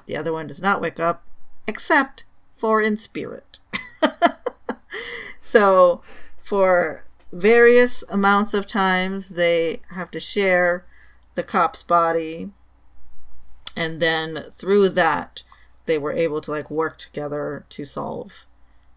The 0.05 0.17
other 0.17 0.33
one 0.33 0.47
does 0.47 0.61
not 0.61 0.81
wake 0.81 0.99
up, 0.99 1.23
except 1.67 2.23
for 2.55 2.81
in 2.81 2.97
spirit. 2.97 3.59
so, 5.39 6.01
for 6.39 7.05
various 7.31 8.03
amounts 8.09 8.53
of 8.53 8.65
times, 8.65 9.29
they 9.29 9.81
have 9.91 10.11
to 10.11 10.19
share 10.19 10.85
the 11.35 11.43
cop's 11.43 11.83
body. 11.83 12.51
And 13.75 14.01
then 14.01 14.45
through 14.51 14.89
that, 14.89 15.43
they 15.85 15.97
were 15.97 16.11
able 16.11 16.41
to 16.41 16.51
like 16.51 16.69
work 16.69 16.97
together 16.97 17.65
to 17.69 17.85
solve 17.85 18.45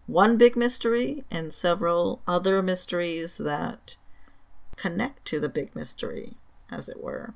one 0.05 0.37
big 0.37 0.55
mystery 0.55 1.23
and 1.31 1.53
several 1.53 2.21
other 2.27 2.61
mysteries 2.61 3.37
that 3.37 3.95
connect 4.75 5.25
to 5.25 5.39
the 5.39 5.49
big 5.49 5.75
mystery, 5.75 6.33
as 6.69 6.89
it 6.89 7.01
were. 7.01 7.33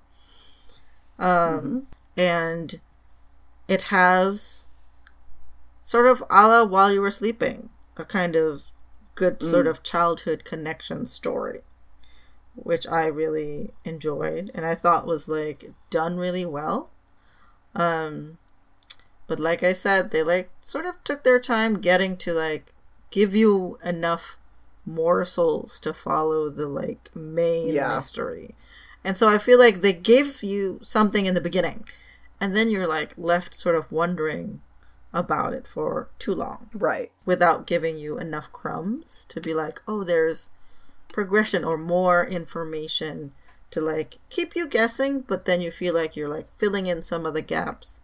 Um, 1.18 1.88
And 2.18 2.80
it 3.68 3.84
has 3.84 4.65
sort 5.81 6.07
of 6.07 6.22
a 6.30 6.48
la 6.48 6.65
while 6.65 6.91
you 6.91 7.02
were 7.02 7.11
sleeping, 7.11 7.69
a 7.95 8.03
kind 8.03 8.35
of 8.35 8.64
good 9.15 9.41
sort 9.41 9.68
of 9.68 9.84
childhood 9.84 10.44
connection 10.44 11.06
story, 11.06 11.61
which 12.56 12.85
I 12.88 13.06
really 13.07 13.72
enjoyed 13.85 14.52
and 14.53 14.65
I 14.65 14.76
thought 14.76 15.07
was 15.07 15.27
like 15.27 15.72
done 15.89 16.18
really 16.18 16.45
well. 16.45 16.89
Um, 17.76 18.38
but 19.27 19.39
like 19.39 19.64
I 19.64 19.73
said, 19.73 20.11
they 20.11 20.23
like 20.23 20.49
sort 20.61 20.85
of 20.85 21.03
took 21.03 21.23
their 21.23 21.39
time 21.39 21.80
getting 21.80 22.18
to 22.18 22.34
like 22.34 22.73
give 23.11 23.35
you 23.35 23.77
enough 23.85 24.38
morsels 24.85 25.80
to 25.80 25.94
follow 25.94 26.49
the 26.49 26.68
like 26.68 27.15
main 27.15 27.76
Yeah. 27.76 27.95
mystery. 27.95 28.56
And 29.03 29.15
so 29.15 29.27
I 29.27 29.38
feel 29.38 29.60
like 29.60 29.81
they 29.81 29.94
give 29.94 30.44
you 30.44 30.80
something 30.84 31.26
in 31.26 31.34
the 31.34 31.41
beginning 31.41 31.85
and 32.40 32.56
then 32.56 32.70
you're 32.70 32.88
like 32.88 33.14
left 33.18 33.54
sort 33.56 33.76
of 33.76 33.92
wondering 33.92 34.62
about 35.14 35.54
it 35.54 35.66
for 35.68 36.10
too 36.20 36.36
long 36.36 36.70
Right. 36.74 37.12
without 37.26 37.66
giving 37.66 37.98
you 37.98 38.18
enough 38.20 38.52
crumbs 38.52 39.26
to 39.30 39.40
be 39.42 39.54
like, 39.54 39.82
oh, 39.88 40.04
there's 40.04 40.50
progression 41.12 41.64
or 41.64 41.78
more 41.78 42.26
information 42.26 43.32
to 43.72 43.82
like 43.82 44.18
keep 44.30 44.56
you 44.56 44.68
guessing, 44.68 45.22
but 45.22 45.46
then 45.46 45.62
you 45.62 45.72
feel 45.72 45.94
like 45.94 46.16
you're 46.16 46.30
like 46.30 46.48
filling 46.58 46.88
in 46.88 47.02
some 47.02 47.26
of 47.26 47.34
the 47.34 47.42
gaps. 47.42 48.00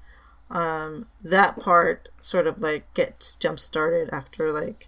Um, 0.49 1.07
that 1.23 1.59
part 1.59 2.09
sort 2.21 2.47
of 2.47 2.59
like 2.59 2.91
gets 2.93 3.35
jump 3.35 3.59
started 3.59 4.09
after 4.11 4.51
like 4.51 4.87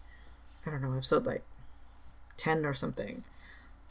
I 0.66 0.72
don't 0.72 0.82
know 0.82 0.94
episode 0.96 1.26
like 1.26 1.44
ten 2.38 2.66
or 2.66 2.74
something. 2.74 3.24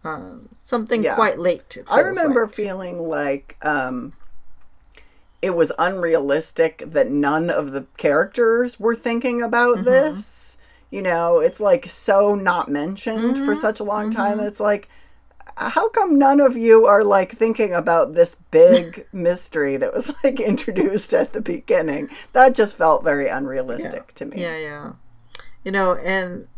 Um, 0.05 0.49
something 0.57 1.03
Yeah. 1.05 1.15
quite 1.15 1.39
late. 1.39 1.79
I 1.91 2.01
remember 2.01 2.45
like. 2.47 2.55
feeling 2.55 2.99
like 3.09 3.57
um, 3.63 4.13
it 5.45 5.55
was 5.55 5.71
unrealistic 5.79 6.83
that 6.87 7.11
none 7.11 7.51
of 7.51 7.73
the 7.73 7.87
characters 7.97 8.81
were 8.81 8.97
thinking 8.97 9.43
about 9.43 9.77
Mm-hmm. 9.79 9.85
this. 9.91 10.57
You 10.91 11.03
know, 11.03 11.41
it's 11.41 11.61
like 11.61 11.87
so 11.87 12.35
not 12.35 12.69
mentioned 12.71 13.37
Mm-hmm. 13.37 13.45
for 13.47 13.55
such 13.55 13.81
a 13.81 13.85
long 13.85 14.11
time. 14.11 14.41
It's 14.41 14.61
like, 14.61 14.89
how 15.57 15.89
come 15.91 16.19
none 16.19 16.41
of 16.41 16.57
you 16.57 16.87
are 16.87 17.05
like 17.05 17.33
thinking 17.33 17.73
about 17.73 18.15
this 18.15 18.37
big 18.51 19.07
mystery 19.12 19.77
that 19.77 19.93
was 19.95 20.11
like 20.25 20.41
introduced 20.41 21.12
at 21.15 21.33
the 21.33 21.41
beginning? 21.41 22.09
That 22.33 22.55
just 22.55 22.77
felt 22.77 23.05
very 23.05 23.29
unrealistic 23.29 24.12
to 24.15 24.25
me. 24.27 24.41
Yeah, 24.41 24.59
yeah. 24.59 24.93
You 25.65 25.73
know, 25.73 25.97
and 26.05 26.49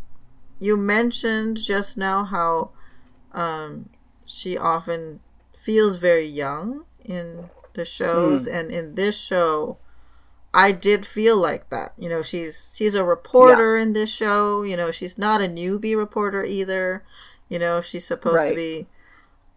you 0.59 0.77
mentioned 0.77 1.57
just 1.57 1.97
now 1.97 2.23
how 2.23 2.71
um, 3.33 3.89
she 4.25 4.57
often 4.57 5.19
feels 5.55 5.97
very 5.97 6.25
young 6.25 6.85
in 7.05 7.49
the 7.77 7.85
shows, 7.85 8.45
and 8.45 8.69
in 8.71 8.95
this 8.95 9.17
show, 9.17 9.77
I 10.53 10.73
did 10.73 11.05
feel 11.05 11.37
like 11.37 11.69
that. 11.69 11.93
You 11.97 12.09
know, 12.09 12.21
she's 12.21 12.73
she's 12.75 12.93
a 12.95 13.05
reporter 13.05 13.77
in 13.77 13.93
this 13.93 14.13
show. 14.13 14.63
You 14.63 14.75
know, 14.75 14.91
she's 14.91 15.17
not 15.17 15.41
a 15.41 15.45
newbie 15.47 15.95
reporter 15.95 16.43
either. 16.43 17.05
You 17.47 17.59
know, 17.59 17.79
she's 17.79 18.05
supposed 18.05 18.35
to 18.49 18.55
be. 18.55 18.87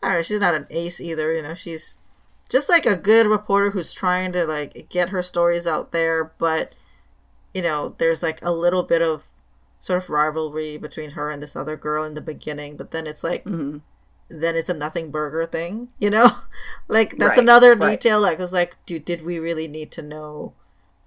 I 0.02 0.08
don't 0.08 0.16
know. 0.18 0.22
She's 0.22 0.40
not 0.40 0.54
an 0.54 0.66
ace 0.70 1.00
either. 1.00 1.34
You 1.34 1.42
know, 1.42 1.54
she's 1.54 1.98
just 2.48 2.68
like 2.68 2.86
a 2.86 2.96
good 2.96 3.26
reporter 3.26 3.70
who's 3.70 3.92
trying 3.92 4.32
to 4.32 4.44
like 4.46 4.88
get 4.88 5.08
her 5.10 5.22
stories 5.22 5.66
out 5.66 5.90
there, 5.92 6.32
but 6.38 6.74
you 7.54 7.62
know, 7.62 7.94
there's 7.98 8.22
like 8.22 8.38
a 8.44 8.52
little 8.52 8.82
bit 8.84 9.02
of 9.02 9.26
sort 9.78 10.02
of 10.02 10.10
rivalry 10.10 10.76
between 10.76 11.12
her 11.12 11.30
and 11.30 11.42
this 11.42 11.56
other 11.56 11.76
girl 11.76 12.04
in 12.04 12.14
the 12.14 12.20
beginning, 12.20 12.76
but 12.76 12.90
then 12.92 13.06
it's 13.06 13.24
like 13.24 13.44
Mm-hmm. 13.44 13.78
Then 14.30 14.54
it's 14.56 14.68
a 14.68 14.74
nothing 14.74 15.10
burger 15.10 15.44
thing, 15.46 15.88
you 15.98 16.08
know? 16.10 16.30
like 16.88 17.18
that's 17.18 17.30
Right, 17.30 17.38
another 17.38 17.74
right. 17.74 17.90
detail 18.00 18.22
that 18.22 18.38
was 18.38 18.52
like, 18.52 18.76
dude, 18.86 19.04
did 19.04 19.22
we 19.24 19.38
really 19.38 19.68
need 19.68 19.90
to 19.92 20.02
know 20.02 20.54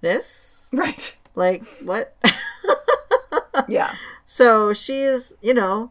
this? 0.00 0.70
Right. 0.72 1.14
Like, 1.36 1.66
what? 1.82 2.14
Yeah. 3.68 3.92
so 4.24 4.72
she's, 4.72 5.36
you 5.42 5.52
know, 5.54 5.90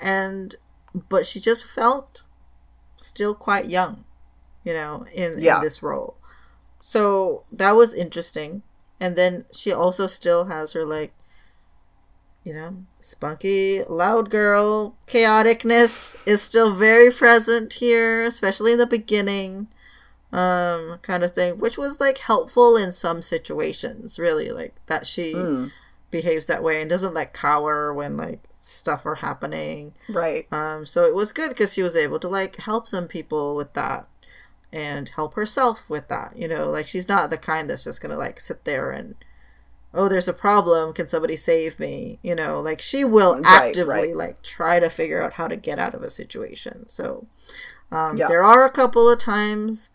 and, 0.00 0.54
but 1.08 1.26
she 1.26 1.40
just 1.40 1.64
felt 1.64 2.22
still 2.96 3.34
quite 3.34 3.66
young, 3.66 4.04
you 4.64 4.72
know, 4.72 5.06
in, 5.14 5.40
Yeah. 5.42 5.56
in 5.56 5.62
this 5.62 5.82
role. 5.82 6.16
So 6.80 7.42
that 7.50 7.72
was 7.74 7.94
interesting. 7.94 8.62
And 9.00 9.16
then 9.16 9.44
she 9.52 9.72
also 9.72 10.06
still 10.06 10.44
has 10.44 10.72
her, 10.72 10.84
like, 10.84 11.14
you 12.44 12.52
know, 12.54 12.84
spunky, 13.04 13.82
loud 13.84 14.30
girl 14.30 14.96
chaoticness 15.06 16.16
is 16.26 16.42
still 16.42 16.74
very 16.74 17.10
present 17.10 17.74
here, 17.74 18.22
especially 18.24 18.72
in 18.72 18.78
the 18.78 18.86
beginning, 18.86 19.68
um, 20.32 20.98
kind 21.02 21.24
of 21.24 21.34
thing, 21.34 21.58
which 21.58 21.78
was 21.78 22.00
like 22.00 22.18
helpful 22.18 22.76
in 22.76 22.92
some 22.92 23.22
situations, 23.22 24.18
really, 24.18 24.50
like 24.52 24.74
that 24.86 25.06
she 25.06 25.50
Mm, 25.50 25.72
behaves 26.10 26.46
that 26.46 26.62
way 26.62 26.80
and 26.80 26.90
doesn't 26.90 27.14
like 27.14 27.32
cower 27.34 27.92
when 27.94 28.16
like 28.16 28.40
stuff 28.60 29.06
are 29.06 29.16
happening. 29.16 29.94
right. 30.08 30.48
Um, 30.52 30.86
so 30.86 31.04
it 31.04 31.14
was 31.14 31.32
good 31.32 31.50
because 31.50 31.72
she 31.74 31.82
was 31.82 31.96
able 31.96 32.18
to 32.20 32.28
like 32.28 32.56
help 32.58 32.88
some 32.88 33.08
people 33.08 33.54
with 33.56 33.72
that 33.74 34.08
and 34.72 35.08
help 35.10 35.34
herself 35.34 35.88
with 35.90 36.08
that. 36.08 36.36
You 36.36 36.48
know, 36.48 36.70
like 36.70 36.86
she's 36.86 37.08
not 37.08 37.30
the 37.30 37.38
kind 37.38 37.70
that's 37.70 37.84
just 37.84 38.00
gonna 38.02 38.16
like 38.16 38.40
sit 38.40 38.64
there 38.64 38.90
and 38.90 39.14
oh, 39.92 40.08
there's 40.08 40.28
a 40.28 40.32
problem. 40.32 40.92
Can 40.92 41.08
somebody 41.08 41.36
save 41.36 41.78
me? 41.78 42.18
You 42.22 42.34
know, 42.34 42.60
like 42.60 42.80
she 42.80 43.04
will 43.04 43.40
actively 43.44 43.84
right. 43.94 44.16
like 44.16 44.42
try 44.42 44.80
to 44.80 44.88
figure 44.90 45.22
out 45.22 45.34
how 45.34 45.48
to 45.48 45.56
get 45.56 45.78
out 45.78 45.94
of 45.94 46.02
a 46.02 46.10
situation. 46.10 46.86
So 46.88 47.26
um, 47.90 48.16
Yeah. 48.16 48.28
there 48.28 48.44
are 48.44 48.64
a 48.64 48.70
couple 48.70 49.08
of 49.10 49.18
times 49.18 49.90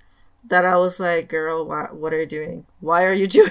that 0.48 0.66
I 0.66 0.76
was 0.78 1.00
like, 1.00 1.28
girl, 1.28 1.66
why, 1.66 1.86
what 1.92 2.14
are 2.14 2.20
you 2.20 2.26
doing? 2.26 2.66
Why 2.80 3.06
are 3.06 3.14
you 3.14 3.28
doing 3.40 3.50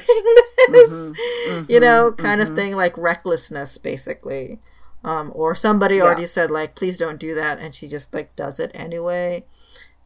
this? 0.69 0.91
Mm-hmm. 0.91 1.71
you 1.71 1.81
know, 1.81 2.13
kind 2.13 2.41
of 2.41 2.55
thing, 2.55 2.77
like 2.77 2.97
recklessness, 2.97 3.79
basically. 3.79 4.61
Um, 5.03 5.33
or 5.35 5.55
somebody 5.55 5.97
Yeah. 5.97 6.03
already 6.05 6.25
said, 6.27 6.51
like, 6.51 6.75
please 6.75 6.97
don't 6.97 7.21
do 7.21 7.35
that, 7.35 7.59
and 7.59 7.75
she 7.75 7.89
just, 7.89 8.15
like, 8.15 8.35
does 8.37 8.59
it 8.59 8.71
anyway. 8.75 9.45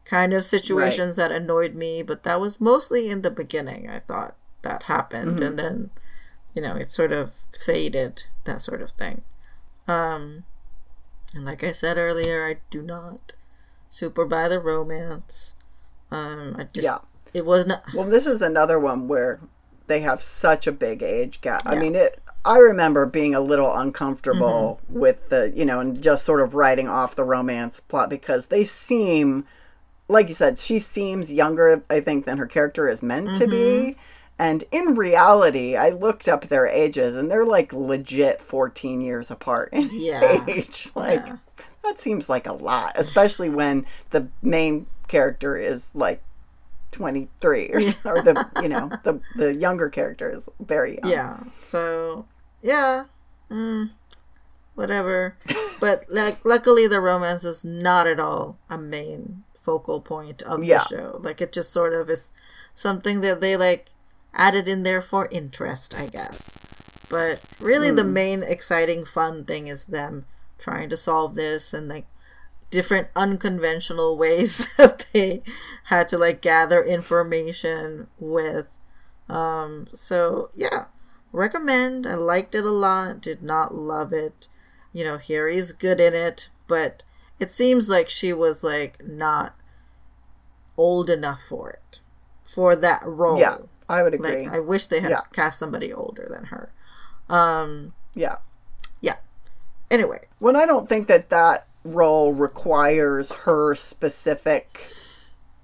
Kind 0.03 0.33
of 0.33 0.43
situations 0.43 1.15
that 1.15 1.31
annoyed 1.31 1.73
me, 1.75 2.01
but 2.01 2.23
that 2.23 2.41
was 2.41 2.59
mostly 2.59 3.09
in 3.09 3.21
the 3.21 3.31
beginning, 3.31 3.89
I 3.89 3.99
thought 3.99 4.35
that 4.63 4.83
happened. 4.83 5.35
Mm-hmm. 5.37 5.43
And 5.43 5.59
then, 5.59 5.89
you 6.59 6.67
know, 6.67 6.75
it 6.75 6.91
sort 6.91 7.13
of 7.13 7.31
faded, 7.65 8.23
that 8.43 8.59
sort 8.59 8.81
of 8.81 8.89
thing. 8.91 9.21
Um, 9.87 10.43
and 11.33 11.45
like 11.45 11.63
I 11.63 11.71
said 11.71 11.97
earlier, 11.97 12.45
I 12.45 12.57
do 12.69 12.81
not 12.81 13.31
super 13.89 14.25
buy 14.25 14.49
the 14.49 14.59
romance. 14.59 15.55
Um, 16.11 16.55
I 16.59 16.63
just, 16.65 16.83
Yeah. 16.83 16.97
it 17.33 17.45
wasn't, 17.45 17.79
Well, 17.93 18.09
this 18.09 18.25
is 18.27 18.41
another 18.41 18.77
one 18.77 19.07
where 19.07 19.39
they 19.87 20.01
have 20.01 20.21
such 20.21 20.67
a 20.67 20.71
big 20.73 21.01
age 21.01 21.39
gap. 21.39 21.63
I 21.65 21.75
mean, 21.79 21.95
it. 21.95 22.19
I 22.43 22.57
remember 22.57 23.05
being 23.05 23.33
a 23.33 23.39
little 23.41 23.73
uncomfortable 23.73 24.81
Mm-hmm. 24.85 24.99
with 24.99 25.29
the, 25.29 25.51
you 25.55 25.63
know, 25.63 25.79
and 25.79 26.01
just 26.01 26.25
sort 26.25 26.41
of 26.41 26.55
writing 26.55 26.87
off 26.89 27.15
the 27.15 27.23
romance 27.23 27.79
plot 27.79 28.09
because 28.09 28.47
they 28.47 28.65
seem, 28.65 29.45
like 30.09 30.27
you 30.27 30.35
said, 30.35 30.57
she 30.57 30.77
seems 30.79 31.31
younger, 31.31 31.83
I 31.89 32.01
think, 32.01 32.25
than 32.25 32.37
her 32.37 32.47
character 32.47 32.89
is 32.89 33.01
meant 33.01 33.35
to 33.37 33.45
Mm-hmm. 33.45 33.87
be. 33.91 33.97
And 34.39 34.63
in 34.71 34.95
reality, 34.95 35.75
I 35.75 35.89
looked 35.89 36.29
up 36.29 36.45
their 36.47 36.65
ages 36.65 37.13
and 37.13 37.29
they're 37.29 37.45
like 37.45 37.73
legit 37.73 38.41
14 38.41 39.01
years 39.01 39.29
apart 39.29 39.69
in 39.73 39.89
Yeah. 39.91 40.45
age. 40.49 40.89
Like, 40.95 41.21
Yeah. 41.25 41.37
that 41.83 41.99
seems 41.99 42.29
like 42.29 42.47
a 42.47 42.53
lot, 42.53 42.93
especially 42.95 43.49
when 43.49 43.85
the 44.11 44.29
main 44.41 44.87
character 45.09 45.57
is 45.57 45.89
like 45.93 46.23
23 46.91 47.69
or, 47.73 47.79
or 48.05 48.21
the 48.21 48.49
you 48.63 48.69
know 48.69 48.89
the 49.03 49.19
the 49.35 49.55
younger 49.57 49.89
character 49.89 50.29
is 50.35 50.49
very 50.59 50.97
young. 51.03 51.11
yeah 51.11 51.37
so 51.67 52.25
yeah 52.63 53.03
mm, 53.49 53.91
whatever 54.75 55.35
but 55.79 56.05
like 56.09 56.43
luckily 56.43 56.87
the 56.87 56.99
romance 56.99 57.43
is 57.43 57.63
not 57.63 58.07
at 58.07 58.19
all 58.19 58.57
a 58.71 58.77
main 58.77 59.43
focal 59.59 60.01
point 60.01 60.41
of 60.43 60.63
Yeah. 60.63 60.79
the 60.79 60.83
show 60.97 61.19
like 61.23 61.41
it 61.41 61.51
just 61.51 61.71
sort 61.71 61.93
of 61.93 62.09
is 62.09 62.31
something 62.73 63.21
that 63.21 63.39
they 63.39 63.55
like 63.55 63.89
added 64.33 64.67
in 64.67 64.83
there 64.83 65.01
for 65.01 65.27
interest 65.31 65.93
i 65.95 66.07
guess. 66.07 66.55
But 67.09 67.41
really 67.59 67.89
the 67.89 68.03
main 68.03 68.43
exciting 68.43 69.03
fun 69.03 69.43
thing 69.43 69.67
is 69.67 69.87
them 69.87 70.25
trying 70.59 70.89
to 70.89 70.97
solve 70.97 71.33
this 71.33 71.73
and 71.73 71.87
like 71.87 72.05
different 72.69 73.07
unconventional 73.15 74.15
ways 74.23 74.67
that 74.77 75.05
they 75.11 75.41
had 75.85 76.07
to 76.09 76.17
like 76.17 76.39
gather 76.41 76.83
information 76.83 78.07
with. 78.19 78.67
Um 79.27 79.87
so 79.91 80.51
yeah. 80.53 80.85
Recommend. 81.31 82.05
I 82.07 82.13
liked 82.15 82.53
it 82.55 82.63
a 82.65 82.71
lot. 82.71 83.21
Did 83.21 83.41
not 83.41 83.73
love 83.73 84.13
it. 84.13 84.47
You 84.93 85.03
know 85.03 85.17
Hyeri's 85.17 85.71
good 85.71 85.99
in 85.99 86.13
it 86.13 86.49
but 86.67 87.01
it 87.39 87.49
seems 87.49 87.89
like 87.89 88.07
she 88.07 88.31
was 88.33 88.63
like 88.63 89.03
not 89.03 89.55
old 90.77 91.09
enough 91.09 91.41
for 91.41 91.71
it 91.71 92.01
for 92.43 92.75
that 92.75 93.01
role. 93.03 93.39
yeah 93.39 93.57
i 93.89 94.01
would 94.03 94.13
agree 94.13 94.43
like 94.47 94.53
i 94.53 94.59
wish 94.59 94.87
they 94.87 94.99
had 95.01 95.11
Yeah. 95.11 95.21
cast 95.33 95.59
somebody 95.59 95.91
older 95.91 96.27
than 96.29 96.45
her 96.45 96.71
um 97.29 97.93
yeah 98.15 98.37
yeah 99.01 99.15
anyway 99.91 100.19
when 100.39 100.55
i 100.55 100.65
don't 100.65 100.87
think 100.87 101.07
that 101.07 101.29
that 101.29 101.65
role 101.83 102.31
requires 102.33 103.31
her 103.31 103.73
specific 103.75 104.87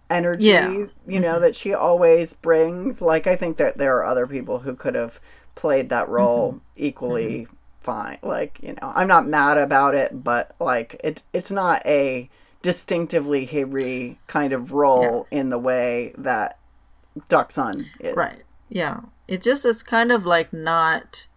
energy 0.10 0.47
Yeah. 0.47 0.68
Mm-hmm. 0.69 1.11
you 1.11 1.19
know 1.19 1.39
that 1.39 1.56
she 1.56 1.73
always 1.73 2.34
brings 2.34 3.02
like 3.02 3.26
i 3.27 3.35
think 3.35 3.57
that 3.57 3.77
there 3.77 3.95
are 3.97 4.06
other 4.06 4.27
people 4.27 4.60
who 4.60 4.76
could 4.76 4.95
have 4.95 5.19
played 5.56 5.89
that 5.89 6.07
role 6.10 6.53
Mm-hmm. 6.53 6.60
equally 6.77 7.47
fine 7.81 8.18
like 8.23 8.57
you 8.61 8.69
know 8.73 8.91
i'm 8.95 9.07
not 9.07 9.27
mad 9.27 9.57
about 9.57 9.93
it 9.95 10.23
but 10.23 10.56
like 10.60 10.99
it 11.03 11.22
it's 11.34 11.52
not 11.52 11.85
a 11.85 12.30
distinctively 12.64 13.45
Hyeri 13.45 14.18
kind 14.27 14.52
of 14.53 14.73
role 14.73 15.27
in 15.30 15.49
the 15.49 15.60
way 15.60 16.14
that 16.18 16.57
Deok-sun 17.29 17.85
is. 17.99 18.15
Right. 18.15 18.43
Yeah. 18.69 19.01
It 19.27 19.41
just 19.41 19.65
is 19.65 19.83
kind 19.83 20.11
of 20.11 20.25
like 20.25 20.51
not 20.53 21.27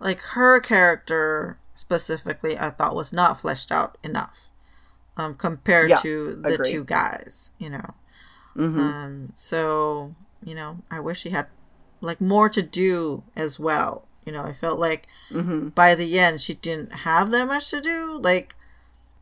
like 0.00 0.20
her 0.20 0.58
character 0.60 1.58
specifically 1.74 2.58
I 2.58 2.70
thought 2.70 2.94
was 2.94 3.12
not 3.12 3.40
fleshed 3.40 3.70
out 3.72 3.98
enough. 4.02 4.48
Um 5.16 5.34
compared 5.34 5.90
Yeah, 5.90 5.96
to 5.98 6.34
the 6.36 6.54
agree. 6.54 6.70
two 6.70 6.84
guys, 6.84 7.50
you 7.58 7.70
know. 7.70 7.94
Mhm. 8.56 8.78
Um 8.78 9.32
so, 9.34 10.14
you 10.44 10.54
know, 10.54 10.78
I 10.90 11.00
wish 11.00 11.20
she 11.20 11.30
had 11.30 11.46
like 12.00 12.20
more 12.20 12.48
to 12.48 12.62
do 12.62 13.22
as 13.36 13.58
well. 13.60 14.06
You 14.24 14.32
know, 14.32 14.42
I 14.44 14.52
felt 14.52 14.78
like 14.78 15.06
Mm-hmm. 15.30 15.68
by 15.68 15.94
the 15.94 16.18
end 16.18 16.40
she 16.40 16.54
didn't 16.54 16.92
have 16.92 17.30
that 17.30 17.46
much 17.46 17.70
to 17.70 17.80
do. 17.80 18.18
Like 18.20 18.56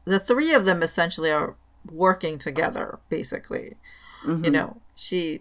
the 0.04 0.18
three 0.20 0.54
of 0.54 0.64
them 0.64 0.82
essentially 0.82 1.30
are 1.30 1.56
working 1.90 2.38
together 2.38 2.98
basically. 3.08 3.76
Mm-hmm. 4.24 4.44
You 4.44 4.50
know, 4.50 4.76
she 4.94 5.40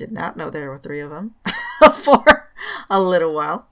did 0.00 0.10
not 0.12 0.36
know 0.36 0.48
there 0.50 0.70
were 0.70 0.78
three 0.78 1.00
of 1.00 1.10
them 1.10 1.34
for 1.94 2.50
a 2.88 3.00
little 3.00 3.32
while. 3.34 3.68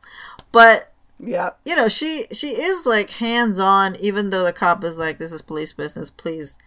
But 0.52 0.92
Yeah. 1.18 1.50
you 1.64 1.74
know, 1.74 1.88
she 1.88 2.26
she 2.32 2.48
is 2.48 2.86
like 2.86 3.10
hands 3.10 3.58
on, 3.58 3.96
even 3.96 4.30
though 4.30 4.44
the 4.44 4.52
cop 4.52 4.84
is 4.84 4.98
like, 4.98 5.18
"This 5.18 5.32
is 5.32 5.42
police 5.42 5.72
business. 5.72 6.10
Please 6.10 6.58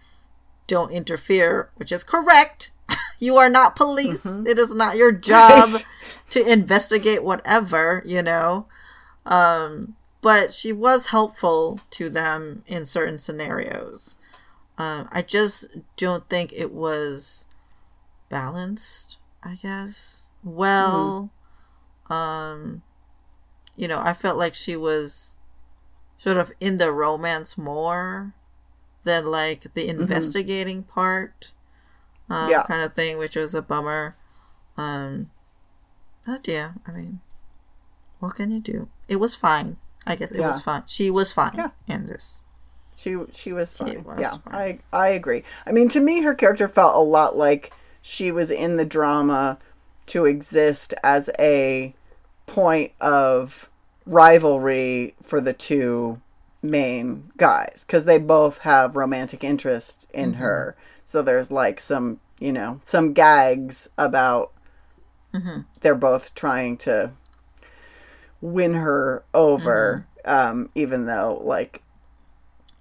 don't 0.68 0.92
interfere," 0.92 1.70
which 1.76 1.92
is 1.92 2.04
correct. 2.04 2.72
you 3.20 3.38
are 3.38 3.50
not 3.50 3.76
police. 3.76 4.26
It 4.26 4.58
is 4.60 4.74
not 4.76 4.98
your 4.98 5.12
job 5.12 5.70
Right. 5.70 5.86
to 6.32 6.52
investigate 6.52 7.24
whatever. 7.24 8.02
You 8.06 8.22
know, 8.24 8.66
um, 9.26 9.96
but 10.22 10.54
she 10.54 10.74
was 10.74 11.08
helpful 11.08 11.80
to 11.92 12.10
them 12.10 12.64
in 12.68 12.86
certain 12.86 13.20
scenarios. 13.20 14.18
Um, 14.78 15.08
I 15.12 15.22
just 15.22 15.68
don't 15.98 16.28
think 16.30 16.52
it 16.54 16.72
was 16.74 17.46
balanced. 18.30 19.18
I 19.44 19.56
guess 19.56 20.30
well. 20.44 21.30
Um, 22.10 22.82
you 23.78 23.88
know, 23.88 24.00
I 24.02 24.14
felt 24.14 24.38
like 24.38 24.54
she 24.54 24.76
was 24.76 25.38
sort 26.18 26.38
of 26.38 26.52
in 26.60 26.78
the 26.78 26.92
romance 26.92 27.58
more 27.58 28.34
than 29.04 29.26
like 29.32 29.74
the 29.74 29.88
investigating 29.88 30.84
part, 30.84 31.54
um, 32.30 32.50
Yeah. 32.50 32.64
kind 32.64 32.84
of 32.84 32.94
thing, 32.94 33.18
which 33.18 33.36
was 33.36 33.56
a 33.56 33.62
bummer. 33.62 34.16
Um, 34.78 35.32
but 36.26 36.48
yeah, 36.48 36.74
I 36.86 36.92
mean, 36.92 37.22
what 38.20 38.36
can 38.36 38.52
you 38.52 38.60
do? 38.60 38.90
It 39.08 39.16
was 39.22 39.34
fine. 39.36 39.78
I 40.06 40.16
guess 40.16 40.32
it 40.32 40.40
Yeah. 40.40 40.48
was 40.48 40.62
fine. 40.62 40.84
She 40.86 41.10
was 41.10 41.32
fine 41.32 41.54
Yeah. 41.56 41.70
in 41.88 42.08
this. 42.08 42.44
She 42.96 43.16
she 43.32 43.52
was 43.54 43.76
She 43.76 43.84
fine. 43.86 44.04
was 44.04 44.20
yeah, 44.20 44.32
fine. 44.32 44.54
I 44.54 44.80
I 44.96 45.08
agree. 45.10 45.44
I 45.66 45.72
mean, 45.72 45.88
to 45.90 46.00
me, 46.00 46.22
her 46.22 46.36
character 46.36 46.68
felt 46.68 46.96
a 46.96 47.00
lot 47.00 47.36
like 47.36 47.72
she 48.02 48.32
was 48.32 48.52
in 48.52 48.78
the 48.78 48.86
drama 48.86 49.58
to 50.08 50.26
exist 50.26 50.94
as 51.04 51.30
a 51.40 51.94
point 52.48 52.92
of 53.00 53.70
rivalry 54.06 55.16
for 55.22 55.40
the 55.40 55.54
two 55.54 56.20
main 56.64 57.32
guys 57.38 57.84
because 57.86 58.06
they 58.06 58.18
both 58.18 58.60
have 58.60 58.96
romantic 58.96 59.44
interest 59.44 60.08
in 60.14 60.32
Mm-hmm. 60.34 60.42
her. 60.42 60.76
So 61.06 61.22
there's 61.22 61.52
like 61.52 61.80
some 61.80 62.20
you 62.40 62.52
know 62.52 62.82
some 62.86 63.14
gags 63.14 63.88
about 63.98 64.52
they're 65.82 65.96
both 65.96 66.34
trying 66.36 66.76
to 66.78 67.12
win 68.42 68.74
her 68.74 69.24
over, 69.34 70.06
um, 70.26 70.70
even 70.76 71.06
though 71.06 71.40
like 71.44 71.82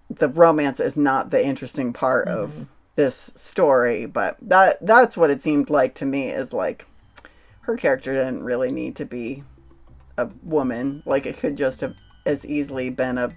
the 0.09 0.29
romance 0.29 0.81
is 0.81 0.97
not 0.97 1.31
the 1.31 1.45
interesting 1.45 1.93
part 1.93 2.27
of 2.27 2.67
this 3.01 3.33
story. 3.35 4.05
But 4.05 4.37
that 4.43 4.85
that's 4.85 5.17
what 5.17 5.31
it 5.31 5.41
seemed 5.41 5.71
like 5.71 5.95
to 5.97 6.05
me. 6.07 6.29
Is 6.29 6.53
like 6.53 6.85
her 7.63 7.77
character 7.77 8.13
didn't 8.13 8.43
really 8.43 8.71
need 8.71 8.97
to 8.97 9.07
be 9.07 9.43
a 10.19 10.29
woman. 10.43 11.03
Like 11.07 11.25
it 11.25 11.39
could 11.39 11.57
just 11.57 11.81
have 11.81 11.95
as 12.27 12.45
easily 12.45 12.91
been 12.91 13.17
a 13.17 13.33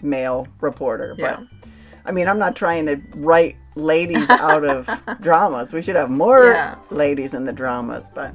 male 0.00 0.46
reporter. 0.60 1.16
Yeah. 1.18 1.38
But 1.40 1.68
I 2.04 2.12
mean, 2.12 2.28
I'm 2.28 2.38
not 2.38 2.54
trying 2.54 2.86
to 2.86 3.00
write 3.16 3.56
ladies 3.74 4.30
out 4.30 4.64
of 4.64 4.88
dramas. 5.20 5.72
We 5.72 5.82
should 5.82 5.96
have 5.96 6.10
more 6.10 6.44
Yeah. 6.52 6.76
ladies 6.90 7.34
in 7.34 7.44
the 7.44 7.52
dramas, 7.52 8.10
but 8.14 8.32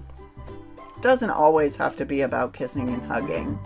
it 0.77 1.01
doesn't 1.01 1.29
always 1.31 1.77
have 1.77 1.95
to 1.97 2.05
be 2.05 2.21
about 2.21 2.53
kissing 2.53 2.89
and 2.89 3.01
hugging. 3.03 3.57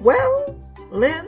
Well, 0.00 0.56
Lynn, 0.96 1.26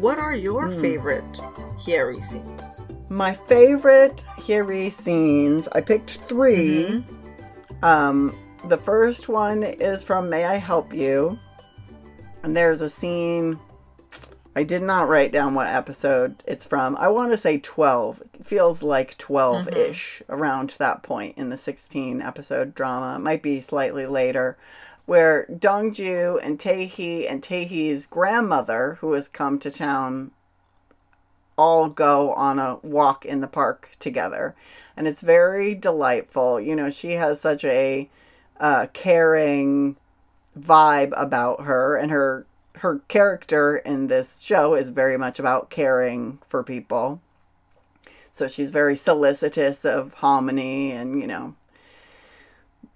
what 0.00 0.18
are 0.18 0.34
your 0.34 0.66
Hmm. 0.68 0.80
favorite 0.80 1.40
Hyeri 1.78 2.20
scenes? 2.20 2.82
My 3.08 3.32
favorite 3.32 4.24
Hyeri 4.36 4.90
scenes, 4.90 5.68
I 5.72 5.80
picked 5.80 6.18
3 6.28 7.04
Um, 7.82 8.34
the 8.64 8.76
first 8.76 9.28
one 9.28 9.62
is 9.62 10.02
from 10.02 10.28
May 10.28 10.44
I 10.44 10.56
Help 10.56 10.92
You? 10.92 11.38
And 12.42 12.56
there's 12.56 12.80
a 12.80 12.90
scene, 12.90 13.60
I 14.56 14.64
did 14.64 14.82
not 14.82 15.08
write 15.08 15.30
down 15.30 15.54
what 15.54 15.68
episode 15.68 16.42
it's 16.44 16.64
from. 16.64 16.96
I 16.96 17.06
want 17.06 17.30
to 17.30 17.38
say 17.38 17.58
12. 17.58 18.20
It 18.34 18.44
feels 18.44 18.82
like 18.82 19.16
12 19.18 19.68
ish 19.68 20.20
around 20.28 20.74
that 20.80 21.04
point 21.04 21.38
in 21.38 21.50
the 21.50 21.56
16 21.56 22.20
episode 22.20 22.74
drama. 22.74 23.14
It 23.14 23.20
might 23.20 23.42
be 23.42 23.60
slightly 23.60 24.06
later. 24.06 24.56
Where 25.08 25.46
Dongju 25.50 26.38
and 26.42 26.60
Tae-hee 26.60 27.26
and 27.26 27.42
Tae-hee's 27.42 28.06
grandmother, 28.06 28.98
who 29.00 29.14
has 29.14 29.26
come 29.26 29.58
to 29.60 29.70
town 29.70 30.32
all 31.56 31.88
go 31.88 32.34
on 32.34 32.58
a 32.58 32.76
walk 32.82 33.24
in 33.24 33.40
the 33.40 33.46
park 33.46 33.92
together. 33.98 34.54
And 34.98 35.08
it's 35.08 35.22
very 35.22 35.74
delightful. 35.74 36.60
You 36.60 36.76
know, 36.76 36.90
she 36.90 37.12
has 37.12 37.40
such 37.40 37.64
a 37.64 38.10
uh, 38.60 38.88
caring 38.92 39.96
vibe 40.54 41.14
about 41.16 41.64
her, 41.64 41.96
and 41.96 42.10
her 42.10 42.44
her 42.74 42.98
character 43.08 43.78
in 43.78 44.08
this 44.08 44.40
show 44.40 44.74
is 44.74 44.90
very 44.90 45.16
much 45.16 45.38
about 45.38 45.70
caring 45.70 46.38
for 46.46 46.62
people. 46.62 47.22
So 48.30 48.46
she's 48.46 48.70
very 48.70 48.94
solicitous 48.94 49.86
of 49.86 50.16
halmeoni 50.16 50.90
and, 50.90 51.18
you 51.18 51.26
know, 51.26 51.54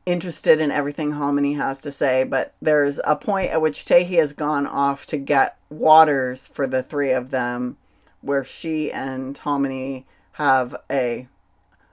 interested 0.04 0.60
in 0.60 0.70
everything 0.70 1.12
halmeoni 1.12 1.56
has 1.56 1.78
to 1.80 1.92
say. 1.92 2.24
But 2.24 2.54
there's 2.60 3.00
a 3.04 3.16
point 3.16 3.50
at 3.50 3.60
which 3.60 3.84
Tae-hee 3.84 4.16
has 4.16 4.32
gone 4.32 4.66
off 4.66 5.06
to 5.06 5.16
get 5.16 5.56
waters 5.70 6.48
for 6.48 6.66
the 6.66 6.82
three 6.82 7.12
of 7.12 7.30
them 7.30 7.76
where 8.20 8.44
she 8.44 8.90
and 8.90 9.38
halmeoni 9.38 10.04
have 10.32 10.76
a 10.90 11.28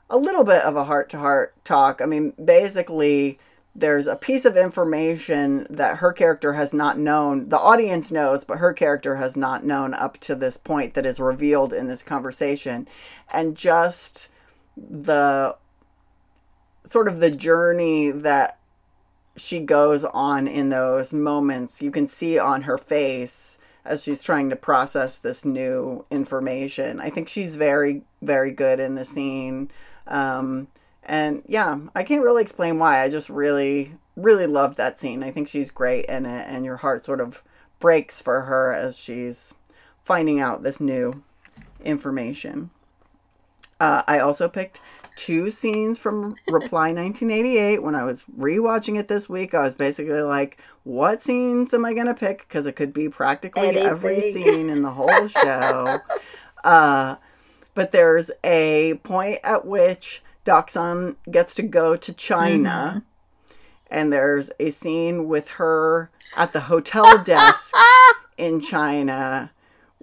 a 0.10 0.18
little 0.18 0.44
bit 0.44 0.64
of 0.64 0.76
a 0.76 0.86
heart 0.86 1.10
to 1.10 1.20
heart 1.20 1.54
talk. 1.64 2.02
I 2.02 2.06
mean, 2.06 2.34
basically, 2.44 3.38
there's 3.76 4.08
a 4.08 4.16
piece 4.16 4.44
of 4.44 4.58
information 4.58 5.68
that 5.70 5.98
her 5.98 6.12
character 6.12 6.54
has 6.54 6.74
not 6.74 6.98
known. 6.98 7.50
The 7.50 7.60
audience 7.60 8.12
knows, 8.12 8.44
but 8.44 8.58
her 8.58 8.74
character 8.74 9.18
has 9.18 9.36
not 9.36 9.64
known 9.64 9.94
up 9.94 10.18
to 10.22 10.36
this 10.36 10.58
point 10.58 10.96
that 10.96 11.06
is 11.06 11.20
revealed 11.20 11.74
in 11.74 11.88
this 11.88 12.02
conversation. 12.02 12.88
And 13.32 13.56
just 13.56 14.30
the 14.76 15.56
sort 16.90 17.08
of 17.08 17.20
the 17.20 17.30
journey 17.30 18.10
that 18.10 18.58
she 19.38 19.60
goes 19.60 20.04
on 20.04 20.48
in 20.48 20.70
those 20.70 21.14
moments, 21.14 21.84
you 21.84 21.92
can 21.92 22.08
see 22.08 22.40
on 22.40 22.64
her 22.64 22.80
face 22.80 23.60
as 23.86 24.04
she's 24.04 24.24
trying 24.24 24.50
to 24.50 24.56
process 24.56 25.16
this 25.16 25.46
new 25.46 26.04
information. 26.10 27.00
I 27.00 27.12
think 27.12 27.28
she's 27.28 27.56
very, 27.56 28.02
very 28.24 28.52
good 28.52 28.80
in 28.80 28.96
the 28.96 29.06
scene. 29.06 29.70
Um, 30.08 30.68
and 31.04 31.44
yeah, 31.48 31.78
I 31.94 32.04
can't 32.04 32.24
really 32.24 32.42
explain 32.42 32.80
why. 32.80 33.04
I 33.04 33.10
just 33.10 33.30
really, 33.30 33.94
really 34.16 34.48
love 34.48 34.76
that 34.76 34.98
scene. 34.98 35.24
I 35.24 35.30
think 35.30 35.48
she's 35.48 35.70
great 35.70 36.06
in 36.06 36.26
it, 36.26 36.48
and 36.50 36.66
your 36.66 36.78
heart 36.78 37.06
sort 37.06 37.22
of 37.22 37.44
breaks 37.80 38.20
for 38.20 38.42
her 38.42 38.74
as 38.74 38.98
she's 38.98 39.54
finding 40.04 40.40
out 40.40 40.64
this 40.64 40.82
new 40.82 41.24
information. 41.84 42.72
Uh, 43.80 44.02
I 44.08 44.20
also 44.20 44.50
picked 44.50 44.82
two 45.20 45.50
scenes 45.50 46.00
from 46.00 46.36
Reply 46.48 46.94
1988. 46.94 47.84
When 47.84 47.94
I 47.94 48.04
was 48.04 48.24
rewatching 48.38 48.98
it 48.98 49.10
this 49.10 49.28
week, 49.28 49.54
I 49.54 49.60
was 49.60 49.76
basically 49.76 50.22
like, 50.22 50.62
what 50.84 51.22
scenes 51.22 51.74
am 51.74 51.86
I 51.86 51.94
going 51.94 52.08
to 52.08 52.14
pick? 52.14 52.48
Because 52.48 52.66
it 52.66 52.78
could 52.78 52.94
be 52.94 53.10
practically 53.10 53.78
every 53.78 54.32
scene 54.32 54.70
in 54.70 54.82
the 54.82 54.92
whole 54.92 55.28
show. 55.28 55.98
uh, 56.64 57.16
but 57.74 57.92
there's 57.92 58.32
a 58.46 58.96
point 59.04 59.40
at 59.44 59.66
which 59.66 60.24
Deok-sun 60.46 61.18
gets 61.30 61.54
to 61.56 61.64
go 61.64 61.98
to 61.98 62.14
China. 62.14 63.04
And 63.92 64.14
there's 64.14 64.52
a 64.60 64.70
scene 64.70 65.28
with 65.28 65.50
her 65.52 66.12
at 66.38 66.54
the 66.54 66.62
hotel 66.62 67.22
desk 67.22 67.74
in 68.38 68.62
China 68.62 69.52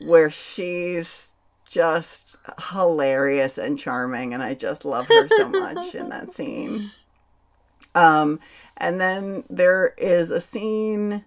where 0.07 0.29
she's 0.29 1.33
just 1.77 2.39
hilarious 2.71 3.59
and 3.59 3.79
charming 3.79 4.33
and 4.33 4.43
I 4.43 4.55
just 4.55 4.87
love 4.87 5.07
her 5.09 5.29
so 5.29 5.49
much 5.51 5.95
in 5.95 6.09
that 6.09 6.33
scene. 6.33 6.81
Um 7.95 8.41
and 8.79 8.99
then 8.99 9.45
there 9.51 9.93
is 9.99 10.31
a 10.31 10.41
scene 10.41 11.23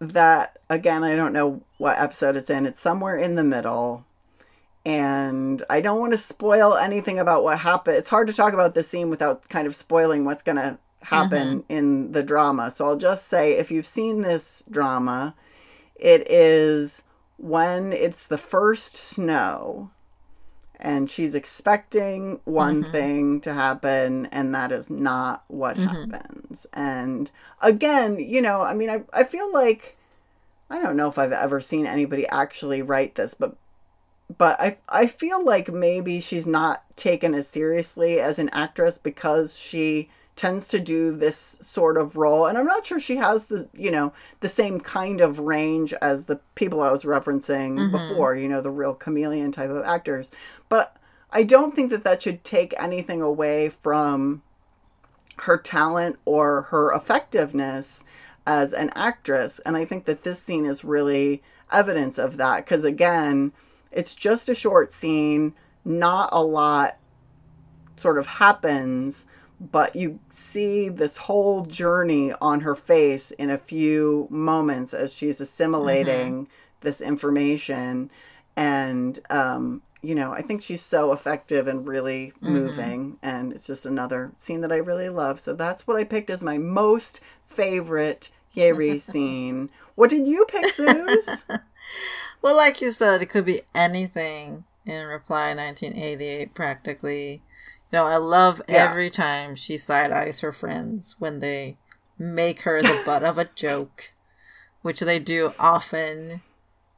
that 0.00 0.58
again 0.68 1.04
I 1.04 1.14
don't 1.14 1.32
know 1.32 1.62
what 1.78 2.00
episode 2.00 2.36
it's 2.36 2.50
in. 2.50 2.66
It's 2.66 2.80
somewhere 2.80 3.16
in 3.16 3.36
the 3.36 3.44
middle. 3.44 4.04
And 4.84 5.62
I 5.70 5.80
don't 5.80 6.00
want 6.00 6.12
to 6.12 6.18
spoil 6.18 6.76
anything 6.76 7.20
about 7.20 7.44
what 7.44 7.60
happened. 7.60 7.96
It's 7.96 8.08
hard 8.08 8.26
to 8.26 8.34
talk 8.34 8.54
about 8.54 8.74
this 8.74 8.88
scene 8.88 9.08
without 9.08 9.48
kind 9.48 9.68
of 9.68 9.76
spoiling 9.76 10.24
what's 10.24 10.42
going 10.42 10.56
to 10.56 10.78
happen 11.00 11.64
in 11.68 12.10
the 12.10 12.24
drama. 12.24 12.72
So 12.72 12.86
I'll 12.86 12.96
just 12.96 13.28
say 13.28 13.52
if 13.52 13.70
you've 13.70 13.86
seen 13.86 14.22
this 14.22 14.64
drama, 14.68 15.34
it 15.94 16.30
is 16.30 17.02
when 17.36 17.92
it's 17.92 18.26
the 18.26 18.38
first 18.38 18.94
snow 18.94 19.90
and 20.78 21.08
she's 21.08 21.34
expecting 21.34 22.40
one 22.44 22.82
mm-hmm. 22.82 22.92
thing 22.92 23.40
to 23.40 23.54
happen 23.54 24.26
and 24.26 24.54
that 24.54 24.70
is 24.70 24.90
not 24.90 25.44
what 25.48 25.76
mm-hmm. 25.76 26.10
happens. 26.10 26.66
And 26.72 27.30
again, 27.62 28.18
you 28.18 28.42
know, 28.42 28.62
I 28.62 28.74
mean 28.74 28.90
I 28.90 29.02
I 29.12 29.24
feel 29.24 29.52
like 29.52 29.96
I 30.70 30.80
don't 30.80 30.96
know 30.96 31.08
if 31.08 31.18
I've 31.18 31.32
ever 31.32 31.60
seen 31.60 31.86
anybody 31.86 32.26
actually 32.28 32.82
write 32.82 33.14
this, 33.14 33.34
but 33.34 33.56
but 34.36 34.60
I 34.60 34.78
I 34.88 35.06
feel 35.06 35.44
like 35.44 35.72
maybe 35.72 36.20
she's 36.20 36.46
not 36.46 36.84
taken 36.96 37.34
as 37.34 37.48
seriously 37.48 38.20
as 38.20 38.38
an 38.38 38.48
actress 38.50 38.98
because 38.98 39.58
she 39.58 40.10
tends 40.36 40.66
to 40.68 40.80
do 40.80 41.12
this 41.12 41.58
sort 41.60 41.96
of 41.96 42.16
role 42.16 42.46
and 42.46 42.58
I'm 42.58 42.66
not 42.66 42.84
sure 42.84 42.98
she 42.98 43.16
has 43.16 43.44
the 43.44 43.68
you 43.72 43.90
know 43.90 44.12
the 44.40 44.48
same 44.48 44.80
kind 44.80 45.20
of 45.20 45.38
range 45.38 45.92
as 46.02 46.24
the 46.24 46.40
people 46.54 46.82
I 46.82 46.90
was 46.90 47.04
referencing 47.04 47.78
mm-hmm. 47.78 47.92
before 47.92 48.34
you 48.34 48.48
know 48.48 48.60
the 48.60 48.70
real 48.70 48.94
chameleon 48.94 49.52
type 49.52 49.70
of 49.70 49.84
actors 49.84 50.30
but 50.68 50.96
I 51.34 51.42
don't 51.42 51.74
think 51.74 51.90
that 51.90 52.04
that 52.04 52.22
should 52.22 52.44
take 52.44 52.72
anything 52.78 53.20
away 53.20 53.68
from 53.68 54.42
her 55.38 55.58
talent 55.58 56.16
or 56.24 56.62
her 56.62 56.92
effectiveness 56.92 58.04
as 58.46 58.72
an 58.72 58.90
actress. 58.94 59.60
And 59.66 59.76
I 59.76 59.84
think 59.84 60.04
that 60.04 60.22
this 60.22 60.40
scene 60.40 60.64
is 60.64 60.84
really 60.84 61.42
evidence 61.72 62.18
of 62.18 62.36
that 62.36 62.64
because, 62.64 62.84
again, 62.84 63.52
it's 63.90 64.14
just 64.14 64.48
a 64.48 64.54
short 64.54 64.92
scene, 64.92 65.54
not 65.84 66.28
a 66.32 66.42
lot 66.42 66.98
sort 67.96 68.18
of 68.18 68.26
happens, 68.26 69.24
but 69.60 69.94
you 69.96 70.18
see 70.30 70.88
this 70.88 71.16
whole 71.16 71.62
journey 71.62 72.32
on 72.40 72.60
her 72.60 72.74
face 72.74 73.30
in 73.32 73.50
a 73.50 73.58
few 73.58 74.26
moments 74.30 74.92
as 74.92 75.14
she's 75.14 75.40
assimilating 75.40 76.48
this 76.80 77.00
information. 77.00 78.10
And, 78.56 79.18
um, 79.30 79.82
you 80.02 80.14
know, 80.14 80.32
I 80.32 80.42
think 80.42 80.60
she's 80.62 80.82
so 80.82 81.12
effective 81.12 81.66
and 81.66 81.86
really 81.86 82.32
moving. 82.40 83.16
And 83.22 83.52
it's 83.52 83.66
just 83.66 83.86
another 83.86 84.32
scene 84.36 84.60
that 84.62 84.72
I 84.72 84.76
really 84.76 85.08
love. 85.08 85.40
So 85.40 85.54
that's 85.54 85.86
what 85.86 85.96
I 85.96 86.04
picked 86.04 86.30
as 86.30 86.42
my 86.42 86.58
most 86.58 87.20
favorite 87.46 88.30
Hyeri 88.54 89.00
scene. 89.00 89.70
What 89.96 90.10
did 90.10 90.26
you 90.26 90.44
pick, 90.48 90.72
Suze? 90.72 91.44
Well, 92.42 92.56
like 92.56 92.82
you 92.82 92.90
said, 92.90 93.22
it 93.22 93.30
could 93.30 93.46
be 93.46 93.62
anything 93.74 94.64
in 94.84 95.06
Reply 95.06 95.54
1988, 95.54 96.52
practically. 96.52 97.40
Know, 97.94 98.06
I 98.06 98.16
love 98.16 98.60
Yeah. 98.68 98.90
every 98.90 99.08
time 99.08 99.54
she 99.56 99.78
side 99.78 100.10
eyes 100.10 100.40
her 100.40 100.52
friends 100.52 101.14
when 101.20 101.38
they 101.38 101.78
make 102.18 102.62
her 102.62 102.82
the 102.82 103.00
butt 103.06 103.22
of 103.22 103.38
a 103.38 103.44
joke, 103.44 104.12
which 104.82 104.98
they 105.00 105.18
do 105.20 105.52
often. 105.60 106.42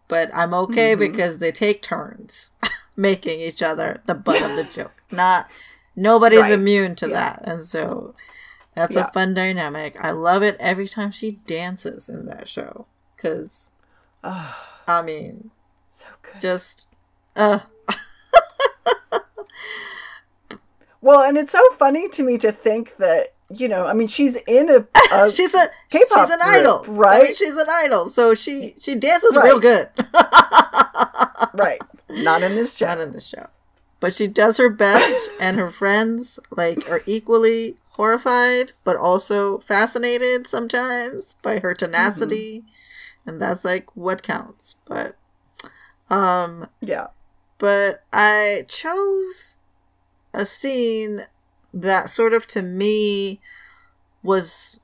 But 0.09 0.31
I'm 0.35 0.55
okay 0.55 0.93
Mm-hmm. 0.93 1.01
because 1.01 1.39
they 1.39 1.53
take 1.53 1.83
turns. 1.83 2.51
making 2.97 3.41
each 3.41 3.63
other 3.63 4.01
the 4.07 4.15
butt 4.15 4.41
of 4.43 4.57
the 4.57 4.65
joke. 4.65 5.03
Not 5.13 5.51
nobody's 5.95 6.41
Right. 6.41 6.53
immune 6.53 6.97
to 6.97 7.09
Yeah. 7.09 7.13
that, 7.15 7.43
and 7.47 7.63
so 7.63 8.15
that's 8.75 8.97
Yeah. 8.97 9.09
a 9.09 9.13
fun 9.13 9.35
dynamic. 9.35 10.03
I 10.03 10.13
love 10.13 10.43
it 10.43 10.57
every 10.59 10.89
time 10.89 11.11
she 11.11 11.33
dances 11.33 12.09
in 12.09 12.25
that 12.25 12.49
show 12.49 12.87
because 13.15 13.71
I 14.25 15.03
mean, 15.05 15.51
so 15.91 16.07
good. 16.23 16.41
just 16.41 16.89
uh, 17.37 17.59
Well, 21.07 21.23
and 21.23 21.39
it's 21.39 21.53
so 21.53 21.71
funny 21.71 22.09
to 22.09 22.25
me 22.25 22.37
to 22.39 22.51
think 22.51 22.97
that 22.97 23.29
you 23.49 23.69
know, 23.69 23.87
I 23.87 23.93
mean, 23.93 24.09
she's 24.09 24.35
in 24.49 24.69
a, 24.69 24.85
a 25.15 25.31
she's 25.37 25.55
a 25.55 25.67
K-pop 25.89 26.27
she's 26.27 26.35
an 26.35 26.41
group, 26.41 26.57
idol, 26.57 26.85
right? 26.89 27.21
I 27.21 27.25
mean, 27.27 27.35
she's 27.37 27.57
an 27.57 27.69
idol, 27.71 28.09
so 28.09 28.35
she 28.35 28.75
she 28.81 28.97
dances 28.97 29.37
Right. 29.37 29.45
real 29.45 29.61
good. 29.61 29.89
right, 31.55 31.81
not 32.11 32.43
in 32.43 32.57
this 32.57 32.81
Not 32.81 33.01
in 33.01 33.13
this 33.13 33.27
show. 33.27 33.47
But 34.01 34.15
she 34.15 34.27
does 34.27 34.57
her 34.59 34.69
best, 34.69 35.31
and 35.41 35.57
her 35.59 35.71
friends 35.71 36.41
like 36.51 36.91
are 36.91 37.03
equally 37.07 37.77
horrified, 37.91 38.73
but 38.83 38.97
also 38.97 39.59
fascinated 39.59 40.49
sometimes 40.49 41.37
by 41.41 41.61
her 41.61 41.73
tenacity, 41.73 42.65
and 43.25 43.41
that's 43.41 43.65
like 43.65 43.97
what 43.97 44.25
counts. 44.25 44.75
But, 44.87 45.17
um, 46.11 46.69
Yeah, 46.81 47.07
but 47.59 48.03
I 48.13 48.65
chose 48.69 49.56
a 50.37 50.45
scene 50.45 51.23
that 51.75 52.11
sort 52.11 52.33
of 52.33 52.47
to 52.47 52.63
me 52.63 53.41
was 54.23 54.81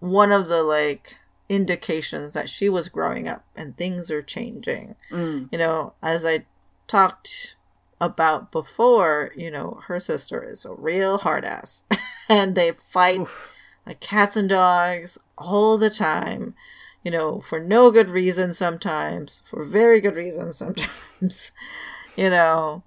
one 0.00 0.32
of 0.32 0.48
the 0.48 0.62
like 0.62 1.16
indications 1.48 2.32
that 2.32 2.48
she 2.48 2.68
was 2.68 2.88
growing 2.88 3.28
up 3.28 3.44
and 3.56 3.76
things 3.76 4.10
are 4.10 4.22
changing 4.22 4.94
mm. 5.10 5.48
you 5.50 5.58
know, 5.58 5.94
as 6.02 6.24
I 6.24 6.46
talked 6.86 7.56
about 8.00 8.52
before, 8.52 9.30
you 9.36 9.50
know, 9.50 9.80
her 9.86 10.00
sister 10.00 10.42
is 10.42 10.64
a 10.64 10.74
real 10.74 11.18
hard 11.18 11.44
ass. 11.44 11.84
and 12.28 12.54
they 12.54 12.72
fight 12.72 13.20
Oof. 13.20 13.52
like 13.86 14.00
cats 14.00 14.36
and 14.36 14.48
dogs 14.48 15.18
all 15.36 15.78
the 15.78 15.90
time, 15.90 16.54
you 17.02 17.10
know, 17.10 17.40
for 17.40 17.60
no 17.60 17.90
good 17.90 18.10
reason 18.10 18.54
sometimes, 18.54 19.42
for 19.44 19.64
very 19.64 20.00
good 20.00 20.14
reason 20.14 20.52
sometimes, 20.52 21.52
you 22.16 22.30
know. 22.30 22.82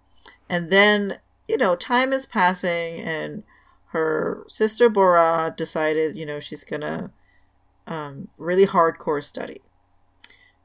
And 0.49 0.72
then, 0.72 1.19
you 1.48 1.57
know, 1.57 1.76
time 1.76 2.14
is 2.14 2.26
passing 2.26 2.99
and 3.02 3.44
her 3.91 4.44
sister 4.48 4.90
Bora 4.90 5.53
decided, 5.56 6.18
you 6.18 6.26
know, 6.26 6.40
she's 6.40 6.64
gonna 6.64 7.11
um, 7.88 8.30
really 8.38 8.65
hardcore 8.65 9.24
study. 9.24 9.61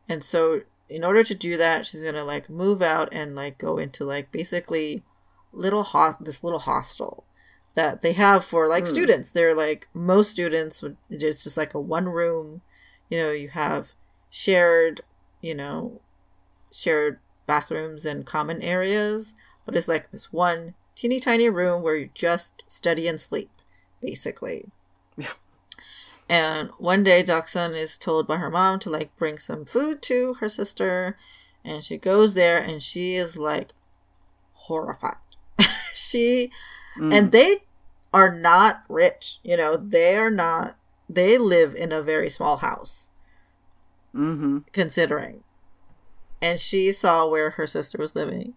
And 0.09 0.23
so 0.23 0.63
in 0.89 1.05
order 1.05 1.25
to 1.25 1.35
do 1.35 1.57
that, 1.57 1.87
she's 1.87 2.03
gonna 2.03 2.25
like 2.25 2.51
move 2.51 2.83
out 2.83 3.13
and 3.13 3.35
like 3.35 3.59
go 3.59 3.79
into 3.79 4.05
like 4.05 4.33
basically 4.33 5.03
little 5.53 5.83
hot 5.83 6.25
this 6.25 6.43
little 6.43 6.59
hostel 6.59 7.25
that 7.75 8.03
they 8.03 8.13
have 8.13 8.45
for 8.45 8.69
like 8.69 8.85
Hmm. 8.85 8.91
students. 8.91 9.33
They're 9.33 9.55
like 9.55 9.89
most 9.95 10.31
students 10.31 10.83
would 10.83 10.97
it's 11.11 11.45
just 11.45 11.57
like 11.57 11.75
a 11.75 11.81
one 11.81 12.07
room, 12.09 12.63
you 13.09 13.19
know, 13.23 13.31
you 13.31 13.49
have 13.51 13.93
shared, 14.31 15.03
you 15.41 15.55
know, 15.55 16.01
shared 16.73 17.21
bathrooms 17.47 18.05
and 18.07 18.27
common 18.27 18.63
areas, 18.63 19.35
but 19.64 19.76
it's 19.76 19.89
like 19.89 20.10
this 20.10 20.32
one 20.32 20.74
teeny 20.94 21.20
tiny 21.20 21.48
room 21.48 21.82
where 21.82 21.97
you 21.97 22.10
just 22.14 22.62
study 22.68 23.09
and 23.09 23.20
sleep, 23.20 23.51
basically. 24.01 24.66
Yeah. 25.16 25.32
And 26.28 26.70
one 26.78 27.02
day, 27.02 27.22
Deok-sun 27.22 27.74
is 27.74 27.98
told 27.98 28.26
by 28.26 28.36
her 28.36 28.51
mom 28.51 28.78
to 28.80 28.90
like 28.90 29.16
bring 29.16 29.39
some 29.39 29.64
food 29.64 30.02
to 30.02 30.34
her 30.34 30.48
sister, 30.48 31.18
and 31.64 31.82
she 31.84 31.97
goes 31.97 32.34
there 32.34 32.59
and 32.59 32.82
she 32.82 33.14
is 33.14 33.36
like 33.36 33.72
horrified. 34.52 35.16
she 35.94 36.51
Mm. 36.98 37.12
and 37.14 37.32
they 37.32 37.64
are 38.12 38.30
not 38.39 38.82
rich, 38.89 39.39
you 39.43 39.56
know, 39.56 39.78
they 39.78 40.16
are 40.16 40.30
not. 40.30 40.76
They 41.09 41.39
live 41.39 41.74
in 41.74 41.90
a 41.90 42.02
very 42.02 42.28
small 42.28 42.59
house, 42.59 43.09
hmm 44.12 44.59
considering. 44.72 45.43
And 46.43 46.60
she 46.60 46.93
saw 46.93 47.26
where 47.26 47.51
her 47.51 47.66
sister 47.66 47.97
was 47.98 48.14
living, 48.14 48.55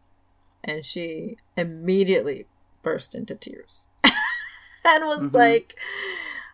and 0.65 0.83
she 0.83 1.37
immediately 1.55 2.45
burst 2.83 3.15
into 3.15 3.35
tears 3.35 3.87
and 4.03 5.05
was 5.05 5.21
Mhm. 5.21 5.33
like 5.33 5.75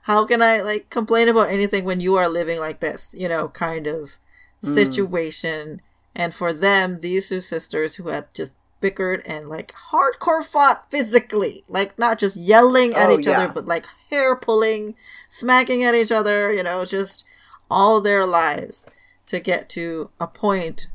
how 0.03 0.25
can 0.25 0.41
i 0.41 0.61
like 0.61 0.89
complain 0.89 1.27
about 1.29 1.49
anything 1.49 1.83
when 1.85 1.99
you 1.99 2.15
are 2.15 2.29
living 2.29 2.59
like 2.59 2.79
this 2.79 3.13
you 3.17 3.27
know 3.27 3.47
kind 3.49 3.87
of 3.87 4.17
Mm. 4.63 4.75
situation 4.75 5.81
and 6.13 6.35
for 6.35 6.53
them 6.53 6.99
these 6.99 7.29
two 7.29 7.39
sisters 7.39 7.95
who 7.95 8.09
had 8.09 8.31
just 8.31 8.53
bickered 8.79 9.23
and 9.27 9.49
like 9.49 9.73
hardcore 9.91 10.43
fought 10.43 10.89
physically 10.91 11.63
like 11.67 11.97
not 11.97 12.19
just 12.19 12.35
yelling 12.37 12.93
at 12.95 13.09
Oh, 13.09 13.17
each 13.19 13.25
yeah. 13.25 13.33
other 13.33 13.47
but 13.47 13.65
like 13.65 13.87
hair 14.11 14.35
pulling 14.35 14.93
smacking 15.29 15.83
at 15.83 15.95
each 15.95 16.11
other 16.11 16.51
you 16.53 16.61
know 16.61 16.85
just 16.85 17.23
all 17.71 18.01
their 18.01 18.25
lives 18.27 18.85
to 19.25 19.39
get 19.39 19.67
to 19.69 20.11
a 20.19 20.27
point 20.27 20.87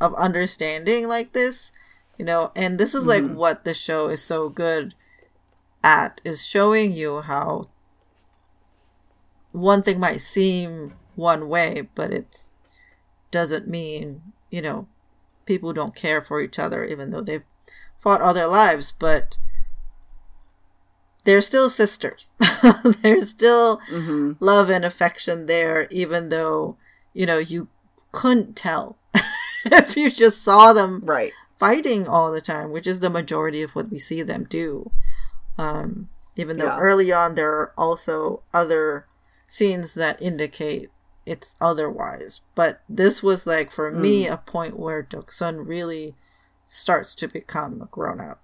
of 0.00 0.14
understanding 0.14 1.06
like 1.08 1.32
this 1.32 1.72
you 2.20 2.26
know 2.26 2.52
and 2.54 2.78
this 2.78 2.94
is 2.94 3.06
like 3.06 3.24
Mhm. 3.24 3.34
what 3.42 3.64
the 3.64 3.72
show 3.72 4.02
is 4.14 4.22
so 4.22 4.50
good 4.50 4.94
at 5.82 6.20
is 6.22 6.46
showing 6.46 6.92
you 6.92 7.22
how 7.22 7.62
one 9.52 9.80
thing 9.80 9.98
might 9.98 10.20
seem 10.20 10.92
one 11.16 11.48
way 11.48 11.88
but 11.94 12.12
it 12.12 12.50
doesn't 13.30 13.66
mean 13.66 14.20
you 14.50 14.60
know 14.60 14.86
people 15.46 15.72
don't 15.72 15.94
care 16.04 16.20
for 16.20 16.42
each 16.42 16.58
other 16.58 16.84
even 16.84 17.08
though 17.10 17.22
they've 17.22 17.48
fought 18.02 18.20
all 18.20 18.34
their 18.34 18.46
lives 18.62 18.92
but 18.92 19.38
they're 21.24 21.40
still 21.42 21.70
sisters 21.70 22.26
there's 23.02 23.30
still 23.30 23.80
hmm 23.88 24.32
love 24.42 24.70
and 24.70 24.84
affection 24.86 25.44
there, 25.46 25.86
even 25.90 26.30
though, 26.30 26.76
you 27.12 27.26
know, 27.26 27.36
you 27.36 27.68
couldn't 28.10 28.56
tell 28.56 28.96
if 29.66 29.94
you 29.94 30.10
just 30.10 30.42
saw 30.42 30.72
them 30.72 31.02
Right. 31.04 31.32
Fighting 31.60 32.08
all 32.08 32.32
the 32.32 32.40
time, 32.40 32.70
which 32.72 32.86
is 32.86 33.00
the 33.00 33.10
majority 33.10 33.62
of 33.62 33.72
what 33.76 33.90
we 33.90 33.98
see 33.98 34.22
them 34.22 34.44
do. 34.48 34.90
Um, 35.58 36.08
even 36.34 36.56
though 36.56 36.64
Yeah. 36.66 36.78
early 36.78 37.12
on 37.12 37.34
there 37.34 37.52
are 37.52 37.72
also 37.76 38.42
other 38.54 39.06
scenes 39.46 39.94
that 39.94 40.20
indicate 40.22 40.90
it's 41.26 41.54
otherwise. 41.60 42.40
But 42.54 42.80
this 42.88 43.22
was 43.22 43.46
like 43.46 43.70
for 43.70 43.92
me 43.92 44.26
a 44.26 44.38
point 44.38 44.78
where 44.78 45.02
Deok-sun 45.02 45.66
really 45.66 46.16
starts 46.66 47.14
to 47.16 47.28
become 47.28 47.82
a 47.82 47.86
grown 47.86 48.20
up. 48.20 48.40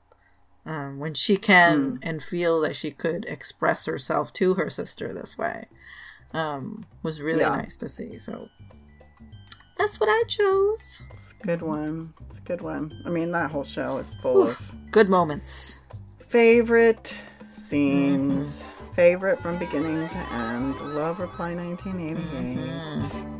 Um, 0.66 0.98
when 0.98 1.14
she 1.14 1.36
can 1.36 1.98
and 2.02 2.22
feel 2.22 2.60
that 2.60 2.76
she 2.76 2.90
could 2.90 3.24
express 3.26 3.86
herself 3.86 4.32
to 4.34 4.55
her 4.55 4.68
sister 4.68 5.12
this 5.14 5.38
way 5.38 5.68
um, 6.34 6.86
was 7.05 7.22
really 7.22 7.40
Yeah. 7.40 7.56
nice 7.56 7.76
to 7.76 7.88
see. 7.88 8.18
So 8.18 8.51
that's 9.78 10.01
what 10.01 10.09
I 10.09 10.24
chose. 10.28 11.03
It's 11.11 11.35
a 11.43 11.47
good 11.47 11.62
one. 11.62 12.15
It's 12.27 12.39
a 12.39 12.43
good 12.43 12.62
one. 12.62 13.03
I 13.05 13.11
mean, 13.11 13.31
that 13.32 13.51
whole 13.51 13.65
show 13.65 13.98
is 13.98 14.15
full 14.15 14.43
of 14.48 14.73
Good 14.90 15.09
moments. 15.09 15.85
favorite 16.19 17.19
scenes. 17.53 18.62
Mm-hmm. 18.62 18.73
Favorite 18.94 19.40
from 19.40 19.59
beginning 19.59 20.09
to 20.09 20.16
end. 20.32 20.74
Love 20.94 21.20
Reply 21.20 21.55
1988. 21.55 22.16
Mm-hmm. 22.16 23.36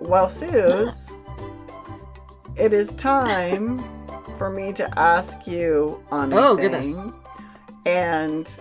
Well, 0.00 0.28
Suze, 0.28 1.12
it 2.56 2.72
is 2.72 2.92
time 2.92 3.78
for 4.36 4.50
me 4.50 4.72
to 4.74 4.98
ask 4.98 5.46
you 5.46 6.02
on 6.10 6.32
a 6.32 6.36
Oh, 6.36 6.56
thing. 6.56 6.70
goodness. 6.70 6.98
And 7.86 8.54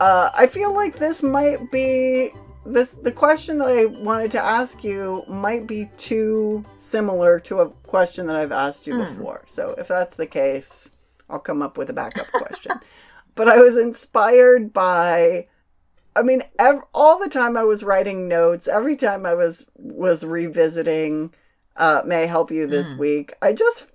uh, 0.00 0.30
I 0.34 0.46
feel 0.46 0.74
like 0.74 0.96
this 0.98 1.22
might 1.22 1.70
be 1.70 2.30
this 2.66 2.90
the 2.92 3.12
question 3.12 3.58
that 3.58 3.68
I 3.68 3.86
wanted 3.86 4.30
to 4.32 4.40
ask 4.42 4.84
you 4.84 5.24
might 5.28 5.66
be 5.66 5.90
too 5.96 6.64
similar 6.78 7.40
to 7.40 7.60
a 7.60 7.70
question 7.70 8.26
that 8.26 8.36
I've 8.36 8.52
asked 8.52 8.86
you 8.86 8.94
before. 8.96 9.44
So 9.46 9.74
if 9.78 9.88
that's 9.88 10.16
the 10.16 10.26
case, 10.26 10.90
I'll 11.28 11.38
come 11.38 11.62
up 11.62 11.78
with 11.78 11.90
a 11.90 11.94
backup 11.94 12.26
question. 12.32 12.72
but 13.34 13.48
I 13.48 13.58
was 13.58 13.76
inspired 13.76 14.72
by 14.72 15.46
I 16.16 16.22
mean, 16.22 16.42
ev- 16.58 16.82
all 16.92 17.18
the 17.18 17.28
time 17.28 17.56
I 17.56 17.62
was 17.62 17.84
writing 17.84 18.26
notes, 18.26 18.66
every 18.66 18.96
time 18.96 19.24
I 19.24 19.34
was 19.34 19.64
was 19.76 20.24
revisiting 20.24 21.32
uh, 21.76 22.02
"May 22.04 22.24
I 22.24 22.26
Help 22.26 22.50
You" 22.50 22.66
this 22.66 22.92
week, 22.94 23.32
I 23.40 23.52
just 23.52 23.86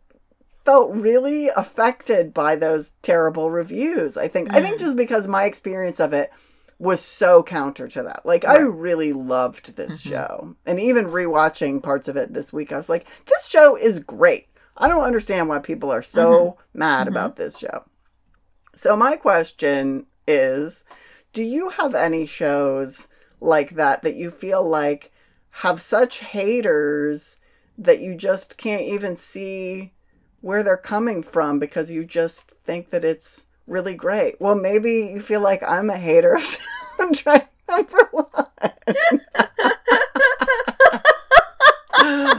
felt 0.65 0.91
really 0.93 1.47
affected 1.49 2.33
by 2.33 2.55
those 2.55 2.93
terrible 3.01 3.51
reviews. 3.51 4.17
I 4.17 4.27
think 4.27 4.53
I 4.53 4.61
think 4.61 4.79
just 4.79 4.95
because 4.95 5.27
my 5.27 5.45
experience 5.45 5.99
of 5.99 6.11
it 6.11 6.31
was 6.79 6.99
so 6.99 7.43
counter 7.43 7.87
to 7.87 8.03
that. 8.03 8.25
Like 8.25 8.43
I 8.43 8.57
really 8.57 9.13
loved 9.13 9.75
this 9.75 10.01
mm-hmm. 10.01 10.09
show, 10.09 10.55
and 10.65 10.79
even 10.79 11.05
rewatching 11.05 11.81
parts 11.81 12.07
of 12.07 12.17
it 12.17 12.33
this 12.33 12.51
week, 12.51 12.73
I 12.73 12.77
was 12.77 12.89
like, 12.89 13.05
"This 13.25 13.47
show 13.47 13.77
is 13.77 13.99
great." 13.99 14.47
I 14.77 14.87
don't 14.89 15.03
understand 15.03 15.47
why 15.47 15.59
people 15.59 15.91
are 15.91 16.01
so 16.01 16.31
mm-hmm. 16.31 16.79
mad 16.79 17.07
mm-hmm. 17.07 17.15
about 17.15 17.37
this 17.37 17.57
show. 17.57 17.85
So 18.75 18.97
my 18.97 19.15
question 19.15 20.07
is, 20.27 20.83
do 21.31 21.43
you 21.43 21.69
have 21.69 21.95
any 21.95 22.25
shows 22.25 23.07
like 23.39 23.71
that 23.71 24.01
that 24.01 24.15
you 24.15 24.31
feel 24.31 24.67
like 24.67 25.11
have 25.49 25.79
such 25.79 26.19
haters 26.19 27.37
that 27.77 28.01
you 28.01 28.15
just 28.15 28.57
can't 28.57 28.81
even 28.81 29.15
see 29.15 29.93
where 30.45 30.61
they're 30.61 30.77
coming 30.77 31.23
from 31.23 31.57
because 31.57 31.89
you 31.89 32.05
just 32.05 32.51
think 32.65 32.91
that 32.91 33.03
it's 33.03 33.47
really 33.65 33.95
great. 33.95 34.39
Well, 34.39 34.53
maybe 34.53 35.09
you 35.11 35.19
feel 35.19 35.41
like 35.41 35.63
I'm 35.63 35.89
a 35.89 35.97
hater 35.97 36.35
of 36.35 36.41
soundtrack 36.99 37.47
number 37.67 38.07
one. 38.11 38.45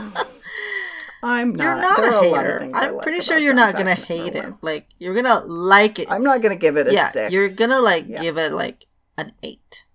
I'm 1.23 1.49
not. 1.49 1.63
You're 1.63 1.75
not 1.75 1.97
There 1.97 2.11
a 2.11 2.15
are 2.15 2.31
lot 2.31 2.45
of 2.45 2.61
hater. 2.61 2.71
I 2.73 2.87
I'm 2.87 2.93
like 2.95 3.03
pretty 3.03 3.21
sure 3.21 3.37
you're 3.37 3.53
not 3.53 3.75
gonna 3.75 3.95
hate 3.95 4.35
it. 4.35 4.43
one. 4.43 4.57
Like 4.61 4.87
you're 4.99 5.15
gonna 5.15 5.39
like 5.45 5.99
it. 5.99 6.09
I'm 6.11 6.23
not 6.23 6.41
gonna 6.41 6.55
give 6.55 6.77
it 6.77 6.87
a 6.87 6.93
yeah, 6.93 7.09
six. 7.09 7.33
you're 7.33 7.49
gonna 7.49 7.79
like 7.81 8.05
Yeah. 8.07 8.21
give 8.21 8.37
it 8.37 8.53
like 8.53 8.85
an 9.17 9.33
eight, 9.43 9.85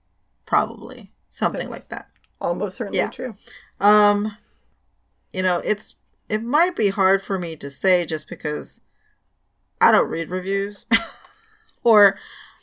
probably 0.45 1.13
something 1.31 1.69
That's- 1.71 1.81
like 1.81 1.89
that. 1.89 2.09
almost 2.41 2.77
certainly 2.77 2.99
Yeah. 2.99 3.09
true. 3.09 3.35
Um, 3.81 4.37
you 5.33 5.43
know, 5.43 5.61
it's 5.65 5.97
it 6.33 6.43
might 6.43 6.75
be 6.77 6.89
hard 6.89 7.21
for 7.23 7.39
me 7.39 7.57
to 7.57 7.69
say 7.69 8.07
just 8.07 8.29
because 8.29 8.81
I 9.81 9.93
don't 9.93 10.09
read 10.09 10.31
reviews 10.31 10.87
or 11.85 12.17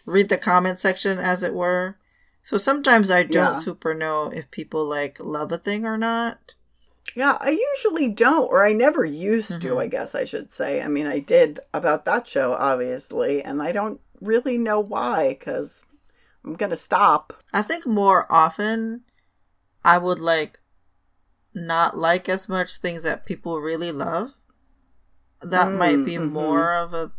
read 0.05 0.29
the 0.29 0.37
comment 0.37 0.79
section, 0.79 1.19
as 1.19 1.43
it 1.43 1.53
were. 1.53 1.97
So 2.41 2.57
sometimes 2.57 3.11
I 3.11 3.23
don't 3.23 3.53
Yeah. 3.55 3.59
super 3.59 3.93
know 3.93 4.31
if 4.33 4.49
people 4.49 4.85
like 4.85 5.17
love 5.19 5.51
a 5.51 5.57
thing 5.57 5.85
or 5.85 5.97
not. 5.97 6.55
Yeah, 7.15 7.37
I 7.41 7.49
usually 7.75 8.07
don't, 8.09 8.49
or 8.49 8.63
I 8.65 8.71
never 8.73 9.03
used 9.05 9.61
to, 9.61 9.69
Mhm. 9.75 9.81
I 9.81 9.87
guess 9.87 10.15
I 10.15 10.23
should 10.25 10.51
say. 10.51 10.81
I 10.81 10.87
mean, 10.87 11.05
I 11.07 11.19
did 11.19 11.59
about 11.73 12.05
that 12.05 12.27
show, 12.27 12.53
obviously, 12.53 13.43
and 13.43 13.61
I 13.61 13.71
don't 13.71 13.99
really 14.21 14.57
know 14.57 14.79
why, 14.79 15.29
because 15.29 15.83
I'm 16.45 16.53
going 16.55 16.69
to 16.71 16.75
stop. 16.75 17.33
I 17.53 17.61
think 17.61 17.85
more 17.85 18.25
often 18.31 19.03
I 19.83 19.97
would 19.97 20.19
like 20.19 20.59
not 21.53 21.97
like 21.97 22.29
as 22.29 22.47
much 22.49 22.77
things 22.77 23.03
that 23.03 23.25
people 23.25 23.59
really 23.59 23.91
love. 23.91 24.31
That 25.41 25.73
might 25.73 25.97
Mm, 25.97 26.05
be 26.05 26.17
mhm. 26.17 26.31
more 26.33 26.73
of 26.73 26.93
a 26.93 27.11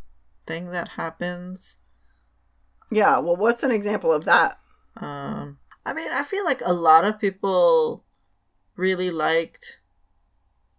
thing 0.46 0.70
that 0.70 0.90
happens. 0.90 1.78
Yeah, 2.90 3.18
well, 3.18 3.36
what's 3.36 3.62
an 3.62 3.70
example 3.70 4.12
of 4.12 4.24
that? 4.24 4.58
Um, 4.96 5.58
I 5.86 5.92
mean, 5.92 6.10
I 6.12 6.22
feel 6.24 6.44
like 6.44 6.60
a 6.64 6.72
lot 6.72 7.04
of 7.04 7.18
people 7.20 8.04
really 8.76 9.10
liked 9.10 9.80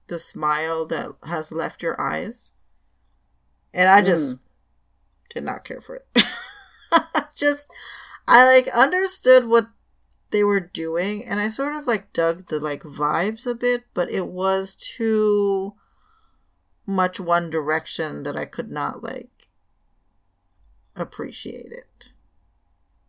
the 0.08 0.20
smile 0.20 0.86
that 0.88 1.16
has 1.24 1.52
left 1.52 1.82
your 1.82 2.00
eyes, 2.00 2.52
and 3.74 3.90
I 3.90 4.02
just 4.02 4.36
Mm. 4.36 4.40
did 5.30 5.44
not 5.44 5.64
care 5.64 5.82
for 5.82 5.96
it. 5.96 6.08
just, 7.36 7.70
I 8.28 8.46
like 8.46 8.68
understood 8.70 9.48
what 9.48 9.68
they 10.32 10.44
were 10.44 10.60
doing, 10.60 11.24
and 11.26 11.40
I 11.40 11.50
sort 11.50 11.76
of 11.76 11.88
like 11.88 12.14
dug 12.14 12.48
the 12.48 12.60
like 12.60 12.84
vibes 12.84 13.46
a 13.46 13.56
bit, 13.56 13.84
but 13.94 14.10
it 14.10 14.28
was 14.28 14.76
too 14.76 15.76
much 16.86 17.20
one 17.20 17.50
direction 17.50 18.24
that 18.24 18.36
I 18.36 18.46
could 18.46 18.72
not 18.72 19.04
like 19.04 19.50
appreciate 20.96 21.72
it. 21.72 22.10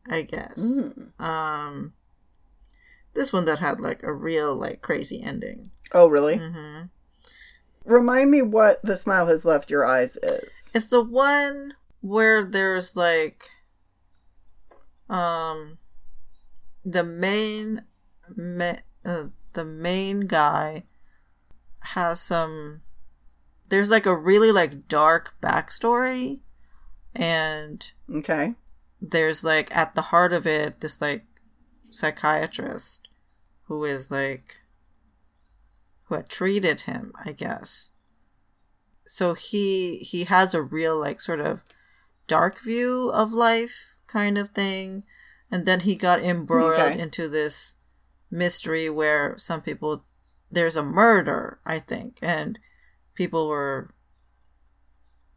I 0.08 0.22
guess. 0.22 0.60
Mm. 0.60 1.20
Um, 1.20 1.94
this 3.14 3.32
one 3.32 3.44
that 3.44 3.60
had 3.60 3.80
like 3.80 4.02
a 4.02 4.12
real 4.12 4.54
like 4.54 4.82
crazy 4.82 5.22
ending. 5.22 5.70
Oh, 5.92 6.08
really? 6.08 6.36
mm-hmm. 6.36 6.86
Remind 7.84 8.30
me 8.30 8.42
what 8.42 8.80
The 8.82 8.96
Smile 8.96 9.26
Has 9.26 9.44
Left 9.44 9.70
Your 9.70 9.84
Eyes 9.84 10.16
is. 10.22 10.70
It's 10.74 10.90
the 10.90 11.02
one 11.02 11.74
where 12.00 12.44
there's 12.44 12.96
like, 12.96 13.44
um, 15.08 15.78
the 16.84 17.04
main, 17.04 17.84
ma- 18.36 18.80
uh, 19.04 19.26
the 19.52 19.64
main 19.64 20.26
guy 20.26 20.84
has 21.80 22.20
some. 22.20 22.82
There's 23.68 23.90
like 23.90 24.06
a 24.06 24.16
really 24.16 24.52
like 24.52 24.88
dark 24.88 25.34
backstory, 25.42 26.40
and 27.14 27.90
Okay. 28.14 28.54
there's 29.00 29.42
like 29.44 29.74
at 29.76 29.94
the 29.94 30.02
heart 30.02 30.32
of 30.32 30.46
it 30.46 30.80
this 30.80 31.00
like 31.00 31.24
psychiatrist 31.90 33.08
who 33.64 33.84
is 33.84 34.10
like 34.10 34.62
who 36.04 36.14
had 36.14 36.28
treated 36.28 36.82
him 36.82 37.12
i 37.24 37.32
guess 37.32 37.90
so 39.06 39.34
he 39.34 39.98
he 39.98 40.24
has 40.24 40.54
a 40.54 40.62
real 40.62 40.98
like 40.98 41.20
sort 41.20 41.40
of 41.40 41.64
dark 42.26 42.62
view 42.62 43.10
of 43.12 43.32
life 43.32 43.96
kind 44.06 44.38
of 44.38 44.48
thing 44.50 45.02
and 45.52 45.66
then 45.66 45.80
he 45.80 45.94
got 45.94 46.20
embroiled 46.20 46.80
Okay. 46.92 46.98
into 47.00 47.28
this 47.28 47.76
mystery 48.30 48.88
where 48.90 49.36
some 49.38 49.60
people 49.60 50.04
there's 50.50 50.76
a 50.76 50.82
murder 50.82 51.60
i 51.66 51.78
think 51.78 52.18
and 52.22 52.58
people 53.14 53.46
were 53.46 53.94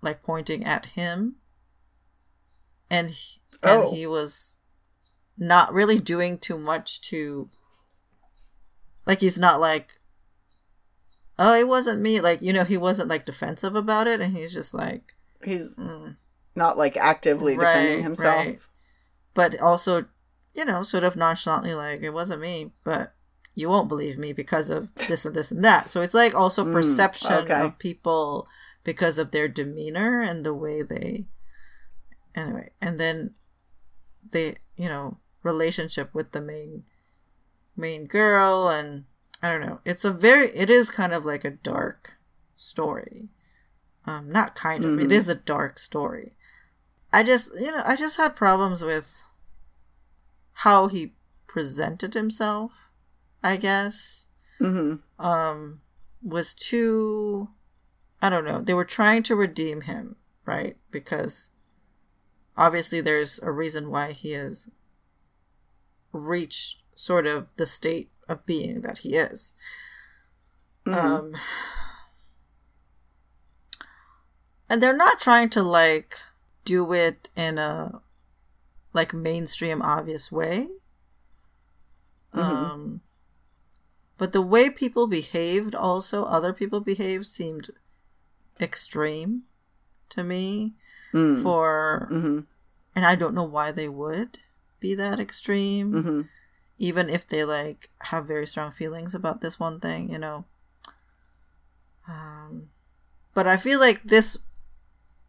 like 0.02 0.24
pointing 0.24 0.64
at 0.64 0.88
him 0.88 1.36
and 2.90 3.10
he, 3.12 3.42
and 3.62 3.84
Oh. 3.84 3.92
he 3.94 4.06
was 4.08 4.60
not 5.38 5.74
really 5.74 6.00
doing 6.00 6.38
too 6.38 6.58
much 6.58 7.02
to 7.10 7.50
like 9.06 9.20
he's 9.20 9.38
not 9.38 9.60
like 9.60 10.00
oh 11.38 11.54
it 11.54 11.68
wasn't 11.68 12.00
me 12.02 12.22
like 12.22 12.42
you 12.42 12.54
know 12.54 12.64
he 12.64 12.78
wasn't 12.78 13.10
like 13.10 13.26
defensive 13.26 13.76
about 13.76 14.08
it 14.08 14.22
and 14.22 14.36
he's 14.36 14.54
just 14.54 14.74
like 14.74 15.14
He's 15.44 15.76
mm. 15.76 16.16
not 16.56 16.78
like 16.78 16.96
actively 16.98 17.56
defending 17.58 17.96
Right, 17.98 18.04
himself. 18.04 18.46
right. 18.46 18.60
But 19.36 19.60
also 19.62 20.06
you 20.56 20.66
know 20.66 20.82
sort 20.82 21.04
of 21.04 21.16
nonchalantly 21.16 21.76
like 21.76 22.02
it 22.02 22.10
wasn't 22.14 22.42
me 22.42 22.72
but 22.84 23.14
you 23.54 23.70
won't 23.70 23.88
believe 23.90 24.18
me 24.18 24.34
because 24.34 24.70
of 24.70 24.90
this 25.08 25.26
and 25.26 25.36
this 25.36 25.52
and 25.52 25.64
that 25.64 25.90
so 25.90 26.02
it's 26.02 26.14
like 26.16 26.34
also 26.34 26.66
Mm, 26.66 26.74
perception 26.74 27.44
okay. 27.44 27.62
of 27.62 27.78
people 27.78 28.48
because 28.84 29.18
of 29.20 29.30
their 29.32 29.48
demeanor 29.48 30.20
and 30.20 30.44
the 30.46 30.54
way 30.54 30.82
they 30.82 31.26
anyway 32.36 32.70
and 32.82 33.00
then 33.00 33.34
the 34.32 34.56
you 34.76 34.90
know 34.90 35.18
relationship 35.44 36.14
with 36.14 36.32
the 36.32 36.42
main 36.42 36.84
main 37.78 38.06
girl 38.08 38.68
and 38.70 39.06
i 39.42 39.50
don't 39.52 39.62
know 39.62 39.80
it's 39.86 40.06
a 40.06 40.12
very 40.12 40.48
it 40.50 40.70
is 40.70 40.90
kind 40.92 41.14
of 41.14 41.26
like 41.26 41.46
a 41.46 41.52
dark 41.52 42.18
story 42.56 43.30
um 44.06 44.30
not 44.32 44.56
kind 44.56 44.84
of 44.84 44.98
it 45.00 45.10
Mhm. 45.10 45.12
is 45.12 45.30
a 45.30 45.36
dark 45.36 45.78
story 45.80 46.35
i 47.14 47.24
just 47.24 47.54
you 47.56 47.72
know 47.72 47.82
i 47.86 47.96
just 47.96 48.18
had 48.18 48.36
problems 48.36 48.84
with 48.84 49.24
how 50.60 50.88
he 50.88 51.14
presented 51.48 52.14
himself 52.14 52.72
i 53.44 53.56
guess 53.58 54.28
hmm 54.60 54.96
um 55.20 55.82
was 56.22 56.54
too 56.54 57.50
I 58.22 58.30
don't 58.30 58.46
know. 58.46 58.60
They 58.62 58.74
were 58.74 58.86
trying 58.86 59.22
to 59.24 59.36
redeem 59.36 59.82
him, 59.82 60.16
right? 60.48 60.78
Because 60.90 61.52
obviously 62.58 63.00
there's 63.02 63.40
a 63.44 63.52
reason 63.52 63.92
why 63.92 64.14
he 64.14 64.32
has 64.32 64.68
reached 66.12 66.78
sort 66.96 67.28
of 67.28 67.50
the 67.58 67.68
state 67.68 68.10
of 68.28 68.44
being 68.46 68.82
that 68.82 69.00
he 69.00 69.16
is. 69.16 69.54
Mhm. 70.88 70.96
Um 70.96 71.36
and 74.70 74.82
they're 74.82 74.96
not 74.96 75.20
trying 75.20 75.50
to 75.50 75.62
like 75.62 76.16
do 76.66 76.92
it 76.94 77.30
in 77.36 77.58
a 77.58 78.02
like 78.94 79.14
mainstream 79.14 79.82
obvious 79.82 80.32
way. 80.32 80.68
Mhm. 82.34 82.42
Um 82.42 83.02
but 84.18 84.32
the 84.32 84.42
way 84.42 84.70
people 84.70 85.08
behaved 85.08 85.76
also 85.76 86.24
other 86.24 86.54
people 86.54 86.80
behaved 86.80 87.26
seemed 87.26 87.70
extreme 88.60 89.44
to 90.10 90.24
me 90.24 90.74
Mm. 91.14 91.42
for 91.42 92.08
hmm 92.10 92.40
and 92.96 93.06
I 93.06 93.16
don't 93.16 93.36
know 93.36 93.44
why 93.44 93.72
they 93.72 93.88
would 93.88 94.40
be 94.80 94.96
that 94.96 95.20
extreme 95.20 95.92
hmm 95.94 96.22
even 96.78 97.10
if 97.10 97.26
they 97.26 97.46
like 97.46 97.90
have 98.12 98.26
very 98.28 98.46
strong 98.46 98.70
feelings 98.72 99.16
about 99.16 99.40
this 99.40 99.58
one 99.58 99.80
thing, 99.80 100.12
you 100.12 100.20
know. 100.20 100.44
Um, 102.06 102.70
but 103.34 103.48
I 103.48 103.56
feel 103.56 103.80
like 103.80 104.04
this 104.04 104.38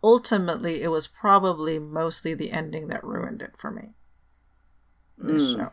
ultimately 0.06 0.82
it 0.82 0.90
was 0.92 1.08
probably 1.08 1.78
mostly 1.80 2.32
the 2.32 2.52
ending 2.52 2.86
that 2.88 3.02
ruined 3.02 3.42
it 3.42 3.56
for 3.56 3.70
me. 3.72 3.94
This 5.18 5.42
Mm. 5.42 5.56
show. 5.56 5.72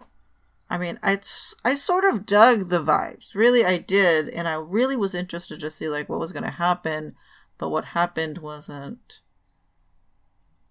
I 0.69 0.77
mean, 0.79 0.97
I 1.03 1.19
I 1.63 1.75
sort 1.75 2.03
of 2.03 2.25
dug 2.25 2.69
the 2.69 2.83
vibes. 2.83 3.35
Really, 3.35 3.63
I 3.63 3.77
did, 3.77 4.29
and 4.29 4.47
I 4.47 4.55
really 4.55 4.95
was 4.95 5.13
interested 5.13 5.59
to 5.59 5.69
see 5.69 5.87
like 5.87 6.09
what 6.09 6.19
was 6.19 6.31
going 6.31 6.45
to 6.45 6.49
happen. 6.67 7.15
But 7.59 7.69
what 7.69 7.85
happened 7.99 8.39
wasn't. 8.39 9.21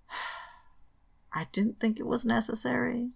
I 1.32 1.46
didn't 1.52 1.78
think 1.80 1.98
it 2.00 2.06
was 2.06 2.26
necessary 2.26 3.12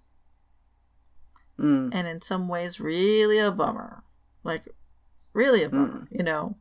Mm. 1.59 1.89
and 1.94 2.06
in 2.06 2.20
some 2.20 2.48
ways 2.48 2.81
really 2.81 3.39
a 3.39 3.51
bummer 3.51 4.05
like 4.44 4.68
really 5.32 5.62
a 5.62 5.70
bummer 5.70 6.06
you 6.10 6.23
know 6.23 6.55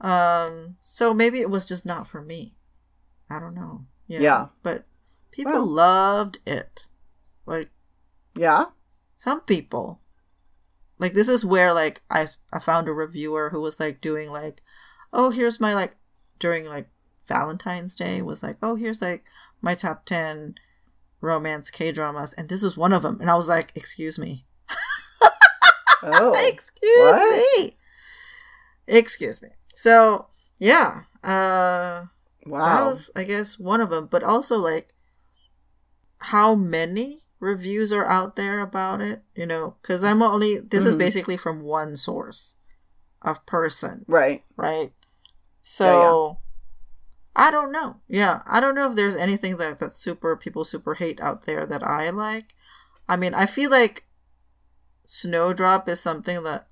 um 0.00 0.76
so 0.82 1.12
maybe 1.12 1.40
it 1.40 1.50
was 1.50 1.66
just 1.66 1.84
not 1.84 2.06
for 2.06 2.22
me 2.22 2.54
i 3.32 3.40
don't 3.40 3.54
know 3.54 3.84
know? 4.08 4.18
Yeah. 4.20 4.46
but 4.62 4.84
people 5.30 5.52
Well. 5.52 5.66
loved 5.66 6.38
it 6.46 6.86
like 7.46 7.70
Yeah. 8.36 8.64
some 9.16 9.40
people 9.40 10.00
Like 10.98 11.14
this 11.14 11.28
is 11.28 11.44
where 11.44 11.72
like 11.74 12.02
I 12.10 12.26
I 12.52 12.58
found 12.60 12.86
a 12.88 12.92
reviewer 12.92 13.50
who 13.50 13.60
was 13.60 13.80
like 13.80 14.00
doing 14.00 14.30
like, 14.30 14.62
oh 15.12 15.30
here's 15.30 15.58
my 15.60 15.72
like 15.74 15.96
during 16.38 16.64
like 16.66 16.88
Valentine's 17.26 17.96
Day 17.96 18.22
was 18.22 18.42
like, 18.42 18.56
oh 18.62 18.76
here's 18.76 19.02
like 19.02 19.24
my 19.60 19.74
top 19.74 20.04
ten 20.04 20.54
romance 21.20 21.70
K 21.70 21.90
dramas, 21.92 22.32
and 22.34 22.48
this 22.48 22.62
was 22.62 22.76
one 22.76 22.92
of 22.92 23.02
them, 23.02 23.18
and 23.20 23.30
I 23.30 23.34
was 23.34 23.48
like, 23.48 23.72
excuse 23.74 24.18
me, 24.18 24.44
Oh, 26.04 26.34
excuse 26.48 26.96
what? 26.98 27.46
me, 27.58 27.76
excuse 28.86 29.40
me. 29.42 29.50
So 29.74 30.26
yeah, 30.58 31.02
uh, 31.24 32.06
wow. 32.46 32.64
that 32.64 32.84
was 32.84 33.10
I 33.16 33.24
guess 33.24 33.58
one 33.58 33.80
of 33.80 33.90
them, 33.90 34.06
but 34.06 34.22
also 34.22 34.56
like 34.58 34.94
how 36.18 36.54
many 36.54 37.18
reviews 37.40 37.92
are 37.92 38.06
out 38.06 38.36
there 38.36 38.60
about 38.60 39.00
it? 39.00 39.22
You 39.34 39.46
know, 39.46 39.76
because 39.82 40.04
I'm 40.04 40.22
only 40.22 40.58
this 40.58 40.84
is 40.84 40.94
Mhm. 40.94 40.98
basically 40.98 41.36
from 41.36 41.60
one 41.62 41.96
source 41.96 42.56
of 43.22 43.44
person, 43.46 44.04
right. 44.08 44.44
right? 44.56 44.92
So 45.62 46.38
I 47.34 47.50
don't 47.50 47.72
know. 47.72 48.00
Yeah, 48.08 48.42
I 48.46 48.60
don't 48.60 48.74
know 48.74 48.88
if 48.90 48.96
there's 48.96 49.16
anything 49.16 49.56
that 49.56 49.78
that 49.78 49.92
super 49.92 50.36
people 50.36 50.64
super 50.64 50.94
hate 50.94 51.20
out 51.20 51.44
there 51.44 51.64
that 51.66 51.82
I 51.82 52.10
like. 52.10 52.54
I 53.08 53.16
mean, 53.16 53.34
I 53.34 53.46
feel 53.46 53.70
like 53.70 54.06
Snowdrop 55.06 55.88
is 55.88 56.00
something 56.00 56.42
that 56.44 56.68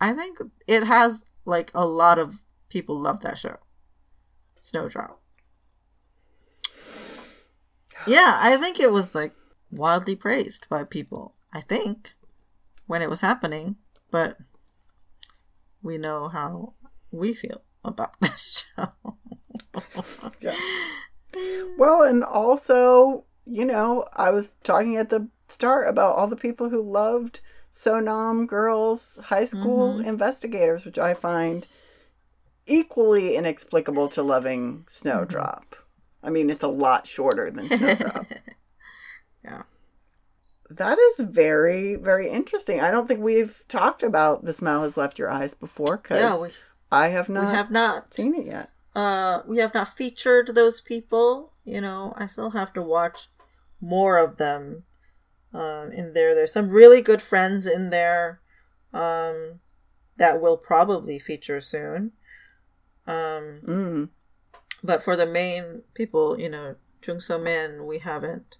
I 0.00 0.12
think 0.12 0.38
it 0.66 0.84
has 0.84 1.24
like 1.44 1.70
a 1.74 1.86
lot 1.86 2.18
of 2.18 2.42
people 2.68 2.98
love 2.98 3.20
that 3.20 3.38
show. 3.38 3.56
Snowdrop. 4.64 5.20
Yeah, 8.06 8.38
I 8.42 8.56
think 8.56 8.80
it 8.80 8.90
was 8.90 9.14
like 9.14 9.32
wildly 9.70 10.16
praised 10.16 10.66
by 10.70 10.84
people. 10.84 11.34
I 11.52 11.60
think 11.60 12.14
when 12.86 13.02
it 13.02 13.10
was 13.10 13.20
happening, 13.20 13.76
but 14.10 14.38
we 15.82 15.98
know 15.98 16.28
how 16.28 16.72
we 17.12 17.34
feel 17.34 17.60
about 17.84 18.18
this 18.20 18.64
show. 18.76 18.88
Yeah. 20.40 20.54
Well, 21.78 22.02
and 22.02 22.24
also, 22.24 23.24
you 23.44 23.66
know, 23.66 24.06
I 24.14 24.30
was 24.30 24.54
talking 24.62 24.96
at 24.96 25.10
the 25.10 25.28
start 25.48 25.88
about 25.88 26.16
all 26.16 26.26
the 26.26 26.36
people 26.36 26.70
who 26.70 26.80
loved 26.80 27.40
Seonam 27.70 28.46
Girls 28.46 29.18
High 29.26 29.44
School 29.44 29.98
Mm-hmm. 29.98 30.08
Investigators, 30.08 30.84
which 30.86 30.98
I 30.98 31.12
find 31.12 31.66
equally 32.66 33.36
inexplicable 33.36 34.08
to 34.10 34.22
loving 34.22 34.84
Snowdrop. 34.88 35.76
I 36.22 36.30
mean, 36.30 36.50
it's 36.50 36.62
a 36.62 36.68
lot 36.68 37.06
shorter 37.06 37.50
than 37.50 37.68
Snowdrop. 37.68 38.26
yeah. 39.44 39.62
that 40.70 40.98
is 40.98 41.20
very, 41.20 41.96
very 41.96 42.30
interesting. 42.30 42.80
I 42.80 42.90
don't 42.90 43.06
think 43.06 43.20
we've 43.20 43.62
talked 43.68 44.02
about 44.02 44.44
The 44.44 44.52
Smile 44.52 44.82
Has 44.82 44.96
Left 44.96 45.18
Your 45.18 45.30
Eyes 45.30 45.54
before 45.54 45.98
because 45.98 46.20
Yeah, 46.20 46.40
we, 46.40 46.48
I 46.90 47.08
have 47.08 47.28
not, 47.28 47.48
we 47.50 47.54
have 47.54 47.70
not. 47.70 48.14
seen 48.14 48.34
it 48.34 48.46
yet. 48.46 48.70
Uh, 48.94 49.40
we 49.46 49.58
have 49.58 49.74
not 49.74 49.88
featured 49.88 50.54
those 50.54 50.80
people. 50.80 51.52
You 51.64 51.80
know, 51.80 52.14
I 52.16 52.26
still 52.26 52.50
have 52.50 52.72
to 52.74 52.82
watch 52.82 53.28
more 53.80 54.18
of 54.18 54.38
them. 54.38 54.84
Um, 55.52 55.90
in 55.92 56.14
there, 56.14 56.34
there's 56.34 56.52
some 56.52 56.70
really 56.70 57.00
good 57.00 57.22
friends 57.22 57.66
in 57.66 57.90
there. 57.90 58.40
Um, 58.92 59.60
that 60.16 60.40
will 60.40 60.56
probably 60.56 61.18
feature 61.18 61.60
soon. 61.60 62.12
Um, 63.06 63.60
Mm. 63.66 64.08
but 64.82 65.02
for 65.02 65.16
the 65.16 65.26
main 65.26 65.82
people, 65.94 66.38
you 66.40 66.48
know, 66.48 66.76
Jung 67.06 67.20
So 67.20 67.38
Min, 67.38 67.84
we 67.86 67.98
haven't 67.98 68.56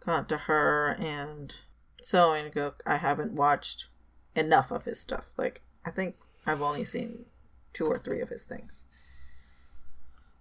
got 0.00 0.28
to 0.28 0.36
her, 0.36 0.96
and 1.00 1.56
Seo 2.02 2.38
In 2.38 2.50
Guk, 2.52 2.82
I 2.86 2.96
haven't 2.96 3.32
watched 3.32 3.88
enough 4.34 4.70
of 4.70 4.84
his 4.84 5.00
stuff. 5.00 5.24
Like, 5.38 5.62
I 5.84 5.90
think 5.90 6.16
I've 6.46 6.60
only 6.62 6.84
seen 6.84 7.24
two 7.72 7.86
or 7.86 7.98
three 7.98 8.20
of 8.20 8.28
his 8.28 8.44
things. 8.44 8.84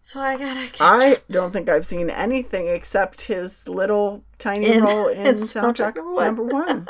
So 0.02 0.20
I 0.20 0.38
gotta 0.38 0.70
I 0.82 1.18
don't 1.32 1.52
think 1.52 1.68
I've 1.68 1.86
seen 1.86 2.10
anything 2.12 2.68
except 2.68 3.22
his 3.22 3.68
little 3.68 4.24
tiny 4.38 4.72
In- 4.74 4.84
role 4.84 5.08
in, 5.20 5.26
in 5.26 5.36
soundtrack, 5.38 5.96
soundtrack 5.96 6.26
number 6.26 6.44
one. 6.44 6.88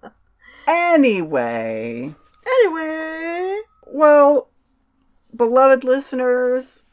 anyway, 0.66 2.14
Anyway, 2.46 3.58
well, 3.86 4.49
beloved 5.40 5.84
listeners, 5.84 6.84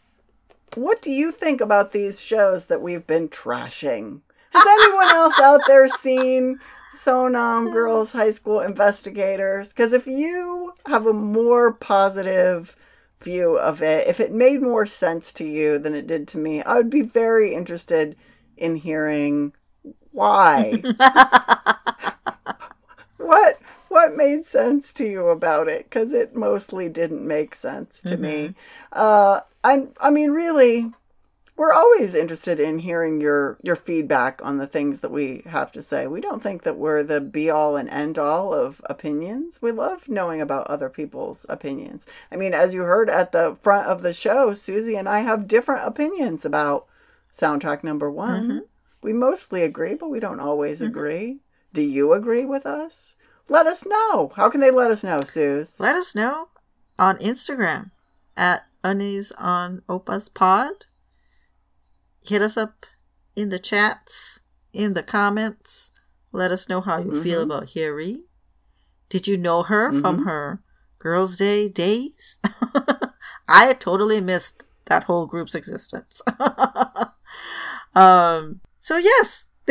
what 0.76 1.02
do 1.02 1.11
you 1.11 1.34
think 1.34 1.60
about 1.60 1.91
these 1.91 2.22
shows 2.22 2.68
that 2.68 2.82
we've 2.82 3.06
been 3.06 3.28
trashing? 3.28 4.22
Has 4.53 4.65
anyone 4.86 5.14
else 5.14 5.38
out 5.41 5.60
there 5.68 5.90
seen 5.90 6.57
Seonam 6.95 7.74
Girls 7.74 8.14
High 8.14 8.32
School 8.32 8.61
Investigators? 8.61 9.68
Because 9.68 9.91
if 9.91 10.07
you 10.07 10.72
have 10.86 11.06
a 11.06 11.11
more 11.11 11.74
positive 11.74 12.78
view 13.19 13.57
of 13.57 13.82
it, 13.82 14.07
if 14.07 14.22
it 14.22 14.32
made 14.32 14.61
more 14.61 14.86
sense 14.86 15.34
to 15.34 15.44
you 15.44 15.78
than 15.78 15.94
it 15.94 16.07
did 16.07 16.26
to 16.30 16.38
me, 16.38 16.64
I 16.64 16.76
would 16.76 16.90
be 16.90 17.02
very 17.02 17.53
interested 17.53 18.15
in 18.56 18.78
hearing 18.78 19.52
why. 20.11 20.82
what 23.18 23.60
what 23.98 24.15
made 24.15 24.45
sense 24.45 24.94
to 24.94 25.10
you 25.10 25.30
about 25.30 25.68
it? 25.68 25.86
Because 25.86 26.14
it 26.14 26.36
mostly 26.36 26.88
didn't 26.88 27.28
make 27.28 27.56
sense 27.56 28.03
to 28.03 28.15
me. 28.15 28.49
Mm-hmm. 28.49 28.52
Uh, 28.91 29.40
I 29.64 29.88
I 29.99 30.11
mean, 30.11 30.30
really, 30.30 30.91
we're 31.56 31.74
always 31.74 32.14
interested 32.14 32.60
in 32.60 32.78
hearing 32.78 33.19
your 33.19 33.57
your 33.64 33.76
feedback 33.76 34.40
on 34.44 34.60
the 34.60 34.68
things 34.68 34.99
that 34.99 35.10
we 35.10 35.41
have 35.48 35.72
to 35.72 35.82
say. 35.82 36.06
We 36.06 36.22
don't 36.22 36.44
think 36.44 36.61
that 36.61 36.78
we're 36.78 37.02
the 37.02 37.19
be 37.19 37.49
all 37.49 37.76
and 37.76 37.90
end 37.90 38.19
all 38.19 38.53
of 38.53 38.84
opinions. 38.86 39.64
We 39.64 39.72
love 39.72 40.07
knowing 40.07 40.41
about 40.41 40.68
other 40.68 40.90
people's 40.90 41.48
opinions. 41.49 42.06
I 42.32 42.36
mean, 42.36 42.53
as 42.53 42.76
you 42.76 42.84
heard 42.84 43.10
at 43.10 43.32
the 43.32 43.57
front 43.61 43.88
of 43.88 44.03
the 44.03 44.14
show, 44.14 44.53
Susie 44.53 44.95
and 44.95 45.10
I 45.10 45.22
have 45.22 45.48
different 45.48 45.88
opinions 45.88 46.45
about 46.45 46.86
soundtrack 47.34 47.84
number 47.84 48.11
one. 48.11 48.44
Mm-hmm. 48.44 48.60
We 49.02 49.14
mostly 49.14 49.64
agree, 49.64 49.95
but 49.95 50.11
we 50.11 50.19
don't 50.19 50.40
always 50.40 50.82
mm-hmm. 50.82 50.90
agree. 50.90 51.40
Do 51.74 51.82
you 51.82 52.14
agree 52.14 52.45
with 52.45 52.68
us? 52.68 53.15
Let 53.49 53.65
us 53.65 53.86
know. 53.86 54.32
How 54.36 54.49
can 54.49 54.61
they 54.61 54.72
let 54.72 54.91
us 54.91 55.03
know, 55.03 55.19
Suze? 55.19 55.80
let 55.80 55.95
us 55.95 56.15
know 56.15 56.49
on 56.99 57.18
Instagram 57.18 57.91
at 58.36 58.65
Unnis 58.84 59.32
on 59.38 59.82
Oppas 59.88 60.34
Pod. 60.34 60.86
Hit 62.26 62.41
us 62.41 62.57
up 62.57 62.86
in 63.36 63.49
the 63.49 63.60
chats, 63.60 64.41
in 64.74 64.94
the 64.94 65.03
comments. 65.03 65.91
Let 66.32 66.52
us 66.52 66.68
know 66.68 66.82
how 66.82 66.99
you 66.99 67.22
feel 67.24 67.41
about 67.41 67.68
Hyeri. 67.68 68.24
Did 69.10 69.28
you 69.28 69.38
know 69.38 69.64
her 69.64 69.91
from 69.94 70.26
her 70.26 70.61
Girls' 70.99 71.38
Day 71.38 71.69
days? 71.69 72.40
I 73.48 73.74
totally 73.74 74.19
missed 74.19 74.65
that 74.86 75.06
whole 75.06 75.26
group's 75.26 75.56
existence. 75.56 76.22
um, 77.95 78.60
so 78.80 78.98
yes, 78.98 79.48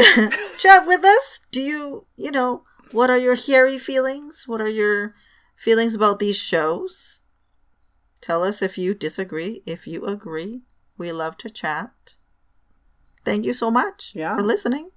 chat 0.59 0.87
with 0.87 1.05
us. 1.05 1.41
Do 1.51 1.61
you, 1.61 2.07
you 2.17 2.31
know, 2.31 2.65
what 2.97 3.11
are 3.11 3.19
your 3.19 3.37
Hyeri 3.37 3.79
feelings? 3.79 4.45
What 4.47 4.61
are 4.61 4.69
your 4.69 5.15
feelings 5.55 5.95
about 5.95 6.19
these 6.19 6.37
shows? 6.39 7.21
Tell 8.23 8.43
us 8.43 8.63
if 8.63 8.79
you 8.79 8.95
disagree, 8.95 9.63
if 9.67 9.87
you 9.87 10.05
agree. 10.07 10.65
We 10.97 11.13
love 11.13 11.37
to 11.39 11.51
chat. 11.51 11.91
Thank 13.25 13.45
you 13.45 13.53
so 13.53 13.71
much 13.71 14.13
Yeah. 14.15 14.35
for 14.37 14.43
listening. 14.43 14.91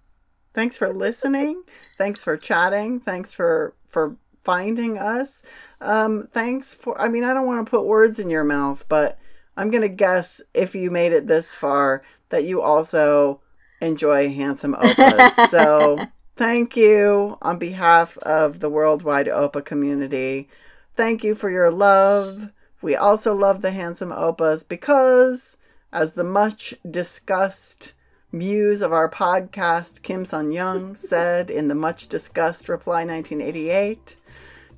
Thanks 0.54 0.78
for 0.78 0.92
listening. 0.94 1.64
Thanks 1.98 2.24
for 2.24 2.38
chatting. 2.38 3.00
Thanks 3.02 3.34
for 3.34 3.76
for 3.86 4.16
finding 4.46 4.98
us. 4.98 5.44
Um, 5.82 6.30
thanks 6.32 6.74
for. 6.74 7.00
I 7.00 7.10
mean, 7.10 7.24
I 7.26 7.34
don't 7.34 7.48
want 7.48 7.66
to 7.66 7.70
put 7.70 7.86
words 7.86 8.20
in 8.20 8.30
your 8.30 8.44
mouth, 8.46 8.86
but 8.88 9.20
I'm 9.58 9.70
gonna 9.72 9.90
guess 9.90 10.42
if 10.54 10.74
you 10.74 10.90
made 10.90 11.12
it 11.12 11.28
this 11.28 11.54
far 11.54 12.02
that 12.30 12.46
you 12.46 12.62
also 12.62 13.42
enjoy 13.82 14.30
handsome 14.34 14.74
oppas. 14.76 15.50
so 15.50 16.00
thank 16.40 16.78
you 16.78 17.38
on 17.42 17.60
behalf 17.60 18.18
of 18.20 18.62
the 18.62 18.70
worldwide 18.70 19.28
oppa 19.28 19.64
community. 19.64 20.48
Thank 20.96 21.22
you 21.22 21.36
for 21.36 21.50
your 21.50 21.70
love. 21.70 22.54
We 22.82 22.96
also 22.96 23.36
love 23.36 23.62
the 23.62 23.72
handsome 23.72 24.12
oppas 24.12 24.66
because, 24.66 25.58
as 25.92 26.14
the 26.14 26.24
much 26.24 26.74
discussed 26.90 27.92
muse 28.32 28.82
of 28.82 28.94
our 28.94 29.10
podcast, 29.10 30.02
Kim 30.02 30.24
Sun 30.24 30.54
Young, 30.54 30.96
said 31.12 31.52
in 31.52 31.68
the 31.68 31.76
much 31.76 32.08
discussed 32.08 32.70
reply 32.70 33.04
1988, 33.04 34.16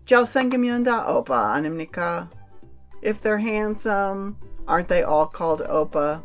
Jalsengamyunda 0.07 1.05
Oppa 1.05 1.55
Animnika. 1.55 2.27
If 3.03 3.21
they're 3.21 3.37
handsome, 3.37 4.35
aren't 4.67 4.87
they 4.87 5.03
all 5.03 5.27
called 5.27 5.61
Oppa? 5.61 6.23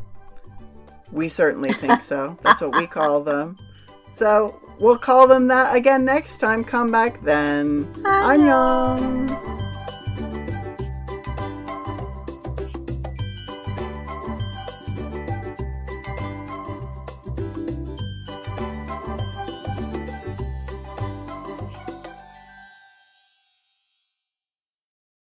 We 1.11 1.27
certainly 1.27 1.73
think 1.73 2.01
so. 2.01 2.39
That's 2.41 2.59
what 2.59 2.75
we 2.75 2.87
call 2.87 3.21
them. 3.21 3.59
So 4.13 4.59
we'll 4.79 4.97
call 4.97 5.27
them 5.27 5.47
that 5.47 5.75
again 5.75 6.05
next 6.05 6.39
time. 6.39 6.63
Come 6.63 6.91
back 6.91 7.21
then. 7.21 7.85
Annyeong. 8.03 9.66